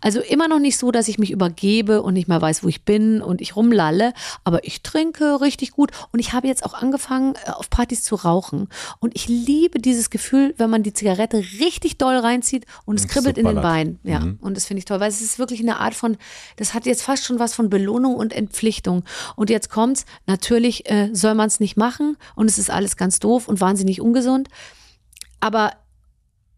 [0.00, 2.82] Also immer noch nicht so, dass ich mich übergebe und nicht mehr weiß, wo ich
[2.82, 4.12] bin und ich rumlalle,
[4.44, 8.14] aber ich trinke richtig gut und ich habe jetzt auch angefangen, äh, auf Partys zu
[8.14, 8.68] rauchen.
[9.00, 13.38] Und ich liebe dieses Gefühl, wenn man die Zigarette richtig doll reinzieht und es kribbelt
[13.38, 13.98] in den Beinen.
[14.02, 14.38] Ja, mhm.
[14.40, 16.16] und das finde ich toll, weil es ist wirklich eine Art von,
[16.56, 19.04] das hat jetzt fast schon was von Belohnung und Entpflichtung.
[19.36, 23.18] Und jetzt kommt's, natürlich äh, soll man es nicht machen und es ist alles ganz
[23.18, 24.48] doof und wahnsinnig ungesund.
[25.40, 25.72] Aber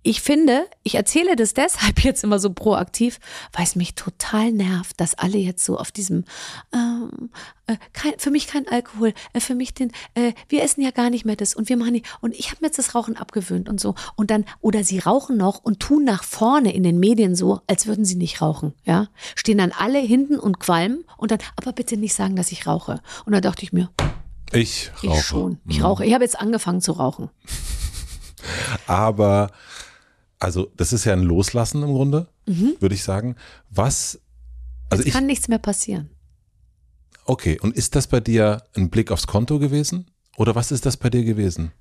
[0.06, 3.18] ich finde, ich erzähle das deshalb jetzt immer so proaktiv,
[3.52, 6.24] weil es mich total nervt, dass alle jetzt so auf diesem,
[6.72, 7.30] ähm,
[7.66, 11.10] äh, kein, für mich kein Alkohol, äh, für mich den, äh, wir essen ja gar
[11.10, 13.68] nicht mehr das und wir machen nicht, und ich habe mir jetzt das Rauchen abgewöhnt
[13.68, 13.96] und so.
[14.14, 17.88] Und dann, oder sie rauchen noch und tun nach vorne in den Medien so, als
[17.88, 19.08] würden sie nicht rauchen, ja.
[19.34, 23.00] Stehen dann alle hinten und qualmen und dann, aber bitte nicht sagen, dass ich rauche.
[23.24, 23.90] Und da dachte ich mir,
[24.52, 25.18] ich rauche.
[25.18, 25.58] Ich schon.
[25.68, 25.84] Ich mhm.
[25.84, 26.06] rauche.
[26.06, 27.28] Ich habe jetzt angefangen zu rauchen.
[28.86, 29.50] aber
[30.38, 32.74] also das ist ja ein Loslassen im Grunde, mhm.
[32.80, 33.36] würde ich sagen.
[33.70, 34.20] Was,
[34.90, 36.10] also es ich, kann nichts mehr passieren.
[37.24, 40.06] Okay, und ist das bei dir ein Blick aufs Konto gewesen?
[40.36, 41.72] Oder was ist das bei dir gewesen?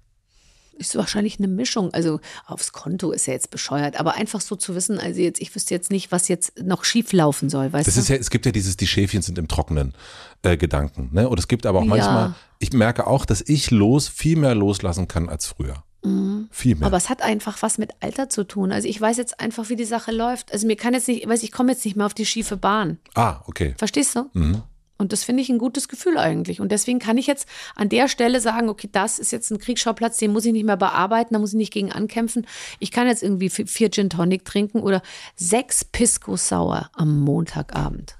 [0.77, 1.93] Ist wahrscheinlich eine Mischung.
[1.93, 5.53] Also aufs Konto ist ja jetzt bescheuert, aber einfach so zu wissen, also jetzt, ich
[5.55, 8.01] wüsste jetzt nicht, was jetzt noch schief laufen soll, weißt das du?
[8.01, 9.93] Ist ja, es gibt ja dieses, die Schäfchen sind im Trockenen
[10.41, 11.09] äh, Gedanken.
[11.13, 11.29] Ne?
[11.29, 12.35] Und es gibt aber auch manchmal, ja.
[12.59, 15.84] ich merke auch, dass ich los, viel mehr loslassen kann als früher.
[16.05, 16.47] Mhm.
[16.51, 16.87] Viel mehr.
[16.87, 18.71] Aber es hat einfach was mit Alter zu tun.
[18.71, 20.51] Also ich weiß jetzt einfach, wie die Sache läuft.
[20.53, 22.99] Also mir kann jetzt nicht, weiß ich komme jetzt nicht mehr auf die schiefe Bahn.
[23.15, 23.75] Ah, okay.
[23.77, 24.29] Verstehst du?
[24.33, 24.63] Mhm.
[24.97, 26.61] Und das finde ich ein gutes Gefühl eigentlich.
[26.61, 30.17] Und deswegen kann ich jetzt an der Stelle sagen, okay, das ist jetzt ein Kriegsschauplatz,
[30.17, 32.47] den muss ich nicht mehr bearbeiten, da muss ich nicht gegen ankämpfen.
[32.79, 35.01] Ich kann jetzt irgendwie vier Gin Tonic trinken oder
[35.35, 38.15] sechs Pisco Sauer am Montagabend.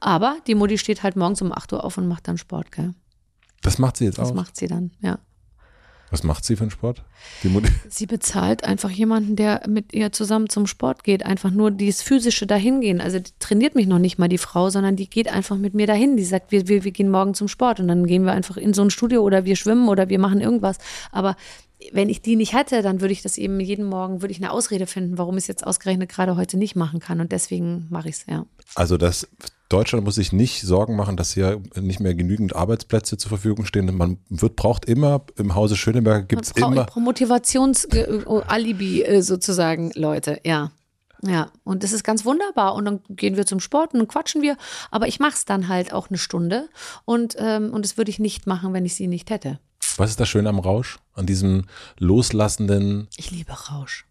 [0.00, 2.92] Aber die Mutti steht halt morgens um 8 Uhr auf und macht dann Sport, gell?
[3.62, 4.30] Das macht sie jetzt das auch?
[4.30, 5.18] Das macht sie dann, ja.
[6.10, 7.02] Was macht sie für einen Sport?
[7.88, 11.24] sie bezahlt einfach jemanden, der mit ihr zusammen zum Sport geht.
[11.24, 13.00] Einfach nur dieses physische Dahingehen.
[13.00, 16.16] Also trainiert mich noch nicht mal die Frau, sondern die geht einfach mit mir dahin.
[16.16, 18.74] Die sagt, wir, wir, wir gehen morgen zum Sport und dann gehen wir einfach in
[18.74, 20.78] so ein Studio oder wir schwimmen oder wir machen irgendwas.
[21.10, 21.36] Aber
[21.92, 24.52] wenn ich die nicht hätte, dann würde ich das eben jeden Morgen, würde ich eine
[24.52, 27.20] Ausrede finden, warum ich es jetzt ausgerechnet gerade heute nicht machen kann.
[27.20, 28.46] Und deswegen mache ich es, ja.
[28.74, 29.28] Also das
[29.74, 33.92] Deutschland muss sich nicht Sorgen machen, dass hier nicht mehr genügend Arbeitsplätze zur Verfügung stehen.
[33.96, 36.86] Man wird, braucht immer, im Hause Schöneberg gibt es immer.
[36.94, 40.70] Motivationsalibi äh, sozusagen, Leute, ja.
[41.22, 42.76] Ja, und das ist ganz wunderbar.
[42.76, 44.56] Und dann gehen wir zum Sport und dann quatschen wir.
[44.92, 46.68] Aber ich mache es dann halt auch eine Stunde.
[47.04, 49.58] Und, ähm, und das würde ich nicht machen, wenn ich sie nicht hätte.
[49.96, 51.00] Was ist das Schöne am Rausch?
[51.14, 51.64] An diesem
[51.98, 53.08] loslassenden.
[53.16, 54.06] Ich liebe Rausch.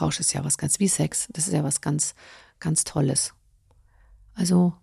[0.00, 1.28] Rausch ist ja was ganz wie Sex.
[1.32, 2.16] Das ist ja was ganz,
[2.58, 3.32] ganz Tolles.
[4.34, 4.74] Also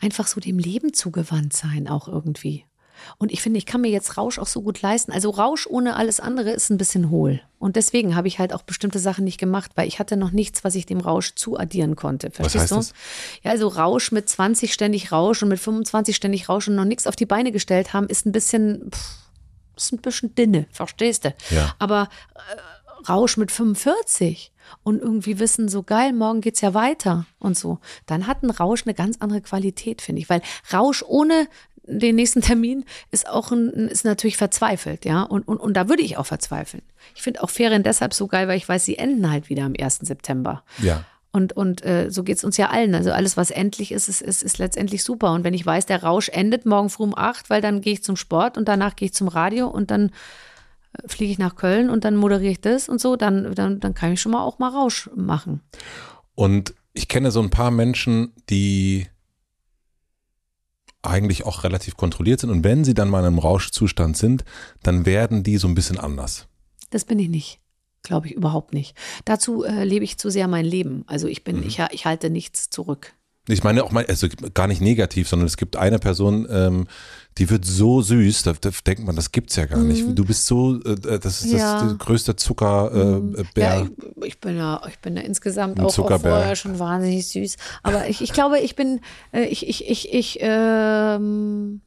[0.00, 2.64] einfach so dem Leben zugewandt sein, auch irgendwie.
[3.18, 5.12] Und ich finde, ich kann mir jetzt Rausch auch so gut leisten.
[5.12, 7.40] Also Rausch ohne alles andere ist ein bisschen hohl.
[7.58, 10.64] Und deswegen habe ich halt auch bestimmte Sachen nicht gemacht, weil ich hatte noch nichts,
[10.64, 12.30] was ich dem Rausch zuaddieren konnte.
[12.30, 12.76] Verstehst du?
[12.76, 12.92] Das?
[13.42, 17.06] Ja, also Rausch mit 20 ständig Rausch und mit 25 ständig Rausch und noch nichts
[17.06, 19.16] auf die Beine gestellt haben, ist ein bisschen, pff,
[19.76, 21.34] ist ein bisschen dünne, verstehst du?
[21.50, 21.74] Ja.
[21.78, 27.56] Aber äh, Rausch mit 45 und irgendwie wissen, so geil, morgen geht's ja weiter und
[27.56, 30.28] so, dann hat ein Rausch eine ganz andere Qualität, finde ich.
[30.28, 30.42] Weil
[30.72, 31.48] Rausch ohne
[31.86, 35.22] den nächsten Termin ist auch ein, ist natürlich verzweifelt, ja.
[35.22, 36.82] Und, und, und da würde ich auch verzweifeln.
[37.14, 39.74] Ich finde auch Ferien deshalb so geil, weil ich weiß, sie enden halt wieder am
[39.78, 39.98] 1.
[40.02, 40.62] September.
[40.78, 41.04] Ja.
[41.30, 42.94] Und, und äh, so geht's uns ja allen.
[42.94, 45.32] Also alles, was endlich ist, ist, ist, ist letztendlich super.
[45.32, 48.04] Und wenn ich weiß, der Rausch endet morgen früh um acht, weil dann gehe ich
[48.04, 50.12] zum Sport und danach gehe ich zum Radio und dann
[51.06, 54.12] fliege ich nach Köln und dann moderiere ich das und so, dann, dann, dann kann
[54.12, 55.60] ich schon mal auch mal Rausch machen.
[56.34, 59.06] Und ich kenne so ein paar Menschen, die
[61.02, 62.50] eigentlich auch relativ kontrolliert sind.
[62.50, 64.44] Und wenn sie dann mal in einem Rauschzustand sind,
[64.82, 66.48] dann werden die so ein bisschen anders.
[66.90, 67.60] Das bin ich nicht.
[68.02, 68.96] Glaube ich überhaupt nicht.
[69.24, 71.04] Dazu äh, lebe ich zu sehr mein Leben.
[71.06, 71.66] Also ich bin, mhm.
[71.66, 73.14] ich, ich halte nichts zurück.
[73.46, 76.86] Ich meine auch mal, also gar nicht negativ, sondern es gibt eine Person, ähm,
[77.36, 80.02] die wird so süß, da, da denkt man, das gibt's ja gar nicht.
[80.16, 81.58] Du bist so, äh, das ist Mhm.
[81.58, 81.78] Ja.
[81.80, 83.20] das der größte Zuckerbär.
[83.40, 83.64] Äh, Bär.
[83.64, 87.26] Ja, ich, ich bin ja, ich bin ja insgesamt Ein auch, auch vorher schon wahnsinnig
[87.28, 87.56] süß.
[87.82, 89.00] Aber ich, ich glaube, ich bin,
[89.32, 91.82] äh, ich, ich, ich, ich, ähm,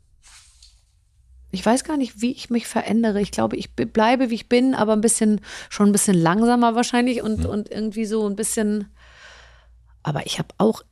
[1.50, 3.20] ich weiß gar nicht, wie ich mich verändere.
[3.22, 6.76] Ich glaube, ich be- bleibe, wie ich bin, aber ein bisschen, schon ein bisschen langsamer
[6.76, 8.90] wahrscheinlich und, und irgendwie so ein bisschen.
[10.04, 10.84] Aber ich habe auch,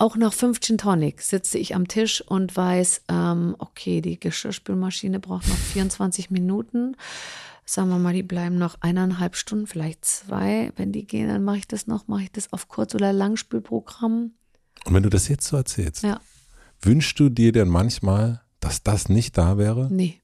[0.00, 5.20] auch nach fünf Gin Tonic sitze ich am Tisch und weiß, ähm, okay, die Geschirrspülmaschine
[5.20, 6.96] braucht noch 24 Minuten.
[7.66, 10.72] Sagen wir mal, die bleiben noch eineinhalb Stunden, vielleicht zwei.
[10.76, 14.32] Wenn die gehen, dann mache ich das noch, mache ich das auf Kurz- oder Langspülprogramm.
[14.86, 16.20] Und wenn du das jetzt so erzählst, Ja,
[16.82, 19.88] wünschst du dir denn manchmal, dass das nicht da wäre?
[19.90, 20.20] nee.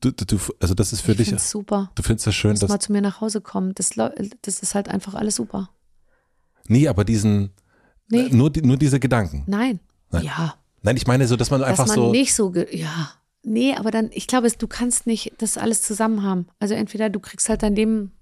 [0.00, 1.92] Du, du, du, also das ist für ich dich, super.
[1.94, 3.72] du findest das schön, Dass mal zu mir nach Hause kommen.
[3.76, 3.90] Das,
[4.42, 5.70] das ist halt einfach alles super.
[6.66, 7.52] nee, aber diesen,
[8.08, 8.26] Nee.
[8.26, 9.44] äh, nur, die, nur diese Gedanken.
[9.46, 9.80] Nein.
[10.10, 10.24] Nein.
[10.24, 13.12] Ja, Nein, ich meine so, dass man dass einfach man so, nicht so, ja.
[13.44, 16.46] Nee, aber dann, ich glaube, du kannst nicht das alles zusammen haben.
[16.58, 18.12] Also entweder du kriegst halt dein Leben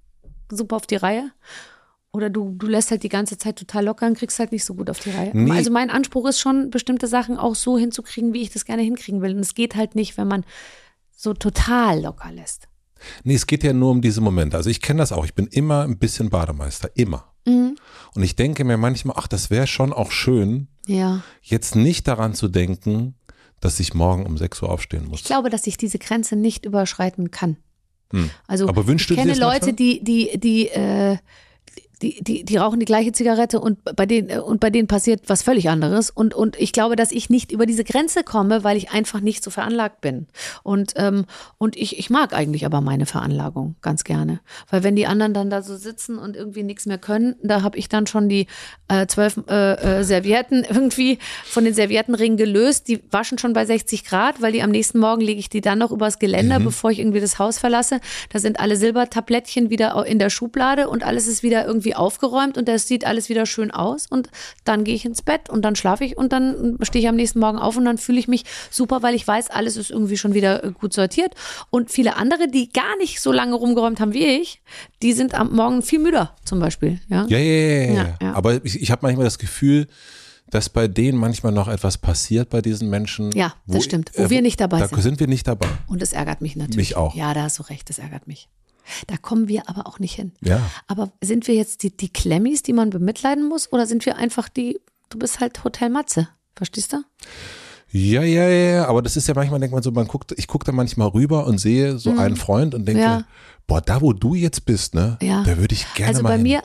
[0.50, 1.30] super auf die Reihe
[2.12, 4.74] oder du, du lässt halt die ganze Zeit total locker und kriegst halt nicht so
[4.74, 5.30] gut auf die Reihe.
[5.34, 5.52] Nee.
[5.52, 9.22] Also mein Anspruch ist schon, bestimmte Sachen auch so hinzukriegen, wie ich das gerne hinkriegen
[9.22, 9.34] will.
[9.34, 10.44] Und es geht halt nicht, wenn man
[11.14, 12.68] so total locker lässt.
[13.24, 14.56] nee, es geht ja nur um diese Momente.
[14.56, 17.29] Also ich kenne das auch, ich bin immer ein bisschen Bademeister, immer.
[17.46, 17.76] Mhm.
[18.14, 21.22] Und ich denke mir manchmal, ach, das wäre schon auch schön, Ja.
[21.42, 23.14] jetzt nicht daran zu denken,
[23.60, 25.20] dass ich morgen um 6 Uhr aufstehen muss.
[25.20, 27.56] Ich glaube, dass ich diese Grenze nicht überschreiten kann.
[28.12, 28.30] Hm.
[28.46, 29.72] Also Aber wünschst du ich kenne Leute, manchmal?
[29.74, 31.18] die, die, die, äh,
[32.02, 35.22] die, die, die rauchen die gleiche Zigarette und bei denen, äh, und bei denen passiert
[35.26, 36.10] was völlig anderes.
[36.10, 39.44] Und, und ich glaube, dass ich nicht über diese Grenze komme, weil ich einfach nicht
[39.44, 40.26] so veranlagt bin.
[40.62, 41.26] Und, ähm,
[41.58, 44.40] und ich, ich mag eigentlich aber meine Veranlagung ganz gerne.
[44.70, 47.76] Weil wenn die anderen dann da so sitzen und irgendwie nichts mehr können, da habe
[47.76, 48.46] ich dann schon die
[48.88, 52.88] äh, zwölf äh, äh, Servietten irgendwie von den Serviettenringen gelöst.
[52.88, 55.78] Die waschen schon bei 60 Grad, weil die am nächsten Morgen lege ich die dann
[55.78, 58.00] noch übers Geländer, bevor ich irgendwie das Haus verlasse.
[58.30, 62.68] Da sind alle Silbertablettchen wieder in der Schublade und alles ist wieder irgendwie aufgeräumt und
[62.68, 64.06] das sieht alles wieder schön aus.
[64.06, 64.30] Und
[64.64, 67.38] dann gehe ich ins Bett und dann schlafe ich und dann stehe ich am nächsten
[67.38, 70.34] Morgen auf und dann fühle ich mich super, weil ich weiß, alles ist irgendwie schon
[70.34, 71.34] wieder äh, gut sortiert.
[71.70, 74.62] Und viele andere, die gar nicht so lange rumgeräumt haben wie ich,
[75.02, 77.00] die sind am Morgen viel müder zum Beispiel.
[77.08, 78.32] Ja, Ja, ja, ja, ja.
[78.34, 79.86] Aber ich, ich habe manchmal das Gefühl,
[80.50, 83.30] dass bei denen manchmal noch etwas passiert bei diesen Menschen.
[83.32, 84.10] Ja, das stimmt.
[84.14, 85.00] Wo wir nicht dabei da sind.
[85.02, 85.68] sind wir nicht dabei.
[85.86, 86.76] Und es ärgert mich natürlich.
[86.76, 87.14] Mich auch.
[87.14, 88.48] Ja, da hast du recht, das ärgert mich.
[89.06, 90.32] Da kommen wir aber auch nicht hin.
[90.40, 90.60] Ja.
[90.86, 94.48] Aber sind wir jetzt die, die Klemmis, die man bemitleiden muss, oder sind wir einfach
[94.48, 96.28] die, du bist halt Hotel Matze?
[96.56, 96.98] Verstehst du?
[97.92, 100.46] Ja, ja, ja, ja, aber das ist ja manchmal, denkt man so, man guckt, ich
[100.46, 103.06] gucke da manchmal rüber und sehe so einen Freund und denke, Mhm.
[103.08, 103.24] Ja.
[103.66, 105.42] boah, da wo du jetzt bist, ne, Ja.
[105.42, 106.42] da würde ich gerne also mal bei hin.
[106.44, 106.62] mir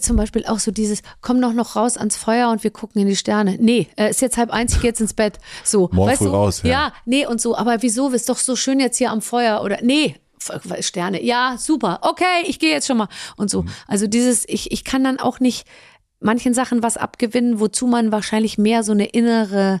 [0.00, 3.08] zum Beispiel auch so dieses, komm doch noch raus ans Feuer und wir gucken in
[3.08, 3.56] die Sterne.
[3.60, 5.38] Nee, äh, ist jetzt halb eins, ich geh jetzt ins Bett.
[5.64, 6.30] So, Morgen weißt früh du?
[6.32, 6.70] raus, ja.
[6.70, 6.92] ja.
[7.04, 10.16] nee und so, aber wieso, ist doch so schön jetzt hier am Feuer oder nee.
[10.80, 13.08] Sterne, ja, super, okay, ich gehe jetzt schon mal.
[13.36, 13.64] Und so.
[13.86, 15.66] Also dieses, ich, ich kann dann auch nicht
[16.20, 19.80] manchen Sachen was abgewinnen, wozu man wahrscheinlich mehr so eine innere,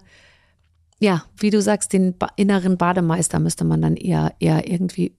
[0.98, 5.14] ja, wie du sagst, den ba inneren Bademeister müsste man dann eher, eher irgendwie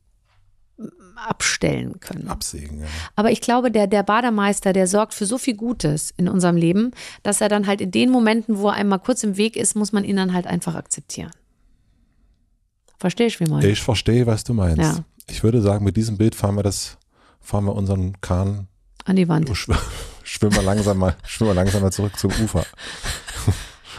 [0.78, 2.28] mm, abstellen können.
[2.28, 2.88] Absägen, ja.
[3.15, 6.91] Aber ich glaube, der, der Bademeister, der sorgt für so viel Gutes in unserem Leben,
[7.24, 9.91] dass er dann halt in den Momenten, wo er einmal kurz im Weg ist, muss
[9.91, 11.32] man ihn dann halt einfach akzeptieren.
[12.99, 13.64] Verstehst du, wie man?
[13.64, 14.80] Ich verstehe, was du meinst.
[14.80, 15.03] Ja.
[15.30, 16.98] Ich würde sagen, mit diesem Bild fahren wir das,
[17.41, 18.68] fahren wir unseren Kahn,
[19.06, 19.49] An die Wand.
[19.56, 19.74] schw
[20.24, 22.66] schwimmen wir langsam mal, schwimmen wir langsam mal zurück zum Ufer.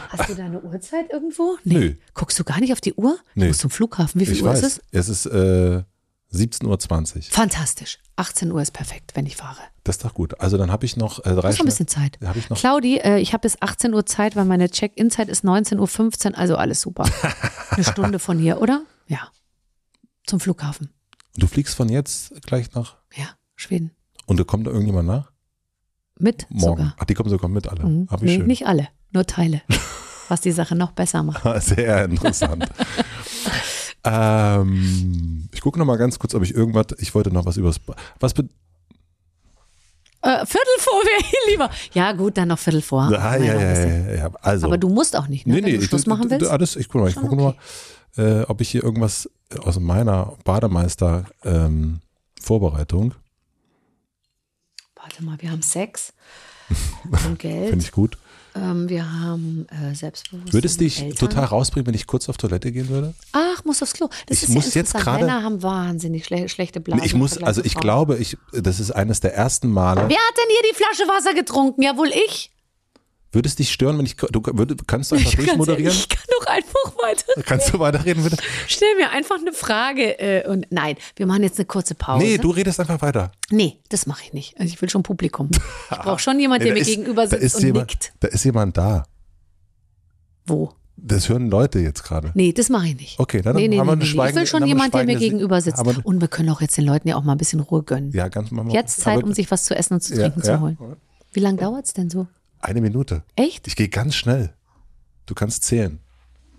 [0.09, 1.57] Hast du deine Uhrzeit irgendwo?
[1.63, 1.93] Nö.
[2.15, 3.17] Guckst du gar nicht auf die Uhr?
[3.35, 3.43] Nö.
[3.43, 4.19] Du musst zum Flughafen.
[4.19, 5.07] Wie viel Ich Uhr weiß, ist es?
[5.07, 5.83] es ist äh,
[6.33, 7.21] 17.20 Uhr.
[7.29, 7.99] Fantastisch.
[8.15, 9.59] 18 Uhr ist perfekt, wenn ich fahre.
[9.83, 10.39] Das ist doch gut.
[10.41, 11.65] Also dann habe ich noch äh, drei noch ein Stunden.
[11.69, 12.17] bisschen Zeit.
[12.25, 12.57] Habe ich noch?
[12.57, 16.55] Claudi, äh, ich habe bis 18 Uhr Zeit, weil meine Check-In-Zeit ist 19.15 Uhr, also
[16.55, 17.05] alles super.
[17.69, 18.81] Eine Stunde von hier, oder?
[19.07, 19.29] Ja.
[20.25, 20.89] Zum Flughafen.
[21.39, 23.25] Du fliegst von jetzt gleich nach Ja,
[23.55, 23.91] Schweden.
[24.25, 25.31] und da kommt da irgendjemand nach?
[26.17, 26.59] Mit Morgen.
[26.81, 26.95] sogar.
[26.99, 27.85] Ach, die kommen sogar mit alle.
[27.85, 28.07] Mhm.
[28.09, 28.47] Hab ich Nee, schön.
[28.47, 29.61] nicht alle, nur Teile.
[30.27, 31.41] was die Sache noch besser macht.
[31.63, 32.65] Sehr interessant.
[34.03, 37.79] ähm, ich gucke noch mal ganz kurz, ob ich irgendwas, ich wollte noch was übers,
[38.19, 38.43] was, be
[40.21, 41.69] Äh, Viertel vor wäre hier lieber.
[41.93, 43.03] Ja, gut, dann noch Viertel vor.
[43.03, 44.67] ah, ja, ja, ja, ja, also.
[44.67, 45.55] Aber du musst auch nicht, ne?
[45.55, 46.49] nee, nee, wenn du Schluss machen willst.
[46.51, 47.59] Alles, ich gucke mal, ich Schon gucke nur, okay.
[48.17, 49.29] Äh, ob ich hier irgendwas
[49.63, 51.99] aus meiner Bademeister ähm,
[54.95, 56.13] Warte mal, wir haben Sex,
[57.23, 58.17] haben Geld, finde ich gut.
[58.55, 60.53] ähm, wir haben äh, Selbstbewusstsein.
[60.53, 61.17] Würde es dich Eltern.
[61.17, 63.13] total rausbringen, wenn ich kurz auf Toilette gehen würde?
[63.31, 64.09] Ach, muss aufs Klo.
[64.27, 67.03] Das Ich ist muss ja jetzt gerade- Männer haben wahnsinnig schle schlechte Blasen.
[67.05, 67.81] ich muss, also ich Frauen.
[67.81, 70.01] glaube, ich, das ist eines der ersten Male.
[70.01, 71.81] Wer hat denn hier die Flasche Wasser getrunken?
[71.81, 72.51] Ja, wohl ich.
[73.31, 75.85] Würdest dich stören, wenn ich, du würd, kannst du einfach Ganz durchmoderieren?
[75.93, 77.41] ehrlich, Ich kann doch einfach weiter.
[77.45, 78.37] Kannst du weiterreden, bitte?
[78.67, 80.17] Stell mir einfach eine Frage.
[80.19, 82.25] Äh, und nein, wir machen jetzt eine kurze Pause.
[82.25, 83.31] Nee, du redest einfach weiter.
[83.51, 84.59] Nee, das mache ich nicht.
[84.59, 85.49] Also ich will schon Publikum.
[85.91, 88.13] Ich brauche schon jemanden, der Nee, mir da ist- gegenüber sitzt ist und jemand, nickt.
[88.19, 89.03] Da ist jemand da.
[90.45, 90.71] Wo?
[90.97, 92.31] Das hören Leute jetzt gerade.
[92.33, 93.19] Nee, das mache ich nicht.
[93.19, 94.05] Okay, dann nee, nee, haben wir eine nee.
[94.05, 95.81] Ich schweigende- will schon dann haben wir jemand, der mir gegenüber sitzt.
[96.03, 98.11] Und wir können auch jetzt den Leuten ja auch mal ein bisschen Ruhe gönnen.
[98.11, 98.67] Ja, ganz mal.
[98.71, 100.55] Jetzt Zeit, um sich was zu essen und zu Ja, trinken ja.
[100.55, 100.77] zu holen.
[101.31, 102.27] Wie lange dauert es denn so?
[102.59, 103.23] Eine Minute.
[103.35, 103.67] Echt?
[103.67, 104.53] Ich gehe ganz schnell.
[105.25, 105.99] Du kannst zählen.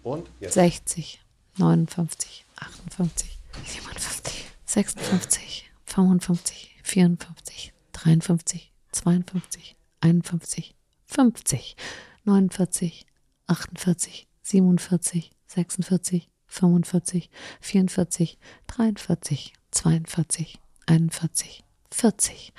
[0.02, 0.30] Und?
[0.40, 0.54] Jetzt.
[0.54, 1.20] 60,
[1.58, 10.74] 59, 58, 57, 56, 55, 54, 53, 52, 51,
[11.06, 11.76] 50,
[12.24, 13.06] 49,
[13.46, 17.30] 48, 47, 46, 45,
[17.60, 22.52] 44, 43, 42, 41, 40,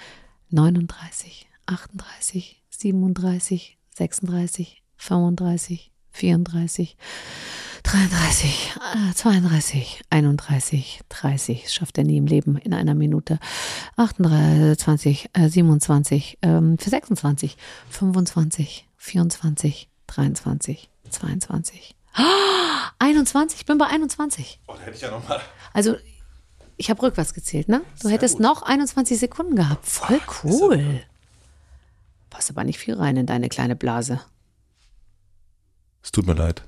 [0.50, 6.98] 39, 38, 37, 36, 35, 34,
[7.84, 11.64] 33, äh, 32, 31, 30.
[11.64, 13.40] Das schafft er nie im Leben in einer Minute.
[13.98, 17.58] 28, äh, 27, ähm, 26,
[17.90, 21.96] 25, 24, 23, 22.
[22.14, 24.60] Ah, 21, ich bin bei 21.
[24.68, 25.40] Oh, da hätte ich ja noch mal.
[25.74, 25.96] Also,
[26.78, 27.82] ich habe rückwärts gezählt, ne?
[28.02, 28.44] Du Sehr hättest gut.
[28.44, 29.86] noch 21 Sekunden gehabt.
[29.86, 31.02] Voll cool.
[32.32, 34.20] Passt aber nicht viel rein in deine kleine Blase.
[36.02, 36.64] Es tut mir leid.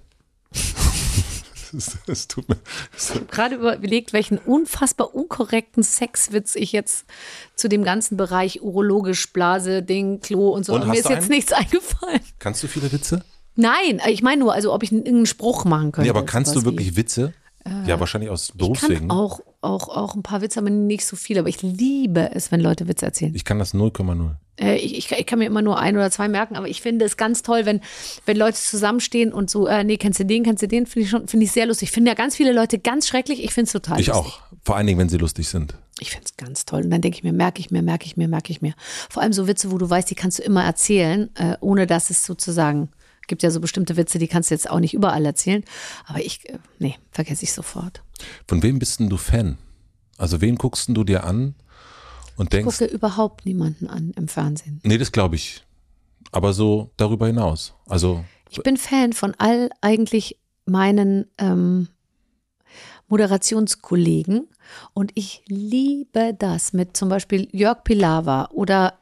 [1.76, 2.58] es, es tut mir.
[2.96, 7.06] Es, Gerade überlegt, welchen unfassbar unkorrekten Sexwitz ich jetzt
[7.56, 10.74] zu dem ganzen Bereich urologisch, Blase, Ding, Klo und so.
[10.76, 11.30] Und Und mir ist jetzt einen?
[11.30, 12.22] nichts eingefallen.
[12.38, 13.24] kannst du viele Witze?
[13.56, 16.04] Nein, ich meine nur, also ob ich irgendeinen Spruch machen könnte.
[16.12, 17.34] Nee, aber kannst du sowas wie- wirklich Witze?
[17.88, 19.10] ja, wahrscheinlich aus Ich kann Berufswegen.
[19.12, 21.40] auch, auch, auch ein paar Witze, aber nicht so viele.
[21.42, 23.34] Aber ich liebe es, wenn Leute Witze erzählen.
[23.36, 24.32] Ich kann das 0,0.
[24.60, 27.06] Äh, ich, ich, ich kann mir immer nur ein oder zwei merken, aber ich finde
[27.06, 27.82] es ganz toll, wenn,
[28.26, 31.10] wenn Leute zusammenstehen und so, äh, nee, kennst du den, kennst du den, finde ich
[31.10, 31.90] schon, finde ich sehr lustig.
[31.90, 34.26] Ich finde ja ganz viele Leute ganz schrecklich, ich finde es total Ich lustig.
[34.26, 34.40] auch.
[34.64, 35.76] Vor allen Dingen, wenn sie lustig sind.
[36.00, 36.84] Ich finde es ganz toll.
[36.84, 38.74] Und dann denke ich mir, merke ich mir, merke ich mir, merke ich mir.
[39.10, 42.10] Vor allem so Witze, wo du weißt, die kannst du immer erzählen, äh, ohne dass
[42.10, 42.90] es sozusagen,
[43.28, 45.64] gibt ja so bestimmte Witze, die kannst du jetzt auch nicht überall erzählen.
[46.06, 48.02] Aber ich, äh, nee, vergesse ich sofort.
[48.48, 49.58] Von wem bist denn du Fan?
[50.18, 51.56] Also wen guckst denn du dir an
[52.38, 54.80] und Ich denkst, gucke überhaupt niemanden an im Fernsehen.
[54.84, 55.64] nee, das glaube ich.
[56.32, 57.74] Aber so darüber hinaus.
[57.88, 61.88] Also Ich bin Fan von all eigentlich meinen ähm,
[63.08, 64.48] Moderationskollegen
[64.94, 68.98] und ich liebe das mit zum Beispiel Jörg Pilawa oder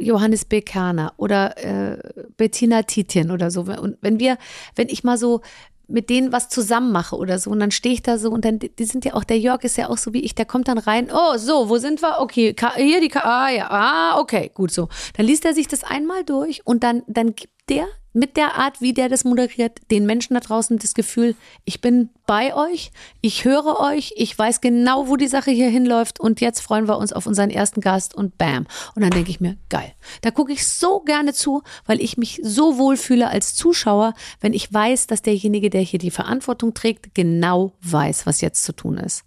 [0.00, 0.62] Johannes B.
[0.62, 1.98] Kerner oder äh,
[2.36, 3.62] Bettina Tietjen oder so.
[3.62, 4.38] Und wenn wir,
[4.74, 5.42] wenn ich mal so
[5.90, 8.58] mit denen was zusammen mache oder so und dann stehe ich da so und dann,
[8.58, 10.78] die sind ja auch, der Jörg ist ja auch so wie ich, der kommt dann
[10.78, 12.20] rein, oh, so, wo sind wir?
[12.20, 14.88] Okay, Ka hier die, ah, ja, ah, okay, gut so.
[15.16, 18.80] Dann liest er sich das einmal durch und dann, dann gibt der mit der Art,
[18.80, 22.90] wie der das moderiert, den Menschen da draußen das Gefühl, ich bin bei euch,
[23.20, 26.98] ich höre euch, ich weiß genau, wo die Sache hier hinläuft und jetzt freuen wir
[26.98, 28.66] uns auf unseren ersten Gast und bam.
[28.94, 29.92] Und dann denke ich mir, geil.
[30.22, 34.54] Da gucke ich so gerne zu, weil ich mich so wohl fühle als Zuschauer, wenn
[34.54, 38.98] ich weiß, dass derjenige, der hier die Verantwortung trägt, genau weiß, was jetzt zu tun
[38.98, 39.24] ist.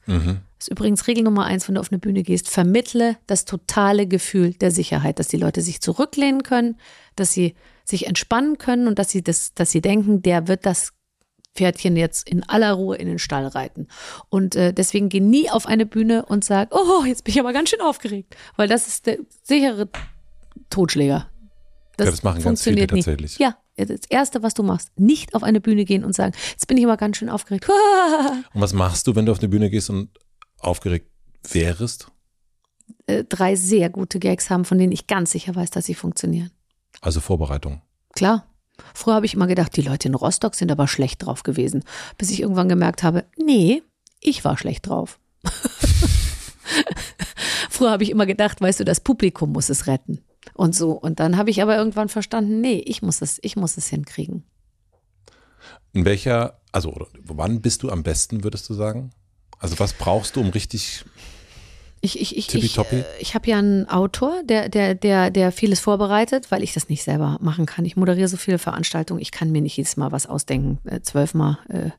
[0.60, 2.50] Das ist übrigens Regel Nummer eins, wenn du auf eine Bühne gehst.
[2.50, 6.78] Vermittle das totale Gefühl der Sicherheit, dass die Leute sich zurücklehnen können,
[7.16, 10.94] dass sie sich entspannen können und dass sie das, dass sie denken, der wird das
[11.56, 13.88] Pferdchen jetzt in aller Ruhe in den Stall reiten.
[14.30, 17.54] Und äh, deswegen geh nie auf eine Bühne und sag, oh, jetzt bin ich aber
[17.54, 19.88] ganz schön aufgeregt, weil das ist der sichere
[20.70, 21.30] Totschläger.
[22.00, 23.00] Ja, das machen ganz viele funktioniert nie.
[23.00, 23.38] tatsächlich.
[23.38, 26.78] Ja, das Erste, was du machst, nicht auf eine Bühne gehen und sagen, jetzt bin
[26.78, 27.70] ich aber ganz schön aufgeregt.
[28.54, 30.10] Und was machst du, wenn du auf eine Bühne gehst und
[30.60, 31.08] aufgeregt
[31.52, 32.12] wärest?
[33.08, 36.52] äh, drei sehr gute Gags haben, von denen ich ganz sicher weiß, dass sie funktionieren.
[37.04, 37.82] Also Vorbereitung.
[38.16, 38.48] Klar.
[38.96, 41.84] Früher habe ich immer gedacht, die Leute in Rostock sind aber schlecht drauf gewesen,
[42.18, 43.84] bis ich irgendwann gemerkt habe, nee,
[44.20, 45.20] ich war schlecht drauf.
[47.70, 50.24] Früher habe ich immer gedacht, weißt du, das Publikum muss es retten
[50.54, 50.92] und so.
[50.94, 54.46] Und dann habe ich aber irgendwann verstanden, nee, ich muss es, ich muss es hinkriegen.
[55.92, 59.12] In welcher, also wann bist du am besten, würdest du sagen?
[59.60, 61.06] Also was brauchst du, um richtig
[62.06, 65.80] Ich, ich, ich, ich, äh, ich habe ja einen Autor, der, der, der, der vieles
[65.80, 67.86] vorbereitet, weil ich das nicht selber machen kann.
[67.86, 71.60] Ich moderiere so viele Veranstaltungen, ich kann mir nicht jedes Mal was ausdenken, äh, zwölfmal
[71.70, 71.92] äh,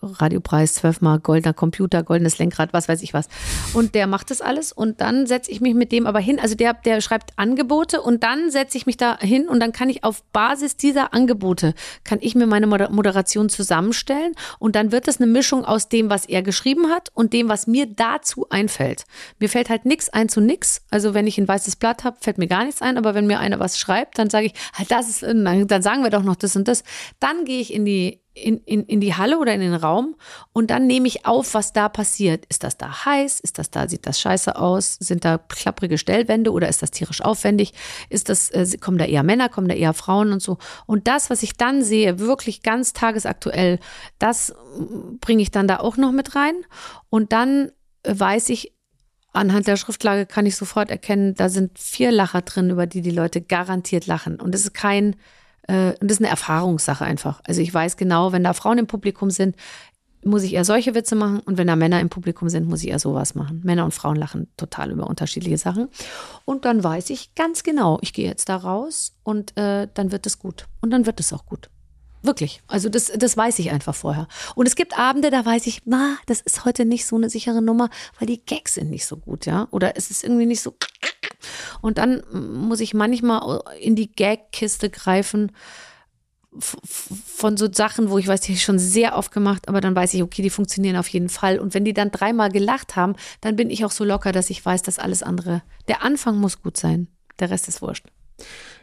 [0.00, 3.28] Radiopreis, zwölfmal goldener Computer, goldenes Lenkrad, was weiß ich was.
[3.74, 6.40] Und der macht das alles und dann setze ich mich mit dem aber hin.
[6.40, 9.90] Also der, der schreibt Angebote und dann setze ich mich da hin und dann kann
[9.90, 15.20] ich auf Basis dieser Angebote, kann ich mir meine Moderation zusammenstellen und dann wird das
[15.20, 19.04] eine Mischung aus dem, was er geschrieben hat und dem, was mir dazu einfällt.
[19.38, 20.82] Mir fällt halt nichts ein zu nix.
[20.90, 23.38] Also wenn ich ein weißes Blatt habe, fällt mir gar nichts ein, aber wenn mir
[23.38, 26.56] einer was schreibt, dann sage ich, halt das ist, dann sagen wir doch noch das
[26.56, 26.84] und das.
[27.20, 30.16] Dann gehe ich in die in, in, in die Halle oder in den Raum
[30.52, 32.44] und dann nehme ich auf, was da passiert.
[32.46, 33.38] Ist das da heiß?
[33.38, 34.96] Ist das da, sieht das scheiße aus?
[34.98, 37.74] Sind da klapprige Stellwände oder ist das tierisch aufwendig?
[38.10, 40.58] Ist das, äh, kommen da eher Männer, kommen da eher Frauen und so?
[40.86, 43.78] Und das, was ich dann sehe, wirklich ganz tagesaktuell,
[44.18, 46.54] das mm, bringe ich dann da auch noch mit rein.
[47.10, 47.70] Und dann
[48.02, 48.74] äh, weiß ich,
[49.32, 53.10] anhand der Schriftlage kann ich sofort erkennen, da sind vier Lacher drin, über die die
[53.10, 54.40] Leute garantiert lachen.
[54.40, 55.14] Und es ist kein,
[55.68, 57.40] und das ist eine Erfahrungssache einfach.
[57.44, 59.56] Also ich weiß genau, wenn da Frauen im Publikum sind,
[60.24, 62.88] muss ich eher solche Witze machen und wenn da Männer im Publikum sind, muss ich
[62.88, 63.60] eher sowas machen.
[63.64, 65.88] Männer und Frauen lachen total über unterschiedliche Sachen.
[66.44, 70.26] Und dann weiß ich ganz genau, ich gehe jetzt da raus und äh, dann wird
[70.26, 70.66] es gut.
[70.80, 71.68] Und dann wird es auch gut.
[72.22, 72.62] Wirklich.
[72.66, 74.28] Also das, das weiß ich einfach vorher.
[74.54, 77.60] Und es gibt Abende, da weiß ich, na, das ist heute nicht so eine sichere
[77.60, 79.68] Nummer, weil die Gags sind nicht so gut, ja.
[79.72, 80.74] Oder es ist irgendwie nicht so
[81.80, 85.52] und dann muss ich manchmal in die Gag-Kiste greifen
[86.58, 89.96] von so Sachen, wo ich weiß, die habe ich schon sehr oft gemacht, aber dann
[89.96, 91.58] weiß ich, okay, die funktionieren auf jeden Fall.
[91.58, 94.64] Und wenn die dann dreimal gelacht haben, dann bin ich auch so locker, dass ich
[94.64, 97.08] weiß, dass alles andere, der Anfang muss gut sein,
[97.40, 98.06] der Rest ist wurscht.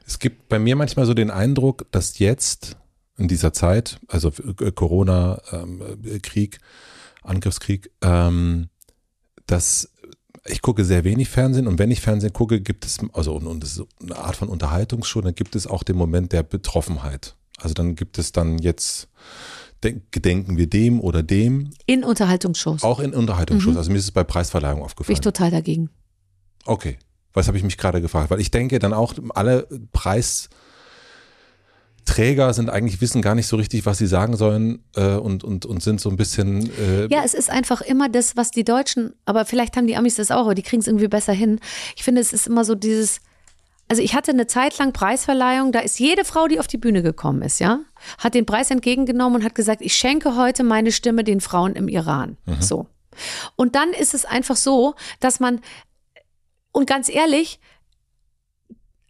[0.06, 2.78] Es gibt bei mir manchmal so den Eindruck, dass jetzt
[3.18, 4.32] in dieser Zeit, also
[4.76, 5.82] Corona, ähm,
[6.22, 6.60] Krieg,
[7.24, 8.70] Angriffskrieg, ähm,
[9.46, 9.92] dass
[10.46, 13.64] ich gucke sehr wenig Fernsehen und wenn ich Fernsehen gucke, gibt es, also und, und
[13.64, 17.36] das ist eine Art von Unterhaltungsshow, dann gibt es auch den Moment der Betroffenheit.
[17.60, 19.08] Also dann gibt es dann jetzt,
[19.82, 21.72] gedenken wir dem oder dem.
[21.86, 22.84] In Unterhaltungsshows.
[22.84, 23.74] Auch in Unterhaltungsshows.
[23.74, 23.78] Mhm.
[23.78, 25.08] Also mir ist es bei Preisverleihung aufgefallen.
[25.08, 25.90] Bin ich total dagegen.
[26.66, 26.98] Okay.
[27.34, 28.30] Was habe ich mich gerade gefragt?
[28.30, 30.50] Weil ich denke dann auch, alle Preis,
[32.06, 35.66] Träger sind eigentlich wissen gar nicht so richtig, was sie sagen sollen äh, und, und,
[35.66, 36.70] und sind so ein bisschen.
[36.80, 40.16] Äh ja, es ist einfach immer das, was die Deutschen, aber vielleicht haben die Amis
[40.16, 41.60] das auch, aber die kriegen es irgendwie besser hin.
[41.96, 43.20] Ich finde, es ist immer so dieses.
[43.88, 47.04] Also ich hatte eine Zeit lang Preisverleihung, da ist jede Frau, die auf die Bühne
[47.04, 47.82] gekommen ist, ja,
[48.20, 51.90] hat den Preis entgegengenommen und hat gesagt, ich schenke heute meine Stimme den Frauen im
[51.90, 52.38] Iran.
[52.46, 52.62] Mhm.
[52.62, 52.88] So.
[53.58, 55.60] Und dann ist es einfach so, dass man,
[56.72, 57.60] und ganz ehrlich,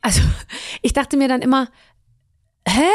[0.01, 0.21] also
[0.81, 1.67] ich dachte mir dann immer,
[2.67, 2.89] hä?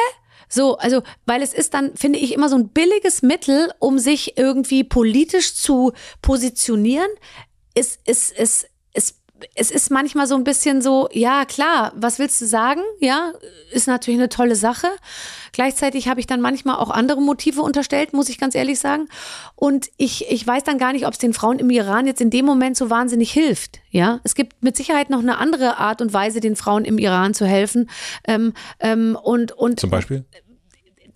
[0.48, 4.38] So, also, weil es ist dann, finde ich, immer so ein billiges Mittel, um sich
[4.38, 7.10] irgendwie politisch zu positionieren.
[7.74, 8.66] Es, es, es,
[9.54, 12.80] es ist manchmal so ein bisschen so, ja klar, was willst du sagen?
[13.00, 13.32] Ja,
[13.70, 14.88] ist natürlich eine tolle Sache.
[15.52, 19.08] Gleichzeitig habe ich dann manchmal auch andere Motive unterstellt, muss ich ganz ehrlich sagen.
[19.54, 22.30] Und ich, ich weiß dann gar nicht, ob es den Frauen im Iran jetzt in
[22.30, 23.80] dem Moment so wahnsinnig hilft.
[23.90, 27.34] Ja, es gibt mit Sicherheit noch eine andere Art und Weise, den Frauen im Iran
[27.34, 27.90] zu helfen.
[28.26, 30.24] Ähm, ähm, und, und Zum Beispiel?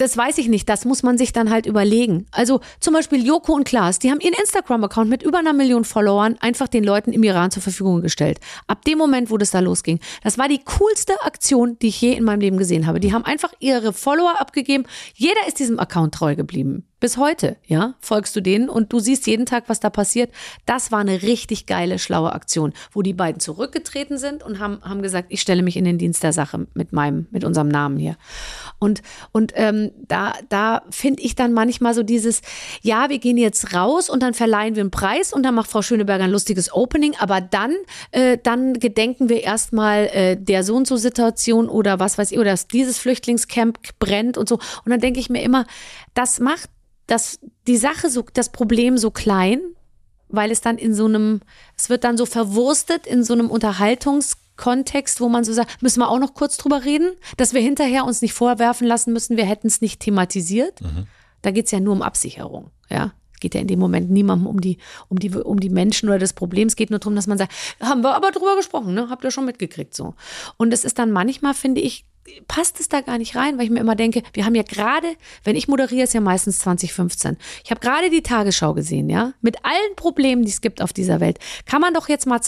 [0.01, 0.69] Das weiß ich nicht.
[0.69, 2.27] Das muss man sich dann halt überlegen.
[2.31, 6.37] Also zum Beispiel Joko und Klaas, die haben ihren Instagram-Account mit über einer Million Followern
[6.41, 8.41] einfach den Leuten im Iran zur Verfügung gestellt.
[8.67, 10.01] Ab dem Moment, wo das da losging.
[10.23, 13.01] Das war die coolste Aktion, die ich je in meinem Leben gesehen habe.
[13.01, 14.85] Die haben einfach ihre Follower abgegeben.
[15.15, 16.90] Jeder ist diesem Account treu geblieben.
[17.01, 20.31] Bis heute, ja, folgst du denen und du siehst jeden Tag, was da passiert.
[20.67, 25.01] Das war eine richtig geile, schlaue Aktion, wo die beiden zurückgetreten sind und haben, haben
[25.01, 28.17] gesagt, ich stelle mich in den Dienst der Sache mit meinem, mit unserem Namen hier.
[28.79, 29.01] Und,
[29.33, 32.43] und ähm, da, da finde ich dann manchmal so dieses,
[32.83, 35.81] ja, wir gehen jetzt raus und dann verleihen wir einen Preis und dann macht Frau
[35.81, 37.75] Schöneberger ein lustiges Opening, aber dann,
[38.11, 42.39] äh, dann gedenken wir erstmal äh, der so und so Situation oder was weiß ich,
[42.39, 44.57] oder dass dieses Flüchtlingscamp brennt und so.
[44.57, 45.65] Und dann denke ich mir immer,
[46.13, 46.69] das macht
[47.11, 49.61] dass die Sache so, das Problem so klein,
[50.29, 51.41] weil es dann in so einem,
[51.77, 56.09] es wird dann so verwurstet in so einem Unterhaltungskontext, wo man so sagt, müssen wir
[56.09, 59.67] auch noch kurz drüber reden, dass wir hinterher uns nicht vorwerfen lassen müssen, wir hätten
[59.67, 60.81] es nicht thematisiert.
[60.81, 61.09] Mhm.
[61.43, 63.13] Da geht es ja nur um Absicherung, ja.
[63.41, 64.77] Es geht ja in dem Moment niemandem um die,
[65.09, 66.69] um die, um die Menschen oder das Problem.
[66.69, 69.09] Es geht nur darum, dass man sagt, haben wir aber drüber gesprochen, ne?
[69.09, 70.15] Habt ihr schon mitgekriegt so.
[70.59, 72.05] Und es ist dann manchmal, finde ich,
[72.49, 75.07] passt es da gar nicht rein, weil ich mir immer denke, wir haben ja gerade,
[75.43, 77.39] wenn ich moderiere, ist ja meistens 2015.
[77.65, 81.21] Ich habe gerade die Tagesschau gesehen, ja, mit allen Problemen, die es gibt auf dieser
[81.21, 81.39] Welt.
[81.65, 82.43] Kann man doch jetzt mal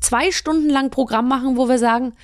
[0.00, 2.14] zwei Stunden lang Programm machen, wo wir sagen,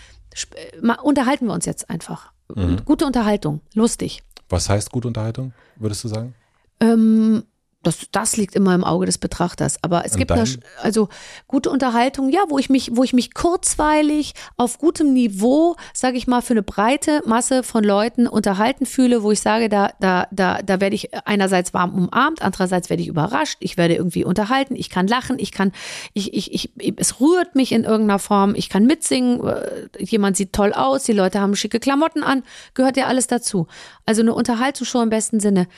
[1.02, 2.32] unterhalten wir uns jetzt einfach.
[2.54, 2.86] Mhm.
[2.86, 4.22] Gute Unterhaltung, lustig.
[4.48, 6.34] Was heißt gute Unterhaltung, würdest du sagen?
[6.80, 7.44] Ähm,
[7.84, 9.78] Das, das liegt immer im Auge des Betrachters.
[9.82, 10.44] Aber es Und gibt eine,
[10.82, 11.08] also
[11.46, 16.26] gute Unterhaltung, ja, wo ich mich, wo ich mich kurzweilig auf gutem Niveau, sage ich
[16.26, 20.60] mal, für eine breite Masse von Leuten unterhalten fühle, wo ich sage, da, da, da,
[20.60, 24.90] da werde ich einerseits warm umarmt, andererseits werde ich überrascht, ich werde irgendwie unterhalten, ich
[24.90, 25.70] kann lachen, ich kann,
[26.14, 30.52] ich, ich, ich, es rührt mich in irgendeiner Form, ich kann mitsingen, äh, jemand sieht
[30.52, 32.42] toll aus, die Leute haben schicke Klamotten an,
[32.74, 33.68] gehört ja alles dazu.
[34.04, 35.68] Also eine Unterhaltungsshow im besten Sinne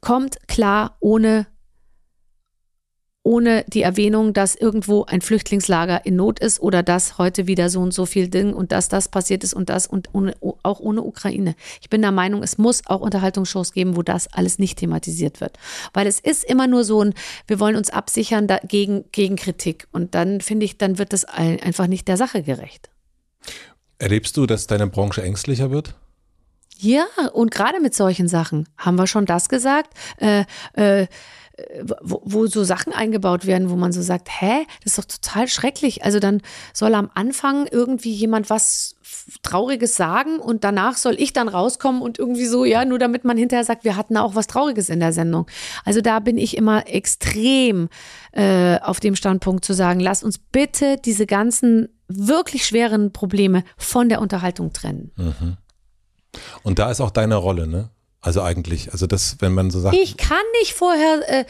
[0.00, 1.46] kommt klar ohne
[3.22, 7.80] ohne die Erwähnung, dass irgendwo ein Flüchtlingslager in Not ist oder dass heute wieder so
[7.80, 11.02] und so viel Ding und dass das passiert ist und das und ohne, auch ohne
[11.02, 11.54] Ukraine.
[11.82, 15.58] Ich bin der Meinung, es muss auch Unterhaltungsshows geben, wo das alles nicht thematisiert wird.
[15.92, 17.12] Weil es ist immer nur so ein,
[17.46, 19.86] wir wollen uns absichern dagegen, gegen Kritik.
[19.92, 22.88] Und dann finde ich, dann wird das ein- einfach nicht der Sache gerecht.
[23.98, 25.94] Erlebst du, dass deine Branche ängstlicher wird?
[26.82, 31.06] Ja, und gerade mit solchen Sachen haben wir schon das gesagt, äh, äh,
[32.02, 35.48] wo, wo so Sachen eingebaut werden, wo man so sagt, hä, das ist doch total
[35.48, 36.04] schrecklich.
[36.04, 36.40] Also dann
[36.72, 38.96] soll am Anfang irgendwie jemand was
[39.42, 43.36] Trauriges sagen und danach soll ich dann rauskommen und irgendwie so, ja, nur damit man
[43.36, 45.46] hinterher sagt, wir hatten auch was Trauriges in der Sendung.
[45.84, 47.88] Also da bin ich immer extrem
[48.32, 54.08] äh, auf dem Standpunkt zu sagen, lass uns bitte diese ganzen wirklich schweren Probleme von
[54.08, 55.12] der Unterhaltung trennen.
[56.62, 57.90] Und da ist auch deine Rolle, ne?
[58.20, 61.22] Also eigentlich, also das, wenn man so sagt, Ich kann nicht vorher.
[61.26, 61.44] Äh,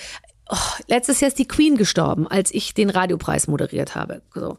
[0.49, 4.23] oh, letztes Jahr ist die Queen gestorben, als ich den Radiopreis moderiert habe.
[4.35, 4.59] So.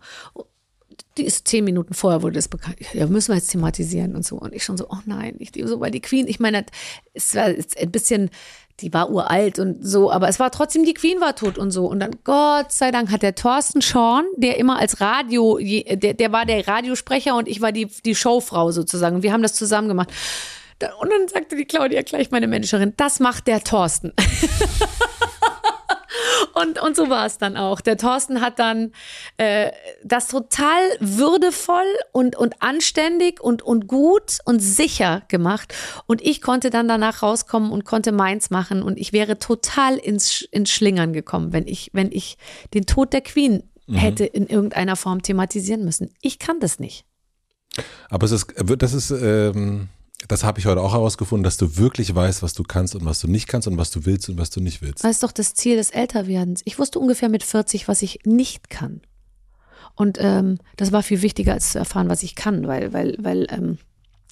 [1.17, 2.77] Die ist zehn Minuten vorher wurde das bekannt.
[2.93, 4.37] Ja, müssen wir jetzt thematisieren und so.
[4.37, 6.65] Und ich schon so, oh nein, ich so, weil die Queen, ich meine,
[7.13, 8.29] es war ein bisschen,
[8.81, 11.85] die war uralt und so, aber es war trotzdem, die Queen war tot und so.
[11.85, 16.31] Und dann, Gott sei Dank, hat der Thorsten Schorn, der immer als Radio, der, der
[16.31, 19.17] war der Radiosprecher und ich war die, die Showfrau sozusagen.
[19.17, 20.11] Und wir haben das zusammen gemacht.
[20.99, 24.13] Und dann sagte die Claudia gleich, meine Managerin, das macht der Thorsten.
[26.53, 27.81] und, und so war es dann auch.
[27.81, 28.91] Der Thorsten hat dann
[29.37, 29.71] äh,
[30.03, 35.73] das total würdevoll und, und anständig und, und gut und sicher gemacht.
[36.07, 38.83] Und ich konnte dann danach rauskommen und konnte meins machen.
[38.83, 42.37] Und ich wäre total ins, ins Schlingern gekommen, wenn ich, wenn ich
[42.73, 46.13] den Tod der Queen hätte in irgendeiner Form thematisieren müssen.
[46.21, 47.05] Ich kann das nicht.
[48.09, 49.89] aber es ist, das ist, ähm,
[50.27, 53.19] das habe ich heute auch herausgefunden, dass du wirklich weißt, was du kannst und was
[53.19, 55.03] du nicht kannst und was du willst und was du nicht willst.
[55.03, 56.61] Das ist doch das Ziel des Älterwerdens.
[56.65, 59.01] Ich wusste ungefähr mit 40, was ich nicht kann.
[59.95, 63.47] Und ähm, das war viel wichtiger, als zu erfahren, was ich kann, weil, weil, weil
[63.49, 63.77] ähm,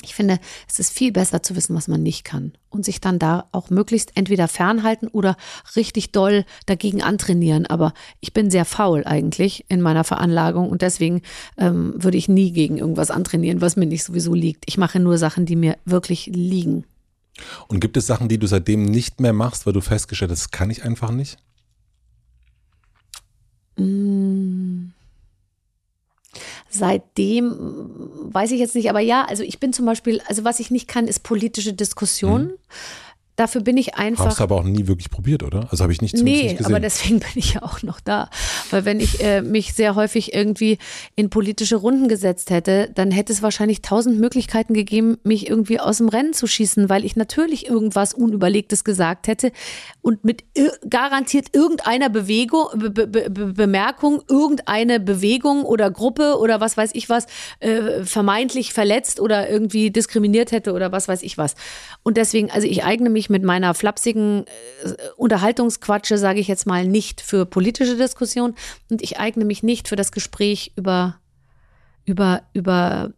[0.01, 2.53] ich finde, es ist viel besser zu wissen, was man nicht kann.
[2.69, 5.35] Und sich dann da auch möglichst entweder fernhalten oder
[5.75, 7.65] richtig doll dagegen antrainieren.
[7.65, 11.21] Aber ich bin sehr faul eigentlich in meiner Veranlagung und deswegen
[11.57, 14.63] ähm, würde ich nie gegen irgendwas antrainieren, was mir nicht sowieso liegt.
[14.67, 16.85] Ich mache nur Sachen, die mir wirklich liegen.
[17.67, 20.51] Und gibt es Sachen, die du seitdem nicht mehr machst, weil du festgestellt hast, das
[20.51, 21.37] kann ich einfach nicht?
[26.69, 27.55] Seitdem
[28.31, 30.87] weiß ich jetzt nicht, aber ja, also ich bin zum Beispiel, also was ich nicht
[30.87, 32.53] kann, ist politische Diskussionen.
[33.39, 34.25] Dafür bin ich einfach.
[34.25, 35.69] Hast du aber auch nie wirklich probiert, oder?
[35.71, 36.65] Also habe ich nicht Nee, nicht gesehen.
[36.65, 38.29] aber deswegen bin ich ja auch noch da.
[38.69, 40.77] Weil wenn ich äh, mich sehr häufig irgendwie
[41.15, 45.99] in politische Runden gesetzt hätte, dann hätte es wahrscheinlich tausend Möglichkeiten gegeben, mich irgendwie aus
[45.99, 49.53] dem Rennen zu schießen, weil ich natürlich irgendwas Unüberlegtes gesagt hätte
[50.01, 56.59] und mit ir garantiert irgendeiner Bewegung, Be Be Be Bemerkung, irgendeine Bewegung oder Gruppe oder
[56.59, 57.25] was weiß ich was
[57.61, 61.55] äh, vermeintlich verletzt oder irgendwie diskriminiert hätte oder was weiß ich was.
[62.03, 64.45] Und deswegen, also ich eigne mich mit meiner flapsigen
[64.83, 68.55] äh, Unterhaltungsquatsche, sage ich jetzt mal, nicht für politische Diskussion
[68.89, 71.19] und ich eigne mich nicht für das Gespräch über,
[72.05, 73.11] über, über,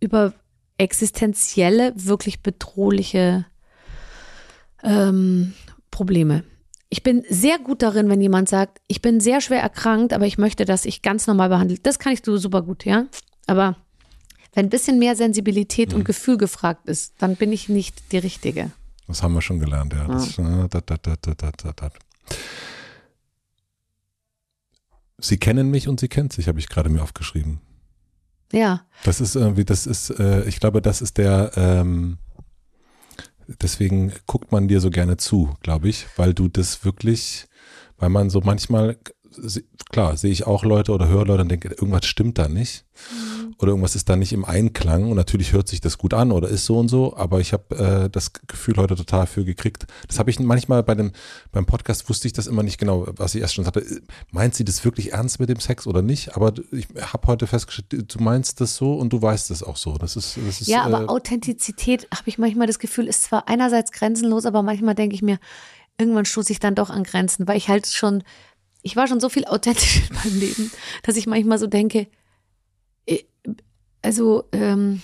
[0.00, 0.32] über
[0.78, 3.46] existenzielle, wirklich bedrohliche
[4.82, 5.54] ähm,
[5.90, 6.44] Probleme.
[6.88, 10.38] Ich bin sehr gut darin, wenn jemand sagt, ich bin sehr schwer erkrankt, aber ich
[10.38, 11.84] möchte, dass ich ganz normal behandelt.
[11.84, 13.06] Das kann ich so super gut, ja.
[13.46, 13.76] Aber
[14.54, 18.70] wenn ein bisschen mehr Sensibilität und Gefühl gefragt ist, dann bin ich nicht die Richtige.
[19.08, 20.06] Das haben wir schon gelernt, ja.
[20.06, 21.92] Das, dat, dat, dat, dat.
[25.18, 27.60] Sie kennen mich und sie kennt sich, habe ich gerade mir aufgeschrieben.
[28.52, 32.18] Ja, Das ist irgendwie, das ist, äh, ich glaube, das ist der, ähm,
[33.48, 37.46] deswegen guckt man dir so gerne zu, glaube ich, weil du das wirklich,
[37.98, 38.98] weil man so manchmal,
[39.90, 42.84] klar, sehe ich auch Leute oder höre Leute und denke, irgendwas stimmt da nicht.
[43.58, 46.48] Oder irgendwas ist da nicht im Einklang und natürlich hört sich das gut an oder
[46.48, 49.86] ist so und so, aber ich habe äh, das Gefühl heute total für gekriegt.
[50.08, 51.12] Das habe ich manchmal bei dem
[51.52, 53.84] beim Podcast wusste ich das immer nicht genau, was ich erst schon sagte.
[54.30, 56.36] Meint sie das wirklich ernst mit dem Sex oder nicht?
[56.36, 59.96] Aber ich habe heute festgestellt, du meinst das so und du weißt es auch so.
[59.96, 63.48] Das ist, das ist ja, aber äh, Authentizität, habe ich manchmal das Gefühl, ist zwar
[63.48, 65.38] einerseits grenzenlos, aber manchmal denke ich mir,
[65.98, 68.22] irgendwann stoße ich dann doch an Grenzen, weil ich halt schon,
[68.86, 72.06] ich war schon so viel authentisch in meinem Leben, dass ich manchmal so denke,
[73.06, 73.24] äh,
[74.00, 75.02] also, ähm,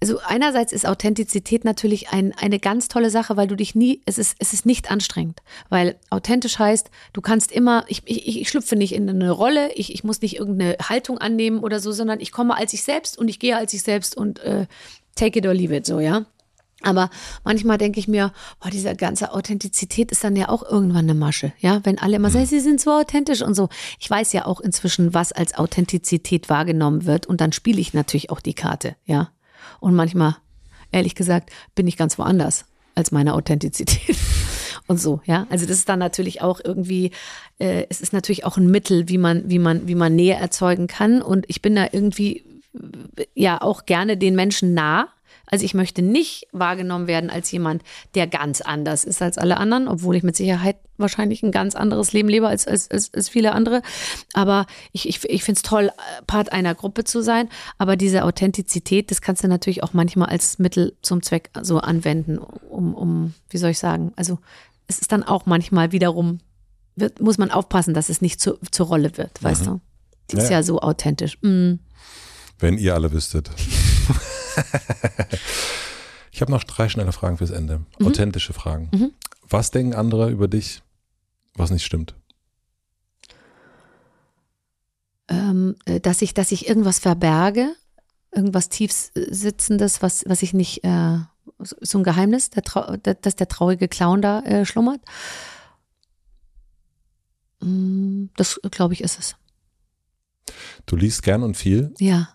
[0.00, 4.18] also einerseits ist Authentizität natürlich ein, eine ganz tolle Sache, weil du dich nie, es
[4.18, 5.40] ist, es ist nicht anstrengend,
[5.70, 9.92] weil authentisch heißt, du kannst immer, ich, ich, ich schlüpfe nicht in eine Rolle, ich,
[9.92, 13.28] ich muss nicht irgendeine Haltung annehmen oder so, sondern ich komme als ich selbst und
[13.28, 14.66] ich gehe als ich selbst und äh,
[15.16, 16.26] take it or leave it, so, ja.
[16.82, 17.10] Aber
[17.44, 21.52] manchmal denke ich mir, boah, diese ganze Authentizität ist dann ja auch irgendwann eine Masche,
[21.58, 23.68] ja, wenn alle immer sagen, sie sind so authentisch und so.
[23.98, 28.30] Ich weiß ja auch inzwischen, was als Authentizität wahrgenommen wird und dann spiele ich natürlich
[28.30, 29.30] auch die Karte, ja.
[29.80, 30.36] Und manchmal,
[30.92, 34.16] ehrlich gesagt, bin ich ganz woanders als meine Authentizität.
[34.88, 35.46] Und so, ja.
[35.50, 37.10] Also das ist dann natürlich auch irgendwie,
[37.58, 40.86] äh, es ist natürlich auch ein Mittel, wie man, wie man, wie man Nähe erzeugen
[40.86, 41.20] kann.
[41.20, 42.38] Und ich bin da irgendwie
[43.16, 45.08] äh, ja auch gerne den Menschen nah.
[45.50, 47.82] Also ich möchte nicht wahrgenommen werden als jemand,
[48.14, 52.12] der ganz anders ist als alle anderen, obwohl ich mit Sicherheit wahrscheinlich ein ganz anderes
[52.12, 53.82] Leben lebe als, als, als, als viele andere.
[54.34, 55.90] Aber ich, ich, ich finde es toll,
[56.26, 57.48] Part einer Gruppe zu sein.
[57.78, 62.38] Aber diese Authentizität, das kannst du natürlich auch manchmal als Mittel zum Zweck so anwenden,
[62.38, 64.38] um, um wie soll ich sagen, also
[64.86, 66.40] es ist dann auch manchmal wiederum,
[66.96, 69.66] wird, muss man aufpassen, dass es nicht zu, zur Rolle wird, weißt Mhm.
[69.66, 69.80] du?
[70.28, 70.56] Das ist Ja.
[70.58, 71.38] ja so authentisch.
[71.42, 71.74] Mm.
[72.58, 73.50] Wenn ihr alle wüsstet.
[76.32, 77.84] ich habe noch drei schnelle Fragen fürs Ende.
[77.98, 78.06] Mhm.
[78.06, 79.12] Authentische Fragen.
[79.48, 80.82] Was denken andere über dich,
[81.54, 82.14] was nicht stimmt?
[85.28, 87.74] ähm, äh, dass ich, dass ich irgendwas verberge,
[88.34, 91.18] irgendwas tief sitzendes, was, was ich nicht, äh,
[91.58, 95.00] so ein Geheimnis, der Trau der, dass der traurige Clown da äh, schlummert.
[97.60, 99.36] Mm, Das glaube ich ist es.
[100.86, 101.92] Du liest gern und viel.
[101.98, 102.28] Ja.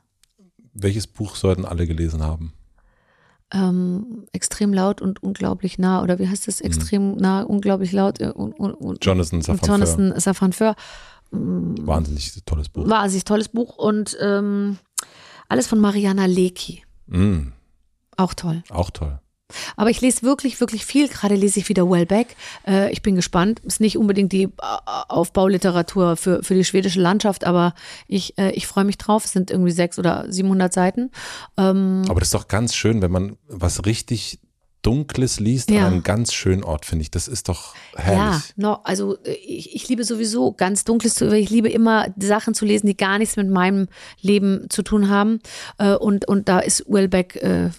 [0.74, 2.53] Welches Buch sollten alle gelesen haben?
[3.52, 6.60] Ähm, extrem laut und unglaublich nah, oder wie heißt das?
[6.60, 9.69] Extrem nah, unglaublich laut äh, und, und, und Jonathan Safran.
[9.69, 10.76] Jonathan Safran Foer.
[11.30, 12.88] Wahnsinnig tolles Buch.
[13.10, 14.77] Sich tolles Buch und ähm,
[15.50, 16.84] alles von Mariana Lecki.
[17.08, 17.50] Mm,
[18.18, 18.64] Auch toll.
[18.69, 19.19] auch toll.
[19.76, 21.08] Aber ich lese wirklich, wirklich viel.
[21.08, 22.36] Gerade lese ich wieder Wellbeck.
[22.68, 23.60] Äh, ich bin gespannt.
[23.62, 24.50] Ist nicht unbedingt die äh,
[25.10, 27.74] Aufbauliteratur für, für die schwedische Landschaft, aber
[28.08, 29.26] ich, äh, ich freue mich drauf.
[29.26, 31.12] Es sind irgendwie sechs oder 700 Seiten.
[31.58, 34.40] Ähm, Aber das ist doch ganz schön, wenn man was richtig
[34.84, 35.88] Dunkles liest Ja.
[35.88, 37.10] an einem ganz schönen Ort, finde ich.
[37.10, 38.53] Das ist doch ja, herrlich.
[38.58, 42.66] no, also äh, ich, ich liebe sowieso ganz Dunkles zu, ich liebe immer Sachen zu
[42.66, 43.88] lesen, die gar nichts mit meinem
[44.22, 45.40] Leben zu tun haben.
[45.80, 47.72] Äh, und, und da ist Wellbeck äh, äh,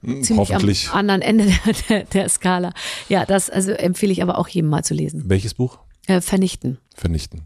[0.00, 0.88] ziemlich Hm, Hoffentlich.
[0.90, 2.72] am anderen Ende der, der, der Skala.
[3.08, 5.24] Ja, das also empfehle ich aber auch jedem mal zu lesen.
[5.26, 5.78] Welches Buch?
[6.06, 6.78] Äh, vernichten.
[6.94, 7.42] Vernichten.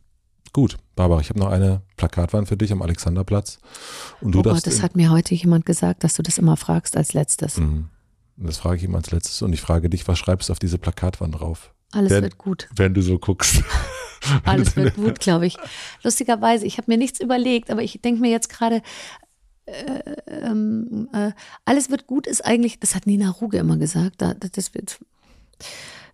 [0.53, 3.59] Gut, Barbara, ich habe noch eine Plakatwand für dich am Alexanderplatz.
[4.23, 6.97] Und du oh Gott, das hat mir heute jemand gesagt, dass du das immer fragst
[6.97, 7.59] als letztes.
[7.59, 7.89] Mhm.
[8.37, 10.79] Das frage ich ihm als letztes und ich frage dich, was schreibst du auf diese
[10.79, 11.73] Plakatwand drauf?
[11.93, 12.69] Alles Wer- wird gut.
[12.75, 13.63] Wenn du so guckst.
[14.45, 15.57] Alles wird gut, glaube ich.
[16.03, 18.83] Lustigerweise, ich habe mir nichts überlegt, aber ich denke mir jetzt gerade,
[19.67, 21.31] äh, ähm, äh,
[21.65, 24.99] alles wird gut ist eigentlich, das hat Nina Ruge immer gesagt, da, das wird,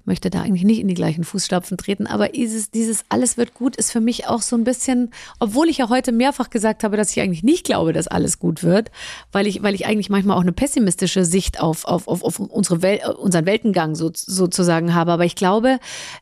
[0.05, 3.77] möchte da eigentlich nicht in die gleichen Fußstapfen treten, aber dieses, dieses alles wird gut
[3.77, 7.11] ist für mich auch so ein bisschen, obwohl ich ja heute mehrfach gesagt habe, dass
[7.11, 8.91] ich eigentlich nicht glaube, dass alles gut wird,
[9.31, 12.83] weil ich, weil ich eigentlich manchmal auch eine pessimistische Sicht auf, auf, auf, auf unsere
[12.83, 15.13] Welt, unseren Weltengang so, sozusagen habe.
[15.13, 15.79] Aber ich glaube,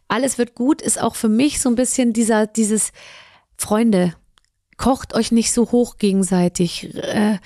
[0.09, 2.93] alles wird gut ist auch für mich so ein bisschen dieser, dieses
[3.57, 4.15] Freunde,
[4.81, 7.37] kocht euch nicht so hoch gegenseitig, äh,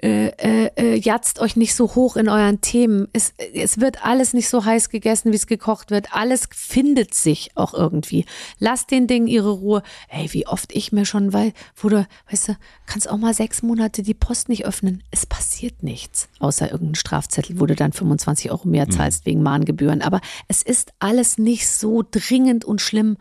[0.00, 3.08] äh, äh, äh, jatzt euch nicht so hoch in euren Themen.
[3.12, 6.14] Es, es wird alles nicht so heiß gegessen, wie es gekocht wird.
[6.14, 8.26] Alles findet sich auch irgendwie.
[8.60, 9.82] Lasst den Dingen ihre Ruhe.
[10.08, 12.56] Ey, wie oft ich mir schon, weil, wurde, weißt du,
[12.86, 15.02] kannst auch mal sechs Monate die Post nicht öffnen.
[15.10, 20.00] Es passiert nichts, außer irgendein Strafzettel, wo du dann 25 Euro mehr zahlst wegen Mahngebühren.
[20.00, 23.16] Aber es ist alles nicht so dringend und schlimm,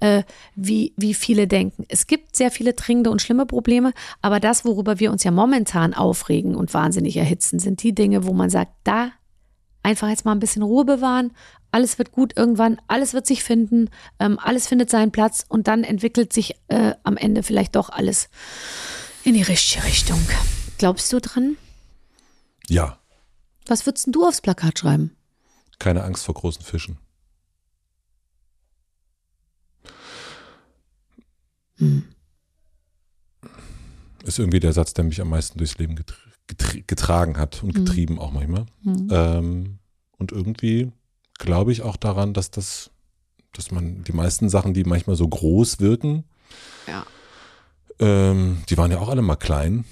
[0.00, 1.86] äh, wie, wie viele denken.
[1.88, 5.94] Es gibt sehr viele dringende und schlimme Probleme, aber das, worüber wir uns ja momentan
[5.94, 9.12] aufregen und wahnsinnig erhitzen, sind die Dinge, wo man sagt, da
[9.84, 11.30] einfach jetzt mal ein bisschen Ruhe bewahren,
[11.70, 15.84] alles wird gut irgendwann, alles wird sich finden, ähm, alles findet seinen Platz und dann
[15.84, 18.28] entwickelt sich äh, am Ende vielleicht doch alles
[19.22, 20.20] in die richtige Richtung.
[20.78, 21.56] Glaubst du dran?
[22.68, 22.98] Ja,
[23.66, 25.16] Was würdest du aufs Plakat schreiben?
[25.78, 26.98] keine Angst vor großen Fischen.
[31.78, 32.13] Hm.
[34.24, 36.14] Ist irgendwie der Satz, der mich am meisten durchs Leben getr
[36.46, 37.84] getr getragen hat und Mhm.
[37.84, 38.66] getrieben auch manchmal.
[38.82, 39.08] Hm.
[39.10, 39.78] Ähm,
[40.18, 40.90] und irgendwie
[41.38, 42.90] glaube ich auch daran, dass das,
[43.54, 46.24] dass man die meisten Sachen, die manchmal so groß wirken,
[46.86, 47.04] Ja.
[47.98, 49.84] ähm, die waren ja auch alle mal klein.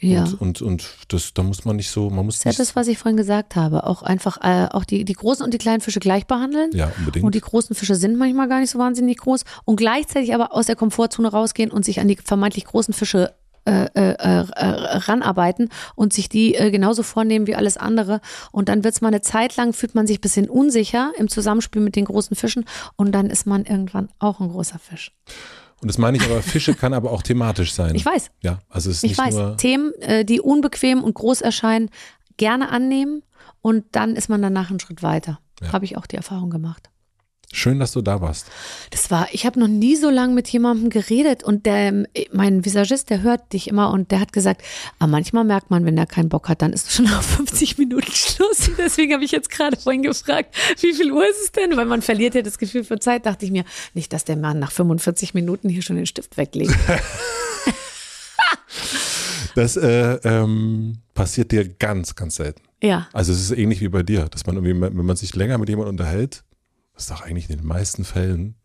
[0.00, 0.22] Ja.
[0.24, 2.76] Und, und, und das, da muss man nicht so, man muss Das ist ja das,
[2.76, 3.84] was ich vorhin gesagt habe.
[3.84, 6.70] Auch einfach, äh, auch die, die großen und die kleinen Fische gleich behandeln.
[6.74, 7.24] ja, unbedingt.
[7.24, 9.44] Und die großen Fische sind manchmal gar nicht so wahnsinnig groß.
[9.64, 13.34] Und gleichzeitig aber aus der Komfortzone rausgehen und sich an die vermeintlich großen Fische
[13.68, 18.20] äh, äh, äh, ranarbeiten und sich die äh, genauso vornehmen wie alles andere.
[18.50, 21.28] Und dann wird es mal eine Zeit lang, fühlt man sich ein bisschen unsicher im
[21.28, 22.64] Zusammenspiel mit den großen Fischen.
[22.96, 25.12] Und dann ist man irgendwann auch ein großer Fisch.
[25.80, 27.94] und das meine ich aber, Fische kann aber auch thematisch sein.
[27.94, 28.30] Ich weiß.
[28.42, 29.56] Ja, also es ist Ich nicht weiß, nur.
[29.56, 31.90] Themen, äh, die unbequem und groß erscheinen,
[32.36, 33.22] gerne annehmen
[33.60, 35.40] und dann ist man danach einen Schritt weiter.
[35.60, 35.72] Ja.
[35.72, 36.90] Habe ich auch die Erfahrung gemacht.
[37.50, 38.46] Schön, dass du da warst.
[38.90, 43.08] Das war, ich habe noch nie so lange mit jemandem geredet und der, mein Visagist,
[43.08, 44.62] der hört dich immer und der hat gesagt,
[44.98, 48.12] ah, manchmal merkt man, wenn er keinen Bock hat, dann ist schon nach 50 Minuten
[48.12, 48.70] Schluss.
[48.78, 51.74] Deswegen habe ich jetzt gerade vorhin gefragt, wie viel Uhr ist es denn?
[51.76, 54.58] Weil man verliert ja das Gefühl für Zeit, dachte ich mir, nicht, dass der Mann
[54.58, 56.74] nach 45 Minuten hier schon den Stift weglegt.
[59.54, 62.62] Das äh, ähm, passiert dir ganz, ganz selten.
[62.80, 65.58] Ja, Also es ist ähnlich wie bei dir, dass man irgendwie, wenn man sich länger
[65.58, 66.44] mit jemandem unterhält,
[66.98, 68.56] ist doch eigentlich in den meisten Fällen,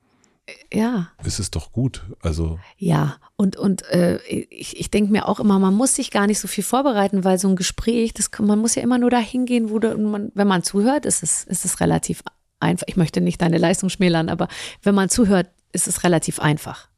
[0.74, 1.10] ja.
[1.24, 2.04] ist es doch gut.
[2.22, 6.28] Also Ja, und, und äh, ich, ich denke mir auch immer, man muss sich gar
[6.28, 9.46] nicht so viel vorbereiten, weil so ein Gespräch, das, man muss ja immer nur dahin
[9.46, 12.24] gehen, wo du, man, wenn man zuhört, ist es, ist es relativ
[12.60, 12.88] einfach.
[12.88, 14.48] Ich möchte nicht deine Leistung schmälern, aber
[14.82, 16.90] wenn man zuhört, ist es relativ einfach.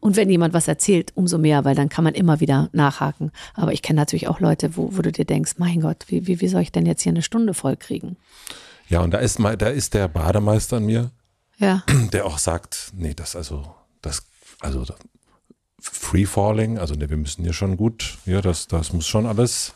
[0.00, 3.30] Und wenn jemand was erzählt, umso mehr, weil dann kann man immer wieder nachhaken.
[3.54, 6.40] Aber ich kenne natürlich auch Leute, wo, wo du dir denkst, mein Gott, wie, wie,
[6.40, 8.16] wie soll ich denn jetzt hier eine Stunde voll kriegen?
[8.92, 11.10] Ja, und da ist mal, da ist der Bademeister an mir,
[11.58, 14.22] Ja, der auch sagt, nee, das also, das,
[14.60, 14.84] also
[15.80, 19.72] Free Falling, also ne, wir müssen hier schon gut, ja, das, das muss schon alles,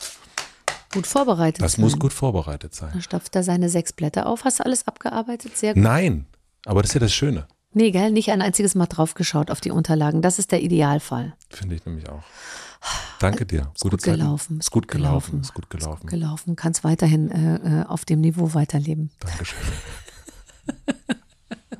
[0.93, 1.81] gut vorbereitet das sein.
[1.83, 2.91] muss gut vorbereitet sein.
[2.93, 4.45] Dann stopft er seine sechs Blätter auf.
[4.45, 5.57] Hast du alles abgearbeitet?
[5.57, 5.83] Sehr gut.
[5.83, 6.27] Nein,
[6.65, 9.71] aber das ist ja das Schöne, Nee, gell, nicht ein einziges Mal draufgeschaut auf die
[9.71, 10.21] Unterlagen.
[10.21, 11.35] Das ist der Idealfall.
[11.49, 12.23] finde ich nämlich auch.
[13.19, 13.71] Danke dir.
[13.73, 14.19] Ist Gute gut Zeiten.
[14.19, 14.59] gelaufen.
[14.59, 15.41] Ist gut gelaufen.
[15.41, 16.07] Ist gut gelaufen.
[16.07, 16.55] Gelaufen.
[16.55, 19.09] Kannst weiterhin äh, äh, auf dem Niveau weiterleben.
[19.19, 19.57] Dankeschön.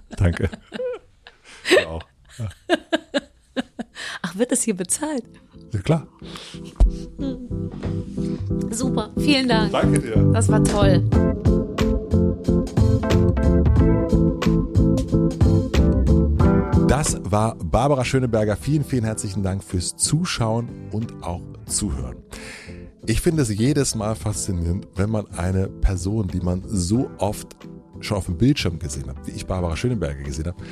[0.18, 0.50] Danke.
[1.70, 2.04] Ja, auch.
[4.22, 5.24] Ach, wird es hier bezahlt?
[5.74, 6.08] Ja, klar.
[8.72, 9.12] Super.
[9.18, 9.72] Vielen Dank.
[9.72, 10.32] Danke dir.
[10.34, 11.04] Das war toll.
[16.88, 18.56] Das war Barbara Schöneberger.
[18.56, 22.16] Vielen, vielen herzlichen Dank fürs Zuschauen und auch Zuhören.
[23.06, 27.58] Ich finde es jedes Mal faszinierend, wenn man eine Person, die man so oft
[28.00, 30.64] schon auf dem Bildschirm gesehen hat, wie ich Barbara Schöneberger gesehen habe,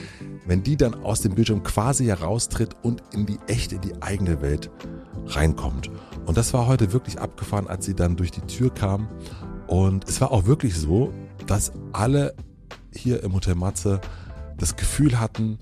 [0.45, 4.41] wenn die dann aus dem Bildschirm quasi heraustritt und in die echte, in die eigene
[4.41, 4.71] Welt
[5.27, 5.91] reinkommt.
[6.25, 9.09] Und das war heute wirklich abgefahren, als sie dann durch die Tür kam.
[9.67, 11.11] Und es war auch wirklich so,
[11.45, 12.35] dass alle
[12.93, 13.99] hier im Hotel Matze
[14.57, 15.59] das Gefühl hatten,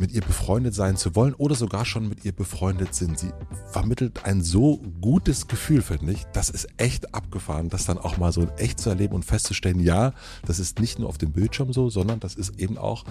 [0.00, 3.18] mit ihr befreundet sein zu wollen oder sogar schon mit ihr befreundet sind.
[3.18, 3.32] Sie
[3.70, 6.24] vermittelt ein so gutes Gefühl, finde ich.
[6.32, 9.80] Das ist echt abgefahren, das dann auch mal so in echt zu erleben und festzustellen,
[9.80, 10.12] ja,
[10.46, 13.04] das ist nicht nur auf dem Bildschirm so, sondern das ist eben auch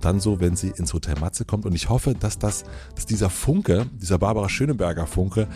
[0.00, 1.66] dann so, wenn sie ins Hotel Matze kommt.
[1.66, 2.64] Und ich hoffe, dass das,
[2.94, 5.48] dass dieser Funke, dieser Barbara Schöneberger Funke,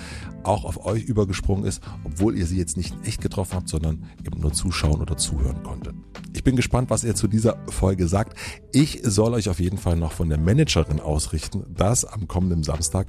[0.42, 4.05] auch auf euch übergesprungen ist, obwohl ihr sie jetzt nicht in echt getroffen habt, sondern
[4.25, 5.94] eben nur zuschauen oder zuhören konntet.
[6.34, 8.39] Ich bin gespannt, was ihr zu dieser Folge sagt.
[8.73, 10.39] Ich soll euch auf jeden Fall noch von der
[10.78, 13.08] Managerin ausrichten, dass am kommenden Samstag,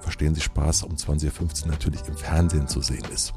[0.00, 3.34] verstehen Sie Spaß, um 20.15 Uhr natürlich im Fernsehen zu sehen ist.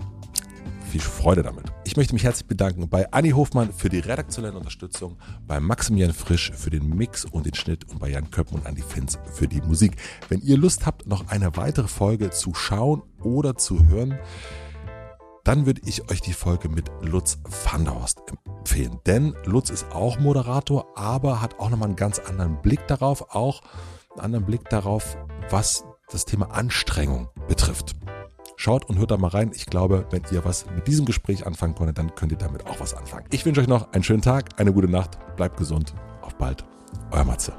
[0.90, 1.66] Viel Freude damit.
[1.84, 6.54] Ich möchte mich herzlich bedanken bei Anni Hofmann für die redaktionelle Unterstützung, bei Maximilian Frisch
[6.56, 9.62] für den Mix und den Schnitt und bei Jan Köppen und Andi Finz für die
[9.62, 9.98] Musik.
[10.30, 14.18] Wenn ihr Lust habt, noch eine weitere Folge zu schauen oder zu hören,
[15.46, 17.38] dann würde ich euch die Folge mit Lutz
[17.72, 19.00] van der Horst empfehlen.
[19.06, 23.62] Denn Lutz ist auch Moderator, aber hat auch nochmal einen ganz anderen Blick darauf, auch
[24.12, 25.18] einen anderen Blick darauf,
[25.50, 27.96] was das Thema Anstrengung betrifft.
[28.58, 29.52] Schaut und hört da mal rein.
[29.54, 32.80] Ich glaube, wenn ihr was mit diesem Gespräch anfangen konntet, dann könnt ihr damit auch
[32.80, 33.28] was anfangen.
[33.32, 36.66] Ich wünsche euch noch einen schönen Tag, eine gute Nacht, bleibt gesund, auf bald.
[37.12, 37.54] Euer Matze.